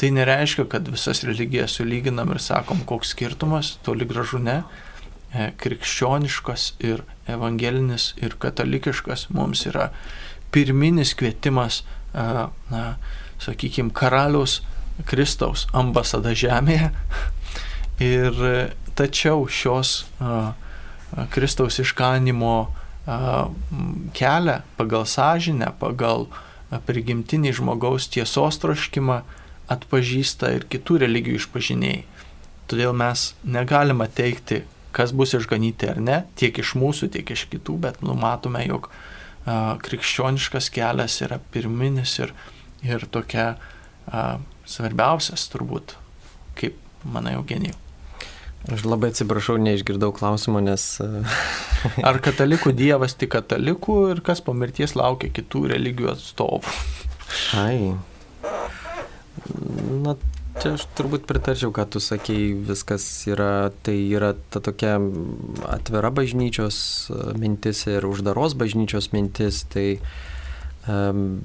Tai 0.00 0.10
nereiškia, 0.10 0.64
kad 0.66 0.88
visas 0.90 1.22
religijas 1.22 1.76
sulyginam 1.78 2.32
ir 2.34 2.40
sakom, 2.42 2.80
koks 2.88 3.12
skirtumas, 3.14 3.76
toli 3.86 4.08
gražu 4.10 4.40
ne. 4.42 4.62
E, 5.34 5.52
krikščioniškas 5.58 6.72
ir 6.82 7.04
evangelinis 7.30 8.12
ir 8.22 8.34
katalikiškas 8.42 9.28
mums 9.34 9.64
yra 9.70 9.90
pirminis 10.54 11.14
kvietimas, 11.18 11.82
e, 12.14 12.26
na, 12.70 12.84
sakykime, 13.42 13.94
karaliaus 13.94 14.60
Kristaus 15.06 15.68
ambasada 15.74 16.34
žemėje. 16.38 16.90
Ir 18.02 18.38
tačiau 18.94 19.46
šios 19.50 20.04
a, 20.18 20.54
a, 21.14 21.26
Kristaus 21.30 21.78
išganimo 21.82 22.54
a, 23.06 23.46
kelią 24.16 24.60
pagal 24.78 25.06
sąžinę, 25.08 25.72
pagal 25.80 26.28
prigimtinį 26.86 27.52
žmogaus 27.60 28.08
tiesos 28.10 28.58
troškimą 28.62 29.20
atpažįsta 29.70 30.50
ir 30.56 30.66
kitų 30.70 30.98
religijų 31.04 31.42
išpažinėjai. 31.42 32.04
Todėl 32.70 32.94
mes 32.96 33.34
negalime 33.44 34.08
teikti, 34.08 34.62
kas 34.96 35.12
bus 35.12 35.34
išganyti 35.36 35.90
ar 35.90 36.00
ne, 36.00 36.22
tiek 36.38 36.56
iš 36.58 36.74
mūsų, 36.80 37.10
tiek 37.14 37.30
iš 37.34 37.46
kitų, 37.52 37.76
bet 37.84 38.02
numatome, 38.02 38.64
jog 38.66 38.90
a, 38.90 39.76
krikščioniškas 39.84 40.70
kelias 40.74 41.20
yra 41.26 41.40
pirminis 41.54 42.18
ir, 42.22 42.34
ir 42.86 43.06
tokia 43.12 43.54
a, 43.54 44.26
svarbiausias 44.64 45.48
turbūt, 45.52 45.98
kaip 46.58 46.80
manai, 47.04 47.36
Eugenijau. 47.38 47.83
Aš 48.72 48.86
labai 48.88 49.10
atsiprašau, 49.12 49.58
neišgirdau 49.60 50.12
klausimo, 50.16 50.62
nes... 50.64 50.86
Ar 52.08 52.20
katalikų 52.24 52.72
dievas 52.76 53.16
tik 53.20 53.34
katalikų 53.34 53.98
ir 54.14 54.22
kas 54.24 54.40
po 54.44 54.54
mirties 54.56 54.96
laukia 54.96 55.28
kitų 55.36 55.66
religijų 55.74 56.14
atstovų? 56.14 56.72
Ai. 57.60 57.92
Na, 60.04 60.14
čia 60.62 60.74
aš 60.78 60.86
turbūt 60.96 61.26
pritarčiau, 61.28 61.74
ką 61.76 61.84
tu 61.92 62.00
sakei, 62.00 62.54
viskas 62.56 63.04
yra, 63.28 63.68
tai 63.84 63.98
yra 64.08 64.32
ta 64.54 64.62
tokia 64.64 64.96
atvira 65.68 66.08
bažnyčios 66.14 66.78
mintis 67.36 67.84
ir 67.90 68.08
uždaros 68.08 68.56
bažnyčios 68.56 69.10
mintis, 69.12 69.64
tai 69.74 69.98
um, 70.88 71.42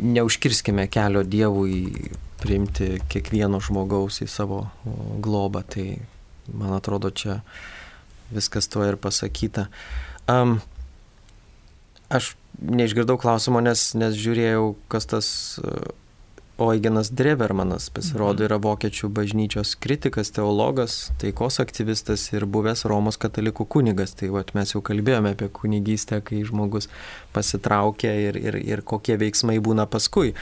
neužkirskime 0.00 0.88
kelio 0.88 1.24
Dievui 1.28 2.14
priimti 2.44 2.98
kiekvieno 3.08 3.60
žmogaus 3.64 4.20
į 4.24 4.28
savo 4.30 4.66
globą. 5.24 5.64
Tai 5.64 5.86
man 6.52 6.76
atrodo, 6.76 7.10
čia 7.10 7.40
viskas 8.34 8.68
tuo 8.68 8.84
ir 8.86 9.00
pasakyta. 9.00 9.66
Um, 10.28 10.58
aš 12.12 12.34
neišgirdau 12.60 13.18
klausimo, 13.20 13.60
nes, 13.64 13.90
nes 13.98 14.16
žiūrėjau, 14.20 14.74
kas 14.92 15.08
tas 15.10 15.28
Oigenas 16.58 17.10
Drevermanas, 17.10 17.88
pasirodo, 17.90 18.44
mhm. 18.44 18.46
yra 18.46 18.58
vokiečių 18.62 19.08
bažnyčios 19.10 19.72
kritikas, 19.82 20.30
teologas, 20.36 21.08
taikos 21.18 21.58
aktyvistas 21.58 22.28
ir 22.30 22.46
buvęs 22.46 22.84
Romos 22.86 23.18
katalikų 23.18 23.66
kunigas. 23.66 24.14
Tai 24.14 24.30
vat, 24.36 24.52
mes 24.54 24.70
jau 24.76 24.82
kalbėjome 24.84 25.32
apie 25.34 25.48
kunigystę, 25.50 26.20
kai 26.22 26.44
žmogus 26.46 26.86
pasitraukia 27.34 28.14
ir, 28.28 28.38
ir, 28.38 28.60
ir 28.62 28.84
kokie 28.86 29.18
veiksmai 29.18 29.58
būna 29.58 29.88
paskui. 29.90 30.36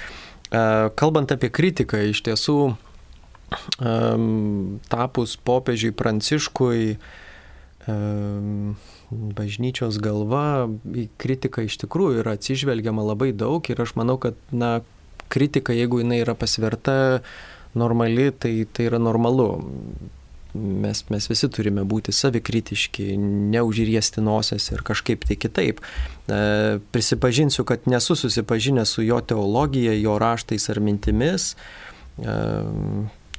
Uh, 0.53 0.91
Kalbant 1.01 1.33
apie 1.33 1.49
kritiką, 1.49 2.03
iš 2.13 2.21
tiesų 2.27 2.75
tapus 4.89 5.37
popiežiui 5.45 5.93
Pranciškui 5.97 6.97
bažnyčios 9.13 9.99
galva, 10.01 10.71
į 10.87 11.09
kritiką 11.21 11.67
iš 11.67 11.77
tikrųjų 11.83 12.23
yra 12.23 12.37
atsižvelgiama 12.39 13.05
labai 13.05 13.33
daug 13.37 13.67
ir 13.69 13.83
aš 13.83 13.93
manau, 13.99 14.17
kad 14.23 14.39
na, 14.55 14.81
kritika, 15.33 15.75
jeigu 15.77 16.01
jinai 16.01 16.23
yra 16.23 16.37
pasverta 16.39 17.21
normali, 17.75 18.31
tai 18.33 18.65
tai 18.73 18.87
yra 18.89 19.01
normalu 19.03 19.49
mes, 20.55 21.05
mes 21.11 21.29
visi 21.31 21.49
turime 21.53 21.85
būti 21.89 22.13
savikritiški, 22.15 23.15
neužriesti 23.55 24.25
nosies 24.25 24.69
ir 24.73 24.85
kažkaip 24.87 25.25
tai 25.29 25.39
kitaip. 25.41 25.81
E, 25.81 26.79
prisipažinsiu, 26.93 27.65
kad 27.69 27.89
nesu 27.91 28.17
susipažinęs 28.19 28.97
su 28.97 29.07
jo 29.07 29.21
teologija, 29.21 29.95
jo 29.97 30.19
raštais 30.21 30.69
ar 30.73 30.81
mintimis. 30.85 31.55
E, 32.21 32.37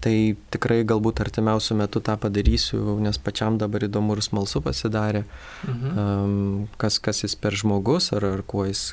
tai 0.03 0.15
tikrai 0.51 0.81
galbūt 0.87 1.21
artimiausių 1.23 1.77
metų 1.79 2.01
tą 2.03 2.17
padarysiu, 2.19 2.97
nes 2.99 3.19
pačiam 3.23 3.55
dabar 3.61 3.85
įdomu 3.87 4.17
ir 4.17 4.23
smalsu 4.25 4.59
pasidarė, 4.65 5.23
mhm. 5.63 6.65
kas, 6.81 6.99
kas 6.99 7.23
jis 7.23 7.37
per 7.39 7.55
žmogus 7.55 8.11
ar, 8.11 8.27
ar 8.33 8.43
kuo 8.43 8.65
jis 8.67 8.89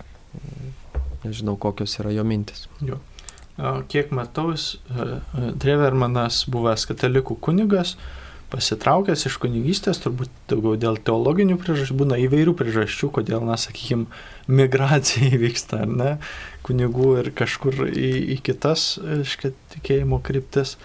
nežinau, 1.25 1.57
kokios 1.61 1.99
yra 2.01 2.13
jo 2.15 2.25
mintis. 2.25 2.69
Jo. 2.85 3.01
Kiek 3.91 4.13
matau, 4.15 4.55
Drevermanas 5.61 6.45
buvęs 6.49 6.87
katalikų 6.89 7.37
kunigas, 7.45 7.97
pasitraukęs 8.51 9.27
iš 9.29 9.37
kunigystės, 9.43 10.01
turbūt 10.03 10.31
daugiau 10.51 10.79
dėl 10.81 10.99
teologinių 11.07 11.59
priežasčių, 11.61 11.97
būna 12.01 12.19
įvairių 12.25 12.55
priežasčių, 12.59 13.11
kodėl, 13.19 13.45
na, 13.47 13.59
sakykime, 13.61 14.09
migracija 14.51 15.31
įvyksta, 15.37 15.85
ar 15.85 15.93
ne, 15.93 16.15
kunigų 16.67 17.13
ir 17.23 17.31
kažkur 17.37 17.85
į, 17.91 18.11
į 18.37 18.41
kitas, 18.49 18.95
iškia, 19.21 19.55
tikėjimo 19.77 20.23
kryptis. 20.27 20.77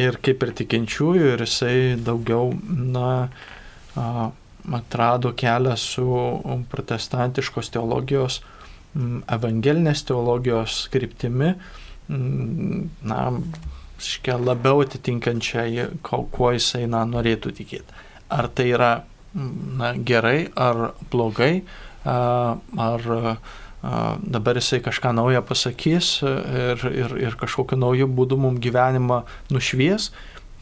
Ir 0.00 0.16
kaip 0.24 0.46
ir 0.46 0.54
tikinčiųjų, 0.62 1.34
ir 1.34 1.42
jisai 1.44 1.74
daugiau, 2.00 2.54
na, 2.64 3.28
atrado 4.72 5.32
kelią 5.36 5.76
su 5.76 6.06
protestantiškos 6.72 7.70
teologijos, 7.74 8.40
evangelinės 8.94 10.04
teologijos 10.08 10.86
kryptimi, 10.92 11.54
na, 12.08 13.20
škia 14.02 14.36
labiau 14.42 14.82
atitinkančiai, 14.82 15.88
kuo 16.02 16.52
jisai 16.52 16.84
na, 16.90 17.04
norėtų 17.08 17.54
tikėti. 17.60 18.00
Ar 18.32 18.48
tai 18.52 18.68
yra 18.72 18.92
na, 19.34 19.92
gerai 19.96 20.50
ar 20.56 20.92
blogai, 21.12 21.62
ar 22.04 23.06
dabar 24.22 24.60
jisai 24.60 24.80
kažką 24.82 25.12
naują 25.14 25.42
pasakys 25.42 26.20
ir, 26.22 26.84
ir, 26.86 27.16
ir 27.28 27.38
kažkokiu 27.38 27.78
nauju 27.78 28.06
būdu 28.06 28.38
mums 28.38 28.62
gyvenimą 28.62 29.22
nušvies. 29.50 30.12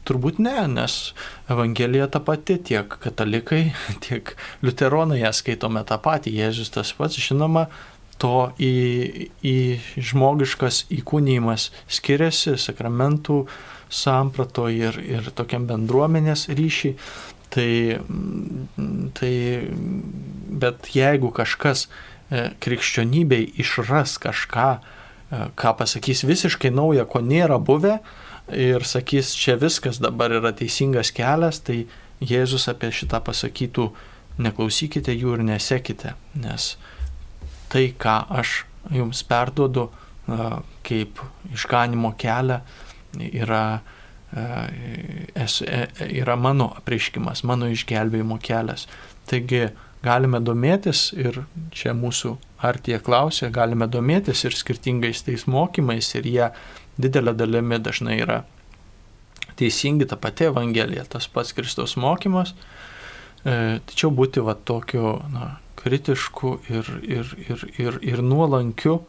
Turbūt 0.08 0.38
ne, 0.40 0.56
nes 0.72 1.12
Evangelija 1.52 2.06
ta 2.08 2.22
pati, 2.24 2.56
tiek 2.56 2.88
katalikai, 2.88 3.74
tiek 4.06 4.32
liuteronai 4.64 5.20
ją 5.20 5.32
skaitome 5.36 5.84
tą 5.84 6.00
patį, 6.00 6.32
Jėzus 6.40 6.72
tas 6.72 6.94
pats, 6.96 7.20
žinoma, 7.20 7.66
to 8.20 8.52
į, 8.60 9.30
į 9.40 9.56
žmogiškas 9.96 10.84
įkūnymas 10.92 11.70
skiriasi, 11.90 12.56
sakramentų 12.60 13.44
samprato 13.90 14.68
ir, 14.70 14.98
ir 15.00 15.30
tokiam 15.34 15.66
bendruomenės 15.70 16.48
ryšiai. 16.52 16.96
Tai, 17.50 17.70
tai, 19.18 19.32
bet 20.62 20.90
jeigu 20.94 21.32
kažkas 21.34 21.88
e, 21.88 22.44
krikščionybei 22.62 23.48
išras 23.58 24.20
kažką, 24.22 24.68
e, 24.78 25.40
ką 25.58 25.72
pasakys 25.80 26.22
visiškai 26.28 26.70
nauja, 26.70 27.08
ko 27.10 27.24
nėra 27.26 27.58
buvę 27.58 27.96
ir 28.54 28.86
sakys, 28.86 29.32
čia 29.34 29.56
viskas 29.58 29.98
dabar 29.98 30.36
yra 30.38 30.54
teisingas 30.54 31.10
kelias, 31.16 31.58
tai 31.66 31.82
Jėzus 32.20 32.68
apie 32.68 32.92
šitą 32.92 33.18
pasakytų, 33.24 33.88
neklausykite 34.44 35.14
jų 35.16 35.38
ir 35.38 35.44
nesekite, 35.48 36.12
nes 36.36 36.74
uh, 36.74 36.89
tai, 37.70 37.90
ką 37.98 38.16
aš 38.40 38.64
jums 38.94 39.22
perduodu 39.26 39.88
kaip 40.86 41.20
išganimo 41.54 42.12
kelią, 42.18 42.60
yra, 43.18 43.80
e, 44.32 45.86
yra 46.22 46.36
mano 46.38 46.70
apreiškimas, 46.78 47.42
mano 47.48 47.70
išgelbėjimo 47.70 48.38
kelias. 48.42 48.86
Taigi 49.30 49.68
galime 50.04 50.40
domėtis 50.40 51.10
ir 51.16 51.42
čia 51.74 51.94
mūsų 51.96 52.36
artie 52.66 52.98
klausė, 53.02 53.50
galime 53.52 53.88
domėtis 53.90 54.44
ir 54.46 54.56
skirtingais 54.56 55.24
tais 55.26 55.46
mokymais 55.50 56.14
ir 56.14 56.28
jie 56.28 56.48
didelė 57.00 57.34
dalimi 57.36 57.80
dažnai 57.80 58.20
yra 58.22 58.42
teisingi, 59.60 60.06
ta 60.08 60.16
pati 60.16 60.48
Evangelija, 60.48 61.04
tas 61.08 61.26
pats 61.28 61.52
Kristaus 61.56 61.96
mokymas, 62.00 62.54
e, 63.44 63.80
tačiau 63.90 64.12
būti 64.14 64.44
va 64.44 64.54
tokiu 64.54 65.18
na, 65.32 65.56
kritišku 65.80 66.58
ir, 66.70 66.90
ir, 67.02 67.32
ir, 67.48 67.64
ir, 67.80 67.98
ir 68.04 68.22
nuolankiu 68.22 69.00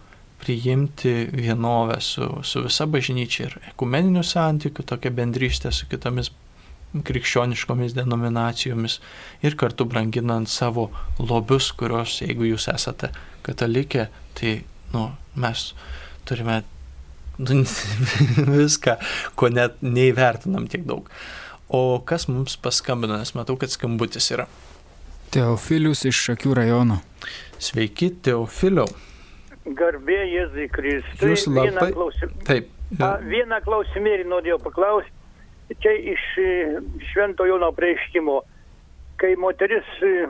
priimti 0.42 1.30
vienovę 1.34 2.00
su, 2.02 2.28
su 2.44 2.64
visa 2.66 2.88
bažnyčia 2.90 3.48
ir 3.50 3.58
ekumeniniu 3.74 4.24
santykiu, 4.26 4.86
tokia 4.88 5.12
bendrystė 5.14 5.74
su 5.76 5.90
kitomis 5.92 6.32
krikščioniškomis 6.92 7.94
denominacijomis 7.96 8.98
ir 9.46 9.56
kartu 9.60 9.86
branginant 9.88 10.50
savo 10.52 10.90
lobius, 11.20 11.70
kurios, 11.78 12.18
jeigu 12.24 12.50
jūs 12.50 12.68
esate 12.74 13.12
katalikė, 13.46 14.10
tai 14.36 14.58
nu, 14.96 15.08
mes 15.40 15.72
turime 16.28 16.62
nu, 17.40 17.64
viską, 18.58 18.98
ko 19.40 19.52
net 19.54 19.80
neįvertinam 19.86 20.68
tiek 20.72 20.84
daug. 20.90 21.08
O 21.72 22.02
kas 22.04 22.28
mums 22.28 22.58
paskambina, 22.60 23.22
nes 23.22 23.32
matau, 23.38 23.56
kad 23.60 23.72
skambutis 23.72 24.28
yra. 24.36 24.50
Teofilius 25.32 26.02
iš 26.10 26.18
Šakių 26.26 26.54
rajono. 26.58 26.98
Sveiki, 27.62 28.10
Teofiliau. 28.26 28.90
Garbė 29.64 30.26
Jėzui 30.28 30.68
Kristui. 30.74 31.30
Jūs 31.32 31.46
labai. 31.48 31.70
Vieną, 31.70 31.88
klausim... 31.96 32.34
Taip. 32.48 32.68
A, 33.00 33.14
vieną 33.24 33.62
klausimėlį 33.64 34.28
norėjau 34.28 34.60
paklausti. 34.66 35.14
Čia 35.80 35.94
iš 36.12 36.26
e, 36.44 36.50
Švento 37.14 37.48
Jono 37.48 37.72
prieiškimo, 37.78 38.42
kai 39.22 39.38
moteris, 39.40 39.88
e, 40.04 40.28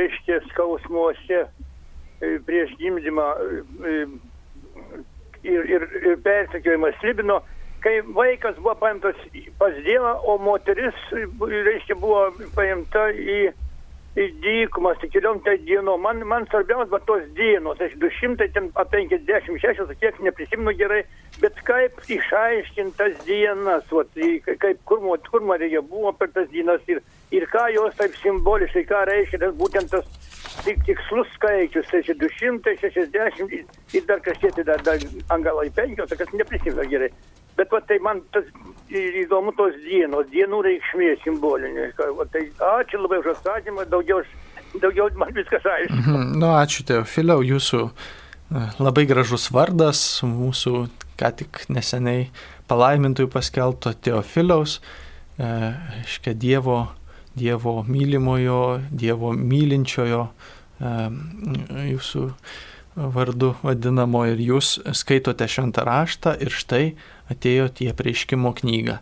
reiškia, 0.00 0.40
skausmuose 0.50 1.44
e, 1.44 2.34
prieš 2.48 2.74
gimdymą 2.80 3.28
ir, 3.86 4.16
ir, 5.46 5.86
ir 6.02 6.22
persekiojimas 6.26 6.98
slibino, 6.98 7.38
kai 7.86 8.00
vaikas 8.16 8.58
buvo 8.58 8.74
paimtas 8.82 9.20
pas 9.60 9.78
Dievą, 9.86 10.16
o 10.26 10.40
moteris, 10.42 10.98
reiškia, 11.12 12.00
buvo 12.02 12.32
paimta 12.58 13.12
į 13.14 13.44
į 14.14 14.28
dykumas, 14.42 15.00
keliom 15.10 15.40
tai 15.42 15.56
dienom. 15.66 16.00
Man, 16.04 16.22
man 16.30 16.46
svarbiausia, 16.46 16.92
va 16.92 17.00
tos 17.06 17.24
dienos, 17.34 17.80
aš 17.82 17.92
256, 18.02 19.94
kiek 20.00 20.20
neprisimenu 20.22 20.72
gerai, 20.78 21.02
bet 21.42 21.54
kaip 21.66 21.92
išaiškinti 22.06 22.98
tas 23.00 23.14
dienas, 23.26 23.84
va, 23.90 24.04
kaip, 24.62 24.78
kur, 24.86 24.98
kur 25.30 25.42
Marija 25.48 25.82
buvo 25.82 26.12
per 26.14 26.28
tas 26.36 26.48
dienas 26.52 26.82
ir, 26.86 27.02
ir 27.34 27.44
ką 27.50 27.64
jos 27.74 27.94
taip 27.98 28.14
simboliškai, 28.22 28.84
ką 28.90 29.00
reiškia 29.10 29.38
tas 29.46 29.54
būtent 29.58 29.90
tas 29.90 30.06
tik 30.62 30.78
tikslus 30.86 31.28
skaičius, 31.34 31.90
tai 31.90 32.00
čia 32.06 32.14
260 32.20 33.50
ir, 33.50 33.64
ir 33.98 34.02
dar 34.06 34.20
kažkiek, 34.22 34.54
tai 34.54 34.64
dar, 34.70 34.80
dar 34.86 34.98
angalai 35.34 35.70
penkios, 35.74 36.08
tai 36.10 36.18
kas 36.22 36.30
neprisimenu 36.38 36.86
gerai. 36.92 37.10
Bet 37.58 37.70
va, 37.70 37.80
tai 37.86 38.00
man 38.02 38.22
tas 38.34 38.46
įdomu 38.94 39.54
tos 39.56 39.76
dienos, 39.84 40.26
dienų 40.32 40.60
reikšmė 40.66 41.12
simbolinė. 41.22 41.90
Tai 41.96 42.42
ačiū 42.78 43.00
labai 43.02 43.20
už 43.22 43.30
atsakymą, 43.34 43.86
daugiau, 43.90 44.22
daugiau 44.82 45.08
man 45.20 45.32
viskas 45.36 45.64
aišku. 45.64 46.00
Mhm. 46.02 46.34
Nu, 46.40 46.50
ačiū 46.58 46.84
Teofiliau, 46.88 47.44
jūsų 47.46 47.80
e, 47.86 48.66
labai 48.82 49.06
gražus 49.10 49.50
vardas, 49.54 50.02
mūsų 50.26 50.86
ką 51.20 51.30
tik 51.40 51.64
neseniai 51.70 52.28
palaimintųjų 52.70 53.30
paskelbto 53.32 53.94
Teofiliaus, 54.04 54.80
e, 55.38 55.48
iškia 56.04 56.34
Dievo, 56.34 56.80
Dievo 57.34 57.82
mylimojo, 57.88 58.80
Dievo 58.90 59.32
mylinčiojo 59.34 60.28
e, 60.28 60.94
jūsų 61.94 62.28
vardu 62.96 63.54
vadinamo 63.62 64.24
ir 64.30 64.40
jūs 64.42 64.78
skaitote 64.94 65.46
šventą 65.50 65.84
raštą 65.86 66.36
ir 66.42 66.54
štai 66.54 66.84
atėjote 67.32 67.86
į 67.86 67.92
apreiškimo 67.94 68.52
knygą, 68.60 68.98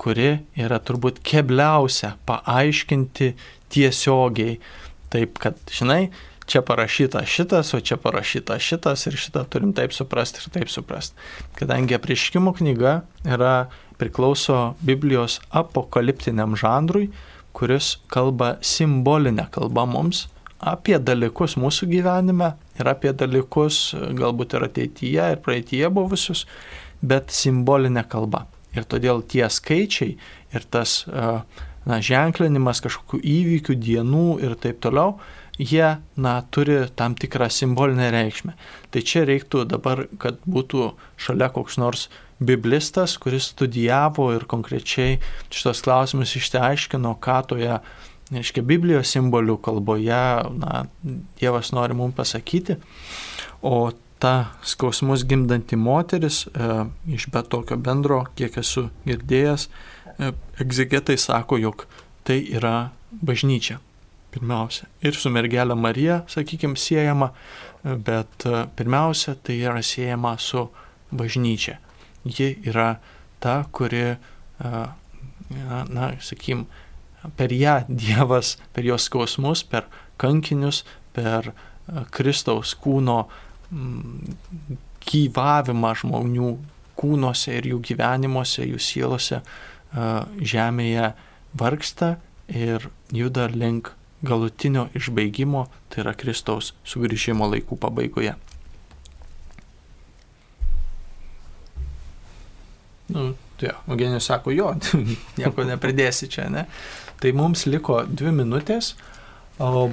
kuri 0.00 0.30
yra 0.58 0.80
turbūt 0.82 1.20
kebliausia 1.24 2.14
paaiškinti 2.28 3.32
tiesiogiai. 3.72 4.58
Taip, 5.10 5.40
kad, 5.42 5.56
žinai, 5.72 6.10
čia 6.50 6.62
parašyta 6.66 7.24
šitas, 7.26 7.72
o 7.74 7.80
čia 7.80 7.96
parašyta 8.00 8.58
šitas 8.62 9.06
ir 9.08 9.18
šitą 9.18 9.44
turim 9.50 9.72
taip 9.74 9.94
suprasti 9.96 10.44
ir 10.44 10.52
taip 10.54 10.70
suprasti. 10.70 11.16
Kadangi 11.58 11.96
apreiškimo 11.96 12.52
knyga 12.58 13.00
yra 13.26 13.70
priklauso 14.00 14.74
Biblijos 14.84 15.40
apokaliptiniam 15.50 16.54
žanrui, 16.58 17.10
kuris 17.56 17.96
kalba 18.12 18.56
simbolinę 18.62 19.48
kalbą 19.52 19.86
mums 19.90 20.28
apie 20.60 20.98
dalykus 21.00 21.56
mūsų 21.60 21.88
gyvenime 21.90 22.52
ir 22.78 22.92
apie 22.92 23.12
dalykus 23.16 23.90
galbūt 23.96 24.56
ir 24.56 24.66
ateityje 24.68 25.32
ir 25.34 25.42
praeitie 25.44 25.82
buvusius, 25.92 26.46
bet 27.00 27.32
simbolinė 27.32 28.04
kalba. 28.08 28.46
Ir 28.76 28.86
todėl 28.86 29.24
tie 29.26 29.48
skaičiai 29.50 30.14
ir 30.54 30.66
tas 30.70 31.00
na, 31.08 31.98
ženklinimas 32.04 32.82
kažkokių 32.84 33.22
įvykių, 33.24 33.76
dienų 33.82 34.26
ir 34.44 34.56
taip 34.60 34.82
toliau, 34.84 35.16
jie 35.58 35.96
na, 36.16 36.34
turi 36.52 36.84
tam 36.96 37.16
tikrą 37.18 37.50
simbolinę 37.52 38.10
reikšmę. 38.14 38.54
Tai 38.92 39.02
čia 39.02 39.24
reiktų 39.28 39.64
dabar, 39.68 40.06
kad 40.20 40.40
būtų 40.46 40.92
šalia 41.20 41.50
koks 41.52 41.80
nors 41.80 42.08
biblistas, 42.40 43.18
kuris 43.20 43.50
studijavo 43.52 44.30
ir 44.36 44.46
konkrečiai 44.48 45.18
šitos 45.52 45.82
klausimus 45.84 46.36
išsiaiškino, 46.38 47.16
ką 47.20 47.40
toje, 47.52 47.80
reiškia, 48.30 48.62
Biblijos 48.66 49.10
simbolių 49.14 49.58
kalboje 49.64 50.22
na, 50.60 50.84
Dievas 51.40 51.72
nori 51.76 51.96
mums 51.98 52.16
pasakyti. 52.18 52.78
O 53.62 53.90
ta 54.20 54.52
skausmus 54.66 55.24
gimdanti 55.28 55.76
moteris, 55.80 56.44
e, 56.46 56.70
iš 57.16 57.28
bet 57.32 57.48
tokio 57.52 57.78
bendro, 57.80 58.24
kiek 58.36 58.58
esu 58.60 58.88
girdėjęs, 59.06 59.68
e, 60.18 60.32
egzegetai 60.60 61.16
sako, 61.18 61.58
jog 61.58 61.86
tai 62.24 62.42
yra 62.56 62.90
bažnyčia. 63.10 63.80
pirmiausia. 64.30 64.86
Ir 65.02 65.16
su 65.18 65.30
mergelė 65.32 65.74
Marija, 65.74 66.20
sakykime, 66.30 66.78
siejama, 66.78 67.32
bet 67.82 68.46
e, 68.46 68.64
pirmiausia, 68.76 69.34
tai 69.42 69.58
yra 69.58 69.82
siejama 69.82 70.36
su 70.38 70.68
bažnyčia. 71.10 71.78
Ji 72.24 72.52
yra 72.70 72.92
ta, 73.40 73.64
kuri, 73.72 74.04
e, 74.14 74.84
na, 75.90 76.12
sakykime, 76.20 76.66
per 77.36 77.52
ją 77.52 77.80
Dievas, 77.88 78.56
per 78.72 78.86
jos 78.88 79.08
skausmus, 79.10 79.64
per 79.64 79.86
kankinius, 80.20 80.84
per 81.16 81.52
e, 81.52 81.54
Kristaus 82.14 82.74
kūno 82.80 83.22
gyvavimą 85.10 85.92
žmonių 86.02 86.50
kūnuose 87.00 87.54
ir 87.56 87.70
jų 87.70 87.78
gyvenimuose, 87.86 88.66
jų 88.66 88.80
sielose 88.82 89.40
žemėje 90.52 91.12
vargsta 91.58 92.16
ir 92.50 92.90
juda 93.14 93.46
link 93.50 93.92
galutinio 94.22 94.88
išbaigimo, 94.94 95.64
tai 95.88 96.04
yra 96.04 96.14
Kristaus 96.18 96.74
sugrįžimo 96.84 97.48
laikų 97.54 97.78
pabaigoje. 97.80 98.34
Nu, 103.10 103.32
tai 103.58 103.72
Eugenijus 103.88 104.28
sako, 104.30 104.52
jo, 104.54 104.74
nieko 105.40 105.64
nepridėsi 105.66 106.28
čia, 106.30 106.46
ne? 106.52 106.66
Tai 107.20 107.32
mums 107.36 107.66
liko 107.68 108.00
dvi 108.08 108.32
minutės. 108.32 108.94
O, 109.60 109.88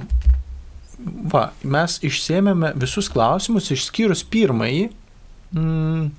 va, 1.34 1.50
mes 1.68 1.98
išsėmėme 2.08 2.74
visus 2.80 3.10
klausimus, 3.12 3.72
išskyrus 3.76 4.24
pirmąjį. 4.32 4.88
Mm, 5.56 6.12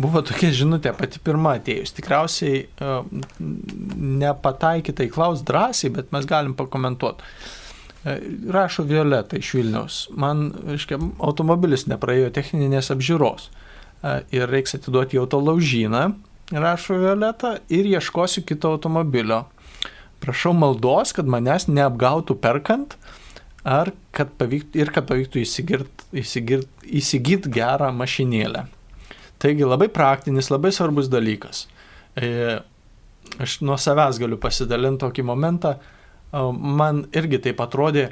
buvo 0.00 0.22
tokia 0.24 0.50
žinutė, 0.56 0.92
pati 0.96 1.20
pirma 1.24 1.56
atėjus. 1.58 1.94
Tikriausiai 1.96 2.66
uh, 2.66 3.00
nepataikytai 3.40 5.08
klaus 5.12 5.44
drąsiai, 5.46 5.92
bet 5.96 6.12
mes 6.14 6.28
galim 6.28 6.54
pakomentuoti. 6.58 7.24
Uh, 7.24 7.56
rašo 8.52 8.84
Violeta 8.88 9.40
iš 9.40 9.54
Vilniaus. 9.58 10.02
Man, 10.16 10.50
aiškiai, 10.76 11.00
automobilis 11.24 11.86
nepraėjo 11.90 12.30
techninės 12.36 12.92
apžiūros 12.94 13.48
uh, 13.50 14.20
ir 14.32 14.48
reiks 14.50 14.76
atiduoti 14.78 15.18
į 15.18 15.24
autolaužyną, 15.24 16.04
rašo 16.52 17.00
Violeta, 17.00 17.58
ir 17.72 17.88
ieškosiu 17.90 18.44
kito 18.48 18.72
automobilio. 18.76 19.44
Prašau 20.20 20.52
maldos, 20.56 21.14
kad 21.16 21.28
manęs 21.30 21.66
neapgautų 21.70 22.36
perkant, 22.42 22.96
ar 23.64 23.92
kad 24.16 24.32
pavyktų, 24.40 24.80
ir 24.80 24.92
kad 24.94 25.06
pavyktų 25.08 25.44
įsigyti 25.44 26.60
įsigyt 27.00 27.48
gerą 27.52 27.90
mašinėlę. 27.96 28.66
Taigi 29.40 29.64
labai 29.64 29.88
praktinis, 29.92 30.50
labai 30.52 30.72
svarbus 30.74 31.08
dalykas. 31.12 31.64
E, 32.16 32.58
aš 33.40 33.60
nuo 33.64 33.78
savęs 33.80 34.20
galiu 34.20 34.36
pasidalinti 34.40 35.04
tokį 35.04 35.24
momentą. 35.28 35.76
Man 36.32 37.04
irgi 37.16 37.40
taip 37.46 37.62
atrodė, 37.64 38.10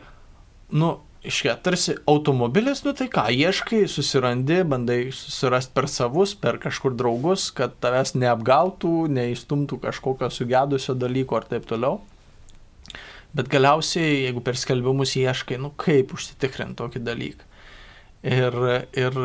nu, 0.75 0.95
iškia, 1.27 1.57
tarsi 1.63 1.97
automobilis, 2.09 2.83
nu 2.87 2.93
tai 2.97 3.09
ką, 3.13 3.27
ieškai, 3.35 3.83
susirandi, 3.91 4.61
bandai 4.69 5.01
susirasti 5.15 5.75
per 5.75 5.89
savus, 5.91 6.35
per 6.39 6.61
kažkur 6.63 6.95
draugus, 6.99 7.49
kad 7.55 7.75
tavęs 7.83 8.15
neapgautų, 8.19 9.09
neįstumtų 9.17 9.81
kažkokio 9.83 10.31
sugedusio 10.33 10.95
dalyko 10.99 11.41
ar 11.41 11.49
taip 11.51 11.67
toliau. 11.69 12.01
Bet 13.37 13.51
galiausiai, 13.53 14.25
jeigu 14.25 14.41
per 14.45 14.57
skelbimus 14.57 15.17
ieškai, 15.21 15.59
nu 15.61 15.73
kaip 15.77 16.15
užsitikrinti 16.17 16.79
tokį 16.81 17.05
dalyką. 17.05 17.48
Ir, 18.27 18.55
ir 18.99 19.19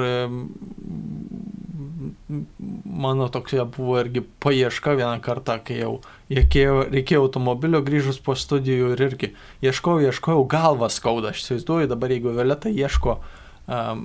mano 2.85 3.29
tokia 3.29 3.65
buvo 3.65 3.99
irgi 3.99 4.21
paieška 4.39 4.95
vieną 4.97 5.19
kartą, 5.23 5.57
kai 5.65 5.79
jau 5.81 5.93
reikėjo, 6.29 6.75
reikėjo 6.93 7.23
automobilio 7.25 7.81
grįžus 7.85 8.19
po 8.23 8.35
studijų 8.37 8.93
ir 8.93 9.05
irgi 9.07 9.29
ieškojau, 9.65 10.09
ieškojau, 10.09 10.43
galvą 10.49 10.89
skauda, 10.93 11.33
aš 11.33 11.43
įsivaizduoju, 11.43 11.89
dabar 11.91 12.13
jeigu 12.13 12.33
Violeta 12.35 12.71
ieško 12.71 13.17
um, 13.17 14.03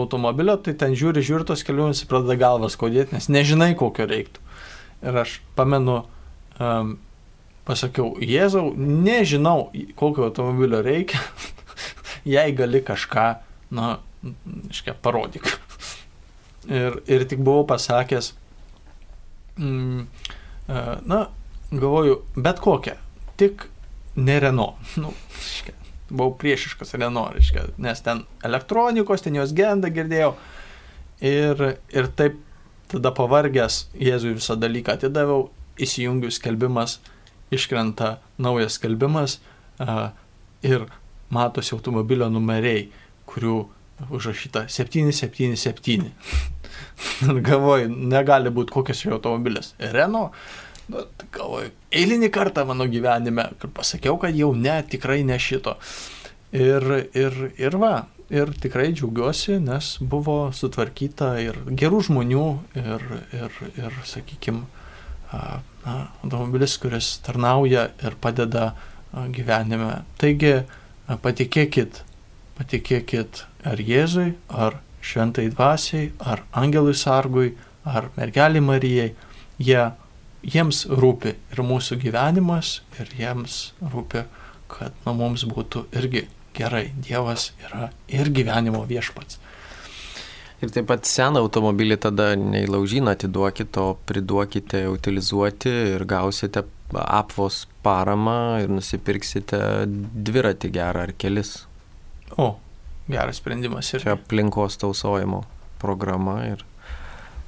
automobilio, 0.00 0.56
tai 0.56 0.74
ten 0.78 0.96
žiūri, 0.98 1.24
žiūri 1.24 1.48
tos 1.48 1.64
kelionės 1.66 2.02
ir 2.02 2.10
pradeda 2.10 2.38
galvą 2.40 2.70
skaudėti, 2.72 3.16
nes 3.16 3.28
nežinai, 3.32 3.74
kokio 3.78 4.08
reiktų. 4.08 4.44
Ir 5.04 5.20
aš 5.24 5.38
pamenu, 5.58 6.00
um, 6.58 6.96
pasakiau, 7.68 8.14
Jėzau, 8.24 8.72
nežinau, 8.76 9.68
kokio 10.00 10.30
automobilio 10.30 10.80
reikia, 10.84 11.20
jei 12.36 12.56
gali 12.56 12.82
kažką 12.84 13.28
na, 13.74 13.98
iškia, 14.70 14.96
parodyk. 15.02 15.48
Ir, 16.68 17.00
ir 17.08 17.24
tik 17.28 17.40
buvau 17.44 17.64
pasakęs, 17.68 18.32
mm, 19.56 20.06
e, 20.68 20.84
na, 21.08 21.20
galvoju, 21.70 22.20
bet 22.36 22.60
kokią, 22.64 22.96
tik 23.40 23.68
ne 24.16 24.40
Renault. 24.40 24.76
Nu, 25.02 25.14
iškia, 25.38 25.74
buvau 26.10 26.34
priešiškas 26.40 26.96
Renault, 26.98 27.38
iškia, 27.40 27.68
nes 27.80 28.02
ten 28.04 28.24
elektronikos, 28.44 29.24
ten 29.24 29.38
jos 29.38 29.54
genda 29.56 29.92
girdėjau. 29.92 30.34
Ir, 31.24 31.64
ir 31.90 32.12
taip 32.18 32.36
tada 32.88 33.10
pavargęs 33.14 33.88
Jėzui 33.98 34.36
visą 34.36 34.56
dalyką 34.58 34.94
atidaviau, 34.96 35.48
įsijungiu 35.82 36.30
skelbimas, 36.34 36.98
iškrenta 37.54 38.18
naujas 38.40 38.78
skelbimas 38.78 39.38
uh, 39.82 40.10
ir 40.62 40.86
matosi 41.34 41.74
automobilio 41.76 42.28
numeriai 42.32 42.88
kurių 43.28 43.58
užrašyta 44.14 44.66
777. 44.68 46.10
Ir 47.28 47.40
galvoju, 47.50 47.88
negali 47.88 48.52
būti 48.54 48.74
kokias 48.74 49.04
jo 49.04 49.16
automobilis. 49.18 49.74
Renault. 49.78 50.36
Nu, 50.88 51.02
tai 51.20 51.26
galvoju, 51.34 51.72
eilinį 51.92 52.30
kartą 52.32 52.64
mano 52.64 52.86
gyvenime, 52.88 53.50
kur 53.60 53.72
pasakiau, 53.76 54.16
kad 54.20 54.36
jau 54.36 54.54
ne, 54.56 54.78
tikrai 54.88 55.20
ne 55.26 55.36
šito. 55.36 55.74
Ir, 56.56 56.86
ir, 57.12 57.36
ir 57.60 57.76
va, 57.76 58.06
ir 58.32 58.54
tikrai 58.56 58.86
džiaugiuosi, 58.94 59.58
nes 59.60 59.90
buvo 60.00 60.38
sutvarkyta 60.56 61.34
ir 61.44 61.60
gerų 61.68 62.00
žmonių, 62.08 62.46
ir, 62.80 63.04
ir, 63.36 63.60
ir 63.76 63.98
sakykime, 64.08 64.64
automobilis, 65.84 66.78
kuris 66.80 67.18
tarnauja 67.26 67.90
ir 68.00 68.16
padeda 68.20 68.70
gyvenime. 69.12 70.06
Taigi, 70.20 70.54
patikėkit, 71.20 72.02
patikėkit 72.58 73.44
ar 73.68 73.80
Jėzui, 73.80 74.32
ar 74.48 74.80
šventai 75.04 75.48
dvasiai, 75.52 76.12
ar 76.18 76.44
angelui 76.58 76.94
sargui, 76.96 77.52
ar 77.86 78.10
mergelį 78.18 78.62
Marijai, 78.64 79.12
jie, 79.62 79.84
jiems 80.42 80.84
rūpi 80.90 81.34
ir 81.54 81.62
mūsų 81.64 82.00
gyvenimas, 82.02 82.80
ir 82.98 83.12
jiems 83.18 83.60
rūpi, 83.94 84.24
kad 84.68 84.96
nu, 85.06 85.14
mums 85.16 85.46
būtų 85.48 85.86
irgi 85.96 86.26
gerai. 86.58 86.88
Dievas 87.04 87.52
yra 87.64 87.90
ir 88.10 88.32
gyvenimo 88.34 88.82
viešpats. 88.88 89.38
Ir 90.58 90.72
taip 90.74 90.88
pat 90.90 91.06
seną 91.06 91.44
automobilį 91.44 92.00
tada 92.02 92.32
ne 92.34 92.64
į 92.64 92.72
laužyną 92.74 93.14
atiduokite, 93.14 93.78
o 93.78 93.94
priduokite 94.10 94.82
utilizuoti 94.90 95.70
ir 95.94 96.02
gausite 96.08 96.64
apvos 96.98 97.66
paramą 97.84 98.58
ir 98.64 98.72
nusipirksite 98.72 99.60
dviratį 99.86 100.72
gerą 100.74 101.06
ar 101.06 101.14
kelis. 101.14 101.60
O, 102.38 102.52
geras 103.10 103.40
sprendimas. 103.42 103.90
Ir... 103.94 104.04
Čia 104.04 104.14
aplinkos 104.14 104.78
tausojimo 104.78 105.42
programa 105.82 106.40
ir 106.46 106.64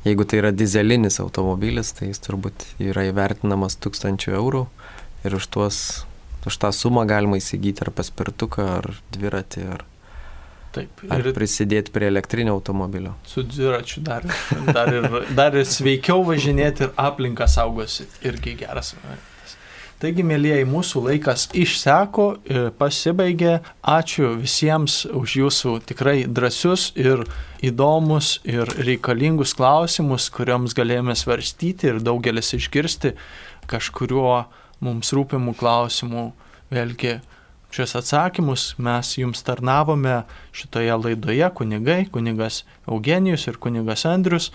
jeigu 0.04 0.24
tai 0.24 0.40
yra 0.42 0.50
dizelinis 0.54 1.20
automobilis, 1.22 1.92
tai 1.96 2.10
jis 2.10 2.22
turbūt 2.24 2.66
yra 2.90 3.06
įvertinamas 3.10 3.78
tūkstančių 3.84 4.34
eurų 4.38 4.64
ir 5.28 5.36
už, 5.36 5.46
tuos, 5.52 5.78
už 6.48 6.58
tą 6.62 6.72
sumą 6.74 7.04
galima 7.08 7.38
įsigyti 7.40 7.84
ar 7.84 7.92
paspirtuką, 7.94 8.66
ar 8.80 8.90
dviratį, 9.14 9.64
ar, 9.76 9.86
Taip, 10.70 11.02
ar 11.10 11.24
prisidėti 11.34 11.90
prie 11.90 12.06
elektrinio 12.10 12.54
automobilio. 12.54 13.16
Su 13.26 13.42
dviračiu 13.42 14.04
dar, 14.06 14.26
dar, 14.70 14.92
ir, 14.94 15.08
dar 15.34 15.58
ir 15.58 15.66
sveikiau 15.66 16.22
važinėti 16.28 16.86
ir 16.86 16.94
aplinką 16.98 17.50
saugosi. 17.50 18.06
Irgi 18.26 18.54
geras 18.62 18.94
Taigi, 20.00 20.22
mėlyjeji, 20.24 20.64
mūsų 20.64 21.00
laikas 21.04 21.42
išseko, 21.52 22.26
e, 22.32 22.60
pasibaigė. 22.72 23.58
Ačiū 23.84 24.30
visiems 24.40 25.02
už 25.04 25.34
jūsų 25.42 25.72
tikrai 25.90 26.22
drąsius 26.24 26.86
ir 26.96 27.26
įdomus 27.60 28.38
ir 28.48 28.64
reikalingus 28.80 29.52
klausimus, 29.58 30.30
kuriuoms 30.32 30.72
galėjome 30.78 31.12
svarstyti 31.12 31.90
ir 31.90 32.00
daugelis 32.00 32.54
išgirsti 32.56 33.12
kažkuriuo 33.68 34.46
mums 34.80 35.12
rūpimų 35.12 35.52
klausimų. 35.60 36.24
Vėlgi, 36.72 37.18
šios 37.68 37.92
atsakymus 38.00 38.70
mes 38.80 39.12
jums 39.20 39.44
tarnavome 39.44 40.22
šitoje 40.56 40.96
laidoje 40.96 41.52
kunigai, 41.60 42.06
kunigas 42.08 42.62
Eugenijus 42.88 43.50
ir 43.52 43.60
kunigas 43.60 44.08
Andrius. 44.08 44.48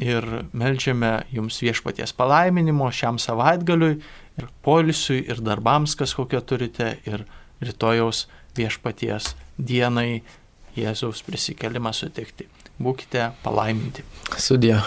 Ir 0.00 0.24
melžiame 0.56 1.26
jums 1.32 1.60
viešpaties 1.60 2.14
palaiminimo 2.16 2.88
šiam 2.94 3.18
savaitgaliui 3.20 3.98
ir 4.40 4.48
poilsiui 4.64 5.26
ir 5.28 5.42
darbams, 5.44 5.96
kas 5.98 6.14
kokio 6.16 6.40
turite, 6.40 6.94
ir 7.04 7.26
rytojaus 7.62 8.26
viešpaties 8.56 9.34
dienai 9.58 10.22
Jėzaus 10.76 11.20
prisikelimą 11.26 11.92
sutikti. 11.92 12.48
Būkite 12.80 13.28
palaiminti. 13.44 14.04
Sudė. 14.40 14.78